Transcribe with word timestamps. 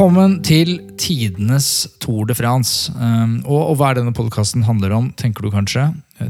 Velkommen 0.00 0.38
til 0.40 0.78
tidenes 0.96 1.66
Tour 2.00 2.24
de 2.24 2.32
France. 2.32 2.88
Um, 2.96 3.34
og, 3.42 3.58
og 3.58 3.74
hva 3.76 3.90
er 3.90 3.98
denne 3.98 4.14
podkasten 4.16 4.62
handler 4.64 4.94
om, 4.96 5.10
tenker 5.12 5.44
du 5.44 5.50
kanskje? 5.52 5.82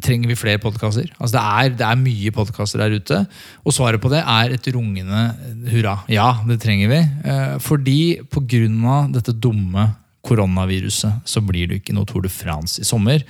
Trenger 0.02 0.32
vi 0.32 0.36
flere 0.40 0.58
podkaster? 0.58 1.06
Altså 1.20 1.36
det, 1.36 1.42
er, 1.44 1.76
det 1.78 1.86
er 1.86 2.00
mye 2.00 2.32
podkaster 2.34 2.82
der 2.82 2.96
ute. 2.98 3.20
Og 3.62 3.76
svaret 3.76 4.02
på 4.02 4.10
det 4.10 4.24
er 4.24 4.56
et 4.56 4.66
rungende 4.74 5.22
hurra. 5.70 6.00
Ja, 6.10 6.32
det 6.50 6.58
trenger 6.66 6.90
vi. 6.90 6.98
Eh, 7.30 7.54
fordi 7.62 7.96
pga. 8.34 8.98
dette 9.14 9.38
dumme 9.38 9.86
koronaviruset 10.26 11.22
så 11.22 11.38
blir 11.38 11.70
det 11.70 11.78
ikke 11.84 11.94
noe 11.94 12.10
Tour 12.10 12.26
de 12.26 12.34
France 12.40 12.82
i 12.82 12.90
sommer. 12.90 13.22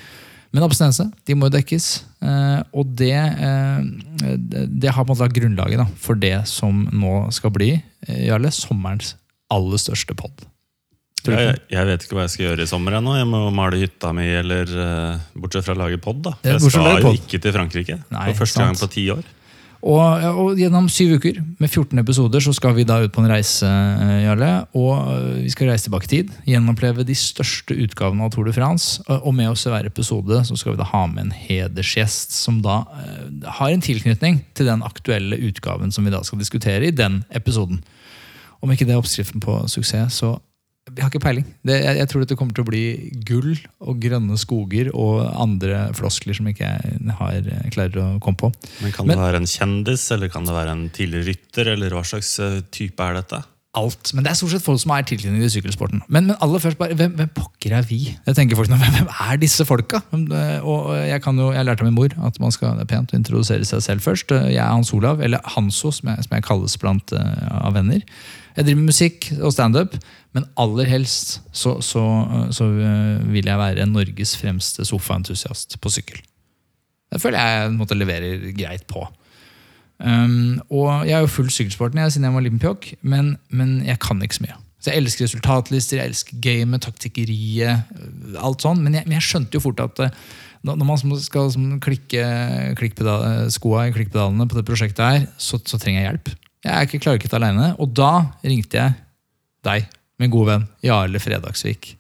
Men 0.57 0.65
abstinense 0.65 1.11
de 1.29 1.37
må 1.37 1.53
jo 1.53 1.59
dekkes. 1.61 1.93
Eh, 2.25 2.61
og 2.73 2.97
det, 2.97 3.13
det, 4.49 4.89
har 4.89 5.05
på 5.05 5.11
en 5.11 5.13
måte 5.13 5.29
lagt 5.29 5.37
grunnlaget 5.37 5.99
for 6.01 6.17
det 6.17 6.39
som 6.49 6.87
nå 6.89 7.27
skal 7.29 7.53
bli 7.61 7.75
eh, 7.77 8.29
Jarle, 8.31 8.49
sommerens 8.49 9.19
aller 9.51 9.83
største 9.83 10.17
pod. 10.19 10.47
Jeg, 11.29 11.59
jeg 11.69 11.89
vet 11.89 12.05
ikke 12.05 12.17
hva 12.17 12.25
jeg 12.25 12.33
skal 12.35 12.47
gjøre 12.47 12.65
i 12.65 12.71
sommer 12.71 12.97
ennå. 12.97 13.17
Jeg 13.19 13.29
må 13.29 13.43
male 13.53 13.81
hytta 13.83 14.15
mi, 14.17 14.25
eller 14.41 14.71
uh, 14.73 15.27
bortsett 15.37 15.67
fra 15.67 15.77
å 15.77 15.83
lage 15.83 16.01
pod. 16.01 16.23
da. 16.25 16.33
For 16.41 16.57
Jeg 16.57 16.73
skal 16.73 17.05
jo 17.05 17.13
ikke 17.19 17.43
til 17.43 17.55
Frankrike 17.57 18.01
Nei, 18.09 18.31
for 18.31 18.47
første 18.47 18.65
gang 18.65 18.81
på 18.81 18.89
ti 18.95 19.11
år. 19.13 19.29
Og, 19.81 20.25
og 20.29 20.59
gjennom 20.61 20.91
syv 20.93 21.15
uker 21.17 21.39
med 21.41 21.71
14 21.71 21.97
episoder 22.03 22.43
så 22.45 22.53
skal 22.53 22.75
vi 22.77 22.85
da 22.85 22.99
ut 23.01 23.15
på 23.15 23.23
en 23.23 23.31
reise, 23.31 23.65
eh, 23.65 24.27
Jarle. 24.27 24.51
Og 24.77 24.91
eh, 24.99 25.39
vi 25.47 25.53
skal 25.55 25.71
reise 25.71 25.87
tilbake 25.87 26.09
i 26.09 26.13
tid. 26.13 26.35
Gjenoppleve 26.49 27.07
de 27.09 27.17
største 27.17 27.77
utgavene 27.87 28.27
av 28.27 28.35
Tour 28.35 28.49
de 28.49 28.53
France. 28.57 29.01
Og 29.21 29.33
med 29.37 29.49
oss 29.53 29.65
i 29.65 29.73
hver 29.73 29.89
episode 29.89 30.43
så 30.49 30.59
skal 30.61 30.77
vi 30.77 30.83
da 30.83 30.89
ha 30.91 31.05
med 31.09 31.27
en 31.27 31.37
hedersgjest 31.37 32.37
som 32.37 32.61
da 32.65 32.83
har 33.61 33.73
en 33.73 33.85
tilknytning 33.85 34.43
til 34.57 34.69
den 34.69 34.85
aktuelle 34.85 35.41
utgaven 35.49 35.93
som 35.97 36.05
vi 36.05 36.13
da 36.13 36.21
skal 36.29 36.43
diskutere 36.43 36.91
i 36.91 36.95
den 36.97 37.23
episoden. 37.33 37.81
Om 38.61 38.73
ikke 38.75 38.87
det 38.89 38.95
er 38.97 39.01
oppskriften 39.03 39.41
på 39.45 39.59
suksess, 39.73 40.21
så 40.23 40.37
jeg 40.91 41.05
har 41.05 41.11
ikke 41.13 41.21
peiling. 41.23 41.45
Det, 41.63 41.77
jeg, 41.85 41.97
jeg 42.01 42.09
tror 42.11 42.23
dette 42.25 42.37
kommer 42.41 42.57
til 42.57 42.65
å 42.65 42.69
bli 42.71 42.81
gull 43.29 43.53
og 43.85 44.01
grønne 44.03 44.35
skoger 44.41 44.89
og 44.97 45.21
andre 45.39 45.85
floskler 45.95 46.35
som 46.35 46.49
ikke 46.51 46.67
jeg 46.67 47.15
har, 47.21 47.47
klarer 47.71 48.01
å 48.01 48.07
komme 48.25 48.41
på. 48.41 48.51
Men 48.83 48.93
Kan 48.97 49.07
Men- 49.07 49.19
det 49.21 49.23
være 49.29 49.41
en 49.45 49.47
kjendis, 49.53 50.09
eller 50.17 50.33
kan 50.33 50.49
det 50.49 50.57
være 50.57 50.73
en 50.75 50.89
tidligere 50.91 51.29
rytter? 51.31 51.73
eller 51.77 51.91
Hva 51.95 52.03
slags 52.03 52.33
eh, 52.43 52.61
type 52.75 52.99
er 53.07 53.21
dette? 53.21 53.43
alt. 53.79 54.11
Men 54.17 54.25
det 54.27 54.33
er 54.33 54.35
stort 54.35 54.51
sett 54.51 54.65
folk 54.67 54.81
som 54.83 54.91
er 54.97 55.05
tilknyttet 55.07 55.45
til 55.45 55.53
sykkelsporten. 55.63 56.01
Men, 56.11 56.27
men 56.27 56.37
aller 56.43 56.59
først, 56.59 56.75
bare, 56.81 56.97
hvem, 56.99 57.13
hvem 57.15 57.29
pokker 57.37 57.77
er 57.79 57.85
vi? 57.87 58.01
Jeg 58.27 58.35
tenker 58.35 58.59
folk 58.59 58.67
hvem, 58.73 58.81
hvem 58.83 59.07
er 59.31 59.37
disse 59.39 59.63
folka? 59.69 60.01
Eh, 60.11 60.59
Og 60.67 60.91
jeg, 61.07 61.23
kan 61.23 61.39
jo, 61.39 61.53
jeg 61.55 61.69
lærte 61.69 61.85
av 61.85 61.87
min 61.87 61.95
mor 61.95 62.11
at 62.27 62.41
man 62.43 62.51
skal, 62.51 62.75
det 62.81 62.89
er 62.89 62.91
pent 62.97 63.15
å 63.15 63.19
introdusere 63.21 63.63
seg 63.69 63.85
selv 63.87 64.03
først. 64.03 64.35
Jeg 64.51 64.59
er 64.59 64.73
Hans 64.75 64.91
Olav, 64.97 65.23
eller 65.23 65.39
Hanso, 65.55 65.93
som 65.95 66.11
jeg, 66.11 66.27
som 66.27 66.35
jeg 66.35 66.43
kalles 66.49 66.75
blant 66.83 67.15
uh, 67.15 67.63
av 67.63 67.79
venner. 67.79 68.03
Jeg 68.57 68.67
driver 68.67 68.81
med 68.81 68.91
musikk 68.91 69.31
og 69.41 69.55
standup, 69.55 69.95
men 70.37 70.47
aller 70.61 70.89
helst 70.91 71.41
så, 71.53 71.77
så, 71.85 72.03
så 72.55 72.67
eh, 72.67 73.23
vil 73.33 73.51
jeg 73.51 73.59
være 73.61 73.87
Norges 73.91 74.37
fremste 74.39 74.87
sofaentusiast 74.87 75.79
på 75.83 75.93
sykkel. 75.93 76.21
Det 77.11 77.19
føler 77.23 77.43
jeg 77.43 77.73
måtte 77.75 77.99
leverer 77.99 78.51
greit 78.55 78.87
på. 78.91 79.07
Um, 80.01 80.63
og 80.73 81.05
Jeg 81.05 81.13
er 81.19 81.25
jo 81.27 81.29
full 81.29 81.51
sykkelsporten 81.53 81.99
jeg, 82.01 82.13
siden 82.15 82.25
jeg 82.25 82.35
var 82.35 82.45
liten 82.47 82.99
men, 83.03 83.35
men 83.51 83.81
jeg 83.85 83.99
kan 84.01 84.23
ikke 84.23 84.39
så 84.39 84.47
mye. 84.47 84.59
Så 84.81 84.91
Jeg 84.91 85.03
elsker 85.03 85.27
resultatlister, 85.27 85.99
jeg 85.99 86.09
elsker 86.09 86.39
gamet, 86.41 86.81
taktikkeriet, 86.87 87.91
alt 88.41 88.65
sånn. 88.65 88.81
Men 88.81 88.97
jeg, 88.97 89.05
men 89.05 89.19
jeg 89.19 89.27
skjønte 89.27 89.59
jo 89.59 89.61
fort 89.61 89.83
at 89.85 90.07
øh, 90.07 90.15
når 90.65 90.87
man 90.89 91.21
skal 91.21 91.53
klikke 91.85 92.25
klikkpedal, 92.81 93.27
øh, 93.27 93.51
skoa 93.53 93.89
i 93.89 93.93
klikkpedalene 93.93 94.49
på 94.49 94.57
det 94.57 94.65
prosjektet 94.69 95.05
her, 95.05 95.27
så, 95.37 95.61
så 95.61 95.77
trenger 95.77 96.01
jeg 96.01 96.09
hjelp. 96.09 96.33
Jeg 96.61 96.77
er 96.77 96.85
ikke, 96.85 97.01
klarer 97.01 97.21
ikke 97.21 97.31
det 97.33 97.39
alene. 97.41 97.71
Og 97.81 97.93
da 97.97 98.13
ringte 98.45 98.77
jeg 98.77 98.97
deg, 99.65 99.87
min 100.21 100.33
gode 100.33 100.53
venn 100.53 100.67
Jarle 100.85 101.21
Fredagsvik. 101.23 101.95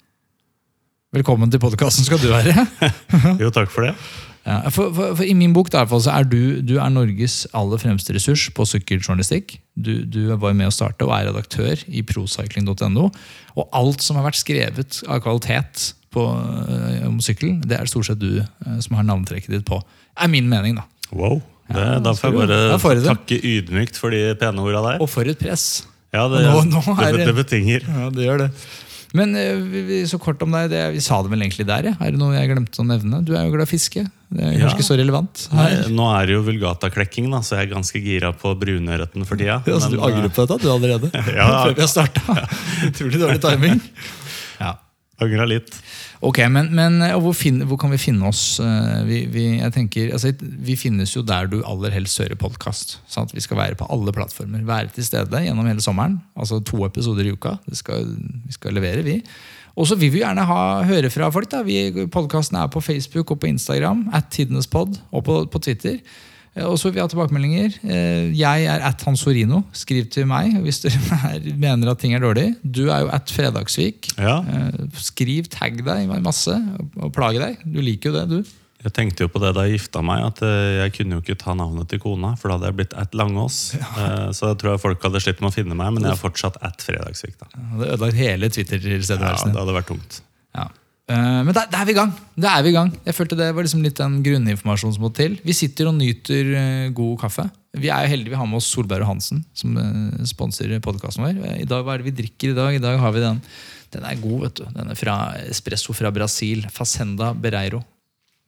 Velkommen 1.16 1.50
til 1.50 1.62
podkasten 1.62 2.04
skal 2.06 2.21
du 2.22 2.28
være. 2.31 2.66
Jo, 3.43 3.49
takk 3.54 3.72
for 3.72 3.88
det. 3.88 3.94
Ja, 4.44 4.70
for, 4.72 4.93
for, 4.97 5.15
for 5.19 5.25
I 5.25 5.34
min 5.37 5.53
bok 5.56 5.69
fall, 5.72 6.03
så 6.04 6.12
er 6.15 6.28
du, 6.28 6.60
du 6.65 6.76
er 6.81 6.93
Norges 6.93 7.47
aller 7.56 7.81
fremste 7.81 8.15
ressurs 8.16 8.47
på 8.56 8.65
sykkeljournalistikk. 8.69 9.59
Du, 9.76 10.04
du 10.04 10.32
var 10.32 10.54
med 10.56 10.69
å 10.69 10.75
starte 10.75 11.04
og 11.09 11.12
er 11.16 11.28
redaktør 11.28 11.81
i 11.88 12.03
procycling.no. 12.04 13.09
Og 13.56 13.76
alt 13.76 14.04
som 14.04 14.20
har 14.20 14.28
vært 14.28 14.41
skrevet 14.41 15.00
av 15.09 15.22
kvalitet 15.25 15.91
på, 16.12 16.25
øh, 16.25 17.09
om 17.09 17.20
sykkel, 17.25 17.59
det 17.65 17.78
er 17.78 17.91
stort 17.91 18.10
sett 18.10 18.20
du 18.20 18.41
øh, 18.41 18.78
som 18.81 18.97
har 18.99 19.09
navnetrekket 19.09 19.56
ditt 19.56 19.69
på. 19.69 19.81
er 20.20 20.32
min 20.32 20.49
mening, 20.53 20.81
da. 20.81 20.87
Wow. 21.12 21.41
Det, 21.70 21.86
Ja, 21.86 21.98
da 22.03 22.12
får 22.19 22.31
jeg 22.32 22.38
bare 22.50 22.78
får 22.82 23.03
takke 23.06 23.41
ydmykt 23.54 23.97
for 24.00 24.10
de 24.14 24.25
pene 24.41 24.62
orda 24.66 24.82
der. 24.91 25.00
Og 25.04 25.08
for 25.12 25.22
et 25.31 25.38
press! 25.38 25.69
Ja, 26.12 26.25
det, 26.28 26.41
nå- 26.48 26.64
nå 26.66 26.81
det, 26.98 27.10
det- 27.20 27.26
det 27.31 27.34
betinger. 27.44 27.84
Ja, 27.86 28.08
det 28.10 28.25
gjør 28.26 28.38
det. 28.47 28.50
Men 29.12 29.32
vi, 29.34 30.04
så 30.06 30.20
kort 30.22 30.38
om 30.47 30.53
deg, 30.54 30.69
det, 30.70 30.81
vi 30.94 31.00
sa 31.03 31.16
det 31.22 31.31
vel 31.32 31.41
egentlig 31.42 31.64
der. 31.66 31.88
Ja. 31.88 31.92
Er 31.98 32.12
det 32.14 32.19
noe 32.20 32.31
jeg 32.36 32.47
glemte 32.53 32.78
å 32.78 32.84
nevne? 32.86 33.19
Du 33.26 33.32
er 33.34 33.42
jo 33.48 33.54
glad 33.56 33.66
i 33.66 33.70
fiske. 33.70 34.04
Det 34.31 34.44
er 34.47 34.53
Ja. 34.60 34.69
ikke 34.70 34.86
så 34.86 34.94
relevant. 34.98 35.48
Nei, 35.53 35.70
nå 35.91 36.06
er 36.14 36.26
det 36.31 36.36
jo 36.36 36.42
vulgata-klekking, 36.47 37.26
da, 37.34 37.41
så 37.42 37.56
jeg 37.58 37.66
er 37.70 37.75
ganske 37.75 37.98
gira 38.04 38.31
på 38.38 38.52
brunørreten 38.58 39.26
for 39.26 39.34
tida. 39.34 39.56
Ja, 39.66 39.78
så 39.82 39.91
du 39.91 39.97
Men, 39.98 40.12
angrer 40.12 40.31
på 40.31 40.47
dette, 40.47 40.62
du 40.62 40.70
allerede? 40.70 41.10
Ja. 41.34 41.64
Før 41.66 41.75
vi 41.75 41.81
har 41.82 41.91
starta. 41.91 42.47
Utrolig 42.91 43.19
dårlig 43.19 43.41
timing. 43.42 43.81
Eh, 45.20 45.26
Angra 45.26 45.44
litt. 45.47 45.70
Ok, 46.25 46.38
men, 46.53 46.70
men 46.76 46.98
hvor, 47.20 47.32
finner- 47.36 47.66
hvor 47.69 47.78
kan 47.81 47.91
vi 47.92 47.98
finne 48.00 48.26
oss? 48.28 48.58
Eh, 48.60 49.04
Vi, 49.08 49.20
vi, 49.32 49.44
tenker, 49.72 50.12
altså, 50.16 50.32
vi 50.41 50.76
finnes 50.76 51.12
jo 51.16 51.22
der 51.22 51.47
du 51.48 51.58
aller 51.64 51.91
helst 51.91 52.19
hører 52.20 52.36
podkast. 52.41 52.98
Vi 53.34 53.41
skal 53.44 53.56
være 53.60 53.76
på 53.81 53.88
alle 53.92 54.12
plattformer. 54.16 54.64
Være 54.69 54.91
til 54.94 55.04
stede 55.04 55.44
gjennom 55.44 55.66
hele 55.69 55.81
sommeren. 55.84 56.20
Altså 56.36 56.60
to 56.64 56.84
episoder 56.86 57.25
i 57.28 57.32
uka. 57.32 57.58
Det 57.69 57.76
skal, 57.81 58.04
vi 58.47 58.53
skal 58.56 58.75
levere, 58.76 59.03
vi. 59.04 59.19
Og 59.76 59.86
så 59.86 59.94
vil 59.97 60.10
vi 60.12 60.20
gjerne 60.20 60.44
ha, 60.44 60.82
høre 60.84 61.08
fra 61.10 61.31
folk. 61.32 61.48
da. 61.52 61.62
Podkasten 62.12 62.58
er 62.58 62.66
på 62.69 62.81
Facebook 62.82 63.31
og 63.31 63.41
på 63.41 63.47
Instagram. 63.48 64.08
At 64.12 64.28
Tidenespod 64.34 64.98
og 65.12 65.25
på, 65.25 65.44
på 65.52 65.58
Twitter. 65.62 66.00
Eh, 66.56 66.65
Og 66.66 66.78
så 66.78 66.88
vil 66.88 66.97
vi 66.99 67.00
ha 67.00 67.09
tilbakemeldinger. 67.09 67.77
Eh, 67.84 68.31
Jeg 68.34 68.65
er 68.66 68.81
at 68.88 69.03
Hansorino. 69.06 69.62
Skriv 69.72 70.09
til 70.11 70.27
meg 70.27 70.56
hvis 70.65 70.83
dere 70.83 70.99
er, 71.34 71.50
mener 71.56 71.93
at 71.93 72.00
ting 72.03 72.15
er 72.16 72.21
dårlig. 72.25 72.56
Du 72.65 72.88
er 72.91 73.05
jo 73.06 73.11
at 73.15 73.31
Fredagsvik. 73.31 74.12
Ja, 74.19 74.41
Eh, 74.43 74.88
Skriv, 74.99 75.49
tagg 75.53 75.83
deg 75.84 76.09
masse 76.22 76.50
og- 76.99 77.12
plage 77.15 77.38
deg. 77.38 77.59
Du 77.65 77.81
liker 77.81 78.11
jo 78.11 78.19
det, 78.19 78.28
du. 78.31 78.56
Jeg 78.81 78.94
tenkte 78.97 79.21
jo 79.27 79.28
på 79.28 79.37
det 79.43 79.50
da 79.55 79.66
jeg 79.69 79.75
gifta 79.77 80.00
meg, 80.03 80.22
at 80.25 80.38
jeg 80.41 80.93
kunne 80.97 81.19
jo 81.19 81.21
ikke 81.21 81.34
ta 81.37 81.53
navnet 81.53 81.87
til 81.93 81.99
kona, 82.00 82.31
for 82.41 82.49
da 82.49 82.55
hadde 82.56 82.71
jeg 82.71 82.77
blitt 82.78 82.94
at 82.97 83.12
Langås. 83.12 83.75
Ja. 83.77 84.32
Så 84.32 84.49
jeg 84.49 84.56
tror 84.62 84.71
jeg 84.72 84.81
folk 84.81 85.03
hadde 85.05 85.21
med 85.44 85.50
å 85.50 85.53
finne 85.53 85.77
meg, 85.77 85.93
men 85.93 86.03
jeg 86.09 86.12
er 86.17 86.17
fortsatt 86.22 86.56
at 86.65 86.81
Fredagsvik. 86.81 87.37
da. 87.43 87.47
Det 87.77 87.91
ødelagt 87.93 88.17
hele 88.17 88.49
Ja, 88.49 88.55
Twitter-tilstedeværelsen 88.56 89.53
det 89.53 89.61
hadde 89.61 89.75
vært 89.77 89.91
tungt. 89.93 90.21
Ja. 90.56 90.65
Eh, 91.10 91.41
Men 91.47 91.54
da, 91.56 91.65
er 91.66 91.87
vi 91.88 91.94
i 91.94 91.98
gang. 91.98 92.12
Da 92.38 92.53
er 92.56 92.65
vi 92.65 92.71
i 92.71 92.76
gang. 92.76 92.91
Jeg 93.06 93.16
følte 93.16 93.38
Det 93.38 93.50
var 93.56 93.66
liksom 93.66 93.82
litt 93.82 93.98
den 93.98 94.21
grunninformasjonen 94.26 94.94
som 94.97 95.06
må 95.06 95.10
til. 95.16 95.38
Vi 95.47 95.56
sitter 95.56 95.91
og 95.91 95.97
nyter 95.98 96.53
eh, 96.60 96.93
god 96.94 97.16
kaffe. 97.25 97.48
Vi 97.78 97.91
er 97.91 98.04
jo 98.04 98.12
heldige 98.15 98.34
vi 98.34 98.38
har 98.38 98.48
med 98.50 98.59
oss 98.59 98.69
Solberg 98.71 99.04
og 99.06 99.12
Hansen, 99.12 99.43
som 99.54 99.76
eh, 99.81 100.22
sponser 100.31 100.72
podkasten 100.84 101.26
vår. 101.26 101.41
I 101.65 101.69
dag, 101.69 101.84
Hva 101.87 101.97
er 101.97 102.03
det 102.03 102.10
vi 102.10 102.16
drikker 102.22 102.53
i 102.53 102.59
dag? 102.59 102.78
I 102.78 102.82
dag 102.82 103.00
har 103.03 103.15
vi 103.16 103.25
den. 103.25 103.43
Den 103.91 104.06
er 104.06 104.22
god, 104.22 104.38
vet 104.47 104.60
du. 104.60 104.69
Den 104.76 104.93
er 104.93 104.99
fra 104.99 105.16
espresso 105.50 105.97
fra 105.97 106.12
Brasil. 106.15 106.62
Facenda 106.70 107.32
Bereiro. 107.34 107.82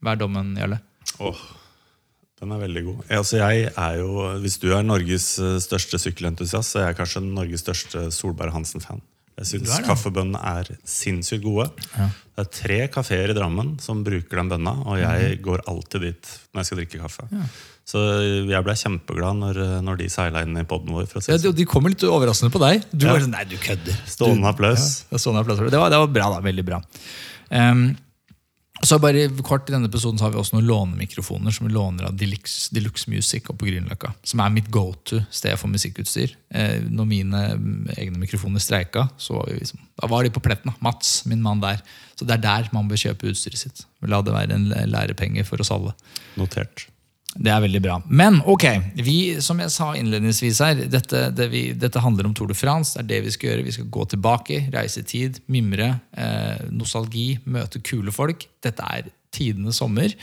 Hva 0.03 0.15
er 0.15 0.23
dommen, 0.23 0.55
Jarle? 0.59 0.79
Åh, 1.23 1.41
den 2.39 2.51
er 2.55 2.61
veldig 2.63 2.83
god. 2.87 3.01
Altså 3.19 3.41
jeg 3.41 3.69
er 3.71 3.97
jo, 3.99 4.23
Hvis 4.43 4.59
du 4.59 4.69
er 4.75 4.83
Norges 4.87 5.33
største 5.63 5.99
sykkelentusiast, 5.99 6.71
så 6.75 6.79
er 6.81 6.91
jeg 6.91 7.01
kanskje 7.01 7.25
Norges 7.27 7.63
største 7.63 8.07
Solberg 8.15 8.55
Hansen-fan. 8.55 9.03
Jeg 9.37 9.45
syns 9.49 9.79
kaffebønnene 9.87 10.39
er 10.45 10.67
sinnssykt 10.85 11.43
gode. 11.43 11.65
Ja. 11.97 12.09
Det 12.37 12.43
er 12.43 12.49
tre 12.53 12.79
kafeer 12.93 13.31
i 13.33 13.35
Drammen 13.37 13.75
som 13.81 14.03
bruker 14.05 14.39
den 14.41 14.49
bønna, 14.51 14.73
og 14.85 14.99
jeg 15.01 15.39
går 15.45 15.63
alltid 15.69 16.01
dit 16.05 16.33
når 16.53 16.61
jeg 16.61 16.65
skal 16.69 16.79
drikke 16.81 17.01
kaffe. 17.01 17.25
Så 17.85 17.99
jeg 18.47 18.63
ble 18.63 18.75
kjempeglad 18.79 19.35
når, 19.41 19.59
når 19.83 19.97
de 19.99 20.07
seila 20.13 20.43
inn 20.45 20.55
i 20.61 20.63
poden 20.69 20.93
vår. 20.95 21.09
Si 21.17 21.31
Ja, 21.33 21.37
de, 21.37 21.49
sånn. 21.49 21.55
de 21.57 21.65
kom 21.65 21.89
litt 21.89 22.05
overraskende 22.07 22.53
på 22.53 22.61
deg. 22.63 22.85
Du 22.93 23.05
Ja. 23.07 23.13
var 23.17 23.25
sånn, 23.25 23.33
nei, 23.35 23.43
du 23.49 23.57
kødder. 23.57 23.97
Stående 24.07 24.47
applaus. 24.53 25.03
Ja, 25.11 25.89
det, 25.89 25.99
var, 25.99 26.07
bra, 26.07 26.29
da. 26.37 26.39
Veldig 26.45 26.65
bra. 26.65 26.81
Ehm, 27.51 27.97
Så 28.83 28.97
bare 28.99 29.29
kort 29.47 29.69
I 29.69 29.75
denne 29.75 29.87
episoden 29.87 30.19
så 30.19 30.25
har 30.25 30.33
vi 30.33 30.39
også 30.41 30.57
noen 30.57 30.67
lånemikrofoner 30.67 31.55
som 31.55 31.67
vi 31.67 31.73
låner 31.73 32.09
av 32.09 32.17
Deluxe, 32.19 32.67
Deluxe 32.75 33.07
Music 33.11 33.47
oppe 33.47 33.63
på 33.63 33.69
Grünerløkka. 33.69 34.11
Som 34.27 34.41
er 34.43 34.51
mitt 34.51 34.67
go 34.73 34.89
to 35.07 35.21
sted 35.31 35.55
for 35.59 35.71
musikkutstyr. 35.71 36.35
Eh, 36.51 36.83
når 36.91 37.07
mine 37.07 37.43
mm, 37.55 37.93
egne 37.95 38.19
mikrofoner 38.19 38.63
streika, 38.63 39.07
så 39.17 39.39
var 39.39 39.53
liksom, 39.55 39.79
da 40.01 40.09
var 40.11 40.27
de 40.27 40.33
på 40.35 40.43
pletten. 40.43 40.75
Mats, 40.83 41.21
min 41.31 41.43
mann 41.45 41.63
der. 41.63 41.79
Så 42.19 42.27
det 42.27 42.35
er 42.37 42.43
der 42.43 42.71
man 42.75 42.91
bør 42.91 42.99
kjøpe 43.05 43.31
utstyret 43.31 43.63
sitt. 43.63 43.85
La 44.03 44.19
det 44.19 44.35
være 44.35 44.59
en 44.59 44.67
lærepenge 44.91 45.47
for 45.47 45.63
oss 45.63 45.71
alle. 45.71 45.95
Notert. 46.35 46.89
Det 47.33 47.49
er 47.49 47.61
veldig 47.63 47.81
bra. 47.81 47.95
Men 48.05 48.37
ok, 48.45 48.65
vi, 49.01 49.17
som 49.41 49.57
jeg 49.61 49.73
sa 49.73 49.89
innledningsvis 49.97 50.59
her, 50.61 50.83
dette, 50.91 51.25
det 51.33 51.47
vi, 51.49 51.63
dette 51.77 52.01
handler 52.03 52.29
om 52.29 52.33
Tour 52.37 52.51
de 52.51 52.57
France. 52.57 52.93
Det 52.93 53.03
er 53.03 53.09
det 53.09 53.21
vi 53.25 53.33
skal 53.33 53.49
gjøre. 53.49 53.65
Vi 53.65 53.75
skal 53.77 53.89
gå 53.93 54.05
tilbake, 54.11 54.59
reise 54.73 55.01
i 55.01 55.07
tid, 55.09 55.39
mimre, 55.51 55.95
eh, 56.13 56.65
nostalgi, 56.69 57.39
møte 57.49 57.81
kule 57.81 58.13
folk. 58.13 58.45
Dette 58.65 58.85
er 58.85 59.09
tidenes 59.33 59.81
sommer. 59.81 60.13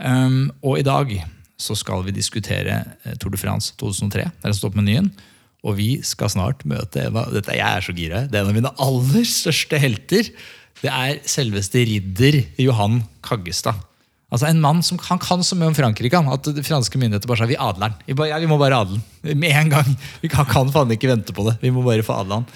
Um, 0.00 0.48
og 0.64 0.80
i 0.80 0.86
dag 0.86 1.12
så 1.60 1.76
skal 1.76 2.02
vi 2.06 2.16
diskutere 2.16 2.80
eh, 3.04 3.18
Tour 3.20 3.34
de 3.34 3.40
France 3.40 3.76
2003. 3.78 4.26
Det 4.32 4.50
er 4.50 4.56
står 4.56 4.74
på 4.74 4.80
menyen. 4.82 5.12
Og 5.60 5.76
vi 5.76 5.90
skal 6.06 6.32
snart 6.32 6.64
møte 6.68 7.04
Eva. 7.04 7.26
dette, 7.30 7.52
Jeg 7.54 7.68
er 7.68 7.84
så 7.84 7.94
gira. 7.94 8.24
Det 8.26 8.38
er 8.38 8.46
en 8.46 8.50
av 8.50 8.56
mine 8.56 8.74
aller 8.80 9.28
største 9.28 9.78
helter. 9.78 10.32
Det 10.80 10.90
er 10.90 11.20
selveste 11.28 11.84
ridder 11.84 12.40
Johan 12.58 13.02
Kaggestad. 13.22 13.89
Altså 14.30 14.46
En 14.46 14.60
mann 14.62 14.82
som 14.86 14.98
han 15.08 15.18
kan 15.22 15.42
så 15.46 15.58
mye 15.58 15.72
om 15.72 15.76
Frankrike 15.76 16.18
han, 16.18 16.30
at 16.30 16.46
de 16.54 16.62
franske 16.66 16.98
myndigheter 16.98 17.30
bare 17.30 17.42
sa 17.42 17.48
vi 17.50 17.58
adler 17.58 17.90
han. 17.90 18.26
Ja, 18.30 18.38
vi 18.38 18.50
må 18.50 18.60
bare 18.60 18.78
adle 18.84 19.00
han. 19.00 19.38
Med 19.38 19.50
en 19.50 19.72
gang. 19.72 19.96
Vi 20.22 20.30
kan, 20.30 20.46
kan 20.48 20.70
faen 20.70 20.92
ikke 20.94 21.10
vente 21.10 21.34
på 21.34 21.48
det. 21.48 21.56
Vi 21.64 21.72
må 21.74 21.82
bare 21.86 22.06
få 22.06 22.20
adle 22.22 22.40
han. 22.40 22.52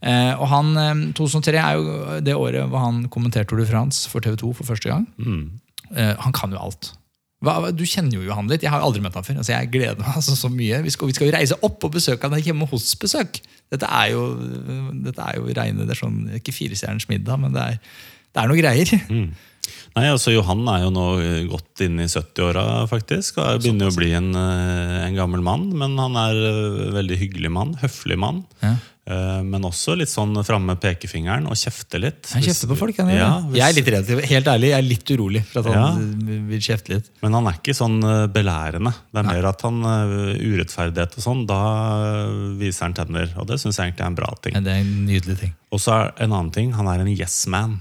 Eh, 0.00 0.32
og 0.40 0.46
han, 0.48 0.70
eh, 0.80 1.02
2003 1.16 1.60
er 1.60 1.76
jo 1.76 2.20
det 2.24 2.36
året 2.36 2.70
hvor 2.72 2.86
han 2.86 3.02
kommenterte 3.12 3.50
Tour 3.50 3.60
de 3.60 3.68
France 3.68 4.08
for 4.08 4.24
TV 4.24 4.38
2 4.40 4.54
for 4.56 4.70
første 4.72 4.88
gang. 4.88 5.04
Mm. 5.20 5.60
Eh, 5.92 6.14
han 6.24 6.36
kan 6.36 6.56
jo 6.56 6.62
alt. 6.62 6.94
Hva, 7.44 7.70
du 7.72 7.84
kjenner 7.88 8.20
jo 8.20 8.34
han 8.36 8.48
litt. 8.48 8.64
Jeg 8.64 8.72
har 8.72 8.80
jo 8.82 8.88
aldri 8.88 9.00
møtt 9.04 9.16
han 9.16 9.24
før. 9.24 9.38
Altså, 9.40 9.54
jeg 9.54 9.70
gleder 9.72 10.00
meg 10.00 10.16
altså, 10.20 10.36
så 10.36 10.48
mye. 10.52 10.80
Vi 10.84 10.92
skal, 10.92 11.08
vi 11.08 11.16
skal, 11.16 11.28
jo 11.28 11.36
reise 11.36 11.60
opp 11.64 11.84
og 11.84 11.94
besøke 11.94 12.28
han 12.28 12.44
hjemme 12.44 12.68
hos 12.68 12.92
besøk. 13.00 13.40
Dette 13.72 13.88
er 13.88 14.10
jo, 14.12 14.24
dette 15.04 15.24
er 15.24 15.38
jo 15.38 15.52
reine, 15.56 15.86
det 15.88 15.96
er 15.96 16.00
sånn, 16.00 16.18
ikke 16.40 16.52
firestjerners 16.56 17.08
middag, 17.12 17.40
men 17.40 17.56
det 17.56 17.62
er, 17.64 17.78
det 18.30 18.42
er 18.42 18.50
noe 18.50 18.60
greier. 18.60 18.92
Mm. 19.08 19.30
Nei, 19.96 20.06
altså 20.06 20.32
Johan 20.32 20.62
er 20.70 20.84
jo 20.84 20.92
nå 20.94 21.06
godt 21.50 21.82
inn 21.84 21.98
i 22.02 22.06
70-åra, 22.06 22.64
faktisk. 22.90 23.40
og 23.42 23.64
Begynner 23.64 23.88
jo 23.88 23.94
å 23.94 23.98
bli 23.98 24.12
en, 24.14 24.30
eh, 24.38 25.00
en, 25.06 25.18
gammel 25.18 25.42
mann. 25.44 25.66
Men 25.76 25.98
han 25.98 26.16
er 26.20 26.38
en 26.38 26.94
veldig 26.94 27.18
hyggelig 27.24 27.50
mann. 27.52 27.74
Høflig 27.82 28.18
mann. 28.20 28.44
Ja. 28.62 28.76
Eh, 29.10 29.40
men 29.42 29.66
også 29.66 29.96
litt 29.98 30.12
sånn 30.12 30.36
framme 30.46 30.76
pekefingeren 30.78 31.48
og 31.50 31.58
kjefte 31.58 31.98
litt. 31.98 32.30
Han 32.36 32.44
kjefter 32.44 32.70
på 32.70 32.78
folk, 32.78 33.00
han, 33.02 33.10
ja, 33.16 33.32
hvis... 33.48 33.58
Jeg 33.58 33.66
er 33.66 33.76
litt 33.80 33.90
redd, 33.96 34.12
helt 34.30 34.50
ærlig, 34.52 34.70
jeg 34.70 34.78
er 34.78 34.86
litt 34.86 35.12
urolig 35.16 35.42
for 35.48 35.62
at 35.64 35.70
han 35.72 36.04
ja. 36.06 36.40
vil 36.52 36.64
kjefte 36.68 36.94
litt. 36.94 37.10
Men 37.24 37.38
han 37.40 37.50
er 37.50 37.58
ikke 37.58 37.74
sånn 37.74 37.98
eh, 38.06 38.24
belærende. 38.30 38.94
Det 39.10 39.22
er 39.22 39.26
Nei. 39.26 39.36
mer 39.40 39.50
at 39.50 39.66
han 39.66 39.82
urettferdighet 39.82 41.18
og 41.18 41.26
sånn, 41.26 41.46
da 41.50 41.62
viser 42.60 42.86
han 42.86 42.98
tenner. 43.00 43.34
Og 43.42 43.50
det 43.50 43.58
syns 43.62 43.80
jeg 43.80 43.90
egentlig 43.90 44.06
er 44.06 44.12
en 44.14 44.20
bra 44.22 44.34
ting. 44.38 44.58
Ja, 44.60 44.66
det 44.68 44.76
er 44.76 44.84
en 44.84 44.98
nydelig 45.08 45.40
ting. 45.42 45.56
Og 45.74 45.82
så 45.82 45.96
er 45.96 46.12
en 46.20 46.30
annen 46.30 46.54
ting, 46.54 46.76
han 46.78 46.90
er 46.92 47.02
en 47.02 47.10
yes 47.10 47.42
man. 47.50 47.80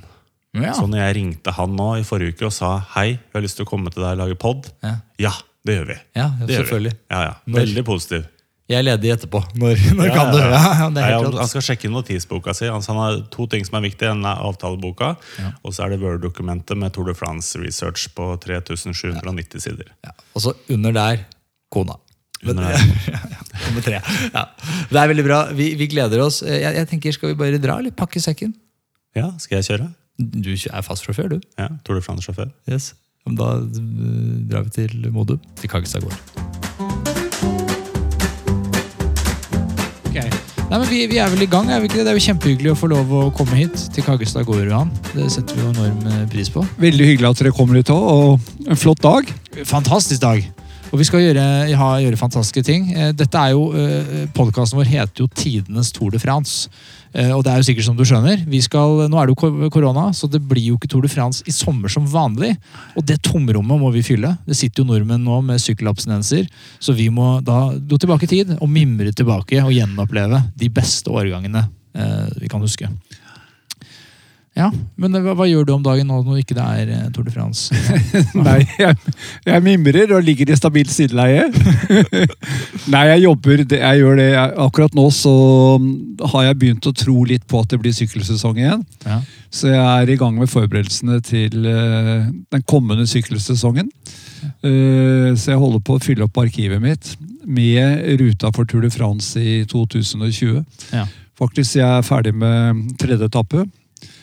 Ja. 0.65 0.73
Så 0.77 0.87
når 0.89 1.03
jeg 1.03 1.15
ringte 1.19 1.53
han 1.55 1.77
nå 1.77 1.91
i 1.99 2.07
forrige 2.07 2.35
uke 2.35 2.49
og 2.49 2.55
sa 2.55 2.75
hei, 2.95 3.13
vi 3.19 3.37
har 3.37 3.45
lyst 3.45 3.59
til 3.59 3.67
å 3.67 3.69
komme 3.69 3.93
til 3.93 4.03
deg 4.03 4.17
og 4.17 4.23
lage 4.23 4.39
pod, 4.39 4.67
ja. 4.85 4.97
ja, 5.21 5.33
det 5.67 5.79
gjør 5.79 5.87
vi. 5.93 5.97
Ja, 6.19 6.27
det 6.41 6.59
selvfølgelig. 6.59 6.97
Ja, 7.11 7.23
ja. 7.29 7.33
Veldig 7.59 7.85
positiv. 7.87 8.27
Jeg 8.69 8.83
er 8.83 8.85
ledig 8.85 9.09
etterpå. 9.15 9.39
Når, 9.61 9.79
når 9.97 10.11
kan 10.13 10.27
du? 10.29 10.37
Nei, 10.93 11.05
han 11.09 11.49
skal 11.49 11.63
sjekke 11.71 11.89
notisboka 11.89 12.53
si. 12.53 12.67
Altså, 12.69 12.93
han 12.93 12.99
har 13.01 13.23
to 13.33 13.47
ting 13.49 13.65
som 13.65 13.79
er 13.79 13.87
viktige. 13.87 14.11
Den 14.11 14.27
er 14.29 14.43
avtaleboka, 14.45 15.15
og 15.63 15.73
så 15.73 15.87
er 15.87 15.95
det 15.95 16.03
Word-dokumentet 16.03 16.77
med 16.77 16.93
Tour 16.93 17.09
de 17.09 17.15
France 17.17 17.57
Research 17.57 18.11
på 18.13 18.29
3790 18.43 19.65
sider. 19.65 19.89
Og 20.37 20.45
så 20.45 20.53
under 20.69 20.93
der 20.93 21.25
kona. 21.73 21.97
Under 22.45 22.69
der. 22.69 22.85
Nummer 23.65 23.83
tre. 23.83 24.03
Det 24.89 25.01
er 25.01 25.11
veldig 25.11 25.25
bra. 25.25 25.39
Vi, 25.57 25.71
vi 25.79 25.89
gleder 25.91 26.21
oss. 26.23 26.43
Jeg, 26.45 26.61
jeg, 26.61 26.87
tenker, 26.93 27.15
Skal 27.15 27.33
vi 27.33 27.39
bare 27.41 27.59
dra, 27.61 27.79
eller 27.81 27.95
pakke 27.95 28.21
sekken? 28.23 28.53
Ja, 29.17 29.31
skal 29.41 29.59
jeg 29.59 29.71
kjøre? 29.71 29.89
Du 30.19 30.51
er 30.51 30.81
fast 30.83 31.05
sjåfør, 31.07 31.29
du. 31.31 31.39
Ja, 31.55 31.69
Tour 31.87 31.95
de 31.95 32.03
France-sjåfør. 32.03 32.49
Yes. 32.67 32.91
Da 33.29 33.53
eh, 33.55 34.49
drar 34.49 34.65
vi 34.67 34.73
til 34.75 35.11
Modum. 35.15 35.39
Til 35.59 35.71
Kaggestad 35.71 36.03
gård. 36.03 36.17
Okay. 40.09 40.27
Nei, 40.69 40.75
men 40.75 40.85
vi, 40.89 41.05
vi, 41.07 41.21
er 41.23 41.31
vel 41.31 41.45
i 41.45 41.47
gang, 41.47 41.71
er 41.71 41.79
vi 41.79 41.87
ikke 41.87 42.01
det? 42.01 42.07
Det 42.09 42.11
er 42.11 42.19
jo 42.19 42.25
kjempehyggelig 42.25 42.73
å 42.73 42.77
få 42.81 42.91
lov 42.91 43.15
å 43.15 43.23
komme 43.37 43.61
hit 43.61 43.79
til 43.95 44.03
Kaggestad 44.03 44.47
gård. 44.49 44.65
Johan. 44.67 44.91
Det 45.13 45.29
setter 45.31 45.55
vi 45.55 45.63
jo 45.63 45.71
enorm 45.71 46.11
eh, 46.11 46.25
pris 46.33 46.51
på. 46.51 46.65
Veldig 46.83 47.11
hyggelig 47.13 47.31
at 47.31 47.43
dere 47.43 47.55
kommer 47.55 47.79
hit 47.79 47.93
òg, 47.95 48.09
og 48.11 48.67
en 48.67 48.83
flott 48.83 49.03
dag. 49.05 49.31
Fantastisk 49.71 50.25
dag. 50.25 50.43
Og 50.89 50.99
vi 50.99 51.05
skal 51.05 51.21
gjøre, 51.21 51.47
ha, 51.79 51.89
gjøre 52.03 52.19
fantastiske 52.19 52.65
ting. 52.67 52.91
Eh, 52.91 53.13
dette 53.15 53.39
er 53.39 53.55
jo, 53.55 53.69
Podkasten 54.35 54.81
vår 54.81 54.91
heter 54.97 55.23
jo 55.23 55.31
Tidenes 55.31 55.95
Tour 55.95 56.11
de 56.11 56.19
France. 56.19 56.67
Eh, 57.13 57.31
og 57.33 57.41
det 57.45 57.51
er 57.51 57.61
jo 57.61 57.67
sikkert 57.69 57.87
som 57.87 57.97
du 57.97 58.03
skjønner, 58.05 58.43
skal, 58.61 59.05
Nå 59.09 59.19
er 59.19 59.29
det 59.29 59.35
jo 59.35 59.69
korona, 59.73 60.09
så 60.13 60.29
det 60.29 60.41
blir 60.45 60.71
jo 60.71 60.77
ikke 60.77 60.89
Tour 60.91 61.05
de 61.05 61.11
France 61.11 61.43
i 61.49 61.53
sommer 61.55 61.89
som 61.91 62.07
vanlig. 62.09 62.53
Og 62.95 63.05
det 63.05 63.21
tomrommet 63.25 63.81
må 63.81 63.91
vi 63.95 64.05
fylle. 64.05 64.35
Det 64.45 64.57
sitter 64.57 64.83
jo 64.83 64.89
nordmenn 64.91 65.23
nå 65.25 65.41
med 65.45 65.61
sykkelabstinenser. 65.63 66.49
Så 66.79 66.95
vi 66.97 67.09
må 67.13 67.39
da 67.45 67.69
gå 67.73 67.97
tilbake 67.97 68.27
i 68.27 68.33
tid 68.35 68.55
og 68.59 68.69
mimre 68.69 69.13
tilbake 69.15 69.63
og 69.63 69.73
gjenoppleve 69.73 70.43
de 70.59 70.69
beste 70.73 71.11
årgangene 71.11 71.65
eh, 71.97 72.27
vi 72.37 72.51
kan 72.51 72.61
huske. 72.63 72.91
Ja, 74.59 74.67
Men 74.99 75.15
hva, 75.23 75.33
hva, 75.37 75.45
gjør 75.47 75.67
du 75.67 75.71
om 75.77 75.83
dagen 75.85 76.09
nå 76.11 76.19
når 76.25 76.41
ikke 76.41 76.55
det 76.57 76.65
er 76.65 76.89
eh, 76.91 77.05
Tour 77.15 77.23
de 77.27 77.31
France? 77.31 77.71
Nei, 78.47 78.59
jeg, 78.79 78.97
jeg, 79.47 79.63
mimrer 79.63 80.11
og 80.17 80.25
ligger 80.27 80.51
i 80.51 80.57
stabilt 80.59 80.91
sideleie. 80.91 81.45
Nei, 82.93 83.03
jeg 83.13 83.23
jobber. 83.23 83.63
Jeg 83.63 84.01
gjør 84.01 84.19
det. 84.19 84.29
Akkurat 84.65 84.97
nå 84.97 85.07
så 85.15 85.33
har 86.33 86.49
jeg 86.49 86.59
begynt 86.59 86.89
å 86.89 86.95
tro 87.05 87.23
litt 87.29 87.47
på 87.47 87.63
at 87.63 87.71
det 87.71 87.79
blir 87.79 87.95
sykkelsesong 87.95 88.59
igjen. 88.59 88.83
Ja. 89.07 89.21
Så 89.53 89.71
jeg 89.71 89.79
er 89.79 90.11
i 90.11 90.19
gang 90.19 90.35
med 90.37 90.51
forberedelsene 90.51 91.21
til 91.25 91.63
uh, 91.63 92.27
den 92.51 92.65
kommende 92.69 93.07
sykkelsesongen. 93.09 93.87
Uh, 94.59 95.31
så 95.39 95.53
jeg 95.53 95.61
holder 95.61 95.83
på 95.85 95.95
å 95.95 96.03
fylle 96.03 96.27
opp 96.27 96.37
arkivet 96.43 96.83
mitt 96.83 97.15
med 97.47 98.03
ruta 98.19 98.51
for 98.55 98.67
Tour 98.67 98.83
de 98.83 98.91
France 98.93 99.39
i 99.39 99.63
2020. 99.69 100.59
Ja. 100.91 101.07
Faktisk 101.39 101.79
jeg 101.79 101.87
er 101.87 102.03
ferdig 102.03 102.35
med 102.35 102.89
tredje 102.99 103.31
etappe. 103.31 103.63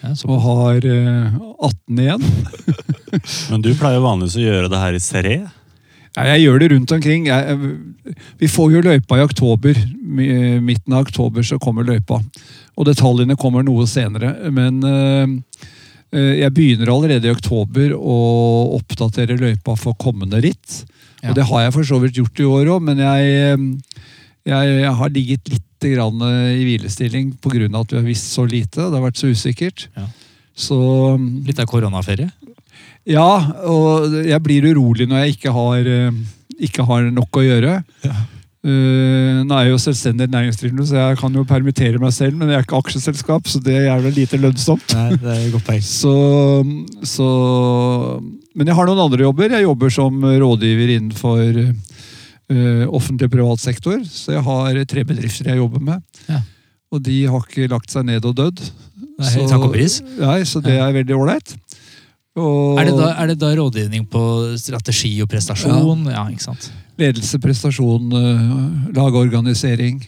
Ja, 0.02 0.12
og 0.28 0.40
har 0.44 0.86
eh, 0.88 1.36
18 1.66 2.02
igjen. 2.02 2.26
Men 3.50 3.64
du 3.64 3.70
pleier 3.78 4.04
vanligvis 4.04 4.38
å 4.40 4.44
gjøre 4.44 4.72
det 4.72 4.82
her 4.82 4.96
i 4.96 5.02
serie? 5.02 5.46
Ja, 6.16 6.24
jeg 6.32 6.46
gjør 6.46 6.62
det 6.62 6.70
rundt 6.72 6.92
omkring. 6.96 7.26
Jeg, 7.28 7.56
vi 8.40 8.48
får 8.48 8.72
jo 8.72 8.84
løypa 8.86 9.18
i 9.18 9.24
oktober. 9.24 9.80
Midten 10.64 10.94
av 10.96 11.04
oktober 11.04 11.44
så 11.44 11.58
kommer 11.60 11.84
løypa. 11.84 12.22
Og 12.76 12.88
detaljene 12.88 13.36
kommer 13.36 13.66
noe 13.66 13.84
senere. 13.90 14.32
Men 14.48 14.80
jeg 16.16 16.54
begynner 16.56 16.92
allerede 16.94 17.28
i 17.28 17.34
oktober 17.34 17.92
å 17.92 18.16
oppdatere 18.78 19.36
løypa 19.36 19.76
for 19.76 19.98
kommende 20.00 20.40
ritt. 20.40 20.86
Ja. 21.20 21.30
Og 21.30 21.36
det 21.36 21.46
har 21.50 21.66
jeg 21.66 21.76
for 21.76 21.88
så 21.88 22.00
vidt 22.00 22.18
gjort 22.20 22.40
i 22.40 22.48
år 22.48 22.72
òg, 22.76 22.84
men 22.88 23.00
jeg, 23.02 23.60
jeg, 24.46 24.74
jeg 24.80 24.96
har 25.00 25.12
ligget 25.12 25.52
litt 25.52 25.65
grann 25.92 26.22
i 26.52 26.64
hvilestilling 26.66 27.34
pga. 27.42 27.66
at 27.68 27.92
vi 27.92 27.98
har 28.00 28.06
visst 28.06 28.32
så 28.34 28.46
lite. 28.46 28.86
Det 28.86 28.94
har 28.94 29.04
vært 29.04 29.20
så 29.20 29.30
usikkert. 29.32 29.88
Ja. 29.96 30.06
Så, 30.56 30.78
litt 31.44 31.60
av 31.60 31.68
koronaferie? 31.68 32.30
Ja, 33.06 33.28
og 33.68 34.16
jeg 34.26 34.42
blir 34.42 34.64
urolig 34.72 35.06
når 35.06 35.24
jeg 35.26 35.36
ikke 35.36 35.52
har, 35.54 35.84
eh, 35.86 36.16
ikke 36.66 36.86
har 36.88 37.10
nok 37.14 37.38
å 37.38 37.44
gjøre. 37.44 37.76
Ja. 38.06 38.16
Uh, 38.66 39.44
nå 39.46 39.54
er 39.54 39.68
jeg 39.68 39.76
jo 39.76 39.78
selvstendig 39.78 40.26
næringsdrivende, 40.32 40.82
så 40.88 40.96
jeg 40.96 41.18
kan 41.20 41.36
jo 41.38 41.44
permittere 41.46 42.00
meg 42.02 42.10
selv, 42.10 42.34
men 42.34 42.48
jeg 42.50 42.58
er 42.58 42.64
ikke 42.64 42.80
aksjeselskap, 42.80 43.46
så 43.46 43.60
det 43.62 43.76
er 43.78 44.00
vel 44.02 44.16
lite 44.16 44.40
lønnsomt. 44.42 44.90
Nei, 44.96 45.20
det 45.22 45.34
er 45.36 45.52
godt. 45.52 45.70
Så, 45.86 46.14
så, 47.06 47.28
men 48.58 48.66
jeg 48.66 48.74
har 48.74 48.90
noen 48.90 49.04
andre 49.04 49.22
jobber. 49.22 49.54
Jeg 49.54 49.68
jobber 49.68 49.94
som 49.94 50.18
rådgiver 50.18 50.96
innenfor 50.96 51.60
uh, 52.52 52.84
og 52.88 53.02
privat 53.30 53.62
sektor. 53.62 53.98
Så 54.04 54.36
jeg 54.36 54.42
har 54.46 54.84
tre 54.84 55.04
bedrifter 55.04 55.50
jeg 55.50 55.62
jobber 55.62 55.80
med. 55.80 56.02
Ja. 56.28 56.42
Og 56.92 57.02
de 57.02 57.24
har 57.26 57.42
ikke 57.42 57.68
lagt 57.70 57.90
seg 57.90 58.06
ned 58.06 58.24
og 58.24 58.36
dødd. 58.38 58.62
Så, 59.16 59.46
takk 59.48 59.64
og 59.64 59.72
pris. 59.72 60.00
Nei, 60.20 60.42
så 60.44 60.60
det 60.64 60.76
er 60.76 60.92
veldig 60.94 61.16
ålreit. 61.16 61.56
Er, 62.36 62.84
det 62.84 62.96
da, 62.98 63.12
er 63.16 63.30
det 63.30 63.38
da 63.40 63.50
rådgivning 63.56 64.04
på 64.12 64.22
strategi 64.60 65.14
og 65.24 65.30
prestasjon? 65.32 66.04
Ja, 66.04 66.18
ja 66.18 66.24
ikke 66.34 66.44
sant? 66.44 66.68
Ledelse, 67.00 67.40
prestasjon, 67.40 68.12
uh, 68.12 68.90
lageorganisering. 68.96 70.02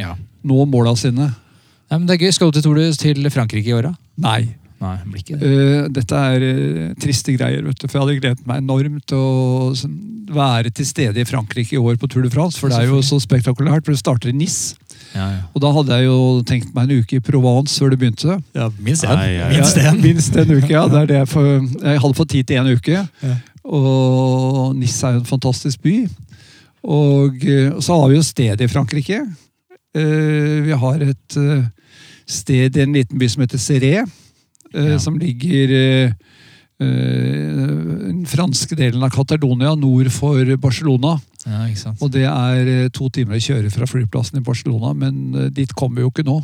Ja. 0.00 0.14
Nå 0.44 0.64
måla 0.72 0.94
sine. 0.96 1.28
Nei, 1.28 1.98
men 1.98 2.08
det 2.08 2.16
er 2.16 2.24
gøy. 2.24 2.32
Skal 2.32 2.52
du 2.52 2.60
til, 2.64 2.80
til 2.96 3.28
Frankrike 3.32 3.68
i 3.68 3.76
åra? 3.76 3.92
Nei. 4.24 4.54
Nei, 4.84 4.96
blir 5.08 5.22
ikke 5.24 5.38
det. 5.40 5.48
Uh, 5.50 5.86
dette 5.96 6.22
er 6.30 6.44
uh, 6.44 6.94
triste 7.00 7.34
greier, 7.38 7.64
vet 7.64 7.80
du, 7.80 7.86
for 7.88 7.96
jeg 7.96 8.04
hadde 8.04 8.20
gledet 8.20 8.48
meg 8.48 8.60
enormt 8.60 9.06
til 9.08 9.20
å 9.20 9.72
være 10.34 10.72
til 10.74 10.86
stede 10.88 11.20
i 11.20 11.26
Frankrike 11.28 11.76
i 11.76 11.80
år 11.80 11.96
på 12.00 12.08
Tour 12.10 12.24
de 12.26 12.32
France. 12.32 12.58
For 12.60 12.72
det 12.72 12.82
er 12.82 12.90
jo 12.90 13.00
så 13.04 13.18
spektakulært, 13.22 13.84
for 13.86 13.94
det 13.94 14.00
starter 14.00 14.32
i 14.32 14.36
NIS. 14.36 14.74
Ja, 15.14 15.26
ja. 15.30 15.40
Og 15.54 15.62
da 15.62 15.70
hadde 15.76 15.98
jeg 15.98 16.08
jo 16.08 16.18
tenkt 16.48 16.72
meg 16.74 16.88
en 16.90 17.02
uke 17.04 17.18
i 17.20 17.22
Provence 17.22 17.78
før 17.78 17.92
det 17.94 18.00
begynte. 18.00 18.38
Ja, 18.56 18.68
minst 18.82 19.06
én. 19.06 19.20
Ja. 19.30 19.48
Minst 19.52 19.78
en. 19.78 20.00
minst 20.02 20.38
en 20.40 20.54
uke, 20.56 20.72
ja. 20.76 20.84
Det 20.90 21.00
er 21.02 21.10
det 21.12 21.18
jeg, 21.20 21.30
for, 21.30 21.50
jeg 21.54 22.02
hadde 22.04 22.18
fått 22.18 22.32
tid 22.34 22.50
til 22.50 22.60
en 22.62 22.72
uke. 22.74 23.04
Ja. 23.22 23.36
Og 23.64 24.74
Nis 24.76 24.96
er 25.06 25.16
jo 25.16 25.22
en 25.22 25.28
fantastisk 25.28 25.84
by. 25.86 25.94
Og 26.84 27.46
eh, 27.48 27.70
så 27.80 27.96
har 27.96 28.10
vi 28.10 28.18
jo 28.18 28.26
sted 28.26 28.60
i 28.60 28.68
Frankrike. 28.68 29.22
Eh, 29.96 30.58
Vi 30.66 30.76
har 30.82 31.06
et 31.06 31.38
sted 32.26 32.76
i 32.76 32.82
en 32.82 32.96
liten 32.96 33.20
by 33.20 33.28
som 33.30 33.44
heter 33.44 33.60
Serré, 33.60 34.02
Ja. 34.74 34.98
som 34.98 35.18
ligger 35.20 35.70
eh, 35.78 36.12
eh, 36.82 38.08
den 38.08 38.24
franske 38.26 38.76
delen 38.78 39.02
av 39.06 39.12
Catalonia 39.14 39.74
nord 39.78 40.10
for 40.14 40.56
Barcelona. 40.60 41.16
Ja, 41.44 41.64
ikke 41.68 41.82
sant. 41.82 42.02
Og 42.02 42.10
det 42.14 42.24
er 42.26 42.70
eh, 42.72 42.90
to 42.94 43.08
timer 43.12 43.38
å 43.38 43.44
kjøre 43.44 43.70
fra 43.72 43.86
flyplassen 43.88 44.40
i 44.40 44.44
Barcelona, 44.44 44.94
men 44.96 45.24
eh, 45.34 45.50
dit 45.54 45.72
kommer 45.76 46.00
vi 46.00 46.06
jo 46.06 46.12
ikke 46.14 46.26
nå. 46.26 46.40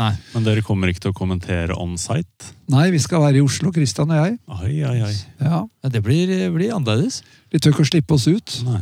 Nei. 0.00 0.12
Men 0.32 0.46
dere 0.46 0.62
kommer 0.64 0.88
ikke 0.88 1.02
til 1.04 1.12
å 1.12 1.16
kommentere 1.18 1.74
on 1.76 1.98
site? 2.00 2.52
Nei, 2.72 2.86
vi 2.94 3.00
skal 3.02 3.20
være 3.26 3.42
i 3.42 3.44
Oslo, 3.44 3.68
Christian 3.76 4.08
og 4.14 4.22
jeg. 4.22 4.38
Oi, 4.48 4.78
oi, 4.88 4.98
oi. 5.04 5.16
Ja, 5.42 5.58
Ja, 5.66 5.90
det 5.92 6.00
blir, 6.06 6.30
blir 6.54 6.72
annerledes. 6.72 7.20
De 7.52 7.60
tør 7.60 7.74
ikke 7.74 7.84
å 7.84 7.90
slippe 7.90 8.16
oss 8.16 8.24
ut. 8.30 8.54
Nei. 8.64 8.80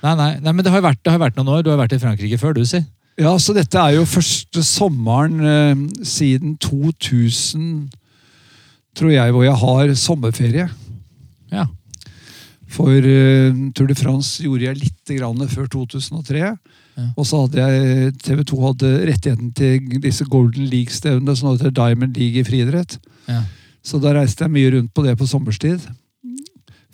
Nei, 0.00 0.14
nei, 0.16 0.30
nei, 0.40 0.52
men 0.56 0.64
det 0.64 0.70
har 0.72 0.80
jo 0.80 0.86
vært, 0.86 1.00
det 1.04 1.12
har 1.12 1.20
vært 1.20 1.36
noen 1.36 1.50
år. 1.52 1.64
Du 1.66 1.68
har 1.72 1.76
vært 1.76 1.92
i 1.92 1.98
Frankrike 2.00 2.38
før, 2.40 2.54
du, 2.56 2.62
si. 2.64 2.78
Ja, 3.20 3.34
så 3.36 3.52
dette 3.52 3.76
er 3.76 3.98
jo 3.98 4.08
første 4.08 4.62
sommeren 4.64 5.42
eh, 5.44 5.82
siden 6.06 6.54
2000, 6.62 7.90
tror 8.96 9.12
jeg, 9.12 9.34
hvor 9.34 9.44
jeg 9.44 9.60
har 9.60 9.92
sommerferie. 10.00 10.68
Ja. 11.52 11.66
For 12.70 12.96
eh, 12.96 13.52
Tour 13.76 13.90
de 13.90 13.98
France 13.98 14.40
gjorde 14.44 14.70
jeg 14.70 14.80
litt 14.80 15.14
grann 15.18 15.44
før 15.50 15.68
2003. 15.68 16.54
Og 17.16 17.24
så 17.24 17.44
hadde 17.44 17.64
jeg 17.64 18.14
TV 18.20 18.42
2 18.50 18.58
hadde 18.64 18.90
rettigheten 19.08 19.52
til 19.56 20.02
disse 20.02 20.26
Golden 20.28 20.66
League-stevnene, 20.68 21.36
som 21.36 21.52
heter 21.52 21.72
Diamond 21.72 22.16
League 22.18 22.40
i 22.40 22.44
friidrett. 22.44 22.98
Ja. 23.28 23.44
Så 23.84 24.00
da 24.02 24.12
reiste 24.16 24.44
jeg 24.44 24.52
mye 24.52 24.72
rundt 24.74 24.92
på 24.96 25.04
det 25.06 25.16
på 25.16 25.28
sommerstid. 25.28 25.86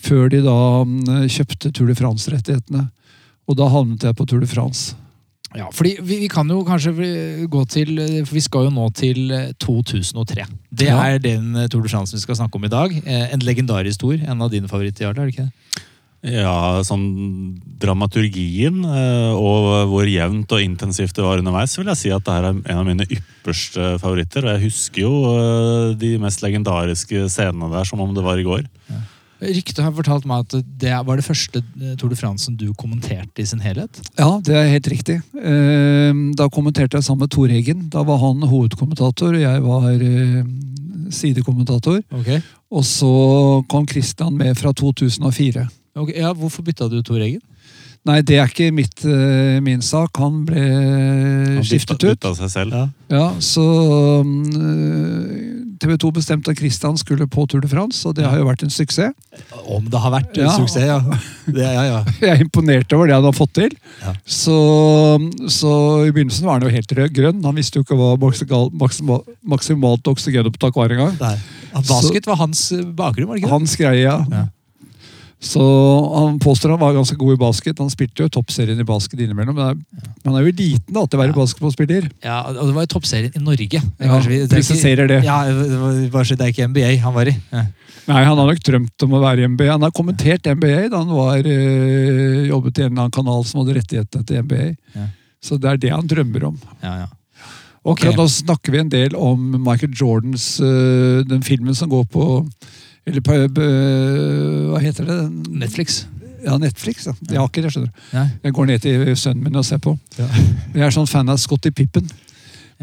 Før 0.07 0.29
de 0.31 0.43
da 0.45 0.59
mm, 0.87 1.27
kjøpte 1.33 1.73
Tour 1.75 1.91
de 1.91 1.97
France-rettighetene. 1.99 2.87
Og 3.47 3.59
da 3.59 3.71
havnet 3.71 4.07
jeg 4.07 4.19
på 4.19 4.27
Tour 4.29 4.43
de 4.43 4.51
France. 4.51 4.95
Ja, 5.57 5.71
fordi 5.73 5.95
vi, 6.05 6.19
vi 6.25 6.29
kan 6.29 6.49
jo 6.53 6.59
kanskje 6.69 6.93
gå 7.49 7.63
til 7.73 7.97
For 8.27 8.35
vi 8.37 8.43
skal 8.45 8.67
jo 8.69 8.71
nå 8.77 8.87
til 8.95 9.31
eh, 9.33 9.53
2003. 9.63 10.45
Det 10.71 10.89
Ja. 10.91 10.99
er 11.15 11.19
den 11.23 11.55
eh, 11.57 11.69
Tour 11.73 11.83
de 11.83 11.89
France 11.89 12.13
vi 12.13 12.21
skal 12.21 12.37
snakke 12.37 12.57
om 12.61 12.65
i 12.69 12.73
dag. 12.73 12.93
Eh, 13.07 13.33
En 13.33 13.41
legendarisk 13.41 14.01
tour. 14.01 14.19
En 14.21 14.43
av 14.43 14.51
dine 14.53 14.69
favoritter, 14.69 15.07
Jarle? 15.07 15.23
er 15.23 15.31
det 15.31 15.35
ikke 15.37 15.47
det? 15.49 15.83
Ja, 16.27 16.83
sånn 16.83 17.61
dramaturgien 17.79 18.81
eh, 18.85 19.33
og 19.37 19.89
hvor 19.93 20.09
jevnt 20.11 20.51
og 20.57 20.63
intensivt 20.65 21.15
det 21.15 21.23
var 21.23 21.39
underveis, 21.39 21.77
vil 21.79 21.87
jeg 21.93 22.01
si 22.01 22.11
at 22.15 22.25
det 22.27 22.35
her 22.35 22.49
er 22.49 22.57
en 22.73 22.81
av 22.81 22.87
mine 22.89 23.07
ypperste 23.07 23.93
favoritter. 24.03 24.45
Og 24.49 24.57
jeg 24.57 24.65
husker 24.67 25.05
jo 25.05 25.13
eh, 25.37 25.93
de 26.01 26.15
mest 26.23 26.43
legendariske 26.43 27.29
scenene 27.31 27.71
der 27.73 27.87
som 27.87 28.03
om 28.03 28.15
det 28.17 28.25
var 28.27 28.41
i 28.43 28.47
går. 28.49 28.65
Ryktet 29.43 29.83
har 29.85 29.93
fortalt 29.93 30.25
meg 30.29 30.47
at 30.47 30.55
det 30.81 30.93
var 31.05 31.19
det 31.21 31.25
første 31.27 31.61
eh, 31.61 31.95
Tour 32.01 32.13
de 32.13 32.17
France 32.17 32.53
du 32.57 32.71
kommenterte 32.79 33.43
i 33.43 33.47
sin 33.49 33.61
helhet. 33.61 34.01
Ja, 34.17 34.31
det 34.41 34.55
er 34.57 34.71
helt 34.73 34.89
riktig. 34.89 35.19
Eh, 35.37 36.23
Da 36.39 36.49
kommenterte 36.53 36.97
jeg 36.97 37.05
sammen 37.05 37.27
med 37.27 37.35
Tor 37.35 37.53
Eggen. 37.53 37.89
Da 37.93 38.03
var 38.07 38.21
han 38.23 38.41
hovedkommentator, 38.49 39.35
og 39.37 39.43
jeg 39.43 39.63
var 39.67 39.91
eh, 39.93 40.41
sidekommentator. 41.13 42.01
Okay. 42.21 42.41
Og 42.73 42.85
så 42.85 43.11
kom 43.69 43.87
Christian 43.89 44.37
med 44.37 44.57
fra 44.59 44.73
2004. 44.73 45.67
Okay, 45.97 46.17
ja, 46.21 46.33
Hvorfor 46.33 46.65
bytta 46.65 46.89
du 46.93 47.03
Tor 47.03 47.21
Eggen? 47.21 47.41
Nei, 48.07 48.21
det 48.23 48.37
er 48.39 48.47
ikke 48.47 48.69
mitt, 48.73 49.01
eh, 49.05 49.59
min 49.67 49.81
sak. 49.83 50.17
Han 50.23 50.45
ble 50.47 50.63
Han 50.63 51.65
skiftet 51.67 51.99
bytta- 51.99 52.13
ut. 52.13 52.21
bytta 52.21 52.35
seg 52.39 52.51
selv. 52.53 52.93
Ja, 53.11 53.33
så 53.43 53.65
TV 55.81 55.97
2 56.01 56.11
bestemte 56.17 56.51
at 56.51 56.57
Christian 56.59 56.97
skulle 56.97 57.27
på 57.31 57.45
Tour 57.51 57.61
de 57.61 57.69
France, 57.69 58.01
og 58.09 58.15
det 58.17 58.25
har 58.25 58.39
jo 58.41 58.47
vært 58.49 58.63
en 58.65 58.71
suksess. 58.73 59.13
Om 59.69 59.89
det 59.93 60.01
har 60.01 60.11
vært 60.15 60.39
en 60.39 60.45
Ja. 60.47 60.55
suksess, 60.57 60.87
ja. 60.87 61.01
Det, 61.47 61.63
ja, 61.67 61.83
ja. 61.85 62.05
Jeg 62.23 62.31
er 62.41 62.45
imponert 62.45 62.93
over 62.97 63.07
det 63.11 63.15
han 63.19 63.25
har 63.29 63.33
fått 63.37 63.53
til. 63.59 63.71
Ja. 64.03 64.15
Så, 64.25 64.57
så 65.53 65.73
i 66.07 66.13
begynnelsen 66.15 66.45
var 66.49 66.61
han 66.61 66.69
jo 66.71 66.73
helt 66.75 66.89
rød 66.97 67.13
grønn. 67.13 67.45
Han 67.45 67.55
visste 67.59 67.77
jo 67.79 67.85
ikke 67.85 67.99
hva 67.99 68.15
maksimalt, 68.19 68.73
maksimal, 68.73 69.23
maksimalt 69.47 70.03
oksygenopptak 70.15 70.75
var 70.79 70.89
engang. 70.97 71.19
Basket 71.77 72.27
var 72.27 72.37
hans 72.41 72.71
eh, 72.73 72.83
bakgrunn, 72.87 73.29
var 73.29 73.35
det 73.37 73.43
ikke 73.43 73.51
det? 73.51 73.57
Hans 73.59 73.77
greie, 73.77 74.03
ja. 74.07 74.47
Så 75.47 75.63
Han 76.17 76.39
påstår 76.43 76.75
han 76.75 76.81
var 76.81 76.95
ganske 76.97 77.17
god 77.19 77.37
i 77.37 77.41
basket. 77.41 77.79
Han 77.79 77.91
spilte 77.93 78.25
jo 78.25 78.33
toppserien 78.33 78.81
i 78.81 78.87
basket 78.87 79.21
innimellom. 79.23 79.55
Men 79.57 79.85
han 80.25 80.39
er, 80.39 80.47
jo 80.49 80.53
liten 80.59 80.93
da, 80.97 81.05
til 81.07 81.19
å 81.19 81.23
være 81.23 81.33
Ja. 81.35 81.39
basketballspiller. 81.39 82.09
Ja, 82.25 82.39
og 82.51 82.67
Det 82.67 82.75
var 82.75 82.87
jo 82.87 82.93
toppserien 82.97 83.37
i 83.37 83.43
Norge. 83.45 83.83
Ja, 84.01 84.19
vi- 84.19 84.47
det 84.47 84.65
ikke- 84.65 85.09
det. 85.09 85.25
Ja, 85.25 85.39
bare 86.11 86.25
så 86.25 86.37
det 86.37 86.41
er 86.47 86.53
ikke 86.53 86.69
NBA 86.69 86.97
han 86.99 87.15
var 87.15 87.29
i. 87.29 87.37
Ja. 87.53 87.67
Nei, 88.09 88.25
Han 88.25 88.39
har 88.39 88.47
nok 88.47 88.63
drømt 88.63 89.03
om 89.03 89.11
å 89.11 89.21
være 89.21 89.41
i 89.41 89.47
NBA. 89.49 89.71
Han 89.71 89.83
har 89.83 89.91
kommentert 89.91 90.47
NBA 90.47 90.89
da 90.91 90.99
han 90.99 91.09
var, 91.09 91.39
øh, 91.39 92.49
jobbet 92.49 92.79
i 92.79 92.83
en 92.83 92.93
eller 92.93 93.03
annen 93.03 93.11
kanal 93.11 93.45
som 93.45 93.65
hadde 93.65 93.77
rettighetene 93.81 94.27
til 94.27 94.43
NBA. 94.43 94.77
Ja. 94.95 95.07
Så 95.43 95.59
det 95.61 95.71
er 95.71 95.77
det 95.77 95.91
han 95.91 96.07
drømmer 96.07 96.45
om. 96.45 96.59
Ja, 96.83 96.99
ja. 96.99 97.07
Okay. 97.85 98.11
akkurat 98.11 98.19
nå 98.19 98.27
snakker 98.29 98.73
vi 98.73 98.79
en 98.79 98.89
del 98.89 99.15
om 99.15 99.63
Michael 99.63 99.93
Jordans 99.93 100.61
øh, 100.61 101.23
Den 101.23 101.43
filmen 101.43 101.73
som 101.75 101.89
går 101.89 102.05
på 102.11 102.25
Eller 103.07 103.23
på 103.23 103.33
øh, 103.33 104.71
Hva 104.73 104.83
heter 104.83 105.07
det? 105.07 105.19
Netflix. 105.49 106.05
Ja, 106.45 106.59
Netflix. 106.59 107.07
Ja. 107.07 107.13
Jeg 107.31 107.41
har 107.41 107.49
ikke 107.49 107.63
det, 107.63 107.73
skjønner 107.73 107.91
du. 107.91 108.37
Jeg 108.45 108.53
går 108.53 108.67
ned 108.71 108.79
til 108.85 109.17
sønnen 109.19 109.45
min 109.45 109.57
og 109.57 109.65
ser 109.65 109.79
på. 109.83 109.97
Ja. 110.19 110.27
Jeg 110.75 110.87
er 110.87 110.95
sånn 110.95 111.09
fan 111.11 111.31
av 111.33 111.41
Scotty 111.43 111.71
Pippen. 111.75 112.11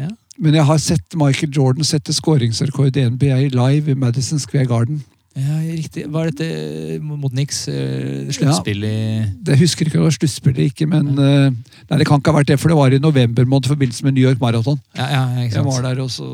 Ja. 0.00 0.10
Men 0.38 0.56
jeg 0.58 0.66
har 0.66 0.80
sett 0.82 1.16
Michael 1.16 1.52
Jordan 1.54 1.86
sette 1.86 2.12
skåringsrekord 2.12 2.96
i 2.96 3.06
NBA 3.08 3.38
live 3.54 3.92
i 3.92 3.98
Madison 3.98 4.40
Square 4.42 4.66
Garden. 4.66 5.02
Ja, 5.34 5.56
riktig. 5.66 6.04
Var 6.14 6.30
dette 6.30 6.98
mot 7.02 7.32
Nix? 7.34 7.64
eh, 7.68 8.28
Sluttspill 8.30 8.84
i 8.86 8.98
Det 9.42 9.56
husker 9.58 9.88
ikke 9.88 9.98
om 9.98 10.04
det 10.04 10.10
var 10.12 10.16
sluttspill 10.18 10.52
eller 10.54 10.68
ikke, 10.70 10.86
men 10.86 11.08
ja. 11.18 11.48
nei, 11.50 11.98
det 11.98 12.06
kan 12.06 12.20
ikke 12.22 12.30
ha 12.30 12.38
vært 12.38 12.52
det, 12.52 12.58
for 12.62 12.70
det 12.70 12.76
var 12.78 12.94
i 12.94 13.00
november 13.02 13.48
måned 13.50 13.66
i 13.66 13.72
forbindelse 13.72 14.06
med 14.06 14.14
New 14.14 14.22
York 14.28 14.38
Marathon. 14.42 14.78
Ja, 14.94 15.08
ja, 15.10 15.24
ikke 15.42 15.58
Jeg 15.58 15.66
var 15.66 15.82
der, 15.88 16.02
og 16.04 16.12
så, 16.14 16.28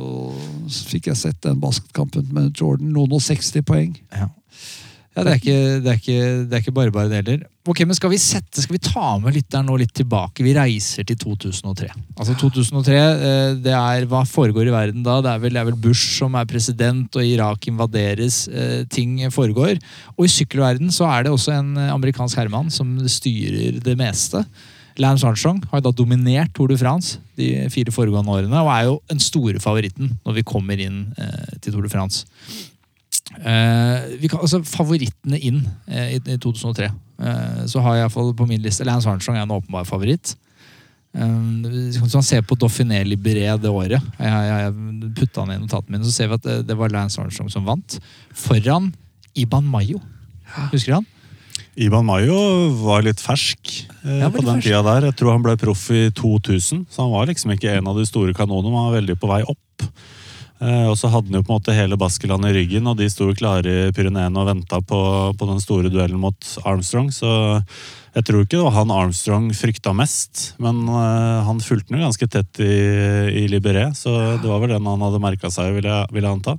så 0.69 0.91
fikk 0.93 1.09
jeg 1.09 1.17
sett 1.17 1.41
den 1.47 1.63
basketkampen 1.63 2.29
med 2.37 2.53
Jordan. 2.61 2.93
Noen 2.93 3.17
og 3.17 3.25
60 3.25 3.65
poeng. 3.65 3.97
Ja. 4.13 4.29
Ja, 5.17 5.25
det 5.27 5.31
er, 5.33 5.39
ikke, 5.41 5.55
det, 5.83 5.91
er 5.91 5.97
ikke, 5.99 6.19
det 6.47 6.55
er 6.55 6.61
ikke 6.63 6.73
bare 6.77 6.93
bare 6.95 7.09
det 7.11 7.17
heller. 7.19 7.41
Ok, 7.69 7.81
men 7.83 7.97
Skal 7.99 8.13
vi 8.13 8.19
sette, 8.23 8.63
skal 8.63 8.77
vi 8.77 8.83
ta 8.83 9.17
med 9.19 9.35
lytteren 9.35 9.67
nå 9.67 9.75
litt 9.81 9.91
tilbake? 9.99 10.45
Vi 10.47 10.55
reiser 10.55 11.05
til 11.09 11.19
2003. 11.19 11.89
Altså 12.15 12.37
2003, 12.39 12.95
eh, 12.95 13.51
det 13.67 13.75
er 13.75 14.07
Hva 14.11 14.23
foregår 14.31 14.71
i 14.71 14.75
verden 14.75 15.03
da? 15.07 15.19
Det 15.27 15.33
er 15.35 15.43
vel, 15.43 15.57
det 15.59 15.61
er 15.65 15.69
vel 15.73 15.81
Bush 15.83 16.15
som 16.21 16.39
er 16.39 16.47
president, 16.49 17.11
og 17.19 17.27
Irak 17.27 17.67
invaderes. 17.69 18.45
eh, 18.49 18.85
Ting 18.89 19.19
foregår. 19.35 19.83
Og 20.17 20.25
i 20.29 20.31
sykkelverden 20.31 20.95
så 20.95 21.11
er 21.11 21.27
det 21.27 21.35
også 21.35 21.59
en 21.59 21.75
amerikansk 21.91 22.39
herremann 22.39 22.71
som 22.71 22.95
styrer 23.11 23.83
det 23.83 23.99
meste. 23.99 24.45
Lance 25.01 25.27
Armstrong 25.27 25.63
har 25.73 25.81
da 25.83 25.91
dominert 25.97 26.55
Tour 26.55 26.69
de 26.71 26.77
France 26.79 27.19
de 27.39 27.67
fire 27.73 27.91
foregående 27.95 28.31
årene, 28.31 28.59
og 28.63 28.71
er 28.75 28.87
jo 28.89 28.99
den 29.11 29.21
store 29.23 29.59
favoritten 29.63 30.11
når 30.27 30.39
vi 30.39 30.43
kommer 30.47 30.79
inn 30.79 31.09
eh, 31.19 31.57
til 31.61 31.75
Tour 31.75 31.83
de 31.87 31.91
France. 31.93 32.27
Eh, 33.39 34.19
vi 34.21 34.29
kan, 34.29 34.43
altså 34.43 34.59
Favorittene 34.67 35.39
inn 35.39 35.63
eh, 35.87 36.17
i, 36.17 36.21
i 36.35 36.39
2003. 36.43 36.91
Eh, 37.21 37.61
så 37.71 37.83
har 37.85 37.97
jeg 37.97 38.03
i 38.03 38.07
hvert 38.09 38.17
fall 38.17 38.33
på 38.37 38.47
min 38.51 38.63
liste 38.65 38.87
Lance 38.89 39.09
Armstrong 39.11 39.39
er 39.39 39.47
en 39.47 39.55
åpenbar 39.57 39.87
favoritt. 39.89 40.35
Um, 41.11 41.65
hvis 41.67 41.99
man 42.15 42.23
ser 42.23 42.45
på 42.47 42.55
Dauphiné 42.55 43.01
Libéré 43.03 43.49
det 43.59 43.67
året, 43.67 43.99
jeg, 43.99 44.31
jeg, 44.31 44.61
jeg 44.63 45.09
putta 45.19 45.43
han 45.43 45.57
i 45.57 45.59
notatene 45.59 45.97
mine, 45.97 46.07
så 46.07 46.13
ser 46.15 46.29
vi 46.31 46.37
at 46.39 46.45
det, 46.45 46.59
det 46.69 46.77
var 46.79 46.93
Lance 46.95 47.19
Armstrong 47.19 47.51
som 47.51 47.67
vant. 47.67 47.97
Foran 48.31 48.93
Iban 49.35 49.67
Mayo. 49.67 49.99
Husker 50.71 50.93
du 50.93 50.97
han? 51.01 51.09
Iban 51.81 52.07
Mayo 52.07 52.37
var 52.83 53.03
litt 53.07 53.23
fersk 53.23 53.73
eh, 54.05 54.21
Ja, 54.23 54.31
på 54.31 54.43
den 54.43 54.61
fersk. 54.61 54.69
tida 54.69 54.85
der. 54.87 55.09
Jeg 55.11 55.19
tror 55.19 55.35
han 55.35 55.43
ble 55.45 55.57
proff 55.59 55.89
i 55.95 56.07
2000, 56.15 56.87
så 56.91 57.03
han 57.05 57.13
var 57.15 57.31
liksom 57.31 57.55
ikke 57.57 57.75
en 57.79 57.91
av 57.91 57.99
de 57.99 58.07
store 58.07 58.35
kanonene. 58.37 58.71
men 58.71 58.79
Han 58.79 58.91
var 58.91 58.99
veldig 59.01 59.19
på 59.23 59.31
vei 59.31 59.43
opp. 59.51 59.87
Eh, 60.61 60.87
og 60.91 60.97
så 61.01 61.09
hadde 61.09 61.31
han 61.31 61.39
jo 61.39 61.45
på 61.47 61.55
en 61.55 61.57
måte 61.57 61.75
hele 61.77 61.97
Baskeland 62.01 62.45
i 62.45 62.53
ryggen, 62.53 62.89
og 62.91 62.99
de 62.99 63.09
sto 63.09 63.31
klare 63.37 63.89
i 63.89 63.95
Pyreneene 63.97 64.43
og 64.43 64.51
venta 64.51 64.83
på, 64.85 65.01
på 65.33 65.49
den 65.49 65.63
store 65.63 65.93
duellen 65.93 66.21
mot 66.21 66.51
Armstrong. 66.69 67.09
Så 67.15 67.31
jeg 68.13 68.27
tror 68.27 68.45
ikke 68.45 68.59
det 68.59 68.67
var 68.67 68.77
han 68.77 68.93
Armstrong 68.93 69.49
frykta 69.57 69.95
mest, 69.97 70.51
men 70.61 70.83
eh, 70.85 71.41
han 71.49 71.65
fulgte 71.65 71.95
den 71.95 72.03
jo 72.03 72.11
ganske 72.11 72.29
tett 72.37 72.61
i, 72.61 72.77
i 73.41 73.47
Liberé, 73.49 73.89
så 73.97 74.37
det 74.43 74.51
var 74.51 74.61
vel 74.61 74.75
den 74.77 74.89
han 74.91 75.09
hadde 75.09 75.23
merka 75.23 75.53
seg, 75.55 75.73
vil 75.79 75.89
jeg, 75.89 76.13
vil 76.13 76.27
jeg 76.27 76.37
anta. 76.37 76.59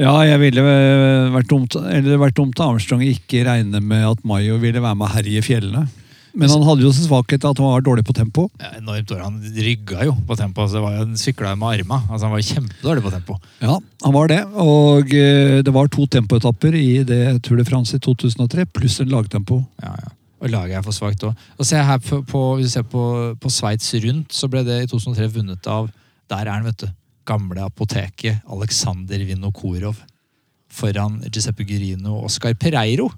Ja, 0.00 0.14
jeg 0.24 0.40
ville 0.40 0.62
øh, 0.64 1.32
vært 1.34 1.50
dumt, 1.50 1.76
eller 1.76 2.20
vært 2.20 2.36
dumt 2.36 2.60
av 2.60 2.74
Armstrong 2.74 3.04
ikke 3.04 3.44
regne 3.48 3.80
med 3.84 4.06
at 4.08 4.22
Mayo 4.28 4.60
ville 4.60 4.80
være 4.80 4.96
med 4.96 5.08
å 5.08 5.12
herje 5.14 5.40
i 5.40 5.44
fjellene. 5.44 5.86
Men 6.32 6.52
han 6.52 6.62
hadde 6.66 6.84
jo 6.84 6.92
sin 6.94 7.06
svakhet 7.08 7.44
at 7.46 7.58
han 7.58 7.66
var 7.66 7.82
dårlig 7.84 8.04
på 8.06 8.14
tempo. 8.16 8.46
Ja, 8.60 8.70
enormt 8.78 9.08
dårlig. 9.08 9.24
Han 9.26 9.64
rygga 9.66 10.06
jo 10.08 10.14
på 10.28 10.36
tempo. 10.38 10.62
Altså, 10.64 10.78
det 10.78 10.84
var 10.84 10.96
jo 10.96 11.06
en 11.08 11.18
sykla 11.20 11.56
med 11.58 11.80
arma. 11.80 12.00
Altså, 12.06 12.26
han 12.26 12.34
var 12.34 12.46
kjempedårlig 12.46 13.04
på 13.06 13.12
tempo. 13.14 13.36
Ja, 13.62 13.76
han 14.04 14.16
var 14.16 14.30
det. 14.30 14.40
Og 14.62 15.14
eh, 15.16 15.58
det 15.66 15.74
var 15.74 15.90
to 15.90 16.06
tempoetapper 16.06 16.76
i 16.78 17.02
det 17.06 17.20
Tour 17.46 17.60
de 17.60 17.66
France 17.68 17.96
i 17.96 18.02
2003, 18.04 18.68
pluss 18.76 19.00
en 19.02 19.12
lagtempo. 19.12 19.62
Ja, 19.82 19.94
ja. 20.04 20.14
Og 20.40 20.48
laget 20.48 20.78
er 20.78 20.84
for 20.84 20.96
svakt 20.96 21.24
òg. 21.26 21.36
På, 22.30 22.44
hvis 22.56 22.70
du 22.70 22.72
ser 22.72 22.86
på, 22.88 23.02
på 23.36 23.52
Sveits 23.52 23.90
rundt, 24.00 24.32
så 24.32 24.48
ble 24.48 24.62
det 24.64 24.78
i 24.84 24.88
2003 24.88 25.28
vunnet 25.34 25.66
av 25.68 25.90
Der 26.30 26.46
er 26.46 26.54
han, 26.54 26.64
vet 26.64 26.86
du. 26.86 26.88
Gamle 27.28 27.66
apoteket 27.66 28.40
Aleksander 28.48 29.20
Vinokorov. 29.28 29.98
Foran 30.70 31.18
Giuseppe 31.26 31.66
Gurino 31.68 32.16
og 32.16 32.30
Oscar 32.30 32.54
Pereiro. 32.54 33.10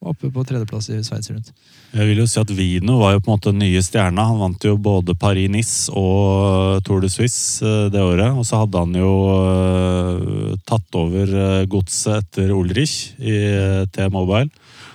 Oppe 0.00 0.30
på 0.32 0.42
tredjeplass 0.48 0.88
i 0.94 1.02
Sveits 1.04 1.28
rundt. 1.28 1.50
Jeg 1.92 2.06
vil 2.08 2.22
jo 2.22 2.26
si 2.30 2.38
at 2.40 2.52
Vino 2.56 2.96
var 3.02 3.12
jo 3.12 3.20
på 3.20 3.28
en 3.28 3.34
måte 3.34 3.50
den 3.52 3.60
nye 3.60 3.82
stjerna. 3.84 4.24
Han 4.30 4.40
vant 4.40 4.64
jo 4.64 4.78
både 4.80 5.12
Paris-Nice 5.18 5.92
og 5.92 6.80
Tour 6.86 7.02
de 7.04 7.10
Suisse 7.12 7.60
eh, 7.66 7.90
det 7.92 8.00
året. 8.00 8.32
Og 8.32 8.46
så 8.48 8.62
hadde 8.62 8.80
han 8.80 8.96
jo 8.96 9.12
uh, 9.28 10.54
tatt 10.64 10.96
over 10.96 11.34
godset 11.68 12.22
etter 12.22 12.54
Ulrich 12.56 13.12
i 13.20 13.36
T-Mobile. 13.92 14.48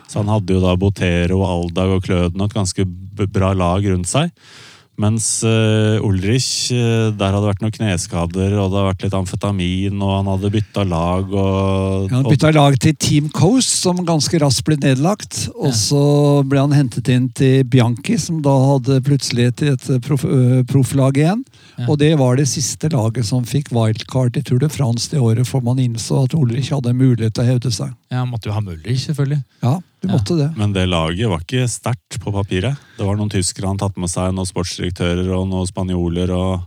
Så 0.09 0.23
han 0.23 0.31
hadde 0.33 0.57
jo 0.57 0.63
da 0.63 0.73
Botero, 0.79 1.41
Aldag 1.45 1.97
og 1.97 2.05
Kløden 2.05 2.41
og 2.41 2.49
et 2.49 2.57
ganske 2.57 2.87
bra 3.29 3.53
lag 3.57 3.85
rundt 3.85 4.09
seg. 4.09 4.33
Mens 4.95 5.25
uh, 5.43 5.99
Ulrich, 6.07 6.71
uh, 6.71 7.11
der 7.11 7.33
hadde 7.33 7.41
det 7.43 7.49
vært 7.49 7.63
noen 7.65 7.73
kneskader, 7.75 8.53
og 8.55 8.69
det 8.71 8.77
hadde 8.77 8.83
vært 8.85 9.01
litt 9.03 9.17
amfetamin, 9.17 9.97
og 9.99 10.13
han 10.13 10.29
hadde 10.31 10.51
bytta 10.53 10.85
lag. 10.87 11.33
Og, 11.35 12.13
han 12.13 12.29
bytta 12.29 12.53
lag 12.55 12.77
til 12.79 12.95
Team 12.95 13.27
Coast, 13.35 13.73
som 13.81 13.99
ganske 14.07 14.39
raskt 14.39 14.63
ble 14.67 14.77
nedlagt. 14.79 15.41
Og 15.55 15.75
så 15.75 16.05
ble 16.47 16.63
han 16.63 16.75
hentet 16.75 17.11
inn 17.11 17.27
til 17.35 17.65
Bianchi, 17.67 18.15
som 18.21 18.39
da 18.45 18.53
hadde 18.71 19.01
plutselig 19.03 19.49
et, 19.51 19.65
et 19.75 19.89
proff, 20.05 20.23
uh, 20.23 20.61
profflag 20.71 21.19
igjen. 21.19 21.43
Ja. 21.75 21.89
Og 21.89 21.99
det 21.99 22.13
var 22.21 22.39
det 22.39 22.47
siste 22.47 22.87
laget 22.93 23.27
som 23.27 23.43
fikk 23.47 23.73
wildcard 23.75 24.39
i 24.39 24.45
Tour 24.47 24.63
de 24.63 24.71
France 24.71 25.11
det 25.11 25.19
året, 25.19 25.43
for 25.49 25.65
man 25.65 25.81
innså 25.83 26.23
at 26.23 26.37
Ulrich 26.37 26.71
hadde 26.71 26.95
mulighet 26.95 27.35
til 27.35 27.43
å 27.43 27.49
hevde 27.51 27.73
seg. 27.73 27.91
Ja, 28.13 28.21
han 28.23 28.31
måtte 28.31 28.47
jo 28.47 28.55
ha 28.55 28.63
Mulrich, 28.63 29.03
selvfølgelig. 29.09 29.43
Ja, 29.59 29.75
du 30.05 30.13
måtte 30.13 30.37
det. 30.39 30.47
Men 30.59 30.75
det 30.75 30.85
laget 30.91 31.31
var 31.31 31.43
ikke 31.43 31.67
sterkt 31.71 32.19
på 32.21 32.33
papiret. 32.35 32.79
Det 32.97 33.07
var 33.07 33.17
noen 33.19 33.31
tyskere 33.33 33.71
han 33.71 33.81
tatt 33.81 33.97
med 33.99 34.11
seg, 34.11 34.31
noen 34.35 34.49
sportsdirektører 34.49 35.29
og 35.35 35.49
noen 35.51 35.69
spanjoler. 35.69 36.33
og... 36.35 36.65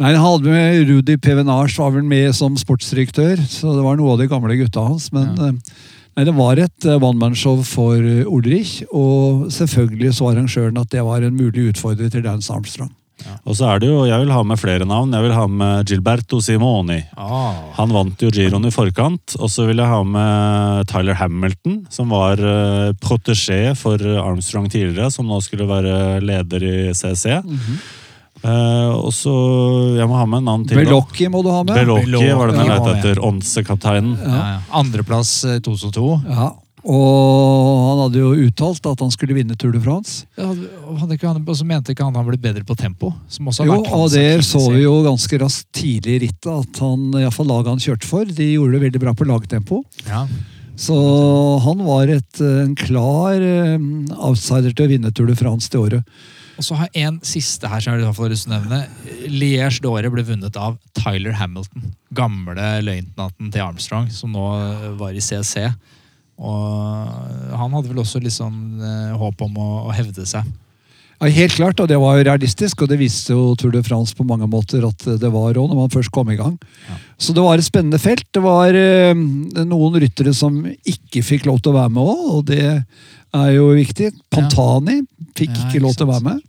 Nei, 0.00 0.14
Han 0.14 0.24
hadde 0.24 0.54
med 0.54 0.90
Rudi 0.90 1.16
Pevenage 1.20 1.76
var 1.78 1.94
vel 1.96 2.06
med 2.08 2.34
som 2.36 2.56
sportsdirektør, 2.58 3.40
så 3.44 3.76
det 3.76 3.84
var 3.84 3.98
noe 4.00 4.14
av 4.14 4.22
de 4.22 4.30
gamle 4.30 4.56
gutta 4.60 4.86
hans. 4.86 5.10
Men 5.16 5.34
ja. 5.36 5.50
nei, 6.16 6.28
det 6.28 6.36
var 6.38 6.62
et 6.62 6.88
uh, 6.88 6.96
one-man-show 6.96 7.60
for 7.68 8.00
Ulrich, 8.24 8.80
og 8.90 9.50
selvfølgelig 9.52 10.16
så 10.16 10.32
arrangøren 10.32 10.80
at 10.80 10.92
det 10.94 11.04
var 11.04 11.26
en 11.26 11.36
mulig 11.36 11.70
utfordrer 11.74 12.12
til 12.12 12.24
Dance 12.24 12.52
Armstrong. 12.52 12.92
Ja. 13.26 13.36
Og 13.44 13.56
så 13.58 13.68
er 13.70 13.82
det 13.82 13.90
jo, 13.90 14.04
Jeg 14.08 14.22
vil 14.22 14.32
ha 14.34 14.42
med 14.46 14.60
flere 14.60 14.88
navn. 14.88 15.12
Jeg 15.16 15.26
vil 15.26 15.36
ha 15.36 15.46
med 15.46 15.88
Gilberto 15.90 16.40
Simoni. 16.44 16.98
Ah. 17.16 17.62
Han 17.78 17.94
vant 17.94 18.22
jo 18.22 18.32
giroen 18.34 18.68
i 18.68 18.74
forkant. 18.74 19.36
Og 19.38 19.50
så 19.52 19.66
vil 19.68 19.82
jeg 19.82 19.92
ha 19.92 20.02
med 20.02 20.90
Tyler 20.90 21.18
Hamilton, 21.20 21.80
som 21.92 22.12
var 22.14 22.40
uh, 22.40 22.92
protégé 23.02 23.74
for 23.78 24.00
Armstrong 24.00 24.70
tidligere, 24.70 25.10
som 25.14 25.28
nå 25.28 25.40
skulle 25.44 25.68
være 25.70 26.20
leder 26.24 26.64
i 26.64 26.76
CC. 26.94 27.40
Mm 27.44 27.56
-hmm. 27.56 27.80
Uh, 28.40 28.96
og 28.96 29.12
så 29.12 29.32
Jeg 29.98 30.08
må 30.08 30.16
ha 30.16 30.24
med 30.24 30.40
en 30.40 30.44
navn 30.48 30.62
til. 30.68 30.78
Belocchi 30.80 31.28
må 31.28 31.42
du 31.44 31.50
ha 31.52 31.60
med. 31.62 31.76
Belocchi 31.76 32.30
var 32.32 32.48
den 32.48 32.62
jeg 32.62 32.70
lette 32.72 32.94
etter. 32.96 33.20
Onse-kapteinen. 33.20 34.16
Ja. 34.16 34.30
Ja, 34.30 34.46
ja. 34.54 34.60
Andreplass 34.80 35.44
2002. 35.66 36.22
Ja. 36.24 36.48
Og 36.80 37.80
han 37.84 37.98
hadde 38.04 38.22
jo 38.22 38.30
uttalt 38.46 38.86
at 38.88 39.02
han 39.04 39.12
skulle 39.12 39.36
vinne 39.36 39.56
Tour 39.60 39.74
de 39.74 39.82
France. 39.84 40.24
Ja, 40.40 40.48
og 40.48 40.96
så 41.56 41.66
mente 41.68 41.92
ikke 41.92 42.06
han 42.06 42.16
han 42.16 42.28
ble 42.28 42.38
bedre 42.40 42.64
på 42.64 42.76
tempo? 42.78 43.12
jo, 43.36 43.80
og 43.84 44.06
det 44.14 44.40
så 44.48 44.62
vi 44.70 44.86
jo 44.86 44.94
ganske 45.04 45.42
raskt 45.42 45.68
tidlig 45.76 46.16
i 46.16 46.22
rittet, 46.26 46.48
at 46.48 46.80
han, 46.80 47.10
iallfall 47.20 47.36
fall 47.42 47.52
laget 47.52 47.74
han 47.74 47.84
kjørte 47.84 48.08
for, 48.08 48.24
de 48.24 48.48
gjorde 48.54 48.78
det 48.78 48.84
veldig 48.86 49.04
bra 49.04 49.14
på 49.16 49.28
lagtempo. 49.28 49.82
Ja. 50.08 50.24
Så 50.80 50.96
han 51.66 51.82
var 51.84 52.08
et, 52.08 52.40
en 52.40 52.72
klar 52.78 53.42
um, 53.76 54.06
outsider 54.16 54.72
til 54.72 54.86
å 54.86 54.92
vinne 54.94 55.12
Tour 55.12 55.28
de 55.28 55.36
France 55.36 55.68
det 55.68 55.80
året. 55.80 56.20
Og 56.60 56.64
så 56.64 56.76
har 56.76 56.88
jeg 56.92 57.08
en 57.08 57.18
siste 57.24 57.68
her 57.68 57.80
som 57.80 57.96
jeg 57.96 58.04
har 58.04 58.32
lyst 58.32 58.46
til 58.46 58.52
å 58.52 58.58
nevne. 58.58 58.80
Liège 59.32 59.80
d'Ore 59.84 60.10
ble 60.12 60.24
vunnet 60.28 60.56
av 60.60 60.76
Tyler 60.96 61.36
Hamilton. 61.36 61.92
Gamle 62.16 62.66
løytnanten 62.84 63.52
til 63.52 63.64
Armstrong, 63.64 64.10
som 64.12 64.32
nå 64.32 64.46
var 65.00 65.16
i 65.16 65.24
CC. 65.24 65.68
Og 66.40 67.54
han 67.60 67.76
hadde 67.76 67.90
vel 67.90 68.00
også 68.00 68.20
litt 68.22 68.34
sånn 68.34 68.80
eh, 68.80 69.14
håp 69.20 69.44
om 69.44 69.60
å, 69.60 69.68
å, 69.90 69.94
hevde 69.94 70.24
seg. 70.28 70.46
Ja, 71.20 71.28
Helt 71.36 71.52
klart, 71.58 71.80
og 71.82 71.90
det 71.90 71.98
var 72.00 72.22
realistisk, 72.24 72.80
og 72.80 72.88
det 72.88 72.96
viste 73.02 73.34
jo 73.34 73.52
Tour 73.60 73.74
de 73.74 73.82
France 73.84 74.16
på 74.16 74.24
mange 74.24 74.48
måter 74.48 74.86
at 74.88 75.04
det 75.20 75.28
var 75.28 75.52
òg, 75.52 75.68
når 75.68 75.82
man 75.82 75.92
først 75.92 76.12
kom 76.14 76.30
i 76.32 76.38
gang. 76.38 76.56
Ja. 76.88 76.96
Så 77.20 77.36
det 77.36 77.44
var 77.44 77.60
et 77.60 77.68
spennende 77.68 78.00
felt. 78.00 78.24
Det 78.32 78.40
var 78.44 78.76
eh, 78.76 79.12
noen 79.68 80.00
ryttere 80.00 80.32
som 80.36 80.62
ikke 80.64 81.24
fikk 81.26 81.48
lov 81.50 81.60
til 81.60 81.74
å 81.74 81.80
være 81.82 81.92
med 81.92 82.14
òg, 82.14 82.24
og 82.38 82.46
det 82.48 82.64
er 82.64 83.50
jo 83.54 83.68
viktig. 83.76 84.14
Pantani 84.32 85.02
fikk 85.36 85.52
ja, 85.52 85.68
ikke 85.68 85.84
lov 85.84 85.98
til 85.98 86.08
å 86.08 86.14
være 86.14 86.30
med. 86.32 86.46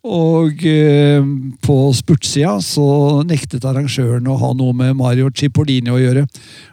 Og 0.00 0.62
eh, 0.64 1.20
på 1.60 1.74
spurtsida 1.92 2.54
så 2.64 3.20
nektet 3.28 3.66
arrangøren 3.68 4.30
å 4.32 4.38
ha 4.40 4.52
noe 4.56 4.72
med 4.76 4.96
Mario 4.96 5.28
Cipollini 5.36 5.92
å 5.92 6.00
gjøre. 6.00 6.24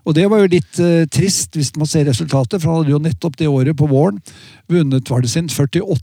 Og 0.07 0.15
det 0.15 0.29
var 0.31 0.45
jo 0.45 0.53
litt 0.53 0.79
eh, 0.79 1.03
trist 1.11 1.59
hvis 1.59 1.73
man 1.75 1.89
ser 1.91 2.07
resultatet, 2.07 2.61
for 2.61 2.71
han 2.71 2.85
hadde 2.85 2.95
jo 2.95 3.03
nettopp 3.03 3.35
det 3.35 3.51
året 3.51 3.75
på 3.75 3.89
våren 3.91 4.21
vunnet 4.71 5.11
var 5.11 5.23
det 5.23 5.31
sin 5.31 5.51
48. 5.51 5.99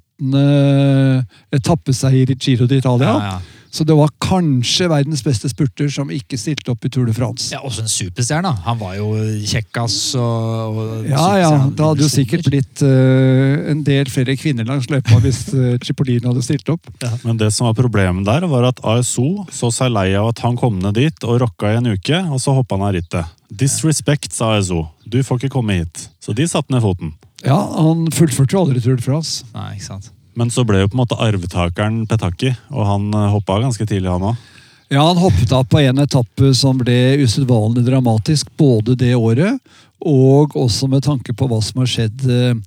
etappeseier 1.52 2.30
i 2.30 2.36
Giro 2.36 2.68
d'Italia. 2.68 3.16
Ja, 3.16 3.32
ja. 3.32 3.53
Så 3.74 3.82
det 3.82 3.94
var 3.98 4.12
kanskje 4.22 4.86
verdens 4.86 5.24
beste 5.26 5.48
spurter 5.50 5.88
som 5.90 6.10
ikke 6.14 6.38
stilte 6.38 6.70
opp 6.70 6.84
i 6.86 6.90
Tour 6.94 7.08
de 7.08 7.14
France. 7.16 7.48
Ja, 7.50 7.58
Også 7.66 7.82
en 7.82 7.90
superstjerne. 7.90 8.52
Han 8.68 8.78
var 8.78 8.94
jo 9.00 9.08
kjekkas. 9.50 9.96
Og, 10.14 10.78
og 10.78 11.08
ja, 11.08 11.24
ja. 11.42 11.50
Det 11.74 11.82
hadde 11.82 12.06
jo 12.06 12.10
sikkert 12.12 12.46
blitt 12.46 12.84
uh, 12.86 13.64
en 13.72 13.82
del 13.86 14.10
flere 14.14 14.36
kvinner 14.38 14.68
langs 14.68 14.86
løypa 14.92 15.18
hvis 15.24 15.42
uh, 15.56 15.74
Cipollini 15.82 16.22
hadde 16.28 16.44
stilt 16.46 16.70
opp. 16.70 16.86
Ja. 17.02 17.10
Men 17.26 17.42
det 17.42 17.50
som 17.56 17.66
var 17.66 17.74
problemet 17.80 18.22
der, 18.28 18.46
var 18.50 18.70
at 18.70 18.78
ASO 18.86 19.42
så 19.50 19.72
seg 19.74 19.90
lei 19.96 20.12
av 20.14 20.30
at 20.30 20.44
han 20.46 20.58
kom 20.60 20.78
ned 20.78 20.94
dit 21.00 21.26
og 21.26 21.42
rocka 21.42 21.74
i 21.74 21.80
en 21.80 21.90
uke, 21.96 22.22
og 22.30 22.38
så 22.42 22.54
hoppa 22.54 22.78
han 22.78 22.86
av 22.92 22.94
rittet. 22.94 23.36
Disrespect, 23.50 24.30
sa 24.38 24.54
ASO. 24.54 24.84
Du 25.02 25.18
får 25.26 25.42
ikke 25.42 25.56
komme 25.58 25.82
hit. 25.82 26.08
Så 26.22 26.36
de 26.36 26.46
satte 26.46 26.70
ned 26.70 26.84
foten. 26.86 27.16
Ja, 27.42 27.58
han 27.58 28.06
fullførte 28.14 28.54
jo 28.54 28.62
aldri 28.68 28.86
Tour 28.86 29.02
de 29.02 29.04
France. 29.04 29.42
Nei, 29.56 29.74
ikke 29.74 29.90
sant. 29.90 30.13
Men 30.38 30.50
så 30.50 30.64
ble 30.66 30.82
jo 30.82 30.90
på 30.90 30.98
en 30.98 31.04
måte 31.04 31.20
arvtakeren 31.20 32.02
Petaki, 32.10 32.54
og 32.72 32.88
han 32.88 33.08
eh, 33.14 33.30
hoppa 33.34 33.60
ganske 33.62 33.86
tidlig, 33.86 34.10
han 34.10 34.32
òg. 34.32 34.50
Ja, 34.92 35.06
han 35.08 35.18
hoppet 35.18 35.50
av 35.56 35.64
på 35.66 35.80
en 35.80 36.02
etappe 36.02 36.52
som 36.54 36.76
ble 36.78 37.16
usedvanlig 37.24 37.86
dramatisk 37.86 38.50
både 38.60 38.94
det 39.00 39.14
året, 39.16 39.56
og 40.04 40.52
også 40.60 40.86
med 40.92 41.06
tanke 41.06 41.32
på 41.32 41.46
hva 41.48 41.56
som 41.64 41.80
har 41.80 41.88
skjedd 41.88 42.26
eh, 42.28 42.58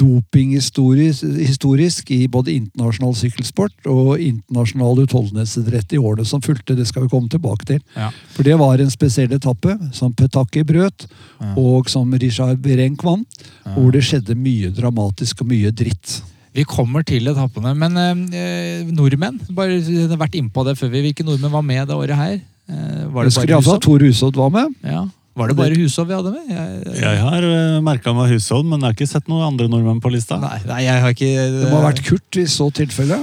dopinghistorisk 0.00 2.10
i 2.10 2.28
både 2.28 2.52
internasjonal 2.54 3.14
sykkelsport 3.18 3.86
og 3.90 4.20
internasjonal 4.22 5.02
utholdenhetsidrett 5.04 5.92
i 5.94 5.98
årene 5.98 6.24
som 6.26 6.42
fulgte. 6.42 6.74
Det 6.78 6.86
skal 6.88 7.02
vi 7.04 7.12
komme 7.12 7.28
tilbake 7.30 7.66
til. 7.68 7.80
Ja. 7.94 8.10
For 8.34 8.42
det 8.46 8.56
var 8.60 8.80
en 8.80 8.92
spesiell 8.92 9.32
etappe 9.36 9.76
som 9.96 10.14
Petaki 10.16 10.64
brøt, 10.66 11.06
ja. 11.38 11.52
og 11.60 11.90
som 11.90 12.14
Richard 12.14 12.58
Berenk 12.64 13.04
vant, 13.04 13.28
ja. 13.64 13.74
hvor 13.76 13.90
det 13.94 14.04
skjedde 14.06 14.38
mye 14.38 14.70
dramatisk 14.74 15.44
og 15.44 15.50
mye 15.52 15.70
dritt. 15.74 16.22
Vi 16.56 16.64
kommer 16.66 17.04
til 17.06 17.30
etappene, 17.30 17.72
men 17.78 17.94
eh, 18.34 18.88
nordmenn 18.90 19.38
bare 19.54 19.78
vært 20.18 20.34
innpå 20.38 20.64
det 20.66 20.74
før 20.80 20.90
vi. 20.90 21.04
Hvilke 21.06 21.26
nordmenn 21.26 21.52
var 21.52 21.62
med 21.66 21.86
det 21.86 21.94
året 21.94 22.18
her? 22.18 22.36
Eh, 22.70 23.06
var 23.14 23.26
det 23.26 23.32
Husker 23.32 23.52
iallfall 23.54 23.80
Tor 23.82 24.02
Hushovd 24.02 24.38
var 24.40 24.50
med. 24.54 24.74
Ja. 24.82 25.04
Var 25.38 25.52
det 25.52 25.56
bare 25.60 25.78
Hushovd 25.78 26.10
vi 26.10 26.16
hadde 26.18 26.32
med? 26.34 26.50
Jeg, 26.50 26.96
jeg 26.98 27.20
har 27.22 27.46
uh, 27.46 27.52
eh, 27.54 27.76
merka 27.86 28.14
meg 28.16 28.34
Hushovd, 28.34 28.66
men 28.66 28.82
jeg 28.82 28.88
har 28.88 28.98
ikke 28.98 29.12
sett 29.12 29.30
noen 29.30 29.46
andre 29.52 29.70
nordmenn 29.70 30.02
på 30.02 30.10
lista. 30.10 30.40
Nei, 30.42 30.58
nei 30.66 30.80
jeg 30.88 31.04
har 31.04 31.14
ikke... 31.14 31.30
Det, 31.38 31.62
det 31.62 31.70
må 31.70 31.78
ha 31.78 31.86
vært 31.86 32.02
Kurt 32.08 32.40
i 32.42 32.46
så 32.50 32.66
tilfelle. 32.74 33.22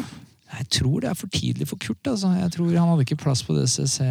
Jeg 0.57 0.69
tror 0.79 1.03
det 1.03 1.11
er 1.11 1.19
for 1.19 1.33
tidlig 1.33 1.67
for 1.67 1.83
Kurt. 1.83 2.01
altså. 2.07 2.31
Jeg 2.39 2.53
tror 2.55 2.71
Han 2.71 2.93
hadde 2.93 3.05
ikke 3.09 3.19
plass 3.27 3.43
på 3.43 3.57
DCC 3.57 4.07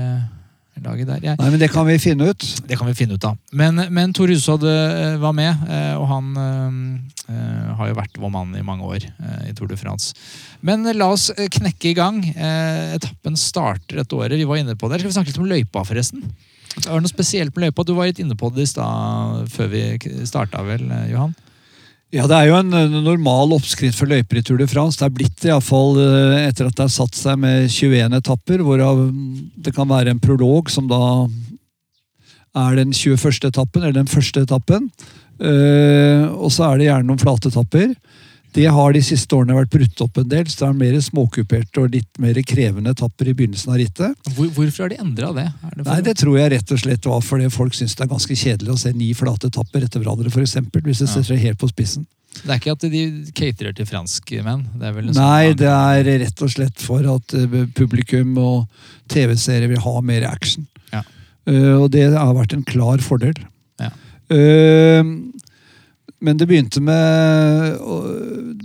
laget 0.84 1.08
der. 1.08 1.22
Jeg, 1.24 1.38
Nei, 1.40 1.50
men 1.52 1.60
Det 1.60 1.70
kan 1.72 1.86
vi 1.88 1.96
finne 2.02 2.30
ut. 2.30 2.46
Det 2.68 2.78
kan 2.78 2.88
vi 2.88 2.96
finne 2.96 3.16
ut 3.16 3.26
av. 3.28 3.38
Men, 3.56 3.80
men 3.94 4.12
Tor 4.16 4.30
Hushovd 4.32 4.66
eh, 4.68 5.16
var 5.22 5.34
med, 5.36 5.66
eh, 5.70 5.94
og 5.96 6.06
han 6.10 6.32
uh, 6.36 7.70
har 7.78 7.90
jo 7.90 7.98
vært 7.98 8.20
vår 8.20 8.32
mann 8.32 8.52
i 8.58 8.64
mange 8.66 8.86
år 8.86 9.06
uh, 9.06 9.46
i 9.48 9.54
Tour 9.56 9.70
de 9.70 9.78
France. 9.80 10.14
Men 10.66 10.86
la 10.96 11.08
oss 11.12 11.28
knekke 11.36 11.92
i 11.92 11.96
gang. 11.96 12.22
Etappen 12.96 13.36
starter 13.38 14.00
dette 14.00 14.16
året. 14.16 14.38
Vi 14.38 14.48
var 14.48 14.58
inne 14.60 14.76
på 14.78 14.90
det. 14.90 15.00
Skal 15.00 15.12
vi 15.12 15.16
snakke 15.18 15.32
litt 15.32 15.42
om 15.42 15.50
løypa, 15.50 15.84
forresten? 15.86 16.24
Det 16.76 16.88
var 16.90 17.00
noe 17.00 17.12
spesielt 17.12 17.54
med 17.54 17.68
løypa. 17.68 17.84
Du 17.86 17.94
var 17.96 18.08
litt 18.08 18.20
inne 18.22 18.36
på 18.38 18.50
det 18.54 18.66
i 18.66 18.70
stad 18.70 19.46
før 19.52 19.70
vi 19.72 19.84
starta, 20.28 20.64
vel, 20.66 20.88
Johan? 21.12 21.36
Ja, 22.16 22.24
Det 22.24 22.36
er 22.36 22.46
jo 22.48 22.56
en 22.56 23.02
normal 23.04 23.50
oppskrift 23.52 23.98
for 23.98 24.08
løyper 24.08 24.38
i 24.38 24.42
Tour 24.46 24.56
de 24.56 24.66
France. 24.70 24.96
Det 24.96 25.04
er 25.04 25.16
blitt 25.18 25.34
det 25.42 25.50
iallfall 25.50 25.98
eh, 26.00 26.46
etter 26.46 26.64
at 26.64 26.76
det 26.78 26.86
har 26.86 26.94
satt 26.94 27.18
seg 27.18 27.36
med 27.42 27.66
21 27.68 28.16
etapper, 28.16 28.62
hvorav 28.64 29.02
det 29.60 29.74
kan 29.76 29.90
være 29.90 30.14
en 30.14 30.22
prolog 30.22 30.70
som 30.72 30.88
da 30.88 31.00
er 32.56 32.78
den 32.78 32.94
21. 32.96 33.50
etappen, 33.50 33.82
eller 33.82 33.98
den 33.98 34.08
første 34.08 34.46
etappen. 34.46 34.88
Eh, 35.36 36.24
og 36.32 36.48
så 36.54 36.70
er 36.70 36.80
det 36.80 36.88
gjerne 36.88 37.10
noen 37.10 37.20
flate 37.20 37.52
etapper. 37.52 37.92
Det 38.56 38.66
har 38.72 38.94
de 38.96 39.02
siste 39.04 39.36
årene 39.36 39.56
vært 39.58 39.72
brutt 39.74 40.00
opp 40.00 40.18
en 40.22 40.28
del, 40.30 40.46
så 40.48 40.62
det 40.62 40.68
er 40.70 40.76
mer 40.80 40.94
småkuperte 41.04 41.82
og 41.82 41.92
litt 41.92 42.20
mer 42.22 42.38
krevende 42.40 42.94
etapper 42.96 43.28
i 43.28 43.34
begynnelsen 43.36 43.74
av 43.74 43.80
rittet. 43.82 44.30
Hvor, 44.32 44.48
hvorfor 44.56 44.86
har 44.86 44.94
de 44.94 45.00
endra 45.02 45.32
det? 45.36 45.46
det 45.74 45.84
Nei, 45.84 45.98
Det 46.06 46.14
tror 46.22 46.38
jeg 46.40 46.52
rett 46.54 46.72
og 46.72 46.80
slett 46.80 47.08
var 47.10 47.24
fordi 47.26 47.50
folk 47.52 47.76
syns 47.76 47.96
det 47.98 48.06
er 48.06 48.12
ganske 48.14 48.38
kjedelig 48.40 48.72
å 48.72 48.78
se 48.80 48.94
ni 48.96 49.10
flate 49.18 49.50
etapper 49.52 49.84
etter 49.84 50.00
hverandre, 50.00 50.32
f.eks. 50.32 50.56
Hvis 50.72 51.02
det 51.04 51.10
setter 51.12 51.42
helt 51.42 51.60
på 51.60 51.68
spissen. 51.68 52.06
Det 52.36 52.52
er 52.52 52.60
ikke 52.60 52.74
at 52.74 52.86
de 52.92 53.02
caterer 53.36 53.76
til 53.76 53.88
franskmenn? 53.88 54.64
Det 54.76 54.88
er 54.88 54.96
Nei, 55.04 55.12
sånn- 55.12 55.60
det 55.60 55.70
er 55.72 56.10
rett 56.24 56.42
og 56.42 56.52
slett 56.52 56.80
for 56.80 57.12
at 57.14 57.36
eh, 57.36 57.58
publikum 57.76 58.36
og 58.40 58.66
TV-seere 59.12 59.68
vil 59.68 59.84
ha 59.84 60.00
mer 60.00 60.26
action. 60.28 60.66
Ja. 60.92 61.04
Uh, 61.48 61.84
og 61.84 61.90
det 61.94 62.08
har 62.12 62.34
vært 62.34 62.56
en 62.56 62.64
klar 62.66 62.98
fordel. 63.04 63.36
Ja. 63.80 63.92
Eh, 64.32 65.04
men 66.26 66.36
det 66.40 66.48
begynte 66.50 66.82
med 66.82 67.78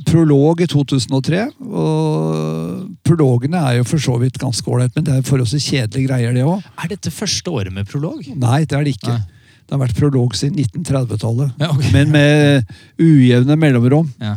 prolog 0.10 0.62
i 0.63 0.67
2003. 0.69 1.43
Og 1.62 2.88
prologene 3.08 3.62
er 3.69 3.78
jo 3.80 3.88
for 3.88 4.02
så 4.02 4.17
vidt 4.21 4.39
ganske 4.41 4.65
ålreit, 4.71 4.93
men 4.97 5.06
det 5.08 5.17
er 5.19 5.28
forholdsvis 5.28 5.69
kjedelige 5.71 6.10
greier, 6.10 6.34
det 6.36 6.45
òg. 6.47 6.63
Er 6.82 6.91
dette 6.91 7.13
første 7.13 7.54
året 7.54 7.74
med 7.76 7.89
prolog? 7.89 8.21
Nei, 8.36 8.63
det 8.65 8.78
er 8.78 8.88
det 8.88 8.95
ikke. 8.97 9.15
Nei. 9.15 9.39
Det 9.71 9.78
har 9.78 9.84
vært 9.86 10.00
prolog 10.02 10.34
siden 10.36 10.58
1930-tallet. 10.60 11.54
Ja, 11.62 11.69
okay. 11.71 11.91
Men 11.95 12.10
med 12.12 12.71
ujevne 13.00 13.56
mellomrom. 13.56 14.10
Ja. 14.19 14.34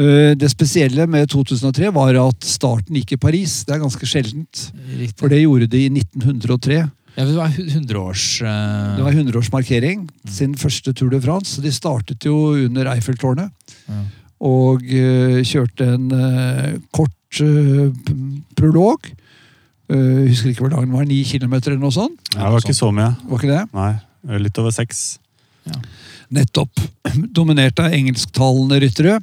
Eh, 0.00 0.34
Det 0.36 0.50
spesielle 0.52 1.06
med 1.08 1.30
2003 1.32 1.88
var 1.96 2.18
at 2.26 2.44
starten 2.44 2.98
gikk 2.98 3.14
i 3.16 3.20
Paris. 3.20 3.62
Det 3.64 3.76
er 3.76 3.80
ganske 3.84 4.06
sjeldent. 4.08 4.66
Riktig. 4.98 5.16
For 5.20 5.32
det 5.32 5.40
gjorde 5.42 5.70
de 5.72 5.86
i 5.86 5.90
1903. 5.94 6.82
Ja, 7.20 7.26
det 7.28 7.36
var 7.36 7.52
100-års... 7.52 8.24
Det 8.40 9.04
var 9.04 9.12
100-årsmarkering 9.12 10.06
sin 10.24 10.54
første 10.56 10.94
Tour 10.96 11.10
de 11.12 11.20
France. 11.20 11.60
De 11.60 11.72
startet 11.72 12.24
jo 12.24 12.54
under 12.56 12.88
Eiffeltårnet. 12.94 13.52
Ja. 13.90 14.00
Og 14.48 14.86
uh, 14.88 15.40
kjørte 15.44 15.84
en 15.98 16.06
uh, 16.16 16.78
kort 16.96 17.42
eh, 17.44 17.90
prolog. 18.56 19.10
Jeg 19.90 20.30
husker 20.30 20.52
ikke 20.52 20.64
hvor 20.64 20.72
lang 20.72 20.86
den 20.86 20.96
var. 20.96 21.04
Ni 21.10 21.20
kilometer 21.26 21.74
eller 21.74 21.82
noe 21.82 21.94
sånt. 21.94 22.16
Det 22.32 22.40
var 22.40 22.62
ikke 22.62 22.78
så 22.78 22.88
mye. 22.94 23.10
Var 23.28 23.42
ikke 23.42 23.52
det? 23.52 23.62
Nei, 23.74 24.38
litt 24.46 24.60
over 24.62 24.72
seks. 24.74 25.18
Nettopp. 26.30 26.80
Dominert 27.36 27.82
av 27.82 27.92
engelsktalende 27.92 28.80
ryttere. 28.86 29.18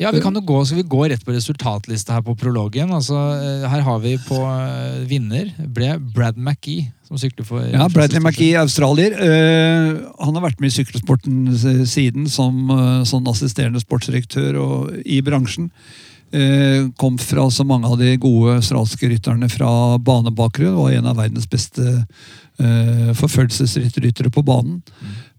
Ja, 0.00 0.10
vi 0.14 0.20
kan 0.24 0.34
jo 0.34 0.40
gå, 0.40 0.62
Skal 0.64 0.80
vi 0.80 0.88
gå 0.88 1.02
rett 1.12 1.24
på 1.24 1.34
resultatlista 1.34 2.16
her 2.16 2.24
på 2.24 2.34
prologen? 2.38 2.92
Altså, 2.96 3.18
eh, 3.36 3.68
her 3.68 3.84
har 3.84 4.00
vi 4.00 4.14
på 4.24 4.38
eh, 4.40 5.02
vinner 5.08 5.50
ble 5.60 5.92
Brad 6.14 6.38
McGee, 6.40 6.88
som 7.04 7.20
sykler 7.20 7.44
for 7.44 7.66
Ja, 7.68 7.88
Bradley 7.92 8.22
McGee, 8.22 8.56
australier. 8.60 9.16
Uh, 9.18 10.00
han 10.22 10.36
har 10.36 10.46
vært 10.46 10.60
med 10.62 10.70
i 10.70 10.76
sykkelsporten 10.78 11.84
siden 11.88 12.28
som 12.32 12.70
uh, 12.70 13.02
sånn 13.08 13.28
assisterende 13.28 13.82
sportsdirektør 13.82 14.60
og, 14.62 14.92
i 15.04 15.20
bransjen. 15.26 15.68
Uh, 16.30 16.88
kom 17.00 17.18
fra 17.20 17.48
så 17.50 17.66
mange 17.66 17.90
av 17.90 17.98
de 18.00 18.14
gode 18.22 18.60
australske 18.60 19.10
rytterne 19.10 19.50
fra 19.52 19.98
banebakgrunn. 19.98 20.78
Var 20.78 21.00
en 21.00 21.10
av 21.12 21.20
verdens 21.20 21.50
beste 21.50 22.04
forfølgelsesryttere 22.60 24.28
på 24.28 24.42
banen. 24.44 24.82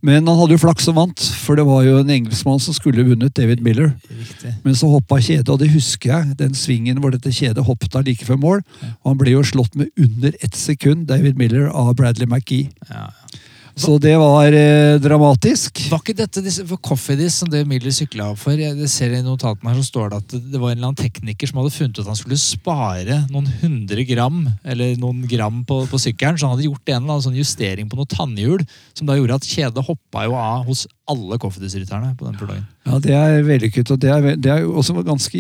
Men 0.02 0.26
han 0.26 0.38
hadde 0.40 0.56
jo 0.56 0.62
flaks 0.64 0.88
som 0.88 0.98
vant, 0.98 1.24
for 1.44 1.60
det 1.60 1.66
var 1.68 1.84
jo 1.86 2.00
en 2.02 2.10
engelskmann 2.10 2.62
som 2.64 2.74
skulle 2.74 3.06
vunnet, 3.06 3.36
David 3.38 3.62
Miller. 3.62 3.92
Riktig. 4.10 4.54
Men 4.66 4.78
så 4.78 4.90
hoppa 4.90 5.20
kjedet, 5.22 5.50
og 5.54 5.60
det 5.62 5.70
husker 5.76 6.10
jeg. 6.10 6.38
Den 6.40 6.58
svingen 6.58 6.98
hvor 7.04 7.14
dette 7.14 7.34
kjedet 7.36 7.66
hoppet 7.68 7.96
av 7.98 8.08
like 8.08 8.26
før 8.26 8.40
mål. 8.42 8.64
Og 9.04 9.12
han 9.12 9.20
ble 9.22 9.36
jo 9.36 9.46
slått 9.46 9.78
med 9.78 9.94
under 10.02 10.34
ett 10.42 10.58
sekund, 10.58 11.06
David 11.12 11.38
Miller, 11.38 11.70
av 11.70 11.94
Bradley 12.00 12.30
McGee. 12.30 12.72
Ja, 12.90 13.10
Ja. 13.12 13.41
Så 13.76 13.96
det 14.04 14.14
var 14.20 14.52
eh, 14.54 14.98
dramatisk. 15.02 15.80
Var 15.92 16.02
ikke 16.02 16.16
dette 16.18 16.44
disse, 16.44 16.66
for 16.68 16.82
Coffeedis 16.84 17.38
som 17.42 17.50
det 17.52 17.64
Miller 17.70 17.94
sykla 17.96 18.32
for? 18.40 18.58
Jeg 18.60 18.76
det 18.78 18.90
ser 18.92 19.14
I 19.16 19.22
notatene 19.24 19.72
her 19.72 19.80
så 19.80 19.88
står 19.88 20.12
det 20.12 20.20
at 20.22 20.34
det, 20.36 20.42
det 20.54 20.60
var 20.62 20.74
en 20.74 20.78
eller 20.78 20.90
annen 20.92 21.00
tekniker 21.00 21.50
som 21.50 21.62
hadde 21.62 21.74
funnet 21.76 21.96
ut 21.98 22.04
at 22.04 22.12
han 22.12 22.20
skulle 22.20 22.40
spare 22.42 23.22
noen 23.32 23.48
hundre 23.62 24.06
gram 24.10 24.42
eller 24.68 24.98
noen 25.02 25.24
gram 25.32 25.62
på, 25.68 25.84
på 25.92 26.02
sykkelen. 26.04 26.38
Så 26.38 26.48
han 26.50 26.58
hadde 26.58 26.68
gjort 26.68 26.92
en 26.92 27.00
eller 27.00 27.16
annen 27.16 27.26
sånn 27.30 27.40
justering 27.40 27.88
på 27.92 28.00
noe 28.00 28.12
tannhjul 28.12 28.66
som 28.98 29.08
da 29.10 29.16
gjorde 29.18 29.40
at 29.40 29.48
kjedet 29.48 29.88
hoppa 29.88 30.28
jo 30.28 30.36
av 30.38 30.68
hos 30.68 30.86
alle 31.12 31.40
Coffeedis-rytterne 31.42 32.14
på 32.20 32.28
den 32.28 32.38
prologen. 32.40 32.68
Ja, 32.88 33.00
Det 33.04 33.16
er 33.16 33.42
vellykket. 33.46 33.92
og 33.92 34.00
det 34.02 34.12
er, 34.12 34.30
det 34.42 34.52
er 34.52 34.62
jo 34.64 34.76
også 34.80 34.96
ganske 35.06 35.38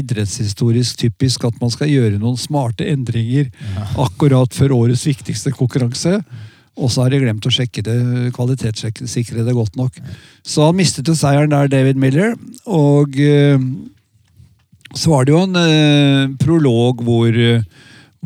idrettshistorisk 0.00 0.98
typisk 1.00 1.46
at 1.48 1.56
man 1.60 1.72
skal 1.72 1.90
gjøre 1.90 2.18
noen 2.20 2.36
smarte 2.40 2.86
endringer 2.88 3.48
akkurat 4.00 4.54
før 4.54 4.74
årets 4.76 5.06
viktigste 5.08 5.52
konkurranse. 5.56 6.20
Og 6.76 6.92
så 6.92 7.04
har 7.04 7.12
de 7.12 7.22
glemt 7.22 7.46
å 7.48 7.52
sjekke 7.52 7.82
det, 7.86 7.96
kvalitetssikre 8.36 9.46
det 9.46 9.56
godt 9.56 9.78
nok. 9.80 9.96
Så 10.44 10.66
han 10.66 10.76
mistet 10.76 11.08
jo 11.08 11.16
seieren 11.16 11.52
der, 11.54 11.70
David 11.72 12.00
Miller. 12.00 12.34
Og 12.68 13.16
eh, 13.16 13.56
så 14.96 15.12
var 15.12 15.24
det 15.24 15.32
jo 15.32 15.44
en 15.46 15.60
eh, 15.60 16.34
prolog 16.42 17.00
hvor, 17.06 17.32
eh, 17.32 17.64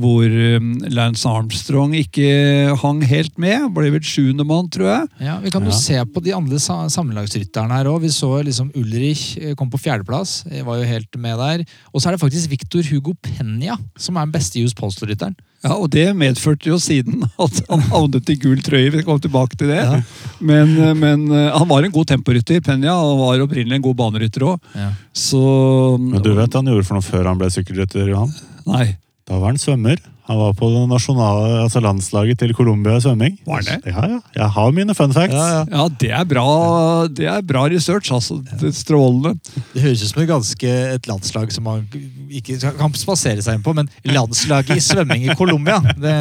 hvor 0.00 0.24
eh, 0.26 0.58
Lance 0.92 1.28
Armstrong 1.28 1.94
ikke 1.98 2.74
hang 2.82 3.02
helt 3.06 3.36
med. 3.40 3.68
Ble 3.76 3.90
vel 3.94 4.04
sjuendemann, 4.04 4.70
tror 4.72 4.88
jeg. 4.90 5.08
Ja, 5.28 5.38
Vi 5.44 5.50
kan 5.54 5.62
jo 5.66 5.70
Ja. 5.70 5.76
se 5.78 6.00
på 6.10 6.22
de 6.24 6.32
andre 6.36 6.58
sammenlagsrytterne 6.60 7.70
her 7.78 7.84
òg. 7.92 8.00
Vi 8.02 8.08
så 8.12 8.32
liksom 8.44 8.70
Ulrich 8.76 9.36
eh, 9.40 9.54
kom 9.54 9.70
på 9.70 9.78
fjerdeplass. 9.80 10.44
Var 10.50 10.80
jo 10.82 10.88
helt 10.88 11.16
med 11.20 11.38
der. 11.38 11.64
Og 11.94 12.00
så 12.00 12.08
er 12.10 12.16
det 12.16 12.20
faktisk 12.24 12.50
Victor 12.50 12.82
Hugo 12.90 13.14
Penya 13.22 13.76
som 13.98 14.16
er 14.16 14.26
den 14.26 14.32
beste 14.34 14.60
US 14.64 14.74
Polster-rytteren. 14.74 15.36
Ja, 15.60 15.74
og 15.76 15.90
det 15.92 16.06
medførte 16.16 16.70
jo 16.70 16.78
siden 16.80 17.20
at 17.44 17.58
han 17.68 17.82
havnet 17.92 18.30
i 18.32 18.36
gul 18.40 18.62
trøye. 18.64 18.90
Vi 18.94 19.02
kom 19.04 19.20
tilbake 19.20 19.58
til 19.60 19.68
det. 19.68 19.82
Men, 20.40 20.72
men 20.98 21.26
eh, 21.30 21.50
han 21.52 21.68
var 21.68 21.84
en 21.84 21.92
god 21.92 22.08
temporytter, 22.08 22.62
Penya, 22.64 22.94
og 22.96 23.18
var 23.20 23.44
opprinnelig 23.44 23.76
en 23.76 23.84
god 23.84 23.98
banerytter 24.00 24.46
òg. 24.54 24.72
Ja. 24.74 24.90
Så 25.12 25.42
Men 26.00 26.22
du 26.24 26.32
vet 26.32 26.48
hva 26.48 26.62
han 26.62 26.70
gjorde 26.72 26.86
for 26.88 26.96
noe 26.96 27.04
før 27.04 27.28
han 27.28 27.38
ble 27.40 27.50
sykkelrytter, 27.52 28.08
Johan? 28.08 28.32
Nei. 28.70 28.96
Da 29.30 29.38
var 29.38 29.52
han 29.52 29.60
svømmer. 29.62 30.00
Han 30.30 30.38
var 30.38 30.52
på 30.58 30.68
nasjonale, 30.90 31.62
altså 31.64 31.80
landslaget 31.82 32.38
til 32.38 32.52
Colombia 32.54 32.96
i 32.98 33.02
svømming. 33.02 33.38
Var 33.46 33.64
det? 33.66 33.78
Ja, 33.86 34.04
ja. 34.12 34.18
Jeg 34.36 34.48
har 34.56 34.74
mine 34.74 34.94
fun 34.94 35.14
facts. 35.14 35.34
Ja, 35.34 35.86
det 36.02 36.10
er 36.14 36.26
bra, 36.28 36.46
det 37.06 37.26
er 37.30 37.42
bra 37.46 37.64
research, 37.70 38.12
altså. 38.14 38.40
Det 38.46 38.70
er 38.70 38.74
Strålende. 38.74 39.36
Det 39.72 39.82
høres 39.82 40.04
ut 40.04 40.12
som 40.12 40.22
et 40.22 40.30
ganske 40.30 40.70
et 40.96 41.10
landslag 41.10 41.50
som 41.54 41.66
man 41.66 41.86
ikke 42.30 42.58
kan 42.62 42.94
spasere 42.98 43.42
seg 43.42 43.58
inn 43.58 43.66
på, 43.66 43.74
men 43.74 43.90
landslaget 44.06 44.76
i 44.76 44.86
svømming 44.86 45.26
i 45.26 45.38
Colombia 45.38 45.80
det, 45.98 46.16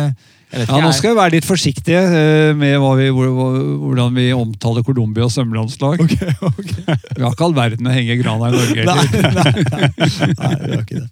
Ja, 0.49 0.79
Nå 0.81 0.89
skal 0.97 1.11
vi 1.13 1.17
være 1.19 1.31
litt 1.35 1.45
forsiktige 1.45 1.99
eh, 2.01 2.55
med 2.57 2.71
hva 2.81 2.95
vi, 2.97 3.09
hvor, 3.13 3.27
hvor- 3.37 3.57
hvordan 3.83 4.15
vi 4.17 4.23
omtaler 4.33 4.81
Colombia 4.87 5.27
og 5.27 5.29
svømmelandslag. 5.29 5.99
Vi 6.01 7.21
har 7.21 7.29
ikke 7.35 7.45
all 7.45 7.53
verden 7.53 7.85
å 7.85 7.93
henge 7.93 8.15
i 8.15 8.17
grana 8.17 8.47
i 8.49 8.55
Norge 8.55 8.79
heller. 8.79 8.95
nei, 8.95 9.03
nei, 9.29 10.31
nei, 10.39 10.55
det 10.57 10.71
var 10.71 10.81
ikke 10.81 10.97
det. 11.03 11.05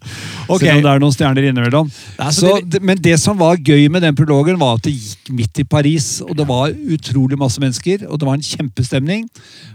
Ok, 0.50 0.60
Selv 0.64 0.72
om 0.74 0.82
det 0.82 0.90
er 0.90 1.02
noen 1.04 1.14
stjerner 1.14 1.46
innimellom. 1.52 1.92
Nei, 2.18 2.30
så 2.34 2.40
Så, 2.40 2.54
det- 2.58 2.72
det, 2.74 2.80
men 2.90 2.98
det 3.04 3.14
som 3.22 3.38
var 3.38 3.60
gøy 3.62 3.86
med 3.94 4.02
den 4.08 4.18
prologen, 4.18 4.58
var 4.58 4.74
at 4.80 4.88
det 4.88 4.96
gikk 4.96 5.30
midt 5.38 5.62
i 5.62 5.66
Paris. 5.70 6.08
Og 6.26 6.34
det 6.38 6.48
var 6.50 6.74
utrolig 6.74 7.38
masse 7.38 7.62
mennesker, 7.62 8.08
og 8.10 8.18
det 8.18 8.26
var 8.26 8.40
en 8.40 8.42
kjempestemning. 8.48 9.28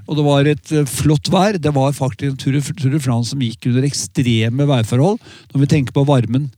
Og 0.09 0.19
det 0.19 0.25
var 0.27 0.51
et 0.51 0.73
eh, 0.75 0.83
flott 0.91 1.31
vær. 1.31 1.55
Det 1.55 1.71
var 1.79 1.95
faktisk 1.95 2.33
en 2.33 2.35
tur 2.35 2.59
i 2.59 2.65
Tour 2.67 2.91
de 2.97 2.99
France 2.99 3.31
som 3.31 3.39
gikk 3.39 3.71
under 3.71 3.87
ekstreme 3.87 4.67
værforhold, 4.67 5.23
når 5.55 5.63
vi 5.63 5.71
tenker 5.77 5.95
på 5.95 6.03
varmen. 6.11 6.51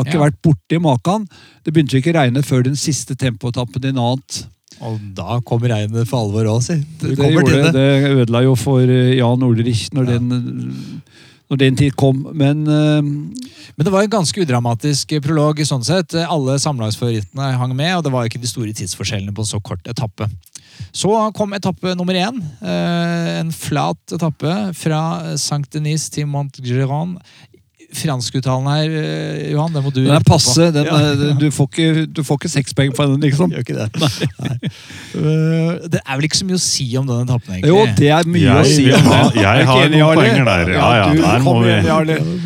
Har 0.00 0.08
ikke 0.08 0.18
Ja. 0.18 0.24
vært 0.28 0.40
borti 0.44 0.80
maken. 0.82 1.28
Det 1.64 1.72
begynte 1.74 1.94
jo 1.96 2.00
ikke 2.02 2.14
å 2.14 2.18
regne 2.20 2.42
før 2.46 2.64
den 2.66 2.76
siste 2.80 3.14
tempoetappen 3.16 3.84
i 3.84 3.92
Nant. 3.96 4.46
Og 4.80 4.96
da 5.14 5.40
kom 5.44 5.60
regnet 5.60 6.08
for 6.08 6.24
alvor 6.24 6.46
òg, 6.56 6.62
si. 6.64 6.78
Det, 7.02 7.12
det, 7.18 7.32
gjorde, 7.34 7.72
det. 7.74 7.88
ødela 8.22 8.40
jo 8.46 8.54
for 8.56 8.80
eh, 8.80 9.14
Jan 9.18 9.42
Olrich 9.44 9.90
når, 9.92 10.06
den, 10.08 10.30
når 11.50 11.58
den 11.60 11.76
tid 11.76 11.96
kom. 12.00 12.22
Men 12.32 12.62
uh, 12.66 13.02
Men 13.02 13.84
det 13.86 13.92
var 13.92 14.02
en 14.06 14.10
ganske 14.12 14.40
udramatisk 14.40 15.12
prolog. 15.24 15.60
i 15.60 15.64
sånn 15.68 15.84
sett. 15.84 16.14
Alle 16.24 16.56
samlagsfavorittene 16.60 17.52
hang 17.60 17.74
med, 17.76 17.92
og 17.98 18.04
det 18.04 18.12
var 18.12 18.24
ikke 18.28 18.40
de 18.40 18.48
store 18.48 18.72
tidsforskjellene 18.76 19.32
på 19.36 19.44
en 19.44 19.50
så 19.52 19.60
kort 19.60 19.84
etappe. 19.88 20.28
Så 20.96 21.12
kom 21.36 21.52
etappe 21.52 21.92
nummer 21.94 22.14
én. 22.16 22.40
eh, 22.64 23.40
En 23.40 23.52
flat 23.52 24.00
etappe 24.16 24.74
fra 24.74 25.34
Saint-Denis 25.36 26.08
til 26.10 26.26
Montgeron. 26.26 27.18
Franskuttalen 27.92 28.66
her, 28.70 28.92
eh, 29.00 29.50
Johan, 29.52 29.72
det 29.74 29.82
må 29.82 29.90
du 29.92 30.04
den 30.04 30.14
er 30.14 30.22
passe. 30.26 30.70
Den, 30.72 30.84
Ja. 30.86 30.98
eh, 31.12 31.34
du, 31.40 31.48
får 31.50 31.68
ikke, 31.70 32.06
du 32.14 32.22
får 32.22 32.38
ikke 32.38 32.50
seks 32.52 32.72
poeng 32.76 32.92
på 32.94 33.06
den, 33.10 33.20
liksom. 33.24 33.50
Gjør 33.50 33.64
ikke 33.64 33.76
det. 33.76 33.88
Nei. 34.00 34.28
Nei. 34.44 34.54
Det 35.90 36.00
er 36.04 36.16
vel 36.20 36.26
ikke 36.28 36.38
så 36.40 36.46
mye 36.48 36.58
å 36.58 36.62
si 36.62 36.86
om 37.00 37.06
den 37.08 37.24
etappen, 37.26 37.56
egentlig. 37.56 37.72
Jo, 37.72 37.80
det 37.98 38.10
er 38.14 38.28
mye 38.30 38.54
å 38.60 38.64
si 38.68 38.86
om 38.94 39.08
den. 39.10 39.26
det. 39.34 39.42
jeg 39.42 39.60
Er 39.60 39.68
har 39.70 39.82
noen 39.82 39.98
Jarle? 40.00 40.20
poenger 40.20 40.44
der. 40.50 40.72
Ja, 40.76 40.88
ja, 41.00 41.08
du, 41.14 41.22
der 41.24 41.44
må 41.44 41.54
vi. 41.64 41.74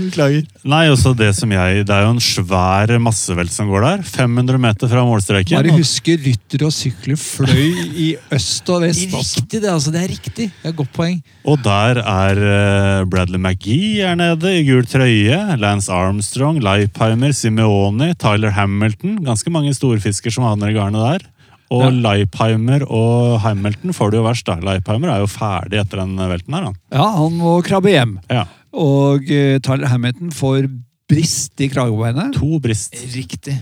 Beklager. 0.04 0.46
Nei, 0.64 0.82
også 0.88 1.12
det 1.16 1.30
som 1.36 1.50
jeg 1.52 1.84
Det 1.84 1.92
er 1.92 2.06
jo 2.06 2.14
en 2.14 2.22
svær 2.24 2.94
massevelt 3.04 3.52
som 3.52 3.68
går 3.68 3.84
der. 3.84 4.02
500 4.08 4.58
meter 4.64 4.88
fra 4.88 5.04
målstreken. 5.04 5.58
Bare 5.60 5.76
huske 5.76 6.16
rytter 6.24 6.64
og 6.66 6.72
sykler 6.74 7.18
fløy 7.20 7.92
i 8.06 8.08
øst 8.32 8.68
og 8.74 8.82
vest. 8.86 9.04
Altså. 9.14 9.40
Riktig, 9.44 9.60
det. 9.62 9.70
altså. 9.70 9.90
Det 9.94 10.00
er 10.02 10.08
riktig. 10.10 10.46
Det 10.62 10.64
er 10.64 10.72
et 10.72 10.76
godt 10.78 10.92
poeng. 10.96 11.20
Og 11.46 11.60
der 11.62 12.00
er 12.00 12.40
eh, 12.48 13.04
Bradley 13.10 13.38
McGee 13.38 14.00
er 14.08 14.16
nede 14.18 14.50
i 14.58 14.64
gul 14.66 14.84
trøye. 14.88 15.33
Lance 15.60 15.90
Armstrong, 15.92 16.58
Leipheimer, 16.64 17.32
Simeone, 17.36 18.12
Tyler 18.20 18.52
Hamilton. 18.56 19.18
Ganske 19.26 19.50
mange 19.52 19.72
storfisker 19.76 20.32
som 20.34 20.44
havner 20.48 20.72
i 20.72 20.76
garnet 20.76 21.02
der. 21.04 21.26
Og 21.74 21.86
Ja. 21.86 21.90
Leipheimer 21.90 22.84
og 22.86 23.40
Hamilton 23.42 23.94
får 23.96 24.10
det 24.12 24.18
jo 24.20 24.24
verst. 24.26 24.46
da. 24.46 24.56
Leipheimer 24.60 25.10
er 25.14 25.22
jo 25.24 25.26
ferdig 25.32 25.80
etter 25.80 26.02
den 26.02 26.16
velten 26.16 26.54
her. 26.54 26.64
Han. 26.68 26.76
Ja, 26.92 27.06
han 27.18 27.38
må 27.40 27.56
krabbe 27.66 27.90
hjem. 27.94 28.18
Ja. 28.30 28.44
Og 28.74 29.22
uh, 29.24 29.58
Tyler 29.64 29.86
Hamilton 29.90 30.30
får 30.34 30.68
brist 31.10 31.60
i 31.60 31.68
kragebeinet. 31.72 32.34
To 32.38 32.58
brist. 32.62 32.94
Riktig. 33.14 33.56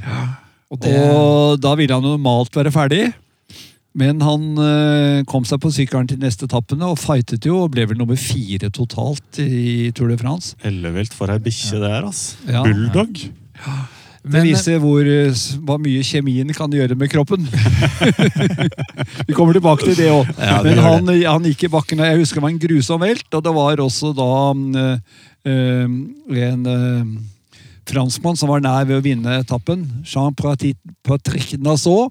Og 0.73 0.81
det 0.81 0.93
Og 1.13 1.61
da 1.61 1.75
ville 1.77 1.93
han 1.95 2.03
normalt 2.05 2.55
være 2.57 2.73
ferdig. 2.73 3.13
Men 3.99 4.23
han 4.25 4.45
eh, 4.57 5.23
kom 5.29 5.45
seg 5.45 5.61
på 5.61 5.71
sykkelen 5.75 6.09
til 6.09 6.21
neste 6.23 6.47
etappene 6.49 6.89
og 6.89 7.01
fightet 7.01 7.45
jo, 7.49 7.65
og 7.67 7.75
ble 7.75 7.85
vel 7.91 7.99
nummer 8.01 8.17
fire 8.17 8.71
totalt 8.73 9.41
i 9.43 9.91
Tour 9.97 10.13
de 10.13 10.17
France. 10.21 10.57
Ellevilt 10.65 11.13
for 11.17 11.33
ei 11.33 11.41
bikkje 11.43 11.83
det 11.83 11.91
er, 11.99 12.07
ass. 12.09 12.23
Ja. 12.49 12.65
Bulldog. 12.65 13.21
Det 14.23 14.45
viser 14.47 14.79
hvor, 14.79 15.03
eh, 15.03 15.35
hva 15.67 15.77
mye 15.83 16.05
kjemien 16.07 16.53
kan 16.55 16.73
gjøre 16.73 16.95
med 16.97 17.11
kroppen. 17.11 17.43
Vi 19.29 19.35
kommer 19.35 19.57
tilbake 19.57 19.89
til 19.89 19.99
det 19.99 20.09
òg. 20.15 20.31
Ja, 20.39 20.61
Men 20.63 20.79
han, 20.79 21.11
han 21.27 21.49
gikk 21.51 21.67
i 21.67 21.73
bakken, 21.73 22.01
og 22.01 22.07
jeg 22.07 22.23
husker 22.23 22.39
det 22.39 22.47
var 22.47 22.55
en 22.55 22.63
grusom 22.63 23.03
velt. 23.03 23.27
Og 23.29 23.43
det 23.45 23.55
var 23.59 23.83
også 23.83 24.13
da 24.17 24.31
mm, 24.57 24.79
eh, 25.51 26.47
en 26.47 26.71
øh, 26.71 27.11
franskmann 27.91 28.39
som 28.39 28.55
var 28.55 28.63
nær 28.63 28.87
ved 28.87 29.01
å 29.01 29.05
vinne 29.05 29.41
etappen. 29.43 29.85
Jean-Patrick 30.07 31.59
Nassau. 31.59 32.09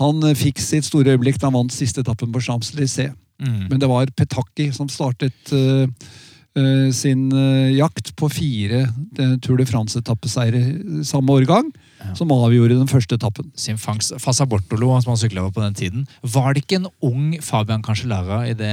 Han 0.00 0.22
eh, 0.28 0.36
fikk 0.36 0.60
sitt 0.62 0.84
store 0.88 1.14
øyeblikk 1.16 1.40
da 1.40 1.48
han 1.50 1.58
vant 1.58 1.72
siste 1.74 2.02
etappen 2.04 2.32
på 2.34 2.42
Champs-Élysées. 2.44 3.14
Mm. 3.40 3.66
Men 3.70 3.80
det 3.82 3.88
var 3.90 4.08
Petaki 4.16 4.70
som 4.72 4.88
startet 4.88 5.50
uh, 5.52 5.84
uh, 6.56 6.86
sin 6.96 7.26
uh, 7.34 7.68
jakt 7.76 8.14
på 8.16 8.30
fire 8.32 8.86
Tour 9.44 9.58
de 9.60 9.66
France-etappeseiere 9.68 11.02
samme 11.04 11.34
årgang, 11.34 11.68
som 12.16 12.32
avgjorde 12.32 12.78
den 12.78 12.88
første 12.88 13.18
etappen. 13.18 13.50
sin 13.56 13.76
fangst. 13.76 14.14
Fasa 14.22 14.46
Bortolo, 14.46 14.88
som 15.02 15.12
han 15.12 15.20
sykla 15.20 15.50
på 15.52 15.60
den 15.60 15.74
tiden. 15.76 16.06
Var 16.22 16.54
det 16.54 16.64
ikke 16.64 16.80
en 16.80 16.88
ung 17.04 17.36
Fabian 17.44 17.82
Cancellara 17.84 18.46
i 18.48 18.54
det 18.56 18.72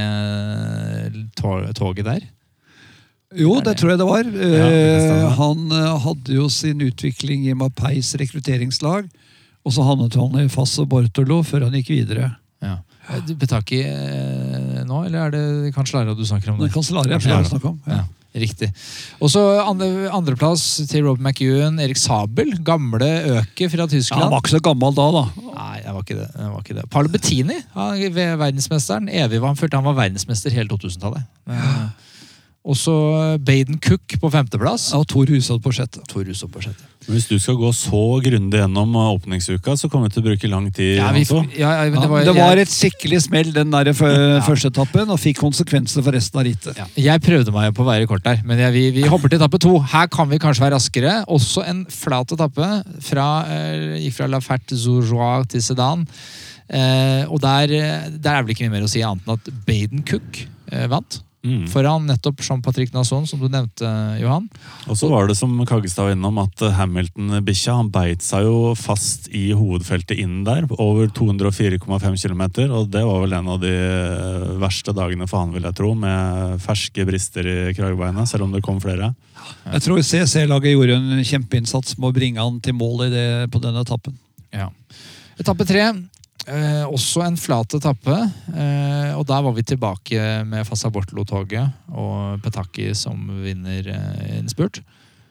toget 1.36 2.06
der? 2.06 2.24
Jo, 3.34 3.56
det 3.60 3.66
det- 3.66 3.78
tror 3.82 3.90
jeg 3.90 4.00
det 4.00 4.08
var. 4.08 4.24
det 4.24 4.52
Eh, 4.54 5.30
han 5.36 5.70
hadde 5.72 6.34
jo 6.36 6.48
sin 6.50 6.80
utvikling 6.80 7.48
i 7.48 7.54
Mapeis 7.54 8.14
rekrutteringslag, 8.16 9.10
og 9.64 9.72
så 9.76 9.86
havnet 9.88 10.16
han 10.20 10.42
i 10.44 10.50
Fassa 10.52 10.84
Bortolo 10.90 11.42
før 11.48 11.68
han 11.68 11.78
gikk 11.80 11.94
videre. 11.94 12.34
Ja. 12.64 12.78
Eh, 13.10 13.22
du, 13.28 13.36
Petaki 13.40 13.82
eh, 13.84 14.84
nå, 14.88 15.06
eller 15.08 15.28
er 15.28 15.34
det 15.34 15.74
Cancellara 15.76 16.16
du 16.16 16.26
snakker 16.28 16.54
om? 16.54 16.60
Det 16.60 16.70
det? 16.70 16.76
kan 16.76 16.86
Solari 16.86 17.16
jeg 17.16 17.24
snakker 17.52 17.72
om. 17.74 17.80
Ja. 17.88 18.04
Ja, 18.34 18.42
riktig. 18.42 18.70
Og 19.22 19.30
så 19.32 19.42
andre, 19.62 20.08
andreplass 20.16 20.64
til 20.90 21.06
Rob 21.06 21.20
McEwan, 21.22 21.80
Erik 21.84 22.00
Sabel, 22.02 22.56
gamle 22.66 23.10
øke 23.40 23.70
fra 23.70 23.86
Ja, 23.86 23.90
Tyskland. 23.92 24.24
han 24.24 24.32
var 24.34 24.44
ikke 24.44 24.56
så 24.56 24.64
gammel 24.64 24.96
da, 24.98 25.10
da. 25.20 25.26
Nei, 25.50 25.82
han 25.86 25.98
var 25.98 26.06
ikke 26.06 26.18
det. 26.22 26.30
det, 26.36 26.48
var 26.54 26.64
ikke 26.64 26.78
det. 26.80 26.88
Paolo 26.96 27.14
Bettini, 27.14 27.60
han, 27.76 28.08
verdensmesteren. 28.42 29.12
Evig 29.12 29.42
var 29.44 29.54
han 29.54 29.60
følte 29.60 29.80
han 29.80 29.88
var 29.88 30.00
verdensmester 30.00 30.56
hele 30.56 30.72
2000-tallet. 30.72 31.28
Eh, 31.52 31.84
Og 32.64 32.78
så 32.80 32.94
Baden 33.44 33.80
Cook 33.84 34.16
på 34.22 34.30
femteplass. 34.32 34.94
Og 34.96 35.04
Tor 35.12 35.28
Hushovd 35.28 35.64
på 35.66 35.74
sjette. 35.76 36.00
Tor 36.08 36.24
på 36.24 36.62
sjette. 36.64 36.86
Men 37.04 37.18
Hvis 37.18 37.26
du 37.28 37.36
skal 37.42 37.58
gå 37.60 37.70
så 37.76 38.02
grundig 38.24 38.62
gjennom 38.62 38.94
uh, 38.96 39.10
åpningsuka, 39.12 39.74
så 39.76 39.90
kommer 39.92 40.08
vi 40.08 40.14
til 40.16 40.24
å 40.24 40.28
bruke 40.30 40.48
lang 40.48 40.70
tid. 40.72 40.94
Ja, 41.02 41.10
vi, 41.12 41.26
ja, 41.60 41.72
ja, 41.76 41.90
men 41.92 42.00
det 42.00 42.08
var, 42.08 42.24
det 42.24 42.36
var 42.38 42.62
et 42.62 42.72
skikkelig 42.72 43.20
smell 43.26 43.50
den 43.56 43.74
der 43.74 43.90
fø- 43.98 44.40
første 44.48 44.72
etappen, 44.72 45.12
og 45.12 45.20
fikk 45.20 45.42
konsekvenser 45.42 46.06
for 46.06 46.16
resten 46.16 46.40
av 46.40 46.48
rittet. 46.48 46.80
ja, 46.80 46.88
jeg 47.10 47.24
prøvde 47.26 47.52
meg 47.52 47.74
på 47.76 47.84
å 47.84 47.90
være 47.90 48.08
kort 48.08 48.24
der, 48.24 48.40
men 48.48 48.62
jeg, 48.64 48.76
vi, 48.78 48.86
vi 49.02 49.04
hopper 49.12 49.34
til 49.34 49.42
etappe 49.42 49.60
to. 49.66 49.74
Her 49.96 50.08
kan 50.14 50.32
vi 50.32 50.40
kanskje 50.40 50.64
være 50.64 50.78
raskere. 50.78 51.18
Også 51.28 51.66
en 51.68 51.84
flat 51.92 52.32
etappe. 52.38 52.72
Fra, 53.04 53.28
eh, 53.52 54.00
gikk 54.06 54.18
fra 54.22 54.32
La 54.32 54.40
Ferte 54.44 54.80
Zoujoie 54.80 55.44
til 55.52 55.66
Sedan. 55.68 56.08
Eh, 56.72 57.28
og 57.28 57.44
der, 57.44 57.76
eh, 57.76 58.10
der 58.16 58.40
er 58.40 58.48
vel 58.48 58.56
ikke 58.56 58.70
mye 58.70 58.78
mer 58.78 58.88
å 58.88 58.92
si 58.96 59.04
annet 59.04 59.28
enn 59.28 59.36
at 59.36 59.52
Baden 59.68 60.08
Cook 60.08 60.46
eh, 60.72 60.88
vant. 60.88 61.20
Mm. 61.44 61.66
Foran 61.68 62.06
nettopp 62.08 62.40
Jean-Patrick 62.40 62.94
Nasson, 62.94 63.26
som 63.28 63.42
du 63.42 63.50
nevnte, 63.52 63.88
Johan. 64.22 64.46
Og 64.88 64.96
så 64.96 65.10
var 65.12 65.28
det 65.28 65.36
som 65.36 65.52
Kaggestad 65.68 66.08
var 66.08 66.16
innom, 66.16 66.40
at 66.40 66.64
Hamilton-bikkja 66.78 67.76
han 67.82 67.90
beit 67.92 68.24
seg 68.24 68.48
jo 68.48 68.72
fast 68.80 69.28
i 69.36 69.50
hovedfeltet 69.52 70.22
inn 70.24 70.46
der, 70.48 70.70
over 70.80 71.12
204,5 71.12 71.84
km. 72.24 72.46
Og 72.72 72.88
det 72.94 73.04
var 73.04 73.20
vel 73.26 73.36
en 73.36 73.52
av 73.56 73.60
de 73.60 73.74
uh, 73.74 74.54
verste 74.64 74.96
dagene 74.96 75.28
for 75.28 75.44
han, 75.44 75.52
vil 75.56 75.68
jeg 75.68 75.78
tro, 75.82 75.92
med 76.00 76.64
ferske 76.64 77.08
brister 77.10 77.50
i 77.50 77.58
kragebeinet, 77.76 78.30
selv 78.32 78.48
om 78.48 78.56
det 78.56 78.64
kom 78.64 78.80
flere. 78.84 79.12
Jeg 79.68 79.84
tror 79.84 80.00
CC-laget 80.00 80.78
gjorde 80.78 80.96
en 80.96 81.28
kjempeinnsats 81.28 81.98
med 81.98 82.08
å 82.08 82.16
bringe 82.16 82.40
han 82.40 82.64
til 82.64 82.80
mål 82.80 83.10
i 83.10 83.12
det, 83.12 83.28
på 83.52 83.60
den 83.64 83.84
etappen. 83.84 84.16
Ja. 84.56 84.72
Etappe 85.42 85.68
tre. 85.68 85.92
Eh, 86.48 86.84
også 86.90 87.24
en 87.24 87.38
flat 87.40 87.76
etappe. 87.78 88.18
Eh, 88.52 89.14
og 89.16 89.24
der 89.30 89.46
var 89.46 89.56
vi 89.56 89.64
tilbake 89.64 90.44
med 90.50 90.68
Fassa 90.68 90.92
Bortlo-toget 90.92 91.72
og 91.94 92.44
Petaki 92.44 92.90
som 92.98 93.22
vinner 93.44 93.88
eh, 93.94 94.38
innspurt. 94.42 94.82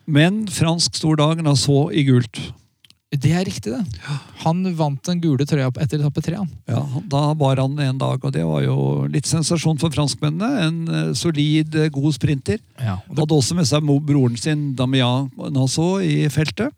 Men 0.07 0.47
fransk 0.51 0.97
stor 0.99 1.21
dag, 1.21 1.45
da 1.45 1.55
så 1.59 1.87
i 1.95 2.07
gult. 2.09 2.41
Det 3.13 3.29
er 3.37 3.45
riktig, 3.45 3.75
det. 3.75 4.11
Han 4.41 4.63
vant 4.73 5.03
den 5.05 5.19
gule 5.21 5.45
trøya 5.45 5.69
etter 5.85 6.01
etappe 6.01 6.23
tre. 6.25 6.39
Ja, 6.71 6.81
Da 7.13 7.35
bar 7.37 7.61
han 7.61 7.77
en 7.77 7.99
dag, 8.01 8.25
og 8.25 8.33
det 8.33 8.45
var 8.49 8.63
jo 8.65 9.05
litt 9.05 9.29
sensasjon 9.29 9.77
for 9.79 9.93
franskmennene. 9.93 10.49
En 10.65 10.79
eh, 10.89 11.11
solid, 11.13 11.77
eh, 11.77 11.91
god 11.93 12.17
sprinter. 12.17 12.63
Ja, 12.81 12.97
og 13.05 13.13
det, 13.13 13.21
Hadde 13.21 13.37
også 13.37 13.59
med 13.59 13.69
seg 13.69 13.85
broren 13.85 14.39
sin 14.41 14.71
Damian 14.79 15.29
Nassau 15.53 16.01
i 16.01 16.25
feltet. 16.33 16.73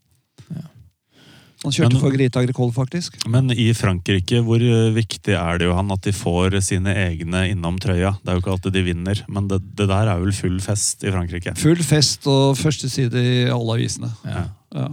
Han 1.64 1.72
kjørte 1.72 1.94
Men- 1.96 2.03
for 2.03 2.12
Grita 2.12 2.40
Agricole, 2.42 2.72
faktisk. 2.77 3.16
Men 3.31 3.50
i 3.50 3.70
Frankrike, 3.77 4.42
hvor 4.44 4.61
uh, 4.61 4.92
viktig 4.94 5.33
er 5.33 5.59
det 5.59 5.68
jo 5.70 5.77
han 5.77 5.90
at 5.94 6.05
de 6.05 6.12
får 6.12 6.59
sine 6.64 6.92
egne 7.07 7.46
innom 7.50 7.79
trøya? 7.81 8.16
Det 8.20 8.31
er 8.31 8.37
jo 8.37 8.44
ikke 8.44 8.57
alltid 8.59 8.77
de 8.77 8.85
vinner, 8.85 9.22
men 9.29 9.48
det, 9.48 9.62
det 9.74 9.88
der 9.88 10.12
er 10.12 10.20
vel 10.20 10.37
full 10.37 10.61
fest 10.61 11.05
i 11.05 11.12
Frankrike. 11.14 11.57
Full 11.61 11.81
fest 11.87 12.29
og 12.31 12.59
første 12.61 12.90
side 12.92 13.16
i 13.16 13.48
alle 13.48 13.81
avisene. 13.81 14.12
ja. 14.29 14.50
Ja. 14.74 14.90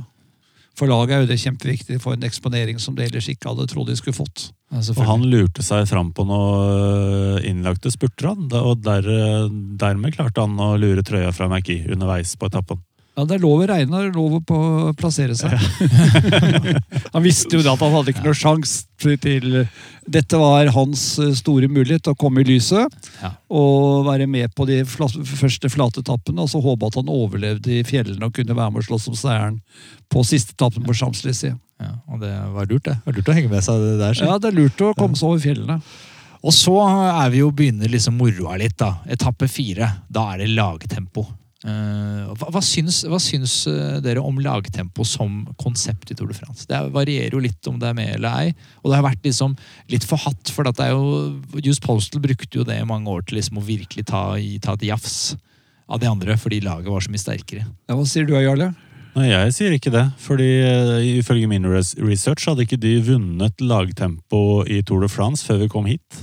For 0.77 0.89
laget 0.89 1.13
er 1.13 1.19
jo 1.21 1.29
det 1.29 1.39
kjempeviktig 1.41 1.99
for 2.01 2.15
en 2.15 2.23
eksponering 2.25 2.79
som 2.81 2.95
de 2.97 3.03
ellers 3.05 3.27
ikke 3.29 3.51
hadde 3.51 3.67
trodd 3.69 3.89
de 3.91 3.95
skulle 3.99 4.15
fått. 4.17 4.47
Ja, 4.71 4.79
Og 4.95 5.03
han 5.05 5.25
lurte 5.27 5.61
seg 5.65 5.83
fram 5.89 6.13
på 6.15 6.23
noen 6.25 7.35
uh, 7.37 7.47
innlagte 7.47 7.91
spurter, 7.91 8.31
han. 8.31 8.47
Og 8.55 8.79
der, 8.81 9.05
uh, 9.05 9.51
dermed 9.51 10.15
klarte 10.15 10.45
han 10.45 10.55
å 10.57 10.71
lure 10.79 11.03
trøya 11.05 11.33
fra 11.35 11.49
Mackie 11.51 11.83
underveis 11.91 12.33
på 12.39 12.47
etappen. 12.47 12.79
Ja, 13.17 13.25
Det 13.27 13.35
er 13.35 13.41
lov 13.43 13.59
å 13.59 13.65
regne 13.67 13.99
og 14.07 14.15
lov 14.15 14.35
å 14.55 14.93
plassere 14.95 15.35
seg. 15.35 15.51
han 17.13 17.23
visste 17.25 17.57
jo 17.57 17.63
at 17.67 17.81
han 17.83 17.91
hadde 17.93 18.13
ikke 18.13 18.23
noe 18.23 18.37
sjanse 18.37 19.17
til 19.21 19.65
Dette 20.11 20.39
var 20.39 20.69
hans 20.73 21.03
eh, 21.21 21.33
store 21.37 21.67
mulighet 21.71 22.05
til 22.07 22.15
å 22.15 22.19
komme 22.19 22.41
i 22.41 22.47
lyset 22.47 22.87
Ja. 23.21 23.33
og 23.51 24.05
være 24.07 24.25
med 24.31 24.53
på 24.57 24.65
de 24.69 24.79
første 24.87 25.69
flate 25.69 26.01
etappene. 26.01 26.41
Og 26.45 26.49
så 26.53 26.61
håpe 26.63 26.87
at 26.87 26.97
han 27.01 27.11
overlevde 27.11 27.73
i 27.79 27.83
fjellene 27.87 28.29
og 28.29 28.33
kunne 28.37 28.55
være 28.57 28.73
med 28.73 28.81
og 28.81 28.87
slåss 28.89 29.09
om 29.11 29.17
seieren 29.19 29.59
på 30.11 30.23
siste 30.27 30.55
etappen 30.55 30.87
på 30.87 30.95
Champs-Élysées. 30.97 31.57
Ja, 31.81 31.91
og 32.13 32.23
det 32.23 32.31
var 32.55 32.67
lurt, 32.69 32.85
det. 32.87 32.95
det 33.01 33.09
var 33.11 33.17
lurt 33.19 33.29
å 33.33 33.35
henge 33.37 33.51
med 33.51 33.63
seg 33.65 33.83
det 33.83 33.93
der. 34.01 34.17
så. 34.17 34.25
Ja, 34.29 34.39
det 34.41 34.51
er 34.51 34.57
lurt 34.57 34.81
å 34.85 34.93
komme 34.97 35.17
seg 35.19 35.29
over 35.29 35.43
fjellene. 35.43 35.77
Og 36.41 36.55
så 36.57 36.73
er 36.87 37.29
vi 37.33 37.43
jo 37.43 37.51
begynner 37.53 37.89
liksom 37.91 38.17
moroa 38.17 38.55
litt, 38.61 38.79
da. 38.81 38.95
Etappe 39.13 39.45
fire. 39.51 39.91
Da 40.09 40.31
er 40.33 40.41
det 40.43 40.49
lagtempo. 40.55 41.27
Eh, 41.61 42.29
hva, 42.33 42.47
hva, 42.55 42.61
syns, 42.65 43.03
hva 43.05 43.19
syns 43.21 43.53
eh, 43.69 43.99
dere 44.01 44.23
om 44.25 44.39
lagtempo 44.41 45.05
som 45.05 45.43
konsept 45.61 46.09
i 46.09 46.17
Tour 46.17 46.31
de 46.31 46.37
France? 46.37 46.65
Det 46.69 46.79
varierer 46.95 47.35
jo 47.37 47.43
litt 47.43 47.69
om 47.69 47.77
det 47.81 47.91
er 47.91 47.97
med 47.97 48.15
eller 48.15 48.47
ei. 48.47 48.55
Og 48.81 48.89
det 48.89 48.97
har 48.97 49.05
vært 49.05 49.27
liksom 49.27 49.53
litt 49.93 50.07
forhatt, 50.09 50.49
for 50.53 50.69
at 50.69 50.79
det 50.79 50.89
er 50.89 50.95
jo 50.95 51.61
Just 51.61 51.85
Postal 51.85 52.23
brukte 52.23 52.61
jo 52.61 52.65
det 52.67 52.79
i 52.81 52.87
mange 52.87 53.11
år 53.13 53.27
til 53.27 53.37
liksom 53.37 53.61
å 53.61 53.65
virkelig 53.65 54.07
ta, 54.09 54.23
ta 54.63 54.77
et 54.77 54.87
jafs 54.89 55.35
av 55.91 56.01
de 56.01 56.09
andre, 56.09 56.37
fordi 56.39 56.63
laget 56.65 56.89
var 56.89 57.03
så 57.03 57.11
mye 57.13 57.21
sterkere. 57.21 57.67
Ja, 57.67 57.97
hva 57.97 58.07
sier 58.09 58.25
du, 58.25 58.33
Jarle? 58.39 58.71
Nei, 59.11 59.27
jeg 59.27 59.53
sier 59.53 59.73
ikke 59.75 59.91
det. 59.91 60.05
fordi 60.23 60.49
uh, 60.63 60.97
ifølge 61.19 61.49
min 61.51 61.67
research 61.67 62.47
hadde 62.47 62.63
ikke 62.63 62.79
de 62.79 62.95
vunnet 63.03 63.59
lagtempo 63.59 64.63
i 64.63 64.79
Tour 64.87 65.03
de 65.03 65.11
France 65.11 65.43
før 65.45 65.65
vi 65.65 65.71
kom 65.71 65.89
hit. 65.89 66.21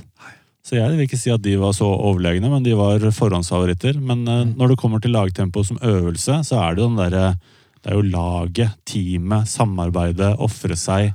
Så 0.68 0.76
jeg 0.76 0.92
vil 0.92 1.06
ikke 1.06 1.16
si 1.16 1.30
at 1.32 1.40
de 1.40 1.54
var 1.56 1.72
så 1.72 1.86
overlegne, 1.88 2.50
men 2.52 2.64
de 2.64 2.74
var 2.76 3.00
forhåndsfavoritter. 3.16 3.96
Men 4.04 4.26
mm. 4.26 4.50
når 4.60 4.74
det 4.74 4.80
kommer 4.82 5.00
til 5.00 5.14
lagtempo 5.16 5.62
som 5.64 5.80
øvelse, 5.80 6.42
så 6.44 6.58
er 6.60 6.76
det 6.76 6.84
jo 6.84 6.90
den 6.90 7.00
derre 7.00 7.38
Det 7.78 7.92
er 7.92 7.94
jo 7.94 8.10
laget, 8.10 8.74
teamet, 8.84 9.48
samarbeidet, 9.48 10.34
ofre 10.42 10.76
seg. 10.76 11.12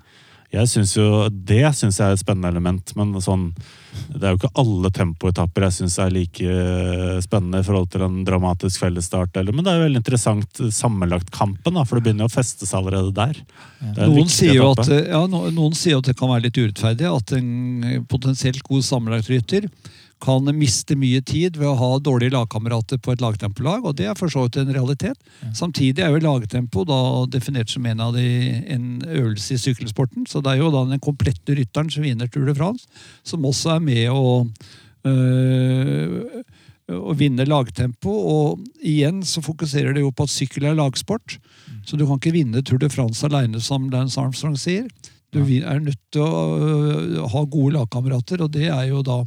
Jeg 0.54 0.70
synes 0.72 0.96
jo, 0.98 1.30
Det 1.30 1.76
syns 1.76 2.00
jeg 2.00 2.08
er 2.08 2.14
et 2.14 2.24
spennende 2.24 2.50
element, 2.50 2.96
men 2.96 3.14
sånn, 3.22 3.52
det 4.14 4.26
er 4.26 4.34
jo 4.34 4.40
ikke 4.42 4.52
alle 4.62 4.92
tempoetapper 4.94 5.66
jeg 5.68 5.76
syns 5.78 5.98
er 6.02 6.14
like 6.14 6.46
eh, 6.46 7.18
spennende 7.24 7.62
i 7.64 7.66
forhold 7.66 7.90
til 7.94 8.06
en 8.06 8.22
dramatisk 8.28 8.84
fellesstart. 8.84 9.40
Men 9.50 9.64
det 9.64 9.72
er 9.72 9.80
jo 9.80 9.88
veldig 9.88 10.02
interessant 10.04 10.64
sammenlagt 10.76 11.32
kampen, 11.34 11.78
da, 11.78 11.86
for 11.88 11.98
det 11.98 12.08
begynner 12.08 12.28
jo 12.28 12.32
å 12.32 12.36
feste 12.36 12.70
seg 12.70 12.82
allerede 12.82 13.14
der. 13.18 13.42
Er 13.94 14.12
Noen 14.12 14.32
sier, 14.32 14.56
jo 14.58 14.72
at, 14.74 14.88
ja, 14.90 15.24
noen 15.30 15.76
sier 15.78 16.00
at 16.00 16.10
det 16.10 16.18
kan 16.20 16.32
være 16.32 16.48
litt 16.48 16.60
urettferdig 16.60 17.10
at 17.10 17.36
en 17.38 18.06
potensielt 18.12 18.64
god 18.68 18.86
sammenlagt 18.86 19.32
rytter 19.34 19.70
kan 20.24 20.48
miste 20.56 20.96
mye 21.00 21.22
tid 21.26 21.58
ved 21.60 21.68
å 21.68 21.78
ha 21.80 21.90
dårlige 22.00 22.36
lagkamerater 22.36 23.00
på 23.04 23.14
et 23.14 23.24
lagtempolag, 23.24 23.84
og 23.84 23.98
det 24.00 24.08
er 24.08 24.18
for 24.20 24.32
så 24.32 24.46
vidt 24.46 24.60
en 24.62 24.74
realitet. 24.76 25.20
Samtidig 25.58 26.04
er 26.04 26.14
jo 26.14 26.24
lagtempo 26.24 26.86
da 26.88 27.00
definert 27.32 27.74
som 27.74 27.86
en 27.90 28.04
av 28.04 28.16
de, 28.16 28.28
en 28.72 29.02
øvelse 29.04 29.58
i 29.58 29.62
sykkelsporten, 29.62 30.28
så 30.30 30.44
det 30.44 30.54
er 30.54 30.64
jo 30.64 30.72
da 30.74 30.86
den 30.88 31.04
komplette 31.04 31.58
rytteren 31.58 31.92
som 31.92 32.08
vinner 32.08 32.32
Tour 32.32 32.48
de 32.48 32.56
France, 32.56 32.88
som 33.28 33.44
også 33.46 33.76
er 33.76 33.84
med 33.84 34.12
å 34.14 34.44
øh, 35.10 36.44
å 36.92 37.14
vinne 37.16 37.46
lagtempo, 37.48 38.12
og 38.12 38.64
igjen 38.84 39.22
så 39.28 39.44
fokuserer 39.44 39.96
det 39.96 40.04
jo 40.04 40.12
på 40.12 40.26
at 40.28 40.34
sykkel 40.34 40.68
er 40.68 40.78
lagsport. 40.78 41.38
Så 41.88 41.98
du 42.00 42.06
kan 42.08 42.20
ikke 42.20 42.36
vinne 42.36 42.64
Tour 42.66 42.82
de 42.82 42.90
France 42.92 43.24
alene, 43.28 43.62
som 43.64 43.90
Lance 43.92 44.20
Armstrong 44.20 44.58
sier. 44.60 44.88
Du 45.34 45.42
er 45.42 45.80
nødt 45.82 46.00
til 46.14 46.22
å 46.22 46.42
øh, 46.62 47.16
ha 47.32 47.44
gode 47.50 47.74
lagkamerater, 47.78 48.44
og 48.46 48.52
det 48.54 48.68
er 48.70 48.86
jo 48.92 49.02
da 49.06 49.20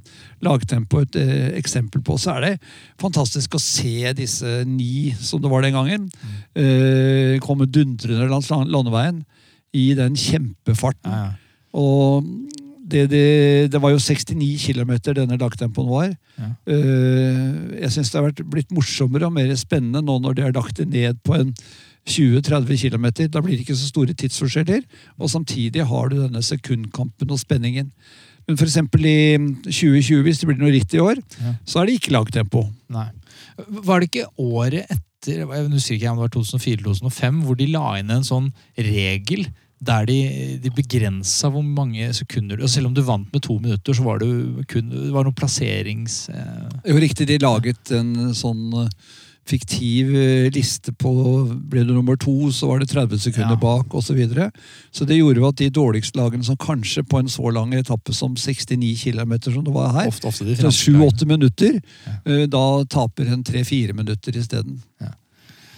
lagtempo 0.47 1.03
et 1.03 1.19
eh, 1.19 1.49
eksempel 1.59 2.03
på. 2.07 2.19
Så 2.21 2.37
er 2.37 2.45
det 2.45 2.53
fantastisk 3.03 3.57
å 3.59 3.63
se 3.63 4.13
disse 4.19 4.61
ni, 4.71 5.11
som 5.19 5.43
det 5.43 5.51
var 5.51 5.67
den 5.67 5.75
gangen, 5.77 6.07
eh, 6.55 7.37
komme 7.45 7.67
dundrende 7.67 8.31
langs 8.31 8.53
landeveien 8.53 9.25
i 9.77 9.89
den 9.99 10.15
kjempefarten. 10.19 11.35
Og 11.77 12.31
det, 12.87 13.09
det, 13.11 13.27
det 13.73 13.81
var 13.83 13.91
jo 13.91 13.99
69 13.99 14.63
km 14.63 14.95
denne 15.11 15.41
dagtempoen 15.41 15.91
var. 15.91 16.13
Ja. 16.39 16.53
Jeg 16.71 17.91
syns 17.93 18.13
det 18.13 18.23
har 18.23 18.47
blitt 18.47 18.71
morsommere 18.73 19.27
og 19.27 19.35
mer 19.35 19.51
spennende 19.59 20.05
nå 20.07 20.21
når 20.23 20.39
de 20.39 20.45
har 20.47 20.55
lagt 20.55 20.79
det 20.79 20.87
ned 20.93 21.19
på 21.27 21.35
en 21.35 21.51
20-30 22.07 22.79
km. 22.85 23.07
Da 23.31 23.43
blir 23.43 23.57
det 23.57 23.65
ikke 23.67 23.77
så 23.79 23.89
store 23.91 24.15
tidsforskjeller. 24.15 24.85
Og 25.19 25.31
samtidig 25.33 25.85
har 25.91 26.09
du 26.13 26.21
denne 26.23 26.43
sekundkampen 26.45 27.31
og 27.35 27.41
spenningen. 27.43 27.91
Men 28.47 28.57
f.eks. 28.61 28.77
i 28.79 29.19
2020, 29.67 30.23
hvis 30.23 30.39
det 30.39 30.47
blir 30.47 30.61
noe 30.61 30.71
ritt 30.75 30.95
i 30.95 31.03
år, 31.03 31.19
Ja. 31.43 31.57
så 31.67 31.81
er 31.83 31.87
det 31.91 31.97
ikke 31.99 32.15
lagtempo. 32.15 32.69
Nei. 32.95 33.09
Var 33.59 34.01
det 34.01 34.11
ikke 34.13 34.29
året 34.39 34.87
etter 34.87 35.03
jeg 35.27 35.71
husker 35.73 35.97
ikke 35.97 36.11
om 36.13 36.21
det 36.21 36.27
var 36.29 36.35
2004-2005, 36.37 37.39
hvor 37.43 37.57
de 37.59 37.67
la 37.73 37.97
inn 37.99 38.13
en 38.15 38.23
sånn 38.27 38.53
regel 38.79 39.49
der 39.83 40.07
de, 40.09 40.19
de 40.63 40.71
begrensa 40.73 41.51
hvor 41.53 41.65
mange 41.67 42.07
sekunder 42.15 42.63
og 42.63 42.71
Selv 42.71 42.87
om 42.89 42.95
du 42.95 43.03
vant 43.05 43.27
med 43.35 43.43
to 43.43 43.59
minutter, 43.59 43.93
så 43.93 44.05
var 44.07 44.23
det 44.23 44.29
kun 44.71 44.89
det 44.93 45.11
var 45.13 45.27
noen 45.27 45.35
plasserings... 45.37 46.29
Eh, 46.31 46.69
Jo, 46.93 46.97
riktig. 47.03 47.27
De 47.29 47.37
laget 47.43 47.91
en 47.99 48.31
sånn 48.39 48.71
eh, 48.85 48.89
fiktiv 49.47 50.11
eh, 50.17 50.49
liste 50.55 50.93
på 50.93 51.13
Ble 51.71 51.85
du 51.87 51.93
nummer 51.95 52.17
to, 52.21 52.51
så 52.55 52.69
var 52.71 52.81
det 52.83 52.89
30 52.93 53.19
sekunder 53.23 53.55
Ja. 53.57 53.61
bak, 53.63 53.95
osv. 53.95 54.07
Så, 54.11 54.15
videre. 54.19 54.51
så 54.93 55.07
det 55.07 55.19
gjorde 55.19 55.49
at 55.49 55.57
de 55.61 55.71
dårligste 55.71 56.19
lagene, 56.19 56.45
som 56.45 56.57
kanskje 56.57 57.03
på 57.07 57.19
en 57.21 57.29
så 57.29 57.51
lang 57.53 57.73
etappe 57.75 58.15
som 58.15 58.35
69 58.35 58.95
km, 59.05 59.37
som 59.53 59.65
det 59.65 59.73
var 59.75 59.93
her, 59.93 60.09
ofte, 60.09 60.27
ofte 60.29 60.45
de 60.45 60.57
så 60.57 60.63
franske 60.67 60.91
lagene. 60.91 61.11
sju-åtte 61.11 61.27
minutter, 61.27 61.81
Ja. 62.07 62.13
eh, 62.27 62.47
da 62.47 62.85
taper 62.85 63.27
en 63.33 63.45
tre-fire 63.45 63.93
minutter 63.95 64.33
isteden. 64.37 64.81
Ja. 65.01 65.13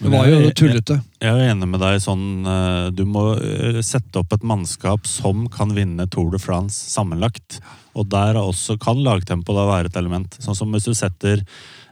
Det 0.01 0.07
var 0.13 0.27
jo 0.31 0.49
tullete. 0.55 1.01
Jeg 1.19 1.29
er 1.35 1.49
enig 1.51 1.67
med 1.67 1.81
deg 1.81 1.97
sånn 1.99 2.45
eh, 2.47 2.89
Du 2.95 3.01
må 3.03 3.35
sette 3.83 4.15
opp 4.21 4.31
et 4.31 4.45
mannskap 4.47 5.03
som 5.05 5.49
kan 5.51 5.73
vinne 5.75 6.05
Tour 6.09 6.31
de 6.31 6.39
France 6.39 6.77
sammenlagt. 6.93 7.59
Og 7.99 8.07
der 8.07 8.29
er 8.31 8.39
også 8.39 8.77
kan 8.79 8.95
lagtempo 9.03 9.51
da 9.53 9.65
være 9.67 9.87
et 9.91 9.97
element. 9.99 10.37
Sånn 10.39 10.55
som 10.55 10.71
hvis 10.71 10.85
du 10.87 10.93
setter 10.95 11.43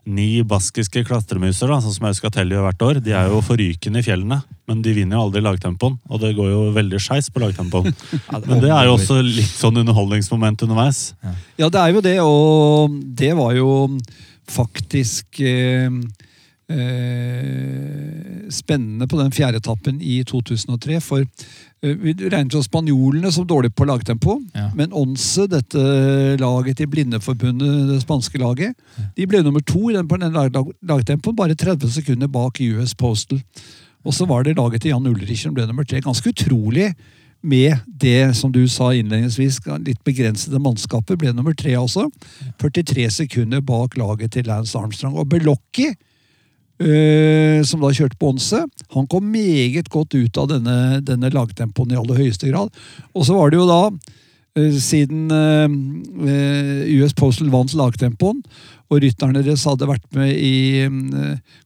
ni 0.07 0.41
baskiske 0.47 1.03
klatremuser, 1.07 1.67
da, 1.67 1.81
sånn 1.83 1.95
som 1.97 2.07
Euskatelli 2.09 2.55
gjør 2.55 2.67
hvert 2.69 2.85
år. 2.87 2.99
De 3.03 3.13
er 3.15 3.27
jo 3.31 3.41
forrykende 3.43 3.99
i 3.99 4.05
fjellene, 4.05 4.39
men 4.69 4.83
de 4.85 4.93
vinner 4.95 5.17
jo 5.17 5.25
aldri 5.27 5.43
lagtempoen. 5.43 5.97
Og 6.07 6.21
det 6.23 6.31
går 6.37 6.51
jo 6.53 6.61
veldig 6.75 7.01
skeis 7.03 7.27
på 7.33 7.43
lagtempoen. 7.43 7.91
Men 8.47 8.63
det 8.63 8.71
er 8.71 8.87
jo 8.87 8.95
også 8.97 9.19
litt 9.25 9.51
sånn 9.51 9.79
underholdningsmoment 9.83 10.63
underveis. 10.65 11.11
Ja, 11.59 11.69
det 11.71 11.81
er 11.81 11.93
jo 11.95 12.03
det, 12.05 12.15
og 12.23 12.97
det 13.19 13.33
var 13.37 13.55
jo 13.57 13.69
faktisk 14.51 15.41
eh, 15.43 15.91
eh, 16.71 18.47
spennende 18.53 19.07
på 19.07 19.19
den 19.19 19.33
fjerde 19.35 19.59
etappen 19.63 19.99
i 20.01 20.21
2003. 20.27 21.01
For 21.03 21.27
vi 21.81 22.13
regnet 22.17 22.55
jo 22.55 22.63
spanjolene 22.65 23.29
som 23.33 23.45
dårlig 23.47 23.69
på 23.77 23.85
lagtempo. 23.85 24.39
Ja. 24.55 24.69
Men 24.77 24.93
Once, 24.97 25.45
dette 25.51 25.81
laget 26.41 26.79
til 26.79 26.89
Blindeforbundet, 26.89 27.91
det 27.91 27.99
spanske 28.01 28.41
laget, 28.41 28.73
de 29.17 29.27
ble 29.29 29.43
nummer 29.45 29.61
to 29.61 29.91
i 29.91 29.97
den, 29.97 30.07
på 30.09 30.17
den 30.17 30.33
lag, 30.33 30.49
lag, 30.55 30.71
lagtempoen, 30.81 31.37
bare 31.37 31.57
30 31.57 31.93
sekunder 31.99 32.31
bak 32.31 32.61
US 32.61 32.95
Postal. 32.97 33.43
Og 34.07 34.15
så 34.15 34.25
var 34.25 34.43
det 34.43 34.57
laget 34.57 34.81
til 34.81 34.95
Jan 34.95 35.07
Ulrich 35.09 35.43
som 35.43 35.53
ble 35.53 35.67
nummer 35.67 35.85
tre. 35.85 36.01
Ganske 36.01 36.31
utrolig 36.33 36.93
med 37.45 37.77
det 37.85 38.35
som 38.35 38.51
du 38.51 38.63
sa 38.71 38.89
innledningsvis, 38.95 39.59
litt 39.85 39.99
begrensede 40.07 40.59
mannskapet, 40.61 41.19
ble 41.19 41.33
nummer 41.35 41.53
tre 41.57 41.75
også. 41.77 42.07
43 42.61 43.09
sekunder 43.21 43.61
bak 43.61 43.97
laget 43.99 44.33
til 44.33 44.47
Lance 44.49 44.77
Armstrong. 44.79 45.17
Og 45.19 45.29
Belocchi, 45.29 45.91
eh, 46.83 47.63
som 47.67 47.81
da 47.83 47.91
kjørte 47.93 48.19
på 48.19 48.31
Onse, 48.33 48.63
han 48.93 49.09
kom 49.09 49.27
meget 49.31 49.89
godt 49.93 50.15
ut 50.17 50.37
av 50.37 50.51
denne, 50.51 50.77
denne 51.05 51.31
lagtempoen 51.33 51.93
i 51.93 51.99
aller 51.99 52.21
høyeste 52.21 52.49
grad. 52.51 52.71
Og 53.13 53.27
så 53.27 53.37
var 53.37 53.51
det 53.51 53.59
jo 53.59 53.67
da, 53.69 53.81
uh, 53.91 54.79
siden 54.81 55.27
eh, 55.33 55.77
eh, 56.31 56.97
US 57.01 57.15
Postal 57.17 57.51
vant 57.53 57.75
lagtempoen, 57.77 58.43
og 58.87 59.01
rytterne 59.03 59.43
deres 59.43 59.65
hadde 59.67 59.89
vært 59.89 60.05
med 60.15 60.29
i 60.31 60.87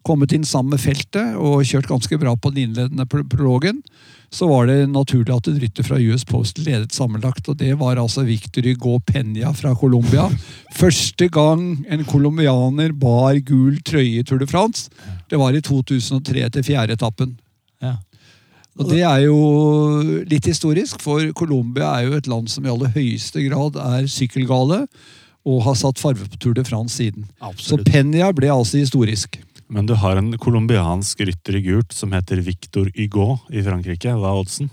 kommet 0.02 0.32
inn 0.34 0.42
sammen 0.48 0.74
med 0.74 0.82
feltet 0.82 1.36
og 1.38 1.62
kjørt 1.70 1.92
ganske 1.92 2.18
bra 2.18 2.34
på 2.34 2.50
den 2.50 2.64
innledende 2.72 3.06
pro- 3.06 3.28
prologen, 3.30 3.84
så 4.32 4.48
var 4.48 4.70
det 4.70 4.88
naturlig 4.88 5.34
at 5.36 5.48
en 5.52 5.60
rytter 5.60 5.84
fra 5.84 5.98
US 6.00 6.24
Post 6.28 6.62
ledet 6.64 6.96
sammenlagt, 6.96 7.50
og 7.52 7.58
det 7.60 7.74
var 7.82 8.00
altså 8.00 8.24
Victor 8.24 8.64
Hugo 8.64 9.00
Peña 9.04 9.52
fra 9.56 9.74
Colombia. 9.76 10.30
Første 10.82 11.28
gang 11.28 11.84
en 11.92 12.06
colombianer 12.08 12.96
bar 12.96 13.36
gul 13.48 13.82
trøye 13.84 14.22
i 14.22 14.24
Tour 14.24 14.40
de 14.40 14.48
France, 14.48 14.88
det 15.30 15.40
var 15.40 15.56
i 15.56 15.62
2003 15.62 16.48
til 16.56 16.64
fjerde 16.64 16.96
etappen. 16.96 17.36
Ja. 17.84 17.98
Og 18.80 18.88
det 18.88 19.02
er 19.04 19.26
jo 19.26 19.38
litt 20.28 20.48
historisk, 20.48 21.02
for 21.04 21.24
Colombia 21.36 21.92
er 21.98 22.08
jo 22.08 22.16
et 22.16 22.30
land 22.32 22.48
som 22.52 22.64
i 22.66 22.72
aller 22.72 22.94
høyeste 22.96 23.44
grad 23.50 23.76
er 23.76 24.08
sykkelgale, 24.08 24.86
og 25.42 25.64
har 25.66 25.76
satt 25.76 26.00
farve 26.00 26.28
på 26.30 26.40
Tour 26.40 26.56
de 26.56 26.64
France 26.64 26.96
siden. 27.02 27.26
Så 27.60 27.80
Penya 27.84 28.30
ble 28.36 28.52
altså 28.54 28.80
historisk. 28.80 29.40
Men 29.72 29.88
du 29.88 29.94
har 29.96 30.20
en 30.20 30.34
colombiansk 30.38 31.22
rytter 31.24 31.56
i 31.56 31.64
gult 31.64 31.94
som 31.96 32.12
heter 32.12 32.42
Victor 32.44 32.90
Hugo 32.96 33.38
i 33.50 33.64
Frankrike. 33.64 34.12
Hva 34.20 34.34
er 34.34 34.40
oddsen? 34.44 34.72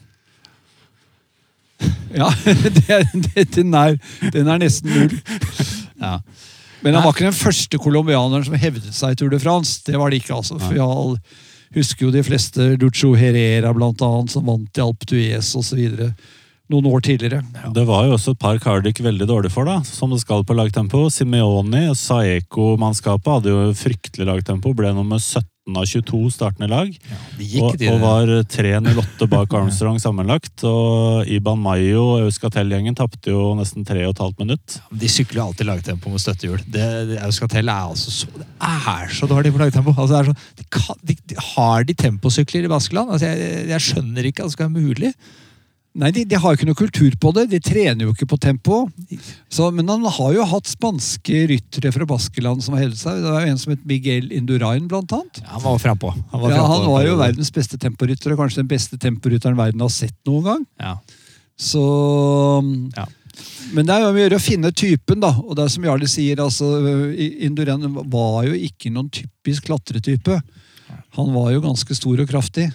Ja, 2.10 2.32
det, 2.44 2.96
det, 3.14 3.44
den, 3.54 3.74
er, 3.78 3.98
den 4.34 4.50
er 4.50 4.58
nesten 4.58 4.90
null. 4.90 5.14
Ja. 6.02 6.18
Men 6.82 6.94
han 6.94 7.04
var 7.04 7.14
ikke 7.14 7.28
den 7.28 7.36
første 7.36 7.78
colombianeren 7.78 8.46
som 8.46 8.58
hevdet 8.58 8.94
seg 8.94 9.14
i 9.14 9.18
Tour 9.18 9.30
de 9.30 9.40
France. 9.42 9.80
Det 9.86 9.98
var 9.98 10.10
det 10.10 10.20
ikke, 10.22 10.34
altså. 10.40 10.58
For 10.62 10.74
jeg 10.74 11.78
husker 11.78 12.06
jo 12.08 12.12
de 12.14 12.24
fleste 12.26 12.68
Lucho 12.82 13.12
Herrera, 13.18 13.70
blant 13.76 14.02
annet, 14.02 14.34
som 14.34 14.46
vant 14.50 14.78
i 14.78 14.82
Alpe 14.82 15.08
d'Huez 15.10 15.52
osv. 15.58 15.82
Noen 16.68 16.88
år 16.90 17.00
tidligere. 17.00 17.40
Det 17.72 17.84
var 17.88 18.04
jo 18.04 18.16
også 18.18 18.34
et 18.34 18.42
par 18.42 18.58
karer 18.60 18.84
veldig 18.84 19.28
dårlig 19.28 19.50
for, 19.54 19.64
da, 19.64 19.78
som 19.88 20.10
det 20.12 20.20
skal 20.20 20.44
på 20.44 20.56
lagtempo. 20.56 21.06
Simeoni 21.08 21.86
og 21.88 21.96
Saeco-mannskapet 21.96 23.38
hadde 23.38 23.54
jo 23.54 23.70
fryktelig 23.78 24.28
lagtempo. 24.28 24.74
Ble 24.76 24.92
nummer 24.92 25.16
17 25.16 25.48
av 25.72 25.86
22 25.88 26.20
startende 26.32 26.68
lag. 26.68 26.90
Ja, 26.92 27.20
gikk 27.40 27.64
Og, 27.64 27.80
var 27.80 27.94
og 27.94 28.02
var 28.02 28.50
3.08 28.52 29.30
bak 29.32 29.56
Armstrong 29.62 29.96
sammenlagt. 30.02 30.66
Og 30.68 31.32
Iban 31.32 31.64
Mayo 31.64 32.04
og 32.18 32.28
Euskatel-gjengen 32.28 33.00
tapte 33.00 33.32
jo 33.32 33.54
nesten 33.56 33.88
3,5 33.88 34.36
minutt. 34.44 34.78
De 34.92 35.08
sykler 35.08 35.46
alltid 35.46 35.72
lagtempo 35.72 36.12
med 36.12 36.20
støttehjul. 36.20 36.60
Det, 36.68 36.86
det 37.14 37.20
Euskatel 37.24 37.64
er 37.64 37.88
altså 37.88 38.12
så, 38.12 38.28
det 38.36 38.48
er 38.60 39.08
så 39.16 39.32
dårlig 39.32 39.56
på 39.56 39.64
lagtempo. 39.64 39.96
Altså, 39.96 40.20
så, 40.28 40.36
de 40.60 40.68
kan, 40.68 41.00
de, 41.00 41.16
de, 41.32 41.42
har 41.54 41.88
de 41.88 41.96
temposykler 41.96 42.68
i 42.68 42.72
Baskeland? 42.76 43.16
Altså, 43.16 43.32
jeg, 43.32 43.68
jeg 43.72 43.88
skjønner 43.88 44.28
ikke 44.28 44.44
at 44.44 44.52
det 44.52 44.58
skal 44.58 44.68
være 44.68 44.88
mulig. 44.92 45.16
Nei, 45.98 46.12
de, 46.14 46.22
de 46.30 46.38
har 46.38 46.52
jo 46.52 46.58
ikke 46.60 46.68
noe 46.68 46.78
kultur 46.78 47.14
på 47.18 47.32
det. 47.34 47.48
De 47.50 47.58
trener 47.64 48.06
jo 48.06 48.12
ikke 48.14 48.28
på 48.30 48.38
tempo. 48.38 48.84
Så, 49.50 49.66
men 49.74 49.88
han 49.90 50.04
har 50.14 50.34
jo 50.36 50.46
hatt 50.46 50.70
spanske 50.70 51.40
ryttere 51.50 51.90
fra 51.94 52.06
Baskeland 52.06 52.62
som 52.62 52.76
har 52.76 52.84
hevet 52.84 53.00
seg. 53.00 53.18
Det 53.24 53.32
var 53.34 53.42
jo 53.42 53.52
en 53.52 53.58
som 53.58 53.74
het 53.74 53.82
Miguel 53.88 54.30
Indurain, 54.36 54.86
blant 54.90 55.10
annet. 55.16 55.40
Ja, 55.42 55.56
han 55.56 55.64
var 55.66 55.82
frampå. 55.82 56.12
Han 56.32 56.44
var, 56.44 56.54
Ja, 56.54 56.62
han 56.70 56.86
var 56.86 57.06
jo 57.08 57.18
verdens 57.18 57.50
beste 57.54 57.80
temporytter, 57.82 58.34
og 58.36 58.44
kanskje 58.44 58.62
den 58.62 58.70
beste 58.70 59.00
temporytteren 59.02 59.58
verden 59.58 59.82
har 59.82 59.90
sett 59.92 60.14
noen 60.28 60.46
gang. 60.52 60.66
Ja. 60.78 60.96
Så 61.58 61.84
Ja. 62.96 63.08
Men 63.72 63.86
det 63.86 63.94
er 63.94 64.02
jo 64.02 64.08
om 64.10 64.16
å 64.16 64.22
gjøre 64.22 64.38
å 64.38 64.42
finne 64.42 64.70
typen, 64.74 65.20
da. 65.22 65.28
Og 65.44 65.54
det 65.54 65.64
er 65.64 65.70
som 65.70 65.84
Jarle 65.86 66.08
sier, 66.10 66.40
altså 66.42 66.66
Indurain 67.46 67.84
var 68.10 68.46
jo 68.48 68.54
ikke 68.56 68.90
noen 68.90 69.10
typisk 69.14 69.68
klatretype. 69.68 70.40
Han 71.18 71.32
var 71.34 71.52
jo 71.52 71.62
ganske 71.62 71.94
stor 71.94 72.22
og 72.22 72.30
kraftig. 72.30 72.68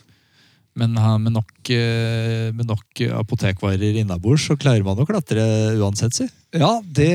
Men 0.80 0.96
med 0.98 1.36
nok, 1.36 1.70
eh, 1.70 2.50
med 2.56 2.66
nok 2.66 3.04
apotekvarer 3.20 4.00
innabords 4.02 4.48
så 4.50 4.58
klarer 4.58 4.86
man 4.86 4.98
å 4.98 5.06
klatre 5.06 5.44
uansett, 5.78 6.16
si. 6.18 6.26
Ja, 6.54 6.80
det, 6.82 7.10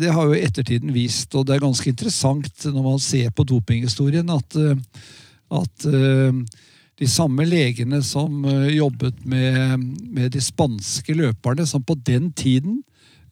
det 0.00 0.12
har 0.12 0.28
jo 0.28 0.36
ettertiden 0.36 0.92
vist, 0.92 1.32
og 1.34 1.46
det 1.48 1.56
er 1.56 1.64
ganske 1.64 1.88
interessant 1.88 2.66
når 2.68 2.84
man 2.84 3.00
ser 3.00 3.32
på 3.32 3.46
dopinghistorien, 3.48 4.28
at, 4.36 4.58
eh, 4.60 5.06
at 5.56 5.88
eh, 5.88 6.42
de 6.98 7.08
samme 7.08 7.46
legene 7.46 8.02
som 8.04 8.44
eh, 8.44 8.74
jobbet 8.76 9.24
med, 9.28 9.88
med 10.10 10.32
de 10.34 10.42
spanske 10.42 11.14
løperne, 11.16 11.66
som 11.68 11.84
på 11.84 11.96
den 12.04 12.32
tiden 12.36 12.82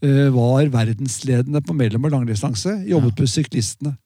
eh, 0.00 0.28
var 0.34 0.70
verdensledende 0.72 1.62
på 1.64 1.76
mellom- 1.76 2.06
og 2.06 2.14
langdistanse, 2.14 2.78
jobbet 2.88 3.20
med 3.20 3.32
syklistene. 3.32 3.96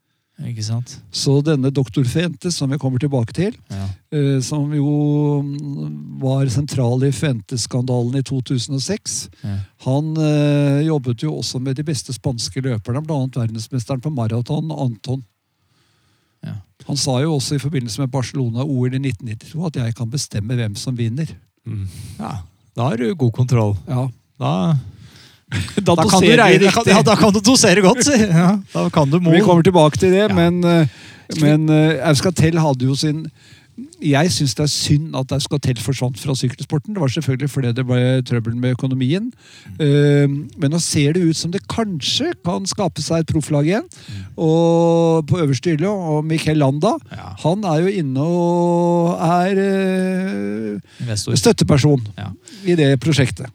Ikke 0.41 0.63
sant? 0.65 0.95
Så 1.13 1.35
denne 1.45 1.69
doktor 1.75 2.05
Fuentes, 2.09 2.55
som 2.57 2.71
vi 2.73 2.79
kommer 2.81 2.99
tilbake 3.03 3.33
til, 3.37 3.57
Ja. 3.71 3.87
eh, 4.13 4.41
som 4.41 4.73
jo 4.73 5.43
mm, 5.45 6.19
var 6.23 6.47
sentral 6.49 7.03
i 7.05 7.11
Fuentes-skandalen 7.13 8.17
i 8.17 8.23
2006, 8.23 9.29
Ja. 9.45 9.59
han 9.85 10.17
eh, 10.17 10.87
jobbet 10.87 11.23
jo 11.23 11.35
også 11.37 11.61
med 11.61 11.77
de 11.77 11.83
beste 11.85 12.13
spanske 12.17 12.63
løperne, 12.65 13.03
bl.a. 13.05 13.27
verdensmesteren 13.37 14.01
på 14.01 14.11
maraton, 14.15 14.71
Anton. 14.73 15.23
Ja. 16.43 16.55
Han 16.87 16.97
sa 16.97 17.19
jo 17.21 17.35
også 17.37 17.57
i 17.57 17.63
forbindelse 17.63 18.01
med 18.01 18.11
Barcelona-OL 18.11 18.95
i 18.97 18.99
1992 19.13 19.67
at 19.67 19.77
jeg 19.85 19.95
kan 19.95 20.11
bestemme 20.11 20.57
hvem 20.57 20.75
som 20.75 20.97
vinner. 20.97 21.29
Mm. 21.67 21.85
ja. 22.19 22.39
Da 22.77 22.89
har 22.89 22.97
du 22.97 23.15
god 23.15 23.33
kontroll. 23.33 23.77
Ja. 23.89 24.09
Da, 24.41 24.77
Da, 25.81 25.95
da, 25.97 26.05
kan, 26.07 26.21
du 26.23 26.31
regne, 26.37 26.65
da, 26.65 26.71
kan, 26.75 26.85
ja, 26.87 27.03
da 27.03 27.15
kan 27.19 27.33
du 27.35 27.41
dosere 27.43 27.83
godt, 27.83 28.05
si! 28.07 28.19
Ja, 28.21 28.53
da 28.75 28.89
kan 28.95 29.11
du 29.11 29.19
mo. 29.21 29.33
Vi 29.35 29.41
kommer 29.43 29.65
tilbake 29.67 29.99
til 29.99 30.13
det, 30.15 30.29
Ja. 30.29 30.35
men, 30.35 30.63
eh, 30.65 30.87
men 31.41 31.69
uh, 31.71 32.09
Euskatel 32.11 32.59
hadde 32.61 32.87
jo 32.87 32.95
sin 32.99 33.25
Jeg 34.03 34.29
syns 34.35 34.53
det 34.59 34.65
er 34.67 34.69
synd 34.69 35.15
at 35.17 35.33
Euskatel 35.33 35.79
forsvant 35.81 36.19
fra 36.21 36.35
sykkelsporten. 36.37 36.93
Det 36.93 37.01
var 37.01 37.09
selvfølgelig 37.15 37.49
fordi 37.49 37.71
det 37.73 37.85
ble 37.89 38.01
trøbbel 38.29 38.57
med 38.61 38.75
økonomien. 38.77 39.31
Eh, 39.81 40.27
men 40.29 40.71
nå 40.75 40.81
ser 40.85 41.15
det 41.17 41.23
ut 41.25 41.37
som 41.39 41.51
det 41.55 41.63
kanskje 41.71 42.35
kan 42.45 42.67
skape 42.69 43.01
seg 43.01 43.23
et 43.25 43.31
profflag 43.33 43.71
igjen. 43.71 43.87
Og 44.37 45.25
på 45.31 45.41
øverste 45.41 45.73
hylle, 45.73 45.89
og 45.89 46.27
Miquel 46.29 46.61
Landa, 46.61 46.93
Ja. 47.15 47.31
han 47.41 47.65
er 47.65 47.81
jo 47.87 47.95
inne 48.03 48.21
og 48.21 49.17
er 49.17 49.63
støtteperson 51.17 52.05
Ja. 52.19 52.29
i 52.67 52.77
det 52.77 53.01
prosjektet. 53.01 53.49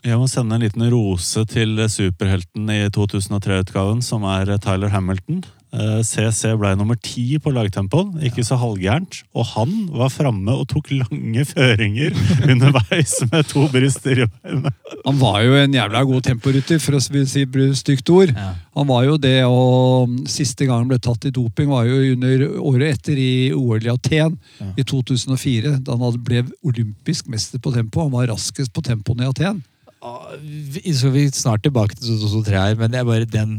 Jeg 0.00 0.16
må 0.16 0.26
sende 0.32 0.56
en 0.56 0.62
liten 0.64 0.86
rose 0.92 1.42
til 1.50 1.76
superhelten 1.92 2.70
i 2.72 2.82
2003-utgaven, 2.94 4.00
som 4.04 4.24
er 4.24 4.48
Tyler 4.64 4.88
Hamilton. 4.94 5.42
Eh, 5.70 6.00
CC 6.02 6.54
ble 6.58 6.72
nummer 6.74 6.96
ti 6.98 7.36
på 7.38 7.52
lagtempoen, 7.54 8.16
ikke 8.26 8.42
så 8.42 8.56
halvgærent. 8.58 9.20
Og 9.36 9.44
han 9.52 9.74
var 9.92 10.10
framme 10.10 10.54
og 10.56 10.64
tok 10.72 10.88
lange 10.94 11.44
føringer 11.46 12.16
underveis 12.50 13.12
med 13.28 13.46
to 13.52 13.66
bryster 13.70 14.24
i 14.24 14.26
beina. 14.26 14.72
Han 15.04 15.20
var 15.20 15.44
jo 15.44 15.54
en 15.60 15.76
jævla 15.76 16.02
god 16.08 16.26
temporytter, 16.26 16.80
for 16.82 16.96
å 16.96 17.02
si 17.04 17.44
stygt 17.78 18.10
ord. 18.16 18.32
Ja. 18.34 18.54
Han 18.80 18.88
var 18.88 19.04
jo 19.06 19.18
det, 19.20 19.36
og 19.46 20.16
siste 20.32 20.64
gang 20.66 20.86
han 20.86 20.90
ble 20.90 20.98
tatt 20.98 21.28
i 21.28 21.34
doping, 21.36 21.68
var 21.70 21.84
jo 21.86 22.00
under 22.16 22.46
året 22.72 22.96
etter 22.96 23.20
i 23.20 23.32
OL 23.52 23.84
i 23.84 23.92
Aten 23.92 24.38
Ja. 24.58 24.72
i 24.80 24.82
2004. 24.82 25.76
Da 25.84 25.92
han 26.00 26.22
ble 26.24 26.46
olympisk 26.66 27.28
mester 27.28 27.60
på 27.62 27.76
tempo. 27.76 28.08
Han 28.08 28.16
var 28.16 28.32
raskest 28.32 28.72
på 28.72 28.82
tempoen 28.82 29.22
i 29.22 29.28
Aten. 29.28 29.60
Ah, 30.02 30.30
Vi 30.40 30.92
skal 30.96 31.12
vi 31.12 31.26
snart 31.28 31.62
tilbake 31.62 31.94
til 31.94 32.16
2003 32.16 32.56
her, 32.56 32.76
men 32.80 32.94
den, 33.28 33.50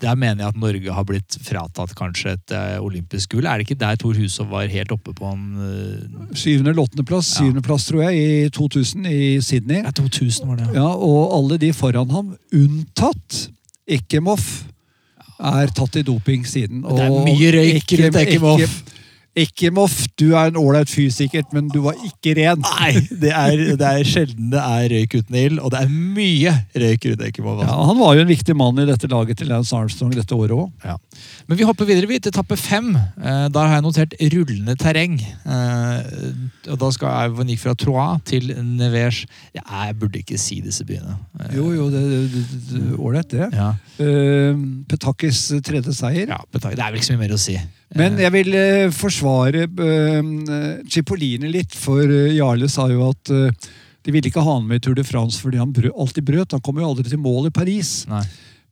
der 0.00 0.14
mener 0.14 0.44
jeg 0.44 0.52
at 0.54 0.60
Norge 0.62 0.92
har 0.94 1.04
blitt 1.04 1.38
fratatt 1.42 1.94
kanskje 1.98 2.36
et 2.36 2.54
eh, 2.54 2.76
olympisk 2.78 3.32
gull. 3.34 3.46
Er 3.50 3.58
det 3.58 3.66
ikke 3.66 3.80
der 3.80 3.96
Tor 3.98 4.14
Hushovd 4.14 4.52
var 4.52 4.70
helt 4.70 4.92
oppe 4.94 5.14
på 5.18 5.26
en 5.32 5.42
uh, 5.58 6.36
Syvende 6.38 6.70
eller 6.70 6.84
åttendeplass, 6.86 7.32
Ja. 7.34 7.42
syvendeplass 7.42 7.88
tror 7.90 8.04
jeg, 8.06 8.14
i 8.46 8.48
2000 8.54 9.06
i 9.10 9.40
Sydney. 9.42 9.82
2000 9.82 10.46
var 10.46 10.60
det, 10.62 10.68
Ja, 10.78 10.86
Og 10.86 11.34
alle 11.34 11.58
de 11.58 11.72
foran 11.74 12.10
ham, 12.14 12.36
unntatt 12.54 13.48
Ekemoff 13.88 14.64
er 15.38 15.70
tatt 15.74 15.96
i 15.98 16.02
doping 16.06 16.46
siden. 16.46 16.82
Det 16.82 17.08
er 17.08 17.18
mye 17.26 17.50
røyk 17.54 17.98
rundt 18.04 18.22
Ekemov. 18.22 18.62
Ekem- 19.38 19.74
Moff, 19.78 20.06
du 20.18 20.32
er 20.34 20.48
en 20.50 20.56
ålreit 20.58 20.90
fyr 20.90 21.10
sikkert, 21.14 21.52
men 21.54 21.68
du 21.70 21.78
var 21.84 21.94
ikke 22.06 22.32
ren. 22.38 22.62
Nei, 22.64 22.92
det 23.22 23.30
er, 23.30 23.60
det 23.78 23.86
er 23.88 24.08
sjelden 24.08 24.48
det 24.50 24.58
er 24.64 24.88
røyk 24.94 25.14
uten 25.20 25.36
ild, 25.38 25.58
og 25.62 25.70
det 25.74 25.82
er 25.84 25.92
mye 25.92 26.54
røyk 26.74 27.06
rundt. 27.12 27.24
Ja, 27.38 27.44
Altså. 27.68 27.86
han 27.90 27.98
var 28.00 28.14
jo 28.18 28.24
en 28.24 28.30
viktig 28.32 28.56
mann 28.58 28.78
i 28.82 28.86
dette 28.88 29.08
laget 29.12 29.38
til 29.38 29.48
Lance 29.52 29.76
Armstrong 29.76 30.12
dette 30.16 30.34
året 30.34 30.56
òg. 30.56 30.70
Ja. 30.84 30.96
Men 31.48 31.58
vi 31.60 31.66
hopper 31.68 31.86
videre 31.88 32.08
vi, 32.10 32.18
til 32.18 32.32
etappe 32.32 32.56
fem. 32.58 32.90
Eh, 32.96 33.48
Der 33.48 33.66
har 33.66 33.74
jeg 33.78 33.84
notert 33.86 34.14
rullende 34.34 34.74
terreng. 34.80 35.18
Eh, 35.22 36.72
og 36.72 36.78
da 36.82 36.90
skal 36.94 37.14
jeg 37.38 37.48
gikk 37.52 37.62
fra 37.62 37.74
Troyes 37.78 38.22
til 38.28 38.50
Nevers. 38.64 39.22
Ja, 39.56 39.62
jeg 39.86 39.98
burde 40.00 40.18
ikke 40.22 40.38
si 40.40 40.60
disse 40.64 40.84
byene. 40.88 41.16
Eh, 41.40 41.54
Jo, 41.56 41.70
jo, 41.76 41.88
det 41.90 42.02
er 42.02 42.96
ålreit, 42.98 43.30
det. 43.30 43.52
Ja, 43.54 43.74
Uh, 43.98 44.54
Petakis 44.86 45.40
tredje 45.66 45.90
seier. 45.92 46.28
ja, 46.30 46.36
Petakis, 46.52 46.76
det 46.78 46.84
er 46.84 46.92
vel 46.92 47.00
ikke 47.00 47.06
så 47.08 47.16
mye 47.16 47.24
mer 47.26 47.32
å 47.34 47.38
si. 47.42 47.56
Men 47.96 48.18
Eh, 48.18 48.24
jeg 48.26 48.32
vil 48.34 48.54
eh, 48.54 48.90
forsvare 48.92 49.64
uh, 49.64 50.82
Cipollini 50.90 51.48
litt, 51.52 51.72
for 51.74 52.02
eh, 52.04 52.34
Jarle 52.36 52.68
sa 52.68 52.88
jo 52.92 53.06
at 53.08 53.30
eh, 53.32 53.70
de 54.04 54.12
ville 54.12 54.28
ikke 54.28 54.42
ha 54.44 54.58
han 54.58 54.66
med 54.68 54.80
i 54.82 54.84
Tour 54.84 54.94
de 54.98 55.04
France 55.04 55.40
fordi 55.40 55.56
han 55.60 55.72
alltid 55.72 56.24
brøt. 56.24 56.52
Han 56.52 56.60
kom 56.64 56.76
jo 56.80 56.88
aldri 56.88 57.08
til 57.08 57.18
mål 57.20 57.48
i 57.48 57.54
Paris. 57.54 58.06
Nei. 58.08 58.22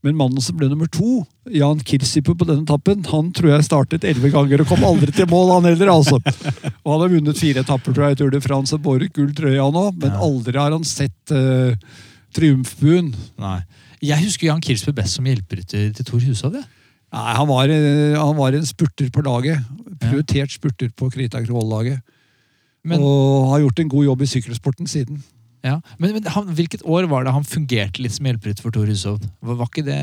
Men 0.04 0.14
mannen 0.20 0.40
som 0.44 0.54
ble 0.56 0.68
nummer 0.70 0.86
to, 0.92 1.24
Jan 1.50 1.80
Kirsiper 1.82 2.36
på 2.38 2.46
denne 2.46 2.62
etappen, 2.62 3.00
han 3.10 3.32
tror 3.34 3.56
jeg 3.56 3.64
startet 3.66 4.04
elleve 4.06 4.30
ganger 4.30 4.62
og 4.62 4.68
kom 4.70 4.84
aldri 4.86 5.10
til 5.16 5.26
mål, 5.26 5.54
han 5.56 5.66
heller. 5.66 5.90
altså. 5.96 6.20
Og 6.84 6.92
han 6.92 7.00
har 7.02 7.10
vunnet 7.16 7.40
fire 7.40 7.64
etapper 7.64 7.96
tror 7.96 8.06
jeg, 8.06 8.18
i 8.18 8.20
Tour 8.20 8.30
de 8.36 8.40
France 8.44 8.76
og 8.76 8.84
båret 8.84 9.12
gull 9.16 9.32
trøye, 9.34 9.58
han 9.58 9.80
òg. 9.80 9.96
Men 9.98 10.12
Ja. 10.12 10.20
aldri 10.28 10.60
har 10.60 10.76
han 10.76 10.84
sett 10.86 11.34
uh, 11.34 11.74
triumfbuen. 12.36 13.14
Nei. 13.40 13.58
Jeg 14.04 14.22
husker 14.28 14.50
Jan 14.52 14.62
Kirsiper 14.62 14.94
best 15.00 15.16
som 15.16 15.26
hjelperytter 15.26 15.88
til 15.96 16.04
Tor 16.06 16.20
Hushov. 16.22 16.54
jeg. 16.54 16.68
Nei, 17.14 17.32
han 17.38 17.46
var, 17.48 17.70
eh, 17.70 18.16
han 18.18 18.36
var 18.36 18.52
en 18.58 18.66
spurter 18.66 19.08
på 19.14 19.22
laget. 19.24 19.62
Prioritert 20.02 20.50
spurter 20.52 20.90
på 20.96 21.08
Krita 21.14 21.40
Kroll-laget. 21.44 22.00
Og 22.86 23.48
har 23.50 23.60
gjort 23.64 23.80
en 23.82 23.88
god 23.90 24.04
jobb 24.04 24.22
i 24.22 24.26
sykkelsporten 24.30 24.86
siden. 24.86 25.22
ja. 25.64 25.80
men, 25.98 26.12
men 26.14 26.26
han, 26.30 26.46
hvilket 26.54 26.82
år 26.86 27.08
var 27.10 27.24
det 27.26 27.32
han 27.34 27.42
fungerte 27.44 27.98
litt 28.02 28.12
som 28.14 28.26
hjelperytter 28.28 28.62
for 28.62 28.70
Tor 28.70 28.86
Hushovd? 28.86 29.24
Var, 29.42 29.56
var 29.58 29.66
ikke 29.66 29.82
det 29.86 29.96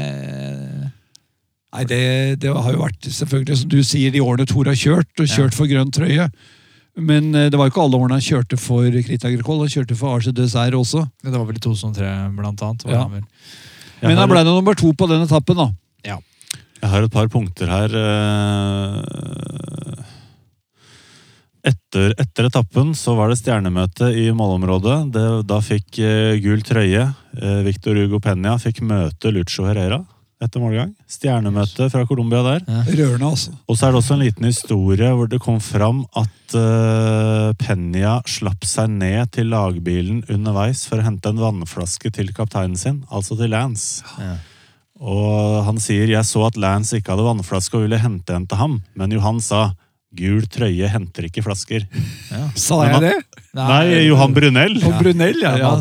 Nei, 1.74 1.84
det, 1.90 2.02
det 2.44 2.52
har 2.54 2.74
jo 2.76 2.82
vært 2.84 3.08
selvfølgelig, 3.10 3.56
som 3.64 3.70
du 3.72 3.80
sier, 3.88 4.12
de 4.14 4.22
årene 4.22 4.46
Tor 4.46 4.68
har 4.70 4.76
kjørt, 4.78 5.10
og 5.18 5.26
Ja. 5.26 5.32
kjørt 5.40 5.56
for 5.58 5.66
grønn 5.66 5.90
trøye. 5.96 6.28
Men 7.02 7.32
eh, 7.34 7.48
det 7.50 7.58
var 7.58 7.66
jo 7.66 7.74
ikke 7.74 7.82
alle 7.88 7.98
årene 7.98 8.20
han 8.20 8.26
kjørte 8.26 8.60
for 8.62 8.86
Krita 9.08 9.32
Kroll. 9.42 9.64
Han 9.64 9.72
kjørte 9.74 9.96
for 9.98 10.14
Arce 10.14 10.30
Dessert 10.36 10.76
også. 10.78 11.02
Det 11.24 11.34
var 11.34 11.48
vel 11.50 11.58
i 11.58 11.64
2003, 11.64 12.12
blant 12.38 12.62
annet. 12.62 12.84
Var 12.86 12.94
Ja. 12.94 13.08
han. 13.08 13.26
Men 14.04 14.18
han 14.22 14.30
ble 14.30 14.44
nummer 14.46 14.76
to 14.78 14.92
på 14.94 15.08
den 15.10 15.24
etappen, 15.26 15.58
da. 15.58 15.72
Jeg 16.84 16.92
har 16.92 17.06
et 17.08 17.14
par 17.14 17.30
punkter 17.32 17.70
her. 17.72 17.94
eh, 17.96 19.04
Etter, 21.64 22.12
etter 22.20 22.50
etappen 22.50 22.90
så 22.98 23.14
var 23.16 23.32
det 23.32 23.38
stjernemøte 23.40 24.10
i 24.20 24.26
målområdet. 24.36 24.98
Det, 25.16 25.28
da 25.48 25.62
fikk 25.64 26.00
eh, 26.04 26.34
gul 26.44 26.60
trøye. 26.66 27.06
Eh, 27.40 27.62
Victor 27.64 27.96
Hugo 27.96 28.20
Penya 28.20 28.58
fikk 28.60 28.82
møte 28.84 29.32
Lucho 29.32 29.64
Herrera 29.70 30.02
etter 30.44 30.60
målgang. 30.60 30.92
Stjernemøte 31.08 31.88
fra 31.88 32.04
Colombia 32.10 32.42
der. 32.44 32.66
Rørende, 32.90 33.30
altså. 33.30 33.54
Og 33.64 33.78
så 33.80 33.88
er 33.88 33.94
det 33.94 34.02
også 34.02 34.18
en 34.18 34.26
liten 34.26 34.50
historie 34.50 35.12
hvor 35.16 35.30
det 35.32 35.40
kom 35.40 35.62
fram 35.64 36.02
at 36.20 36.56
uh, 36.60 37.54
Penya 37.62 38.18
slapp 38.28 38.68
seg 38.68 38.92
ned 38.92 39.32
til 39.32 39.48
lagbilen 39.54 40.26
underveis 40.28 40.84
for 40.90 41.00
å 41.00 41.06
hente 41.08 41.32
en 41.32 41.40
vannflaske 41.40 42.12
til 42.12 42.34
kapteinen 42.36 42.76
sin, 42.76 43.06
altså 43.08 43.40
til 43.40 43.56
Lance. 43.56 44.04
Ja. 44.20 44.36
Og 45.04 45.64
han 45.68 45.80
sier 45.84 46.08
jeg 46.08 46.24
så 46.28 46.46
at 46.48 46.56
Lance 46.60 46.96
ikke 47.00 47.12
hadde 47.12 47.26
vannflaske 47.28 47.76
og 47.76 47.86
ville 47.86 48.00
hente 48.00 48.36
en 48.38 48.46
til 48.48 48.60
ham, 48.60 48.78
men 48.96 49.12
Johan 49.12 49.42
sa 49.44 49.74
gul 50.16 50.44
trøye 50.48 50.88
henter 50.94 51.26
ikke 51.28 51.42
flasker. 51.44 51.84
Sa 52.56 52.78
Men 52.84 53.02
jeg 53.02 53.02
det? 53.10 53.42
Nei, 53.58 53.84
Johan 54.08 54.34
Brunell. 54.36 54.78
Og 54.86 54.94
Brunell, 55.02 55.40
ja. 55.42 55.56
ja. 55.58 55.72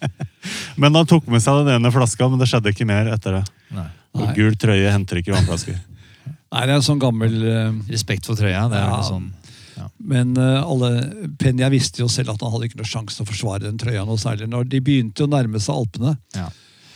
Men 0.80 0.94
han 0.96 1.06
tok 1.08 1.26
med 1.30 1.42
seg 1.44 1.60
den 1.62 1.76
ene 1.76 1.90
flaska, 1.94 2.26
men 2.30 2.40
det 2.40 2.48
skjedde 2.50 2.72
ikke 2.72 2.86
mer 2.88 3.10
etter 3.14 3.38
det. 3.38 3.42
Nei. 3.76 3.84
Og 4.16 4.22
Nei. 4.24 4.34
gul 4.38 4.56
trøye 4.58 4.90
henter 4.94 5.20
ikke 5.20 5.34
vannflasker. 5.36 5.76
Nei, 6.54 6.62
det 6.66 6.72
er 6.72 6.78
en 6.80 6.86
sånn 6.86 7.02
gammel 7.02 7.36
uh... 7.44 7.68
Respekt 7.90 8.26
for 8.26 8.38
trøya. 8.38 8.64
Det 8.72 8.78
er 8.80 8.88
Ja. 8.88 9.02
sånn... 9.06 9.28
sånn 9.76 9.92
Men 10.10 10.32
uh, 10.40 10.64
alle, 10.66 10.90
Penya 11.38 11.68
visste 11.70 12.02
jo 12.02 12.08
selv 12.10 12.32
at 12.34 12.42
han 12.42 12.50
hadde 12.54 12.70
ikke 12.70 12.80
noe 12.80 12.88
sjanse 12.90 13.20
til 13.20 13.26
å 13.26 13.30
forsvare 13.30 13.66
den 13.68 13.78
trøya 13.78 14.02
noe 14.08 14.18
særlig. 14.18 14.48
Når 14.50 14.66
de 14.72 14.80
begynte 14.86 15.26
å 15.26 15.30
nærme 15.30 15.62
seg 15.62 15.76
Alpene, 15.78 16.16
Ja. 16.34 16.48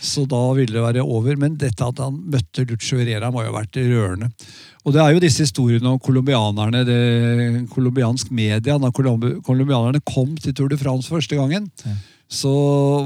Så 0.05 0.27
da 0.29 0.41
ville 0.57 0.75
det 0.77 0.83
være 0.85 1.03
over. 1.05 1.37
Men 1.41 1.57
dette 1.61 1.87
at 1.87 1.99
han 2.05 2.21
møtte 2.31 2.67
Lucho 2.69 2.99
Herrera 3.01 3.31
må 3.33 3.43
jo 3.45 3.51
ha 3.53 3.59
vært 3.63 3.79
rørende. 3.81 4.29
Og 4.85 4.93
det 4.93 5.01
er 5.01 5.15
jo 5.17 5.23
disse 5.25 5.47
historiene 5.47 5.89
om 5.95 5.99
colombianerne, 6.05 6.83
det 6.85 7.69
colombiansk 7.73 8.31
media. 8.37 8.77
Da 8.79 8.91
colombi- 8.93 9.39
colombianerne 9.47 10.03
kom 10.05 10.35
til 10.37 10.53
Tour 10.55 10.69
de 10.69 10.77
France 10.77 11.09
første 11.09 11.37
gangen, 11.39 11.71
Ja. 11.87 11.95
så 12.29 12.53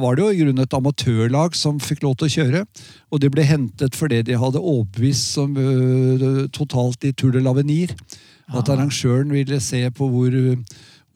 var 0.00 0.16
det 0.16 0.24
jo 0.24 0.30
i 0.32 0.40
grunnen 0.42 0.62
et 0.64 0.74
amatørlag 0.74 1.54
som 1.54 1.78
fikk 1.78 2.02
lov 2.02 2.16
til 2.16 2.26
å 2.26 2.34
kjøre. 2.34 2.64
Og 3.12 3.20
de 3.20 3.30
ble 3.30 3.44
hentet 3.46 3.94
fordi 3.94 4.22
de 4.26 4.38
hadde 4.38 4.58
overbevist 4.58 5.34
som 5.38 5.54
øh, 5.56 6.48
totalt 6.50 7.04
i 7.04 7.12
Tour 7.12 7.30
de 7.32 7.40
l'Avenir. 7.40 7.94
At 8.48 8.68
Ah. 8.68 8.74
arrangøren 8.76 9.30
ville 9.30 9.60
se 9.60 9.82
på 9.90 10.08
hvor, 10.08 10.32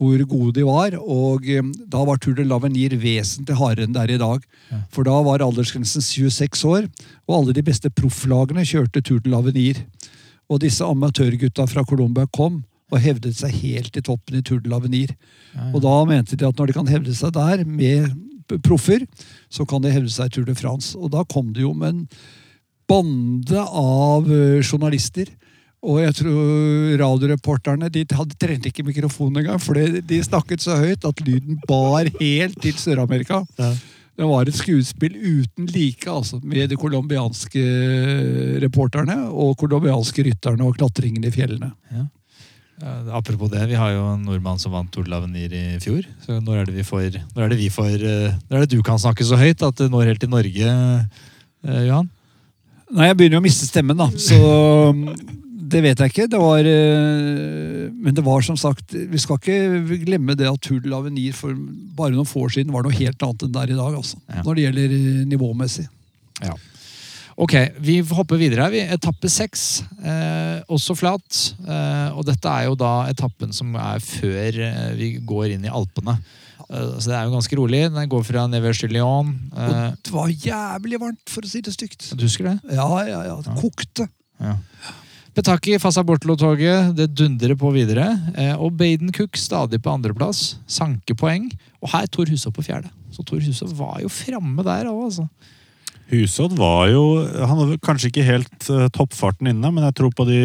hvor 0.03 0.25
gode 0.27 0.53
de 0.59 0.65
var. 0.67 0.97
Og 0.99 1.47
eh, 1.47 1.63
da 1.89 2.03
var 2.07 2.19
Tour 2.19 2.35
de 2.37 2.45
l'Avenir 2.47 2.95
vesentlig 2.99 3.57
hardere 3.59 3.87
enn 3.87 3.95
det 3.95 4.03
er 4.03 4.15
i 4.17 4.21
dag. 4.21 4.43
For 4.93 5.07
da 5.07 5.15
var 5.25 5.45
aldersgrensen 5.45 6.03
26 6.03 6.65
år, 6.69 6.89
og 7.27 7.37
alle 7.37 7.55
de 7.55 7.63
beste 7.65 7.91
profflagene 7.95 8.67
kjørte 8.67 9.01
Tour 9.01 9.23
de 9.23 9.31
l'Avenir. 9.31 9.81
Og 10.51 10.61
disse 10.61 10.85
amatørgutta 10.85 11.65
fra 11.71 11.85
Colombia 11.87 12.27
kom 12.35 12.61
og 12.93 13.01
hevdet 13.01 13.33
seg 13.39 13.55
helt 13.63 13.95
i 13.97 14.03
toppen 14.05 14.37
i 14.37 14.43
Tour 14.45 14.61
de 14.61 14.69
l'Avenir. 14.69 15.15
Og 15.73 15.81
da 15.85 15.95
mente 16.09 16.37
de 16.37 16.45
at 16.47 16.59
når 16.59 16.69
de 16.69 16.77
kan 16.77 16.91
hevde 16.91 17.15
seg 17.17 17.33
der 17.33 17.63
med 17.65 18.11
proffer, 18.67 19.05
så 19.49 19.65
kan 19.65 19.81
de 19.81 19.93
hevde 19.93 20.11
seg 20.13 20.29
i 20.29 20.35
Tour 20.35 20.45
de 20.49 20.55
France. 20.57 20.93
Og 20.99 21.13
da 21.15 21.23
kom 21.25 21.53
det 21.55 21.63
jo 21.63 21.73
med 21.73 21.93
en 21.93 22.07
bande 22.89 23.63
av 23.63 24.27
eh, 24.27 24.59
journalister. 24.61 25.31
Og 25.83 25.99
jeg 25.99 26.15
tror 26.15 26.93
radioreporterne 27.01 27.89
de 27.91 28.05
hadde 28.15 28.37
trente 28.39 28.69
ikke 28.71 28.85
mikrofon 28.87 29.35
engang, 29.35 29.59
for 29.59 29.75
de 29.75 30.19
snakket 30.23 30.63
så 30.63 30.77
høyt 30.79 31.03
at 31.07 31.23
lyden 31.25 31.59
bar 31.67 32.07
helt 32.21 32.55
til 32.63 32.77
Sør-Amerika. 32.79 33.41
Ja. 33.59 33.73
Det 34.13 34.27
var 34.29 34.45
et 34.45 34.55
skuespill 34.55 35.15
uten 35.17 35.67
like 35.73 36.09
altså, 36.09 36.37
med 36.45 36.69
de 36.69 36.77
colombianske 36.77 37.61
reporterne 38.61 39.15
og 39.31 39.55
colombianske 39.57 40.27
rytterne 40.27 40.67
og 40.67 40.77
klatringene 40.77 41.31
i 41.31 41.33
fjellene. 41.33 41.71
Ja, 41.91 42.05
apropos 43.17 43.49
det, 43.49 43.65
vi 43.71 43.77
har 43.79 43.93
jo 43.95 44.05
en 44.11 44.23
nordmann 44.27 44.61
som 44.61 44.75
vant 44.75 44.91
Tour 44.93 45.09
l'Avenir 45.09 45.51
i 45.57 45.79
fjor. 45.81 46.05
Så 46.25 46.37
når 46.45 46.61
er 46.61 46.69
det 46.69 46.77
vi 46.77 46.85
får 46.85 47.19
Når 47.33 47.45
er 47.45 47.53
det 47.53 47.59
vi 47.59 47.69
får 47.73 47.93
eh, 48.01 48.35
Når 48.49 48.57
er 48.57 48.65
det 48.65 48.75
du 48.77 48.83
kan 48.85 49.01
snakke 49.01 49.25
så 49.25 49.39
høyt 49.39 49.65
at 49.65 49.81
det 49.81 49.89
når 49.93 50.11
helt 50.11 50.21
til 50.21 50.31
Norge, 50.31 50.73
eh, 51.65 51.83
Johan? 51.89 52.09
Nei, 52.93 53.07
jeg 53.09 53.17
begynner 53.17 53.39
jo 53.39 53.41
å 53.41 53.47
miste 53.47 53.65
stemmen, 53.65 53.97
da. 53.97 54.11
Så 54.21 54.37
det 55.71 55.81
vet 55.85 56.01
jeg 56.03 56.11
ikke. 56.11 56.27
Det 56.31 56.39
var 56.41 56.67
eh, 56.67 57.87
Men 57.93 58.15
det 58.17 58.23
var 58.25 58.43
som 58.45 58.57
sagt 58.59 58.93
Vi 58.93 59.21
skal 59.21 59.39
ikke 59.39 59.97
glemme 60.03 60.35
det 60.39 60.49
at 60.49 60.61
Tour 60.65 60.83
Avenir 60.97 61.35
for 61.37 61.55
bare 61.97 62.15
noen 62.15 62.27
få 62.27 62.45
år 62.47 62.53
siden 62.57 62.73
var 62.73 62.85
noe 62.85 62.95
helt 62.97 63.23
annet 63.25 63.45
enn 63.45 63.53
det 63.55 63.63
er 63.63 63.73
i 63.73 63.79
dag. 63.79 63.97
altså. 64.01 64.19
Ja. 64.27 64.43
Når 64.45 64.59
det 64.59 64.67
gjelder 64.67 64.95
eh, 64.99 65.25
nivåmessig. 65.33 65.87
Ja. 66.43 66.55
Ok, 67.33 67.53
vi 67.81 67.97
hopper 68.13 68.37
videre. 68.37 68.67
her, 68.67 68.73
vi. 68.73 68.81
Etappe 68.93 69.29
seks, 69.31 69.83
eh, 70.05 70.61
også 70.69 70.93
flat. 70.97 71.39
Eh, 71.65 72.09
og 72.13 72.25
dette 72.27 72.49
er 72.49 72.67
jo 72.67 72.75
da 72.77 73.07
etappen 73.09 73.53
som 73.55 73.73
er 73.79 74.03
før 74.05 74.59
eh, 74.67 74.89
vi 74.99 75.15
går 75.17 75.55
inn 75.55 75.65
i 75.65 75.71
Alpene. 75.73 76.19
Eh, 76.67 76.91
så 76.99 77.09
det 77.09 77.15
er 77.17 77.25
jo 77.25 77.33
ganske 77.33 77.57
rolig. 77.57 77.81
Den 77.95 78.11
går 78.11 78.27
fra 78.27 78.45
Nevers 78.51 78.83
til 78.83 78.93
Lyon. 78.93 79.33
Det 79.53 80.13
var 80.13 80.29
jævlig 80.29 81.01
varmt, 81.01 81.23
for 81.29 81.45
å 81.45 81.49
si 81.49 81.63
det 81.65 81.73
stygt. 81.73 82.11
du 82.13 82.27
husker 82.27 82.51
det? 82.51 82.57
Ja, 82.77 82.89
ja, 83.09 83.23
ja. 83.31 83.39
Det 83.41 83.57
kokte. 83.61 84.09
Ja. 84.43 84.57
Petaki 85.33 85.79
Fasabortlo-toget 85.81 86.91
det 86.97 87.09
dundrer 87.17 87.55
på 87.57 87.71
videre. 87.73 88.05
Eh, 88.37 88.53
og 88.53 88.75
Baden 88.77 89.09
Cook 89.15 89.39
stadig 89.39 89.79
på 89.81 89.93
andreplass. 89.93 90.59
Sanker 90.69 91.17
poeng. 91.17 91.47
Og 91.81 91.89
her 91.95 92.05
Tor 92.05 92.29
Hushovd 92.29 92.53
på 92.59 92.65
fjerde. 92.67 92.91
Så 93.13 93.25
Tor 93.25 93.41
Hushovd 93.41 93.73
var 93.77 93.97
jo 94.03 94.11
framme 94.13 94.65
der 94.65 94.91
òg, 94.91 95.07
altså. 95.09 95.27
Husodd 96.11 96.57
var 96.59 96.89
jo 96.91 97.03
Han 97.23 97.61
hadde 97.61 97.79
kanskje 97.83 98.11
ikke 98.11 98.27
helt 98.27 98.69
eh, 98.69 98.89
toppfarten 98.93 99.49
inne, 99.49 99.71
men 99.73 99.87
jeg 99.87 99.97
tror 99.97 100.13
på 100.13 100.27
de 100.29 100.41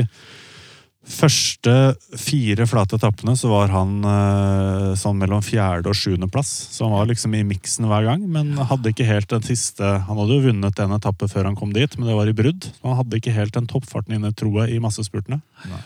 første 1.09 1.75
fire 2.21 2.67
flate 2.69 2.99
etappene 2.99 3.35
så 3.39 3.51
var 3.51 3.73
han 3.73 4.05
eh, 4.05 4.91
sånn 4.99 5.19
mellom 5.21 5.43
fjerde 5.45 5.91
og 5.91 5.97
sjuendeplass. 5.97 6.51
Så 6.75 6.85
han 6.87 6.95
var 6.95 7.09
liksom 7.11 7.35
i 7.35 7.45
miksen 7.49 7.89
hver 7.89 8.07
gang, 8.07 8.25
men 8.31 8.53
hadde 8.59 8.93
ikke 8.93 9.07
helt 9.09 9.31
den 9.33 9.45
siste 9.47 9.85
Han 10.07 10.21
hadde 10.21 10.37
jo 10.37 10.47
vunnet 10.49 10.83
en 10.83 10.95
etappe 10.97 11.29
før 11.31 11.49
han 11.49 11.57
kom 11.59 11.73
dit, 11.75 11.97
men 11.99 12.11
det 12.11 12.17
var 12.19 12.31
i 12.31 12.37
brudd. 12.37 12.69
Så 12.71 12.85
han 12.87 12.99
hadde 13.01 13.21
ikke 13.21 13.35
helt 13.37 13.57
den 13.57 13.69
toppfarten 13.71 14.19
inne, 14.19 14.33
tror 14.37 14.63
jeg, 14.63 14.77
i 14.77 14.83
massespurtene. 14.83 15.41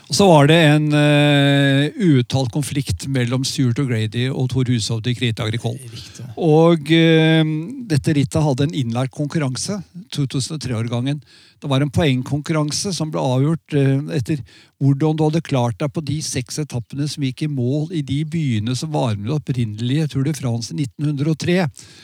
Og 0.09 0.17
så 0.17 0.27
var 0.29 0.49
det 0.51 0.59
en 0.69 0.89
uh, 0.93 2.03
uuttalt 2.05 2.51
konflikt 2.53 3.07
mellom 3.11 3.45
Stuart 3.47 3.79
O'Grady 3.81 4.27
og 4.29 4.51
Tor 4.53 4.69
Hushovd 4.69 5.09
i 5.09 5.15
Krita 5.17 5.47
Agricol. 5.47 5.79
Og 6.37 6.91
eh, 6.93 7.41
dette 7.89 8.15
rittet 8.15 8.45
hadde 8.45 8.67
en 8.67 8.77
innlært 8.83 9.13
konkurranse, 9.15 9.79
2003-årgangen. 10.13 11.23
Det 11.63 11.71
var 11.71 11.83
en 11.83 11.93
poengkonkurranse 11.93 12.91
som 12.95 13.11
ble 13.13 13.23
avgjort 13.23 13.75
eh, 13.79 13.99
etter 14.17 14.43
hvordan 14.83 15.15
du 15.15 15.21
hadde 15.23 15.39
klart 15.47 15.77
deg 15.79 15.93
på 15.95 16.01
de 16.03 16.17
seks 16.25 16.59
etappene 16.59 17.07
som 17.07 17.23
gikk 17.23 17.45
i 17.45 17.47
mål 17.47 17.93
i 17.95 18.01
de 18.03 18.19
byene 18.27 18.75
som 18.75 18.91
var 18.91 19.13
med 19.15 19.29
det 19.29 19.37
opprinnelige 19.37 20.09
Tour 20.11 20.27
de 20.27 20.33
France 20.35 20.73
i 20.75 20.83
1903. 20.83 21.55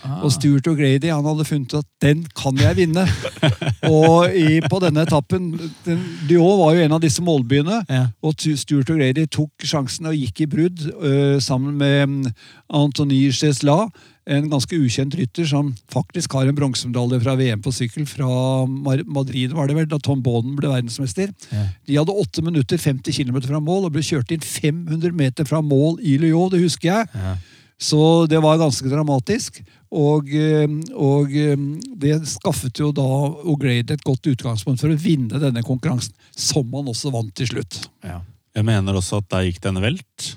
Ah. 0.07 0.21
Og 0.23 0.31
Stuart 0.31 0.69
O'Grady 0.71 1.11
han 1.11 1.27
hadde 1.27 1.47
funnet 1.49 1.75
at 1.81 1.89
den 1.99 2.23
kan 2.39 2.55
jeg 2.61 2.77
vinne. 2.79 3.03
og 3.91 4.31
i, 4.31 4.61
på 4.63 4.79
denne 4.79 5.03
etappen 5.03 5.51
den, 5.83 6.07
Lyon 6.29 6.61
var 6.61 6.77
jo 6.77 6.85
en 6.85 6.95
av 6.95 7.03
disse 7.03 7.25
målbyene. 7.25 7.81
Ja. 7.91 8.05
Og 8.23 8.39
Stuart 8.39 8.93
O'Grady 8.95 9.27
tok 9.27 9.67
sjansen 9.67 10.07
og 10.07 10.15
gikk 10.15 10.45
i 10.45 10.49
brudd 10.55 10.87
øh, 10.95 11.35
sammen 11.43 11.75
med 11.83 12.31
Antony 12.71 13.09
Anthony 13.09 13.31
Chesla, 13.31 13.89
en 14.29 14.49
ganske 14.51 14.77
ukjent 14.77 15.15
rytter 15.17 15.47
som 15.49 15.71
faktisk 15.91 16.35
har 16.37 16.49
en 16.49 16.57
bronsemedalje 16.57 17.19
fra 17.23 17.35
VM 17.39 17.61
på 17.65 17.73
sykkel 17.73 18.05
fra 18.09 18.65
Madrid, 18.69 19.55
var 19.57 19.69
det 19.69 19.77
vel, 19.77 19.87
da 19.89 19.99
Tom 20.03 20.21
Bonen 20.25 20.55
ble 20.59 20.69
verdensmester. 20.69 21.31
Ja. 21.49 21.65
De 21.89 21.97
hadde 21.97 22.17
8 22.25 22.45
minutter 22.45 22.81
50 22.81 23.17
km 23.17 23.41
fra 23.47 23.61
mål 23.63 23.87
og 23.87 23.95
ble 23.95 24.05
kjørt 24.05 24.33
inn 24.35 24.45
500 24.45 25.15
meter 25.17 25.49
fra 25.49 25.63
mål 25.65 25.97
i 26.05 26.19
Lyon, 26.21 26.51
det 26.53 26.61
husker 26.63 26.91
jeg. 26.91 27.09
Ja. 27.15 27.35
Så 27.79 27.99
det 28.27 28.41
var 28.43 28.59
ganske 28.59 28.91
dramatisk. 28.91 29.61
Og, 29.89 30.27
øh, 30.29 30.73
og 30.93 31.31
øh, 31.33 31.61
det 31.97 32.19
skaffet 32.29 32.77
jo 32.81 32.91
da 32.93 33.05
O'Grady 33.41 33.95
et 33.95 34.03
godt 34.05 34.27
utgangspunkt 34.29 34.83
for 34.83 34.93
å 34.93 34.99
vinne 34.99 35.41
denne 35.41 35.63
konkurransen, 35.65 36.13
som 36.35 36.67
han 36.75 36.91
også 36.91 37.13
vant 37.15 37.33
til 37.39 37.49
slutt. 37.49 37.87
Ja. 38.05 38.19
Jeg 38.57 38.65
mener 38.67 38.97
også 38.97 39.21
at 39.21 39.29
der 39.31 39.47
gikk 39.47 39.65
en 39.69 39.81
velt. 39.81 40.29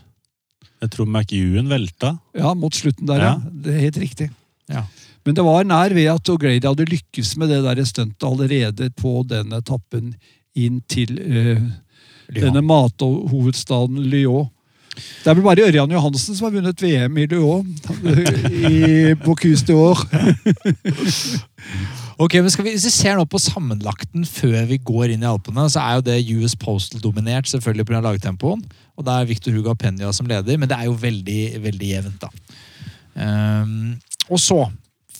Jeg 0.83 0.91
tror 0.97 1.07
McEwan 1.07 1.71
velta. 1.71 2.17
Ja, 2.35 2.53
mot 2.59 2.75
slutten 2.75 3.07
der, 3.07 3.23
ja. 3.23 3.35
Ja. 3.39 3.53
Det 3.65 3.75
er 3.75 3.85
helt 3.87 4.01
riktig. 4.03 4.31
Ja. 4.73 4.83
Men 5.23 5.37
det 5.39 5.45
var 5.47 5.67
nær 5.67 5.95
ved 5.95 6.09
at 6.11 6.31
O'Grady 6.33 6.67
hadde 6.67 6.89
lykkes 6.91 7.37
med 7.39 7.53
det 7.53 7.61
der 7.63 7.85
stuntet 7.87 8.27
allerede 8.27 8.89
på 8.99 9.21
den 9.31 9.55
etappen 9.55 10.17
inn 10.59 10.81
til 10.91 11.15
uh, 11.23 11.63
denne 12.35 12.65
mathovedstaden 12.67 14.03
Lyon. 14.11 14.51
Det 14.93 15.31
er 15.31 15.39
vel 15.39 15.47
bare 15.47 15.65
Ørjan 15.65 15.95
Johansen 15.95 16.37
som 16.37 16.51
har 16.51 16.57
vunnet 16.59 16.83
VM 16.83 17.23
i 17.23 17.31
Lyon 17.31 17.71
i 18.75 19.15
Bocuse 19.23 19.71
d'Or. 19.71 20.03
Ok, 22.23 22.37
men 22.39 22.53
vi, 22.53 22.75
Hvis 22.77 22.87
vi 22.87 22.93
ser 22.95 23.17
nå 23.19 23.25
på 23.27 23.41
sammenlagten 23.43 24.27
før 24.29 24.61
vi 24.69 24.79
går 24.79 25.15
inn 25.15 25.25
i 25.25 25.31
Alpene, 25.31 25.65
så 25.73 25.83
er 25.83 25.99
jo 25.99 26.05
det 26.07 26.19
US 26.37 26.55
Postal 26.59 27.03
dominert, 27.03 27.49
selvfølgelig 27.51 27.89
pga. 27.89 28.03
lagtempoen. 28.05 28.63
Og 28.97 29.07
det 29.07 29.15
er 29.15 29.31
Victor 29.31 29.57
Hugo 29.57 29.75
Peña 29.75 30.13
som 30.15 30.29
leder, 30.31 30.61
men 30.61 30.71
det 30.71 30.79
er 30.79 30.87
jo 30.87 30.95
veldig, 31.03 31.43
veldig 31.65 31.89
jevnt, 31.89 32.23
da. 32.23 32.31
Um, 33.13 33.99
og 34.31 34.39
så 34.41 34.61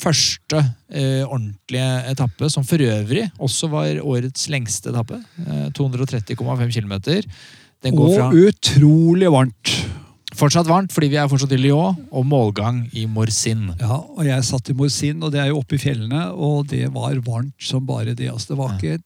første 0.03 0.61
eh, 0.91 1.23
ordentlige 1.27 1.89
etappe, 2.11 2.49
som 2.51 2.65
for 2.67 2.83
øvrig 2.83 3.27
også 3.39 3.69
var 3.71 4.01
årets 4.03 4.49
lengste 4.51 4.91
etappe. 4.91 5.21
Eh, 5.47 5.69
230,5 5.79 6.73
km. 6.75 6.95
Den 7.83 7.99
går 7.99 8.15
fra 8.17 8.31
Og 8.31 8.49
utrolig 8.49 9.31
varmt. 9.31 9.75
Fortsatt 10.43 10.69
varmt, 10.69 10.93
fordi 10.95 11.13
vi 11.13 11.21
er 11.21 11.31
fortsatt 11.31 11.55
i 11.55 11.61
Lyon, 11.61 11.99
og 12.11 12.27
målgang 12.27 12.83
i 12.99 13.07
Morsin. 13.11 13.69
Ja, 13.81 14.01
og 14.01 14.27
jeg 14.27 14.47
satt 14.49 14.71
i 14.73 14.77
Morsin, 14.77 15.23
og 15.23 15.33
det 15.35 15.43
er 15.43 15.53
jo 15.53 15.61
oppe 15.63 15.79
i 15.79 15.83
fjellene, 15.83 16.29
og 16.35 16.67
det 16.73 16.89
var 16.95 17.19
varmt 17.27 17.57
som 17.63 17.87
bare 17.87 18.17
det. 18.19 18.31
Altså, 18.33 18.53
det 18.53 18.61
var 18.61 18.77
ikke 18.77 18.99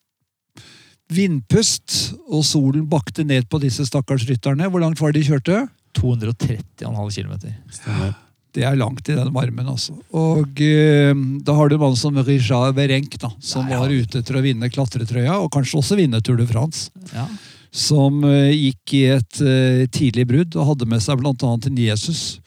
vindpust, 1.12 2.14
og 2.26 2.44
solen 2.46 2.86
bakte 2.90 3.24
ned 3.26 3.46
på 3.50 3.60
disse 3.62 3.84
stakkars 3.86 4.26
rytterne. 4.28 4.70
Hvor 4.72 4.82
langt 4.82 5.02
var 5.02 5.12
det 5.12 5.22
de 5.22 5.34
kjørte? 5.34 5.66
230,5 5.96 6.86
km. 7.14 7.34
Det 8.56 8.64
er 8.64 8.78
langt 8.80 9.08
i 9.12 9.16
den 9.16 9.28
varmen, 9.34 9.68
altså. 9.68 9.94
Og 10.16 10.60
eh, 10.64 11.12
da 11.44 11.56
har 11.58 11.68
du 11.68 11.76
en 11.76 11.82
mann 11.82 11.98
som 12.00 12.16
Richard 12.24 12.76
Berenk, 12.76 13.18
da, 13.20 13.30
som 13.44 13.66
Nei, 13.66 13.76
ja. 13.76 13.82
var 13.82 13.92
ute 13.92 14.22
etter 14.22 14.38
å 14.38 14.44
vinne 14.44 14.72
klatretrøya, 14.72 15.36
og 15.44 15.52
kanskje 15.52 15.82
også 15.82 15.98
vinne 16.00 16.22
Tour 16.24 16.40
de 16.40 16.48
France. 16.48 16.88
Ja. 17.12 17.28
Som 17.76 18.24
eh, 18.24 18.54
gikk 18.54 18.96
i 18.96 19.02
et 19.18 19.40
eh, 19.44 19.84
tidlig 19.92 20.26
brudd 20.30 20.56
og 20.56 20.72
hadde 20.72 20.88
med 20.88 21.02
seg 21.04 21.20
annet 21.20 21.68
en 21.68 21.80
Jesus. 21.80 22.40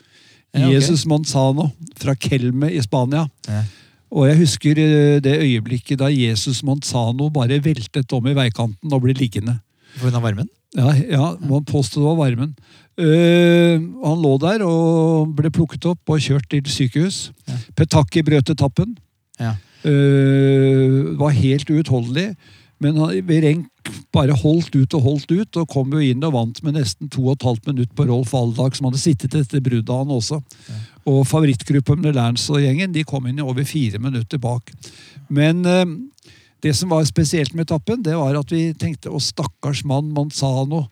Ja, 0.49 0.65
okay. 0.65 0.73
Jesus 0.73 1.05
Manzano 1.05 1.69
fra 2.01 2.15
Kelme 2.17 2.71
i 2.73 2.81
Spania. 2.81 3.27
Ja. 3.45 3.61
Og 4.09 4.25
jeg 4.25 4.39
husker 4.41 4.79
eh, 4.81 5.19
det 5.21 5.35
øyeblikket 5.37 6.01
da 6.01 6.09
Jesus 6.09 6.63
Manzano 6.65 7.29
bare 7.29 7.61
veltet 7.61 8.09
om 8.17 8.25
i 8.25 8.33
veikanten 8.37 8.95
og 8.95 9.03
ble 9.05 9.13
liggende. 9.13 9.59
Pga. 9.99 10.17
varmen? 10.21 10.49
Ja, 10.77 10.93
ja 10.97 11.25
man 11.41 11.65
påstod 11.65 12.01
det 12.01 12.09
var 12.09 12.21
varmen. 12.25 12.53
Uh, 12.99 13.79
han 14.03 14.19
lå 14.19 14.33
der 14.43 14.59
og 14.67 15.29
ble 15.37 15.47
plukket 15.55 15.85
opp 15.87 16.11
og 16.11 16.19
kjørt 16.19 16.49
til 16.51 16.65
sykehus. 16.67 17.29
Ja. 17.47 17.55
Petaki 17.77 18.25
brøt 18.27 18.51
etappen. 18.51 18.97
Ja. 19.39 19.53
Uh, 19.85 21.15
var 21.21 21.31
helt 21.37 21.69
uutholdelig. 21.71 22.33
Men 22.79 22.97
han- 22.97 23.67
bare 24.13 24.35
holdt 24.37 24.75
ut 24.75 24.93
og 24.97 25.03
holdt 25.05 25.31
ut, 25.31 25.57
og 25.57 25.69
kom 25.71 25.93
jo 25.93 26.01
inn 26.03 26.23
og 26.25 26.33
vant 26.33 26.61
med 26.65 26.77
nesten 26.77 27.09
to 27.11 27.27
og 27.27 27.37
et 27.37 27.47
halvt 27.47 27.69
minutt 27.71 27.91
på 27.97 28.07
Rolf 28.09 28.33
Aldag, 28.37 28.75
som 28.77 28.89
hadde 28.89 29.01
sittet 29.01 29.35
etter 29.37 29.63
bruddet 29.63 29.93
han 29.93 30.13
også. 30.13 30.41
Og 31.09 31.21
favorittgruppen 31.29 32.01
med 32.03 32.17
Lerns 32.17 32.47
og 32.51 32.61
gjengen 32.63 32.93
de 32.95 33.05
kom 33.07 33.27
inn 33.29 33.39
i 33.39 33.45
over 33.45 33.65
fire 33.67 34.01
minutter 34.01 34.41
bak. 34.41 34.73
Men 35.29 35.63
eh, 35.65 35.85
det 36.65 36.75
som 36.75 36.91
var 36.91 37.05
spesielt 37.07 37.53
med 37.55 37.67
etappen, 37.67 38.03
det 38.03 38.17
var 38.17 38.37
at 38.39 38.51
vi 38.53 38.69
tenkte 38.73 39.13
å 39.13 39.21
stakkars 39.23 39.85
mann 39.87 40.11
Manzano. 40.15 40.87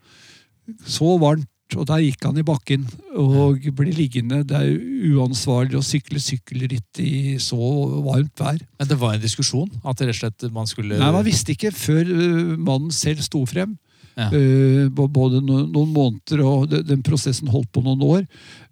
Så 0.87 1.17
varmt, 1.21 1.47
og 1.75 1.87
der 1.89 2.03
gikk 2.05 2.23
han 2.23 2.37
i 2.39 2.45
bakken 2.47 2.85
og 3.19 3.65
ble 3.75 3.91
liggende. 3.95 4.43
Det 4.47 4.55
er 4.55 5.11
uansvarlig 5.11 5.75
å 5.79 5.83
sykle 5.85 6.21
sykkelritt 6.23 7.01
i 7.03 7.35
så 7.43 7.57
varmt 8.05 8.39
vær. 8.39 8.61
Men 8.79 8.91
det 8.91 8.99
var 9.01 9.17
en 9.17 9.25
diskusjon? 9.25 9.67
At 9.83 9.99
rett 9.99 10.15
og 10.15 10.21
slett 10.21 10.47
man 10.55 10.69
skulle 10.69 10.99
Nei, 11.01 11.11
Man 11.11 11.27
visste 11.27 11.55
ikke 11.55 11.73
før 11.75 12.07
øh, 12.07 12.55
mannen 12.55 12.93
selv 12.95 13.25
sto 13.25 13.43
frem. 13.49 13.75
Ja. 14.17 14.31
Øh, 14.33 14.87
både 14.89 15.43
noen 15.45 15.91
måneder, 15.93 16.41
og 16.41 16.71
den 16.71 17.03
prosessen 17.05 17.51
holdt 17.53 17.69
på 17.75 17.83
noen 17.85 18.01
år. 18.01 18.23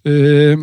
Øh, 0.07 0.57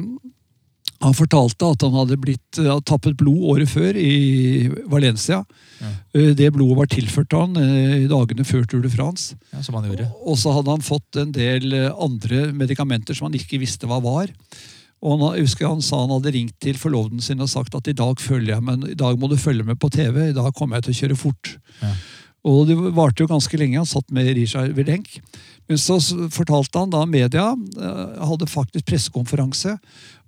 han 1.03 1.17
fortalte 1.17 1.69
at 1.75 1.83
han 1.85 1.95
hadde 1.97 2.19
blitt, 2.23 2.59
øh, 2.61 2.69
hadde 2.71 2.87
tappet 2.89 3.17
blod 3.19 3.47
året 3.53 3.71
før 3.71 3.97
i 3.99 4.69
Valencia. 4.91 5.43
Ja. 5.81 5.91
Øh, 6.15 6.33
det 6.39 6.53
blodet 6.55 6.79
var 6.79 6.91
tilført 6.93 7.35
han 7.35 7.57
øh, 7.59 7.97
i 8.05 8.11
dagene 8.11 8.47
før 8.47 8.65
Tour 8.65 8.85
de 8.85 8.93
France. 8.93 9.37
Ja, 9.53 9.63
som 9.63 9.79
han 9.79 9.89
gjorde. 9.91 10.11
Og 10.23 10.39
så 10.39 10.55
hadde 10.55 10.71
han 10.71 10.87
fått 10.87 11.19
en 11.21 11.35
del 11.35 11.75
andre 11.91 12.53
medikamenter 12.55 13.19
som 13.19 13.29
han 13.29 13.39
ikke 13.39 13.61
visste 13.63 13.91
hva 13.91 13.99
var. 14.05 14.31
Og 15.03 15.19
han, 15.19 15.37
jeg 15.37 15.49
husker 15.49 15.67
han 15.67 15.83
sa 15.83 16.05
han 16.05 16.15
hadde 16.15 16.35
ringt 16.37 16.59
til 16.63 16.79
forloveden 16.79 17.23
sin 17.25 17.43
og 17.43 17.51
sagt 17.51 17.75
at 17.75 17.91
i 17.91 17.97
dag 17.99 18.23
følger 18.23 18.55
jeg, 18.55 18.63
men 18.63 18.87
i 18.93 18.99
dag 18.99 19.19
må 19.19 19.31
du 19.31 19.37
følge 19.41 19.67
med 19.67 19.81
på 19.83 19.91
TV. 19.91 20.29
I 20.31 20.37
dag 20.37 20.53
kommer 20.55 20.79
jeg 20.79 20.87
til 20.87 20.95
å 20.95 21.01
kjøre 21.01 21.23
fort. 21.25 21.57
Ja. 21.83 21.95
Og 22.43 22.67
det 22.67 22.77
varte 22.95 23.23
jo 23.23 23.31
ganske 23.31 23.59
lenge. 23.59 23.79
Han 23.79 23.87
satt 23.89 24.11
med 24.15 24.31
Richard 24.35 24.75
Vilenk. 24.75 25.19
Men 25.71 25.79
så 25.79 25.97
fortalte 26.35 26.79
han 26.83 26.91
da 26.93 27.05
media 27.09 27.53
eh, 27.55 28.25
hadde 28.27 28.49
faktisk 28.51 28.87
pressekonferanse 28.91 29.77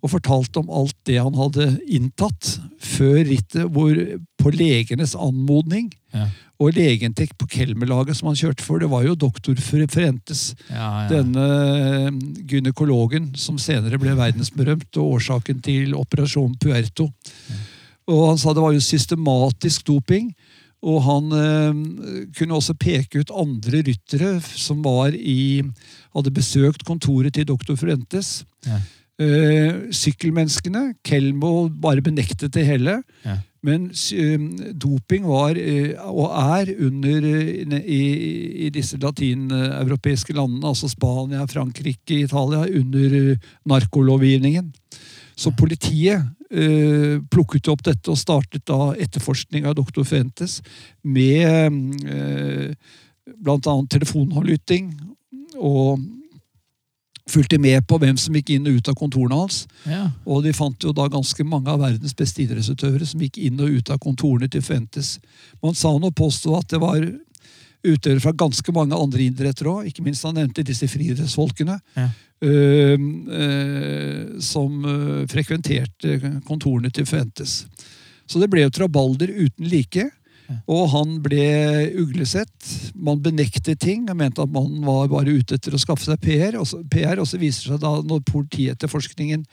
og 0.04 0.12
fortalte 0.12 0.60
om 0.60 0.68
alt 0.72 0.94
det 1.08 1.16
han 1.18 1.34
hadde 1.36 1.66
inntatt 1.88 2.58
før 2.84 3.22
rittet, 3.24 3.66
hvor 3.72 3.96
på 4.40 4.52
legenes 4.54 5.14
anmodning 5.16 5.90
Ja. 6.14 6.28
og 6.60 6.76
legentekt 6.76 7.34
på 7.40 7.48
Kelmerlaget 7.50 8.14
som 8.18 8.28
han 8.30 8.36
kjørte 8.38 8.62
for, 8.62 8.78
det 8.78 8.86
var 8.92 9.02
jo 9.02 9.16
doktor 9.18 9.56
Fre- 9.58 9.88
Frentes, 9.90 10.54
Ja, 10.70 10.90
ja. 11.04 11.08
denne 11.10 11.46
eh, 12.06 12.10
gynekologen 12.52 13.32
som 13.40 13.56
senere 13.58 13.98
ble 13.98 14.14
verdensberømt 14.14 14.92
og 15.00 15.16
årsaken 15.18 15.62
til 15.64 15.96
operasjon 15.98 16.54
Puerto. 16.60 17.08
Og 18.06 18.26
han 18.28 18.38
sa 18.38 18.52
det 18.52 18.60
var 18.62 18.74
jo 18.76 18.84
systematisk 18.84 19.86
doping. 19.88 20.34
Og 20.84 21.00
han 21.06 21.30
eh, 21.38 21.78
kunne 22.36 22.58
også 22.58 22.76
peke 22.76 23.22
ut 23.22 23.32
andre 23.34 23.80
ryttere 23.86 24.36
som 24.44 24.82
var 24.84 25.16
i, 25.16 25.62
hadde 26.14 26.34
besøkt 26.34 26.84
kontoret 26.86 27.34
til 27.36 27.48
doktor 27.48 27.78
Fuentes. 27.80 28.42
Ja. 28.68 28.82
Eh, 29.14 29.90
sykkelmenneskene. 29.94 30.92
Kelmo 31.06 31.68
bare 31.68 32.04
benektet 32.04 32.52
det 32.54 32.66
hele. 32.66 33.00
Ja. 33.24 33.38
Men 33.64 33.86
eh, 34.12 34.40
doping 34.76 35.24
var, 35.24 35.56
eh, 35.56 35.94
og 36.04 36.28
er, 36.36 36.74
under 36.84 37.28
eh, 37.30 37.78
i, 37.80 38.02
i 38.66 38.70
disse 38.74 38.98
latineuropeiske 39.00 40.36
landene, 40.36 40.68
altså 40.68 40.90
Spania, 40.92 41.46
Frankrike, 41.48 42.18
Italia, 42.26 42.66
under 42.66 43.16
eh, 43.20 43.46
narkolovgivningen. 43.70 44.68
Så 45.36 45.52
politiet 45.58 46.22
eh, 46.50 47.20
plukket 47.30 47.70
opp 47.72 47.84
dette 47.86 48.12
og 48.12 48.18
startet 48.18 48.66
da 48.70 48.92
etterforskning 48.94 49.66
av 49.66 49.76
doktor 49.78 50.06
Fuentes 50.08 50.60
med 51.02 52.06
eh, 52.06 52.74
bl.a. 53.34 53.76
telefonavlytting. 53.90 54.92
Og 55.54 56.02
fulgte 57.30 57.58
med 57.58 57.86
på 57.88 57.98
hvem 58.00 58.16
som 58.20 58.34
gikk 58.36 58.52
inn 58.54 58.66
og 58.68 58.80
ut 58.80 58.88
av 58.90 58.96
kontorene 58.98 59.38
hans. 59.38 59.62
Ja. 59.88 60.10
Og 60.28 60.42
de 60.44 60.52
fant 60.56 60.84
jo 60.84 60.92
da 60.96 61.06
ganske 61.08 61.46
mange 61.48 61.72
av 61.72 61.80
verdens 61.80 62.16
beste 62.16 62.42
idrettsutøvere 62.44 63.06
som 63.08 63.22
gikk 63.24 63.38
inn 63.46 63.60
og 63.64 63.78
ut 63.78 63.92
av 63.94 64.00
kontorene 64.02 64.50
til 64.52 64.64
Fuentes. 64.64 65.18
nå 65.62 66.10
påstå 66.10 66.58
at 66.58 66.68
det 66.74 66.82
var 66.82 67.00
utøvere 67.84 68.22
fra 68.24 68.34
ganske 68.44 68.74
mange 68.74 68.96
andre 68.96 69.26
idretter 69.28 69.68
òg, 69.70 69.88
ikke 69.90 70.04
minst 70.06 70.24
han 70.26 70.36
nevnte 70.38 70.64
disse 70.66 70.88
friidrettsfolkene. 70.90 71.78
Ja. 71.98 72.08
Uh, 72.44 73.00
uh, 73.30 74.34
som 74.42 74.82
øh, 74.84 75.22
frekventerte 75.30 76.18
kontorene 76.44 76.90
til 76.92 77.06
Fuentes. 77.08 77.62
Så 78.28 78.40
det 78.42 78.50
ble 78.52 78.66
jo 78.66 78.74
trabalder 78.74 79.30
uten 79.32 79.70
like. 79.70 80.10
Og 80.68 80.90
han 80.92 81.14
ble 81.24 81.46
uglesett. 82.02 82.68
Man 82.94 83.22
benektet 83.24 83.80
ting 83.80 84.04
og 84.10 84.18
mente 84.18 84.44
at 84.44 84.52
man 84.52 84.76
var 84.84 85.08
bare 85.12 85.38
ute 85.38 85.56
etter 85.56 85.72
å 85.74 85.80
skaffe 85.80 86.04
seg 86.04 86.20
PR. 86.20 86.58
Og 86.60 86.68
så, 86.68 86.82
PR, 86.90 87.20
og 87.22 87.28
så 87.30 87.40
viser 87.40 87.70
det 87.70 87.78
seg 87.78 87.82
da, 87.84 87.94
når 88.04 88.24
politietterforskningen 88.28 89.46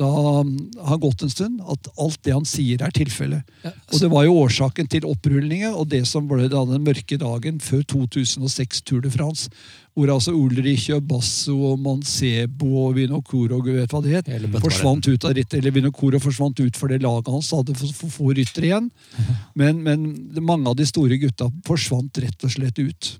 da 0.00 0.10
mm, 0.42 0.80
har 0.88 0.98
gått 1.02 1.22
en 1.22 1.30
stund, 1.30 1.60
at 1.70 1.88
alt 2.00 2.18
det 2.26 2.34
han 2.34 2.46
sier, 2.48 2.82
er 2.82 2.92
tilfellet. 2.94 3.46
Og 3.64 4.00
det 4.02 4.10
var 4.12 4.26
jo 4.26 4.36
årsaken 4.42 4.90
til 4.90 5.06
opprullingen 5.08 5.74
og 5.74 5.88
det 5.92 6.02
som 6.10 6.26
ble 6.30 6.48
da 6.50 6.64
den 6.68 6.84
mørke 6.86 7.18
dagen 7.20 7.60
før 7.62 7.84
2006 7.94 8.84
Tour 8.88 9.04
de 9.04 9.12
France. 9.14 9.50
Hvor 9.94 10.10
altså 10.10 10.34
Ulrich 10.34 10.88
Basso 11.06 11.54
og 11.70 11.78
Mancebo 11.78 12.70
og 12.88 12.96
Vinocuro 12.96 13.60
og 13.60 13.68
vet 13.70 13.92
hva 13.94 14.00
det 14.02 14.16
het, 14.16 14.30
forsvant 14.58 15.06
ut 15.06 15.26
av 15.28 15.36
rittet. 15.36 15.60
Eller 15.60 15.74
Vinokoro 15.76 16.18
forsvant 16.22 16.58
ut 16.58 16.78
for 16.80 16.90
det 16.90 16.98
laget 17.04 17.30
hans 17.30 17.52
hadde 17.54 17.76
for, 17.78 17.92
for 18.00 18.16
få 18.16 18.32
ryttere 18.34 18.72
igjen. 18.72 18.90
Men, 19.60 19.84
men 19.86 20.00
mange 20.42 20.66
av 20.66 20.74
de 20.74 20.86
store 20.88 21.14
gutta 21.22 21.46
forsvant 21.66 22.18
rett 22.18 22.42
og 22.42 22.50
slett 22.50 22.80
ut. 22.82 23.12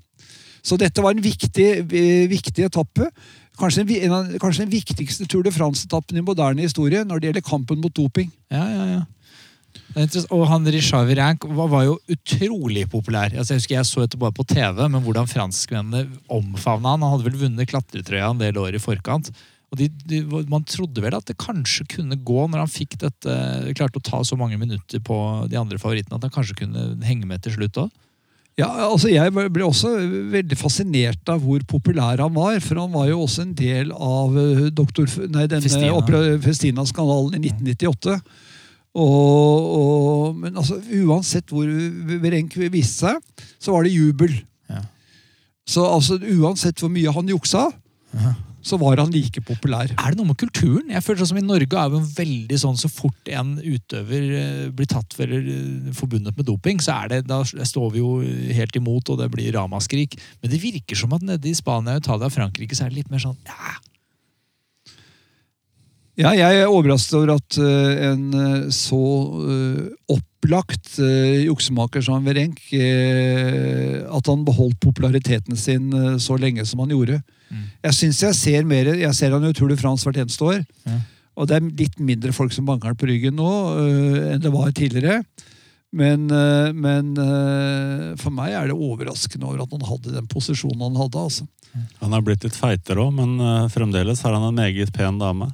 Så 0.65 0.79
dette 0.81 1.03
var 1.05 1.15
en 1.15 1.23
viktig, 1.23 1.69
eh, 1.93 2.27
viktig 2.31 2.65
etappe. 2.67 3.11
Kanskje, 3.59 3.85
en, 4.03 4.13
av, 4.15 4.31
kanskje 4.43 4.65
den 4.65 4.73
viktigste 4.73 5.27
Tour 5.31 5.45
de 5.47 5.53
France-etappen 5.55 6.19
i 6.19 6.25
moderne 6.27 6.65
historie 6.65 7.05
når 7.07 7.21
det 7.21 7.29
gjelder 7.31 7.47
kampen 7.47 7.83
mot 7.83 7.95
doping. 7.95 8.33
Ja, 8.53 8.65
ja, 8.67 8.87
ja. 8.97 9.03
Og 10.35 10.45
han 10.51 10.67
Richard 10.75 11.07
Virenk 11.07 11.45
var, 11.55 11.69
var 11.71 11.85
jo 11.87 11.97
utrolig 12.11 12.85
populær. 12.91 13.31
Altså, 13.31 13.55
jeg 13.55 13.63
husker 13.63 13.77
jeg 13.77 13.89
så 13.89 14.03
dette 14.03 14.19
bare 14.19 14.35
på 14.35 14.47
TV, 14.51 14.81
men 14.91 15.03
hvordan 15.05 15.31
franskmennene 15.31 16.19
omfavna 16.33 16.95
han. 16.95 17.05
Han 17.05 17.15
hadde 17.15 17.29
vel 17.29 17.43
vunnet 17.45 17.71
klatretrøya 17.71 18.33
en 18.33 18.43
del 18.43 18.59
år 18.59 18.75
i 18.75 18.83
forkant. 18.83 19.31
Og 19.71 19.79
de, 19.79 19.89
de, 20.07 20.23
Man 20.51 20.67
trodde 20.67 21.03
vel 21.03 21.15
at 21.15 21.27
det 21.31 21.39
kanskje 21.43 21.87
kunne 21.97 22.19
gå, 22.27 22.41
når 22.51 22.65
han 22.65 22.71
fikk 22.71 22.99
dette, 23.03 23.37
klarte 23.79 24.03
å 24.03 24.07
ta 24.07 24.23
så 24.27 24.39
mange 24.39 24.59
minutter 24.61 25.03
på 25.03 25.19
de 25.51 25.59
andre 25.61 25.79
favorittene, 25.83 26.19
at 26.19 26.27
han 26.27 26.35
kanskje 26.35 26.59
kunne 26.65 26.89
henge 27.07 27.31
med 27.31 27.43
til 27.45 27.57
slutt 27.59 27.85
òg. 27.87 27.95
Ja, 28.55 28.69
altså 28.87 29.11
Jeg 29.11 29.33
ble 29.35 29.67
også 29.67 29.97
veldig 30.31 30.57
fascinert 30.59 31.31
av 31.33 31.43
hvor 31.43 31.63
populær 31.67 32.23
han 32.23 32.35
var. 32.37 32.61
For 32.63 32.79
han 32.79 32.93
var 32.95 33.09
jo 33.11 33.25
også 33.25 33.43
en 33.49 33.55
del 33.59 33.91
av 33.95 34.37
eh, 34.39 34.67
doktor, 34.71 35.11
nei, 35.27 35.49
denne 35.51 36.39
Festina-skandalen 36.45 37.35
i 37.35 37.51
1998. 37.51 38.19
Og, 38.95 39.71
og, 39.75 40.37
men 40.39 40.55
altså, 40.55 40.79
uansett 41.03 41.51
hvor 41.51 41.67
Verenk 42.23 42.55
viste 42.71 43.09
seg, 43.09 43.47
så 43.59 43.75
var 43.75 43.87
det 43.87 43.97
jubel. 43.97 44.37
Ja. 44.71 44.85
Så 45.67 45.83
altså, 45.89 46.21
uansett 46.23 46.79
hvor 46.79 46.93
mye 46.95 47.15
han 47.17 47.33
juksa, 47.35 47.67
så 48.65 48.79
var 48.81 49.01
han 49.03 49.13
like 49.15 49.43
populær. 49.45 49.93
Er 49.93 50.13
det 50.15 50.19
noe 50.19 50.31
med 50.33 50.39
kulturen? 50.41 50.91
Jeg 50.93 51.05
føler 51.05 51.23
sånn 51.23 51.33
som 51.35 51.41
I 51.41 51.47
Norge 51.47 51.81
er 51.81 51.93
det 51.93 52.03
veldig 52.17 52.61
sånn 52.65 52.81
så 52.81 52.91
fort 52.93 53.33
en 53.33 53.57
utøver 53.61 54.29
eh, 54.41 54.67
blir 54.75 54.91
tatt 54.91 55.17
for 55.17 55.29
eller 55.29 55.49
eh, 55.53 55.95
forbundet 55.97 56.37
med 56.39 56.49
doping, 56.49 56.83
så 56.85 56.99
er 57.05 57.13
det, 57.13 57.23
da 57.31 57.43
står 57.45 57.95
vi 57.95 58.03
jo 58.03 58.19
helt 58.57 58.77
imot, 58.81 59.13
og 59.13 59.21
det 59.21 59.31
blir 59.33 59.53
ramaskrik. 59.55 60.19
Men 60.43 60.53
det 60.53 60.63
virker 60.63 60.99
som 60.99 61.15
at 61.17 61.25
nede 61.25 61.51
i 61.51 61.57
Spania, 61.57 61.99
Italia 62.01 62.31
og 62.31 62.35
Frankrike 62.35 62.77
så 62.77 62.87
er 62.87 62.95
det 62.95 63.03
litt 63.03 63.13
mer 63.13 63.23
sånn 63.23 63.39
ja, 63.49 63.77
Ja, 66.15 66.31
jeg 66.31 66.61
er 66.61 66.71
overrasket 66.71 67.17
over 67.19 67.33
at 67.35 67.57
uh, 67.59 68.03
en 68.07 68.27
eh, 68.39 68.67
så 68.75 68.99
uh, 69.35 69.81
opplagt 70.15 70.93
uh, 71.03 71.41
juksemaker 71.43 72.05
som 72.07 72.27
Werenk 72.29 72.61
At 72.71 74.31
han 74.31 74.45
beholdt 74.47 74.79
populariteten 74.85 75.59
sin 75.59 75.89
så 76.23 76.37
lenge 76.39 76.63
som 76.69 76.85
han 76.85 76.93
gjorde. 76.95 77.19
Jeg 77.83 77.97
syns 77.97 78.21
jeg 78.23 78.37
ser 78.39 78.69
mer 78.69 78.93
Jeg 78.95 79.15
ser 79.17 79.35
han 79.35 79.43
jo 79.47 79.53
Tour 79.57 79.73
de 79.73 79.79
France 79.81 80.07
hvert 80.07 80.21
eneste 80.23 80.45
år. 80.45 80.63
Ja. 80.87 81.01
Og 81.35 81.49
det 81.51 81.57
er 81.57 81.67
litt 81.81 81.99
mindre 81.99 82.31
folk 82.37 82.55
som 82.55 82.67
banker 82.69 82.93
han 82.93 82.99
på 82.99 83.09
ryggen 83.11 83.35
nå 83.35 83.51
enn 84.31 84.43
det 84.43 84.53
var 84.55 84.71
tidligere. 84.71 85.25
Men, 85.95 86.29
men 86.79 87.11
for 88.21 88.35
meg 88.35 88.55
er 88.55 88.71
det 88.71 88.77
overraskende 88.77 89.49
over 89.49 89.65
at 89.65 89.75
han 89.75 89.89
hadde 89.89 90.15
den 90.15 90.31
posisjonen 90.31 90.87
han 90.87 91.01
hadde. 91.01 91.27
altså. 91.27 91.49
Han 92.05 92.15
har 92.15 92.23
blitt 92.27 92.47
litt 92.47 92.59
feitere 92.59 93.03
òg, 93.03 93.15
men 93.19 93.69
fremdeles 93.75 94.23
har 94.27 94.37
han 94.37 94.51
en 94.51 94.63
meget 94.63 94.95
pen 94.95 95.19
dame. 95.23 95.51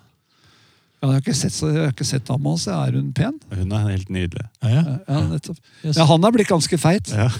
Ja, 1.00 1.08
jeg 1.08 1.14
har 1.16 1.20
ikke 1.24 1.34
sett, 1.36 1.52
så- 1.56 1.70
jeg 1.72 1.80
har 1.86 1.92
ikke 1.94 2.04
sett 2.04 2.28
ham 2.28 2.44
hans. 2.44 2.66
Er 2.68 2.92
hun 2.92 3.12
pen? 3.16 3.38
Hun 3.54 3.72
er 3.72 3.86
helt 3.88 4.10
nydelig. 4.12 4.44
ja, 4.62 4.68
ja. 4.68 4.98
Ja, 5.08 5.92
Ja, 5.96 6.04
han 6.04 6.24
er 6.24 6.30
blitt 6.32 6.48
ganske 6.48 6.78
feit. 6.78 7.08
Ja. 7.08 7.30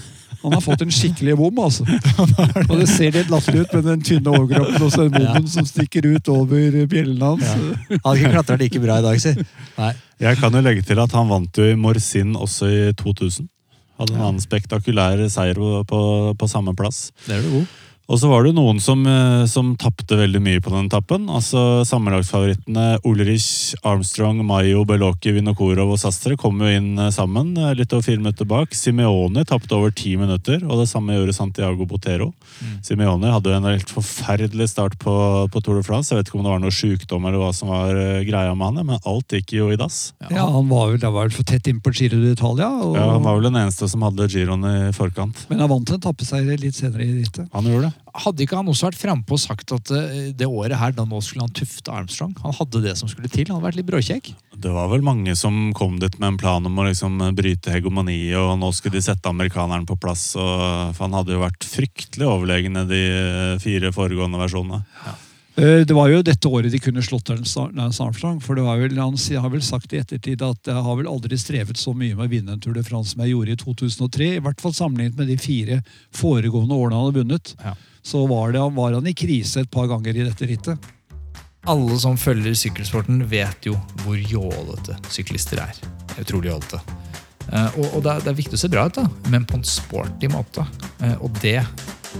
Han 0.41 0.53
har 0.55 0.61
fått 0.61 0.81
en 0.81 0.89
skikkelig 0.89 1.35
bom, 1.37 1.53
altså. 1.61 1.83
Og 2.71 2.79
det 2.79 2.87
ser 2.89 3.11
litt 3.13 3.29
latterlig 3.29 3.61
ut 3.67 3.73
med 3.77 3.83
den 3.85 4.01
tynne 4.01 4.31
overkroppen 4.33 4.81
og 4.81 4.89
så 4.91 5.03
den 5.05 5.13
bommen 5.13 5.47
som 5.47 5.65
stikker 5.69 6.07
ut 6.15 6.27
over 6.33 6.79
bjellene 6.89 7.21
hans. 7.21 7.45
Han 7.45 7.99
hadde 8.01 8.17
ikke 8.23 8.31
klatra 8.33 8.57
like 8.57 8.81
bra 8.81 8.97
i 8.97 9.05
dag, 9.05 9.19
si. 9.21 9.35
Nei. 9.77 9.91
Jeg 10.19 10.37
kan 10.41 10.51
jo 10.57 10.61
legge 10.65 10.81
til 10.87 10.97
at 11.03 11.11
han 11.13 11.29
vant 11.29 11.53
jo 11.61 11.67
i 11.69 11.75
Morsin 11.77 12.33
også 12.33 12.65
i 12.71 12.93
2000. 12.97 13.45
Hadde 13.99 14.15
en 14.17 14.21
annen 14.31 14.41
spektakulær 14.41 15.21
seier 15.29 15.61
på, 15.85 16.01
på 16.41 16.49
samme 16.49 16.73
plass. 16.73 17.11
Det 17.27 17.37
er 17.37 17.45
du 17.45 17.51
god. 17.59 17.67
Og 18.11 18.19
så 18.19 18.27
var 18.27 18.43
det 18.43 18.51
noen 18.57 18.79
som, 18.83 19.05
eh, 19.07 19.45
som 19.47 19.69
tapte 19.79 20.17
veldig 20.19 20.41
mye 20.43 20.59
på 20.59 20.71
den 20.73 20.89
etappen. 20.89 21.29
Altså 21.31 21.61
Sammenlagsfavorittene 21.87 22.97
Ulrich, 23.07 23.73
Armstrong, 23.87 24.41
Mayo, 24.45 24.81
Beloki, 24.83 25.31
Vinokorov 25.37 25.93
og 25.93 25.99
Sastre 26.01 26.35
kom 26.39 26.59
jo 26.59 26.67
inn 26.67 26.89
eh, 26.99 27.07
sammen 27.15 27.53
eh, 27.55 27.71
litt 27.79 27.93
over 27.95 28.03
fire 28.03 28.19
minutter 28.19 28.43
bak. 28.49 28.75
Simeone 28.75 29.45
tapte 29.47 29.77
over 29.77 29.93
ti 29.95 30.17
minutter, 30.19 30.59
og 30.67 30.81
det 30.81 30.89
samme 30.91 31.15
gjorde 31.15 31.37
Santiago 31.37 31.87
Botero. 31.87 32.33
Simeone 32.83 33.31
hadde 33.31 33.53
jo 33.53 33.55
en 33.61 33.69
helt 33.69 33.93
forferdelig 33.95 34.67
start 34.73 34.97
på, 34.99 35.15
på 35.53 35.63
Tour 35.63 35.79
de 35.79 35.85
France. 35.87 36.11
Jeg 36.11 36.19
vet 36.19 36.27
ikke 36.33 36.41
om 36.41 36.45
det 36.49 36.53
var 36.57 36.63
noe 36.65 36.75
sykdom 36.75 37.29
eller 37.29 37.39
hva 37.45 37.53
som 37.55 37.71
var 37.71 37.95
greia 38.27 38.51
med 38.57 38.67
han, 38.81 38.85
men 38.91 38.99
alt 39.07 39.37
gikk 39.39 39.55
jo 39.55 39.69
i 39.71 39.79
dass. 39.79 40.11
Ja, 40.27 40.49
han 40.51 40.67
var 40.67 40.91
vel, 40.91 40.99
det 40.99 41.13
var 41.15 41.29
vel 41.29 41.35
for 41.39 41.47
tett 41.47 41.71
inn 41.71 41.79
på 41.79 41.95
Giro 41.95 42.19
d'Italia. 42.19 42.67
og- 42.83 42.95
Ja, 42.99 43.07
Han 43.15 43.23
var 43.23 43.39
vel 43.39 43.47
den 43.51 43.61
eneste 43.63 43.87
som 43.89 44.03
hadde 44.03 44.27
giroen 44.27 44.67
i 44.67 44.91
forkant. 44.91 45.45
Men 45.49 45.59
han 45.63 45.69
vant 45.71 45.89
en 45.95 45.99
tappeseier 46.11 46.59
litt 46.59 46.75
senere 46.75 47.07
i 47.07 47.21
rittet. 47.23 47.47
Han 47.55 47.63
gjorde 47.63 47.87
det. 47.89 47.93
Hadde 48.11 48.43
ikke 48.43 48.57
han 48.59 48.67
også 48.67 48.89
vært 48.89 48.99
frampå 48.99 49.37
og 49.37 49.39
sagt 49.39 49.71
at 49.71 49.91
eh, 49.95 50.31
det 50.35 50.47
året 50.49 50.75
her, 50.75 50.91
da 50.95 51.05
nå 51.07 51.21
skulle 51.23 51.45
han 51.45 51.53
tufte 51.55 51.93
Armstrong? 51.95 52.33
Han 52.43 52.55
hadde 52.57 52.83
det 52.83 52.97
som 52.99 53.07
skulle 53.07 53.31
til. 53.31 53.47
Han 53.47 53.59
hadde 53.59 53.69
vært 53.69 53.79
litt 53.79 53.87
bråkjekk. 53.87 54.31
Det 54.61 54.73
var 54.75 54.91
vel 54.91 55.05
mange 55.05 55.35
som 55.39 55.71
kom 55.77 55.95
dit 56.01 56.17
med 56.19 56.33
en 56.33 56.39
plan 56.41 56.67
om 56.67 56.81
å 56.81 56.87
liksom 56.89 57.17
bryte 57.37 57.71
hegemoniet, 57.71 58.35
og 58.41 58.57
nå 58.59 58.71
skulle 58.75 58.99
de 58.99 59.05
sette 59.05 59.31
amerikaneren 59.31 59.87
på 59.87 59.97
plass. 60.01 60.33
Og, 60.35 60.93
for 60.97 61.07
han 61.07 61.15
hadde 61.21 61.37
jo 61.37 61.43
vært 61.45 61.67
fryktelig 61.67 62.27
overlegen 62.27 62.83
i 62.83 62.87
de 62.89 63.03
fire 63.63 63.93
foregående 63.95 64.41
versjonene. 64.43 64.83
Ja. 65.05 65.17
Det 65.61 65.93
var 65.93 66.07
jo 66.07 66.21
dette 66.23 66.47
året 66.47 66.71
de 66.71 66.79
kunne 66.79 67.03
slått 67.03 67.27
Lance 67.29 67.63
Lance 67.75 68.01
Armstrong. 68.01 68.39
For 68.43 68.57
det 68.57 68.63
var 68.65 68.79
vel, 68.79 68.95
han 68.97 69.17
har 69.19 69.51
vel 69.51 69.63
sagt 69.63 69.91
i 69.93 69.99
ettertid 69.99 70.41
at 70.47 70.67
jeg 70.67 70.83
har 70.87 70.97
vel 70.97 71.09
aldri 71.11 71.37
strevet 71.37 71.77
så 71.77 71.91
mye 71.93 72.15
med 72.15 72.25
å 72.25 72.31
vinne 72.31 72.55
en 72.55 72.63
Tour 72.63 72.75
de 72.77 72.83
France 72.87 73.13
som 73.13 73.23
jeg 73.23 73.35
gjorde 73.35 73.55
i 73.55 73.59
2003. 73.59 74.29
I 74.37 74.43
hvert 74.45 74.63
fall 74.63 74.75
sammenlignet 74.75 75.19
med 75.19 75.27
de 75.29 75.37
fire 75.41 75.81
foregående 76.15 76.75
årene 76.77 76.97
han 76.97 77.09
hadde 77.09 77.23
vunnet. 77.23 77.53
Ja. 77.59 77.75
Så 78.03 78.25
var, 78.27 78.51
det, 78.51 78.63
var 78.75 78.97
han 78.97 79.07
i 79.07 79.13
krise 79.13 79.61
et 79.61 79.71
par 79.71 79.87
ganger 79.91 80.17
i 80.17 80.25
dette 80.25 80.47
rittet. 80.49 80.91
Alle 81.69 81.97
som 82.01 82.17
følger 82.17 82.55
sykkelsporten, 82.57 83.21
vet 83.29 83.67
jo 83.69 83.75
hvor 84.01 84.17
jålete 84.17 84.97
syklister 85.13 85.61
er. 85.61 85.77
Utrolig 86.21 86.49
jålete. 86.49 86.81
Eh, 87.51 87.77
og 87.77 87.97
og 87.97 88.03
det, 88.03 88.15
er, 88.15 88.23
det 88.25 88.31
er 88.31 88.39
viktig 88.39 88.57
å 88.57 88.61
se 88.63 88.71
bra 88.71 88.87
ut, 88.89 88.97
da, 88.97 89.05
men 89.33 89.45
på 89.45 89.59
en 89.59 89.67
sporty 89.67 90.31
måte. 90.33 90.65
Eh, 91.03 91.17
og 91.21 91.29
det 91.43 91.59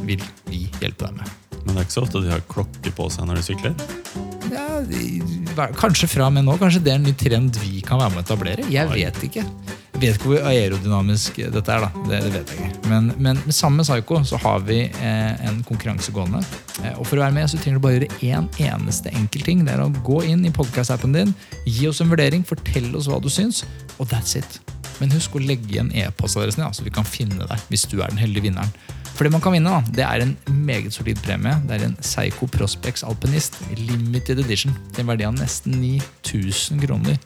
vil 0.05 0.21
vi 0.49 0.67
hjelpe 0.81 1.07
deg 1.07 1.17
med. 1.17 1.33
Men 1.63 1.73
det 1.73 1.81
er 1.81 1.87
ikke 1.87 1.97
så 1.97 2.05
ofte 2.05 2.21
de 2.21 2.33
har 2.33 2.45
klokke 2.51 2.93
på 2.97 3.09
seg 3.13 3.29
når 3.29 3.41
de 3.41 3.47
sykler. 3.49 4.40
Ja, 4.51 5.67
kanskje 5.79 6.09
fra 6.11 6.27
og 6.27 6.33
med 6.35 6.45
nå. 6.47 6.57
Kanskje 6.59 6.81
det 6.83 6.93
er 6.93 6.99
en 6.99 7.07
ny 7.07 7.13
trend 7.17 7.57
vi 7.63 7.79
kan 7.85 8.01
være 8.01 8.13
med 8.15 8.21
å 8.21 8.25
etablere. 8.25 8.65
Jeg 8.71 8.89
vet 8.91 9.21
ikke. 9.27 9.45
Jeg 9.91 10.01
vet 10.01 10.17
ikke 10.17 10.31
hvor 10.31 10.47
aerodynamisk 10.49 11.37
dette 11.53 11.75
er. 11.75 11.85
da. 11.85 12.03
Det, 12.09 12.19
det 12.25 12.31
vet 12.35 12.53
jeg 12.53 12.65
ikke. 12.65 12.89
Men, 12.91 13.11
men 13.21 13.39
med 13.45 13.55
samme 13.55 13.85
Psycho 13.85 14.21
så 14.27 14.39
har 14.41 14.63
vi 14.67 14.79
eh, 14.89 15.45
en 15.47 15.61
konkurranse 15.67 16.13
gående. 16.15 16.41
Eh, 16.81 16.95
og 16.97 17.05
For 17.07 17.19
å 17.19 17.25
være 17.25 17.35
med 17.37 17.51
så 17.51 17.59
trenger 17.61 17.79
du 17.79 17.85
bare 17.85 17.99
gjøre 17.99 18.31
én 18.31 18.49
eneste 18.71 19.13
enkel 19.13 19.45
ting. 19.47 19.65
Det 19.67 19.75
er 19.75 19.83
å 19.83 19.91
gå 20.07 20.23
inn 20.27 20.45
i 20.47 20.53
podcast-appen 20.55 21.15
din, 21.15 21.35
gi 21.67 21.89
oss 21.91 22.01
en 22.03 22.11
vurdering, 22.11 22.45
fortell 22.47 22.89
oss 22.97 23.09
hva 23.11 23.21
du 23.21 23.29
syns, 23.31 23.63
og 23.99 24.09
that's 24.11 24.35
it. 24.39 24.59
Men 25.01 25.13
husk 25.15 25.35
å 25.37 25.41
legge 25.41 25.69
igjen 25.75 25.93
e-postadressen, 25.97 26.65
ja, 26.65 26.73
så 26.73 26.85
vi 26.85 26.93
kan 26.93 27.07
finne 27.07 27.47
deg 27.49 27.69
hvis 27.71 27.87
du 27.89 27.99
er 28.01 28.11
den 28.11 28.21
heldige 28.21 28.49
vinneren. 28.49 28.73
For 29.21 29.27
det 29.29 29.35
man 29.35 29.41
kan 29.45 29.53
vinne, 29.53 29.69
da, 29.69 29.91
det 29.93 30.01
er 30.01 30.23
en 30.23 30.31
meget 30.65 30.95
solid 30.95 31.19
premie. 31.21 31.51
Det 31.69 31.75
er 31.75 31.83
en 31.85 31.91
Psycho 32.01 32.47
Prospects 32.49 33.03
Alpinist 33.05 33.59
limited 33.77 34.39
edition 34.41 34.73
til 34.95 35.03
en 35.03 35.11
verdi 35.11 35.27
av 35.27 35.35
nesten 35.37 35.75
9000 35.77 36.81
kroner. 36.81 37.19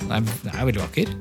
Den 0.00 0.16
er, 0.16 0.26
den 0.42 0.50
er 0.50 0.66
veldig 0.66 0.82
vakker. 0.82 1.12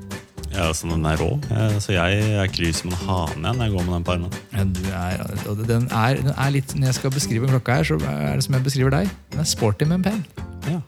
Ja, 0.55 0.71
så 0.73 0.89
Den 0.89 1.05
er 1.05 1.21
rå. 1.21 1.29
Så 1.77 1.93
jeg 1.93 2.33
er 2.33 2.49
kry 2.49 2.73
som 2.73 2.89
en 2.89 2.97
hane 3.03 3.53
når 3.59 3.67
jeg 3.67 3.75
går 3.77 3.85
med 3.85 3.93
den 3.99 4.09
på 4.09 4.15
armen. 4.15 4.33
Ja, 4.57 4.65
Du 4.65 4.81
er, 4.89 5.63
den, 5.69 5.87
er, 5.91 6.21
den 6.25 6.33
er 6.33 6.49
litt, 6.57 6.73
Når 6.73 6.89
jeg 6.89 6.97
skal 6.97 7.13
beskrive 7.13 7.53
klokka 7.53 7.77
her, 7.77 7.89
så 7.91 8.01
er 8.01 8.41
det 8.41 8.49
som 8.49 8.57
jeg 8.57 8.65
beskriver 8.71 8.97
deg. 8.97 9.15
Den 9.35 9.45
er 9.45 9.51
sporty, 9.53 9.85
men 9.85 10.01
pen. 10.01 10.25
Ja, 10.65 10.81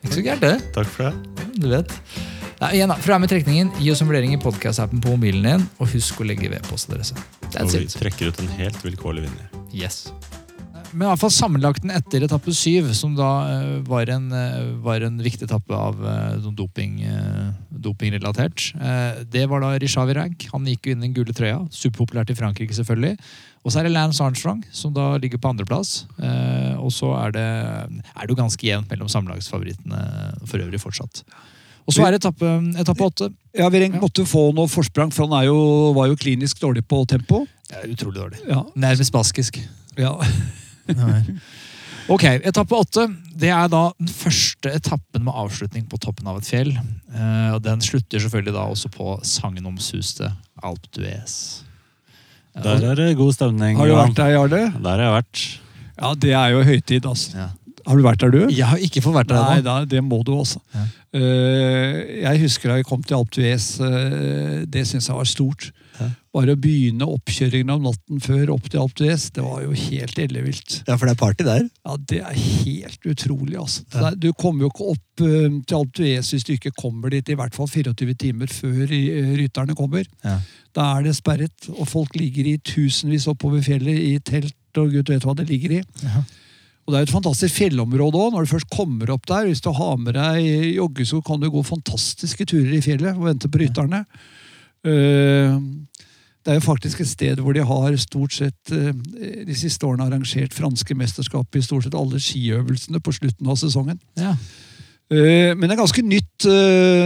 Ikke 0.00 0.16
så 0.16 0.24
gærent, 0.24 0.40
det. 0.40 0.56
Takk 0.72 0.88
for 0.96 1.10
det. 1.10 1.50
Du 1.60 1.68
vet. 1.68 1.98
Nei, 2.60 2.74
igjen 2.76 2.90
da, 2.92 2.96
Fra 3.00 3.16
med 3.16 3.30
trekningen, 3.32 3.70
gi 3.80 3.88
oss 3.88 4.02
en 4.04 4.08
vurdering 4.10 4.34
i 4.36 4.40
podcast-appen 4.40 5.00
på 5.00 5.14
mobilen 5.14 5.46
din, 5.46 5.62
og 5.80 5.94
husk 5.94 6.18
å 6.20 6.26
legge 6.28 6.50
ved 6.52 6.66
postadresse. 6.68 7.16
That's 7.54 7.72
Og 7.72 7.86
vi 7.86 7.88
trekker 7.88 8.28
ut 8.28 8.40
en 8.42 8.50
helt 8.58 8.82
vilkårlig 8.84 9.22
vinner. 9.24 9.46
Yes. 9.72 10.10
Men 10.90 11.06
i 11.06 11.08
alle 11.08 11.20
fall 11.22 11.32
sammenlagten 11.32 11.92
etter 11.94 12.26
etappe 12.26 12.52
syv, 12.52 12.90
som 12.98 13.14
da 13.16 13.28
uh, 13.48 13.78
var, 13.88 14.10
en, 14.12 14.26
uh, 14.34 14.74
var 14.84 15.06
en 15.06 15.16
viktig 15.24 15.46
etappe 15.46 15.72
av 15.72 16.02
sånn 16.42 16.58
doping, 16.58 16.98
dopingrelatert. 17.70 18.74
Det 19.32 19.46
var 19.48 19.64
da 19.64 19.70
Rishavi 19.80 20.16
Rag. 20.18 20.44
Han 20.52 20.68
gikk 20.68 20.90
jo 20.90 20.92
inn 20.92 21.00
i 21.00 21.08
den 21.08 21.14
gule 21.16 21.32
trøya. 21.36 21.62
Superpopulært 21.72 22.34
i 22.34 22.36
Frankrike, 22.36 22.76
selvfølgelig. 22.76 23.14
Og 23.64 23.72
så 23.72 23.80
er 23.80 23.88
det 23.88 23.94
Lance 23.94 24.20
Armstrong, 24.24 24.60
som 24.74 24.92
da 24.92 25.14
ligger 25.22 25.40
på 25.40 25.54
andreplass. 25.54 26.02
Og 26.80 26.92
så 26.92 27.14
er 27.22 27.32
det, 27.38 27.46
er 28.12 28.20
det 28.20 28.34
jo 28.34 28.38
ganske 28.42 28.68
jevnt 28.68 28.92
mellom 28.92 29.08
sammenlagsfavorittene 29.12 30.02
for 30.44 30.60
øvrig 30.60 30.82
fortsatt. 30.82 31.24
Og 31.86 31.94
så 31.94 32.04
er 32.06 32.14
det 32.14 32.20
etappe, 32.20 32.50
etappe 32.78 33.06
åtte. 33.06 33.30
Ja, 33.56 33.68
Vi 33.72 33.88
måtte 33.96 34.26
få 34.28 34.50
noe 34.54 34.70
forsprang, 34.70 35.10
for 35.14 35.26
han 35.26 35.40
er 35.40 35.48
jo, 35.48 35.56
var 35.96 36.10
jo 36.10 36.18
klinisk 36.20 36.60
dårlig 36.62 36.84
på 36.86 37.02
tempo. 37.08 37.46
Er 37.72 37.88
utrolig 37.90 38.20
dårlig. 38.20 38.38
Ja, 38.48 38.62
Nærmest 38.74 39.12
baskisk. 39.12 39.58
ja. 39.98 40.14
Ok, 42.10 42.24
Etappe 42.42 42.74
åtte 42.74 43.04
det 43.38 43.52
er 43.54 43.68
da 43.70 43.84
den 43.94 44.08
første 44.10 44.72
etappen 44.74 45.22
med 45.22 45.36
avslutning 45.44 45.84
på 45.86 45.98
toppen 46.02 46.26
av 46.26 46.40
et 46.40 46.48
fjell. 46.48 46.72
Eh, 46.74 47.50
og 47.54 47.60
Den 47.62 47.82
slutter 47.84 48.18
selvfølgelig 48.18 48.54
da 48.56 48.64
også 48.72 48.90
på 48.90 49.12
sagnomsuste 49.22 50.32
Alp 50.66 50.88
d'Huez. 50.90 51.36
Der 52.58 52.82
er 52.90 52.98
det 52.98 53.12
god 53.16 53.36
stemning. 53.36 53.78
Har 53.78 53.86
du 53.86 53.94
vært 53.94 54.16
der, 54.18 54.32
Jarle? 54.34 54.62
Der 54.74 54.90
har 54.90 55.04
jeg 55.04 55.14
vært. 55.20 55.44
Ja, 56.00 56.10
det 56.24 56.32
er 56.34 56.48
jo 56.56 56.64
høytid, 56.66 57.06
altså. 57.06 57.36
Ja. 57.38 57.48
Har 57.90 57.98
du 57.98 58.04
vært 58.06 58.22
der, 58.22 58.30
du? 58.34 58.40
Jeg 58.54 58.66
har 58.70 58.78
ikke 58.86 59.02
fått 59.02 59.16
vært 59.18 59.32
der 59.34 59.42
Nei, 59.42 59.58
ennå. 59.58 59.66
da, 59.66 59.76
det 59.90 60.02
må 60.06 60.22
du 60.24 60.32
også. 60.38 60.62
Ja. 60.76 60.86
Eh, 61.18 62.22
jeg 62.22 62.40
husker 62.46 62.70
da 62.70 62.78
jeg 62.80 62.86
kom 62.88 63.02
til 63.02 63.16
Alpe 63.18 63.34
d'Huez. 63.40 63.66
eh, 63.82 64.64
det 64.70 64.86
syns 64.86 65.08
jeg 65.10 65.16
var 65.18 65.28
stort. 65.28 65.70
Bare 66.32 66.54
å 66.54 66.56
begynne 66.62 67.02
oppkjøringen 67.10 67.72
om 67.74 67.82
natten 67.88 68.20
før 68.22 68.52
opp 68.54 68.68
til 68.70 68.78
Alpe 68.80 69.02
d'Huez, 69.02 69.24
det 69.34 69.42
var 69.42 69.64
jo 69.64 69.72
helt 69.74 70.20
ellevilt. 70.22 70.76
Ja, 70.86 70.94
for 70.96 71.10
det 71.10 71.16
er 71.16 71.18
party 71.20 71.44
der. 71.44 71.64
Ja, 71.84 71.96
Det 71.98 72.20
er 72.22 72.38
helt 72.38 73.00
utrolig. 73.10 73.56
altså. 73.58 73.82
Er- 73.98 74.14
Du 74.14 74.32
kommer 74.32 74.62
jo 74.62 74.70
ikke 74.70 74.86
opp 74.94 75.20
eh, 75.26 75.50
til 75.66 75.76
Alpe 75.80 75.98
d'Huez 75.98 76.30
hvis 76.30 76.44
du 76.46 76.52
ikke 76.54 76.72
kommer 76.78 77.10
dit 77.10 77.28
i 77.28 77.34
hvert 77.34 77.54
fall 77.54 77.66
24 77.66 78.14
timer 78.14 78.46
før 78.46 78.86
rytterne 78.86 79.74
kommer. 79.74 80.04
Ja. 80.24 80.38
Da 80.72 80.98
er 80.98 81.02
det 81.02 81.16
sperret, 81.16 81.68
og 81.76 81.88
folk 81.88 82.14
ligger 82.16 82.46
i 82.46 82.56
tusenvis 82.58 83.26
oppover 83.26 83.60
fjellet 83.60 83.98
i 83.98 84.18
telt, 84.22 84.54
og 84.78 84.92
gud 84.92 85.08
vet 85.10 85.24
hva 85.26 85.34
det 85.34 85.48
ligger 85.50 85.80
i. 85.80 85.82
Ja. 86.04 86.22
Og 86.86 86.94
Det 86.94 86.98
er 86.98 87.06
et 87.06 87.12
fantastisk 87.12 87.54
fjellområde 87.54 88.18
òg. 88.18 88.32
Når 88.34 88.46
du 88.46 88.50
først 88.54 88.70
kommer 88.72 89.10
opp 89.14 89.26
der, 89.28 89.46
hvis 89.46 89.60
du 89.62 89.70
har 89.76 89.96
med 90.00 90.16
deg 90.16 90.74
joggesko, 90.74 91.20
kan 91.22 91.38
du 91.42 91.50
gå 91.52 91.62
fantastiske 91.66 92.46
turer 92.50 92.72
i 92.78 92.82
fjellet 92.82 93.14
og 93.14 93.28
vente 93.28 93.50
på 93.50 93.60
rytterne. 93.62 94.04
Eh, 94.84 95.60
Det 96.40 96.54
er 96.54 96.56
jo 96.56 96.64
faktisk 96.64 97.02
et 97.02 97.06
sted 97.10 97.36
hvor 97.44 97.52
de 97.52 97.60
har 97.62 97.96
stort 98.00 98.32
sett 98.32 98.72
eh, 98.72 98.94
de 99.44 99.54
siste 99.54 99.84
årene 99.84 100.06
arrangert 100.08 100.54
franske 100.56 100.96
mesterskap 100.96 101.54
i 101.54 101.60
stort 101.62 101.84
sett 101.84 101.94
alle 101.94 102.16
skiøvelsene 102.16 102.98
på 103.04 103.12
slutten 103.12 103.46
av 103.46 103.60
sesongen. 103.60 104.00
Ja. 104.16 104.32
Eh, 105.12 105.52
Men 105.54 105.68
det 105.68 105.76
er 105.76 105.82
ganske 105.84 106.02
nytt 106.02 106.48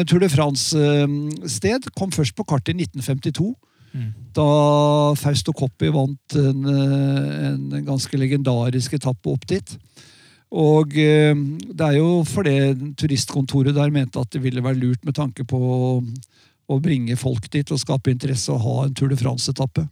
Tour 0.06 0.20
de 0.22 0.28
France-sted. 0.30 1.90
Kom 1.98 2.14
først 2.14 2.36
på 2.38 2.46
kartet 2.46 2.76
i 2.76 2.86
1952. 2.86 3.50
Mm. 3.92 4.12
Da 4.34 5.14
Fausto 5.18 5.52
Coppi 5.54 5.90
vant 5.94 6.36
en, 6.40 6.64
eh, 6.66 7.50
en 7.52 7.84
ganske 7.86 8.18
legendarisk 8.18 8.96
etappe 8.98 9.30
opp 9.30 9.46
dit. 9.50 9.76
Og 10.54 10.94
eh, 10.98 11.34
det 11.34 11.86
er 11.86 11.98
jo 11.98 12.22
fordi 12.26 12.56
turistkontoret 12.98 13.74
der 13.74 13.94
mente 13.94 14.20
at 14.20 14.30
det 14.34 14.42
ville 14.42 14.62
være 14.62 14.80
lurt 14.80 15.04
med 15.06 15.16
tanke 15.18 15.46
på 15.46 15.60
å, 15.60 16.78
bringe 16.80 17.16
folk 17.20 17.46
dit 17.52 17.70
og 17.70 17.78
skape 17.78 18.10
interesse 18.10 18.50
og 18.50 18.62
ha 18.64 18.76
en 18.86 18.94
Tour 18.96 19.12
de 19.12 19.18
France-etappe. 19.20 19.86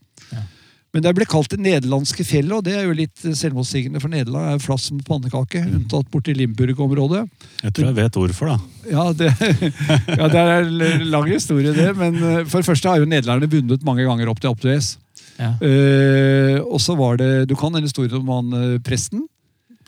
Ja. 0.93 0.99
Men 0.99 1.05
det 1.07 1.15
ble 1.17 1.25
kalt 1.25 1.49
det 1.49 1.57
nederlandske 1.65 2.25
fjellet, 2.29 2.53
og 2.53 2.67
det 2.67 2.75
er 2.77 2.83
jo 2.85 2.97
litt 2.97 3.23
selvmotsigende, 3.23 4.01
for 4.03 4.13
Nederland 4.13 4.45
er 4.51 4.59
jo 4.59 4.65
flass 4.67 4.91
som 4.91 4.99
pannekake, 5.01 5.63
unntatt 5.65 6.11
borti 6.13 6.35
Limburg-området. 6.37 7.23
Jeg 7.63 7.73
tror 7.73 7.89
jeg 7.89 7.97
vet 7.97 8.19
hvorfor, 8.21 8.53
da. 8.53 8.59
Ja 8.93 9.07
det, 9.17 9.31
ja, 10.21 10.29
det 10.29 10.43
er 10.43 10.67
en 10.67 11.07
lang 11.09 11.31
historie, 11.33 11.73
det. 11.73 11.89
Men 11.97 12.19
eh, 12.21 12.43
for 12.45 12.61
det 12.61 12.69
første 12.69 12.93
har 12.93 13.01
jo 13.01 13.09
nederlenderne 13.09 13.49
vunnet 13.55 13.89
mange 13.89 14.05
ganger 14.05 14.29
opp 14.29 14.43
til 14.43 14.53
Alpe 14.53 14.69
d'Huez. 14.69 14.93
Ja. 15.39 15.55
Eh, 15.65 16.59
og 16.61 16.77
så 16.85 16.93
var 16.99 17.17
det 17.17 17.49
Du 17.49 17.55
kan 17.57 17.73
den 17.73 17.87
historien 17.87 18.19
om 18.21 18.29
han 18.29 18.53
eh, 18.59 18.79
presten? 18.85 19.25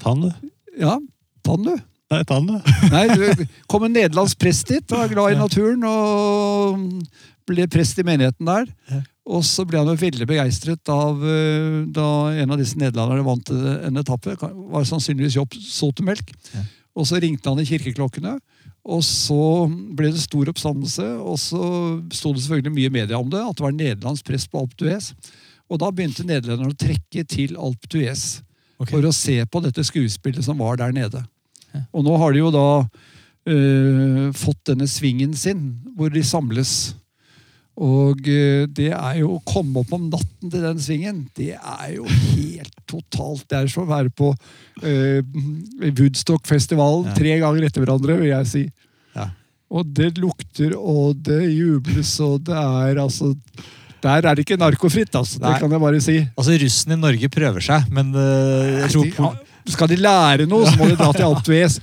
Ta 0.01 0.17
den, 0.17 0.31
du. 0.33 0.53
Ja, 0.81 0.97
ta 1.45 1.59
den, 1.61 1.69
du. 1.69 1.89
Nei, 2.15 2.23
ta 2.25 2.41
den, 2.41 2.49
du. 2.55 2.75
Nei, 2.97 3.07
det 3.13 3.51
kom 3.69 3.85
en 3.85 3.93
nederlandsk 3.93 4.41
prest 4.41 4.73
dit, 4.73 4.97
er 4.97 5.13
glad 5.13 5.37
i 5.37 5.43
naturen, 5.43 5.85
og 5.85 6.87
ble 7.45 7.69
prest 7.69 8.01
i 8.01 8.07
menigheten 8.09 8.49
der. 8.49 9.05
Og 9.25 9.45
så 9.49 9.65
ble 9.65 9.81
han 9.81 9.89
jo 9.89 9.97
veldig 9.97 10.27
begeistret 10.29 10.91
av 10.93 11.23
eh, 11.25 11.85
da 11.89 12.09
en 12.43 12.53
av 12.53 12.61
disse 12.61 12.77
nederlenderne 12.77 13.25
vant 13.25 13.53
en 13.55 14.01
etappe. 14.03 14.37
Var 14.37 14.89
sannsynligvis 14.89 15.39
Jobb 15.39 15.57
Sotemelk. 15.65 16.35
Ja. 16.53 16.65
Og 16.95 17.09
så 17.09 17.19
ringte 17.23 17.49
han 17.51 17.63
i 17.63 17.67
kirkeklokkene. 17.69 18.37
Og 18.85 19.01
så 19.07 19.65
ble 19.97 20.11
det 20.13 20.21
stor 20.21 20.51
oppstandelse, 20.53 21.07
og 21.25 21.39
så 21.41 21.61
sto 22.13 22.35
det 22.35 22.43
selvfølgelig 22.45 22.75
mye 22.75 22.91
i 22.91 22.97
media 22.99 23.17
om 23.17 23.31
det, 23.33 23.41
at 23.41 23.57
det 23.57 23.65
var 23.65 23.73
nederlandsk 23.73 24.27
prest 24.29 24.51
på 24.53 24.61
Alpe 24.61 24.77
d'Huez. 24.77 25.15
Og 25.73 25.81
da 25.81 25.89
begynte 25.89 26.27
nederlenderne 26.29 26.75
å 26.75 26.83
trekke 26.85 27.25
til 27.25 27.57
Alpe 27.57 27.89
d'Huez 27.89 28.43
okay. 28.77 28.93
for 28.93 29.09
å 29.09 29.15
se 29.17 29.39
på 29.49 29.63
dette 29.65 29.87
skuespillet 29.89 30.45
som 30.45 30.61
var 30.61 30.77
der 30.83 30.93
nede. 30.93 31.25
Ja. 31.73 31.87
Og 31.97 32.05
nå 32.05 32.19
har 32.21 32.37
de 32.37 32.43
jo 32.43 32.53
da 32.53 32.67
øh, 33.49 34.29
fått 34.37 34.61
denne 34.69 34.89
svingen 34.91 35.33
sin, 35.39 35.65
hvor 35.97 36.13
de 36.13 36.21
samles. 36.27 36.93
Og 37.83 38.21
eh, 38.31 38.69
det 38.71 38.93
er 38.95 39.17
jo 39.19 39.33
å 39.35 39.43
komme 39.43 39.83
opp 39.83 39.93
om 39.97 40.05
natten 40.13 40.51
til 40.51 40.63
den 40.63 40.79
svingen, 40.79 41.25
det 41.35 41.57
er 41.59 41.89
jo 41.97 42.05
helt 42.07 42.75
totalt. 42.87 43.43
Det 43.51 43.59
er 43.59 43.71
som 43.73 43.83
å 43.83 43.91
være 43.91 44.13
på 44.15 44.29
uh, 44.31 45.21
Woodstock-festivalen 45.83 47.09
Ja. 47.11 47.15
tre 47.19 47.39
ganger 47.43 47.67
etter 47.67 47.83
hverandre, 47.83 48.19
vil 48.21 48.31
jeg 48.31 48.51
si. 48.51 48.63
Ja. 49.17 49.27
Og 49.75 49.91
det 49.97 50.13
lukter, 50.23 50.77
og 50.79 51.19
det 51.27 51.41
jubles, 51.51 52.13
og 52.23 52.45
det 52.47 52.55
er 52.55 53.01
altså 53.03 53.33
Der 54.05 54.21
er 54.21 54.37
det 54.37 54.45
ikke 54.45 54.61
narkofritt, 54.61 55.15
altså. 55.17 55.41
Nei. 55.41 55.55
Det 55.57 55.65
kan 55.65 55.75
jeg 55.75 55.81
bare 55.83 56.01
si. 56.05 56.17
Altså, 56.37 56.55
Russen 56.61 56.93
i 56.95 57.01
Norge 57.01 57.29
prøver 57.33 57.65
seg, 57.65 57.91
men 57.91 58.15
uh, 58.15 58.85
jeg 58.85 58.95
tror 58.95 59.39
Skal 59.75 59.89
de 59.91 59.97
lære 59.99 60.47
noe, 60.47 60.69
så 60.69 60.77
må 60.79 60.91
de 60.93 60.99
dra 61.01 61.11
til 61.17 61.27
Alt 61.31 61.49
d'Huez. 61.49 61.81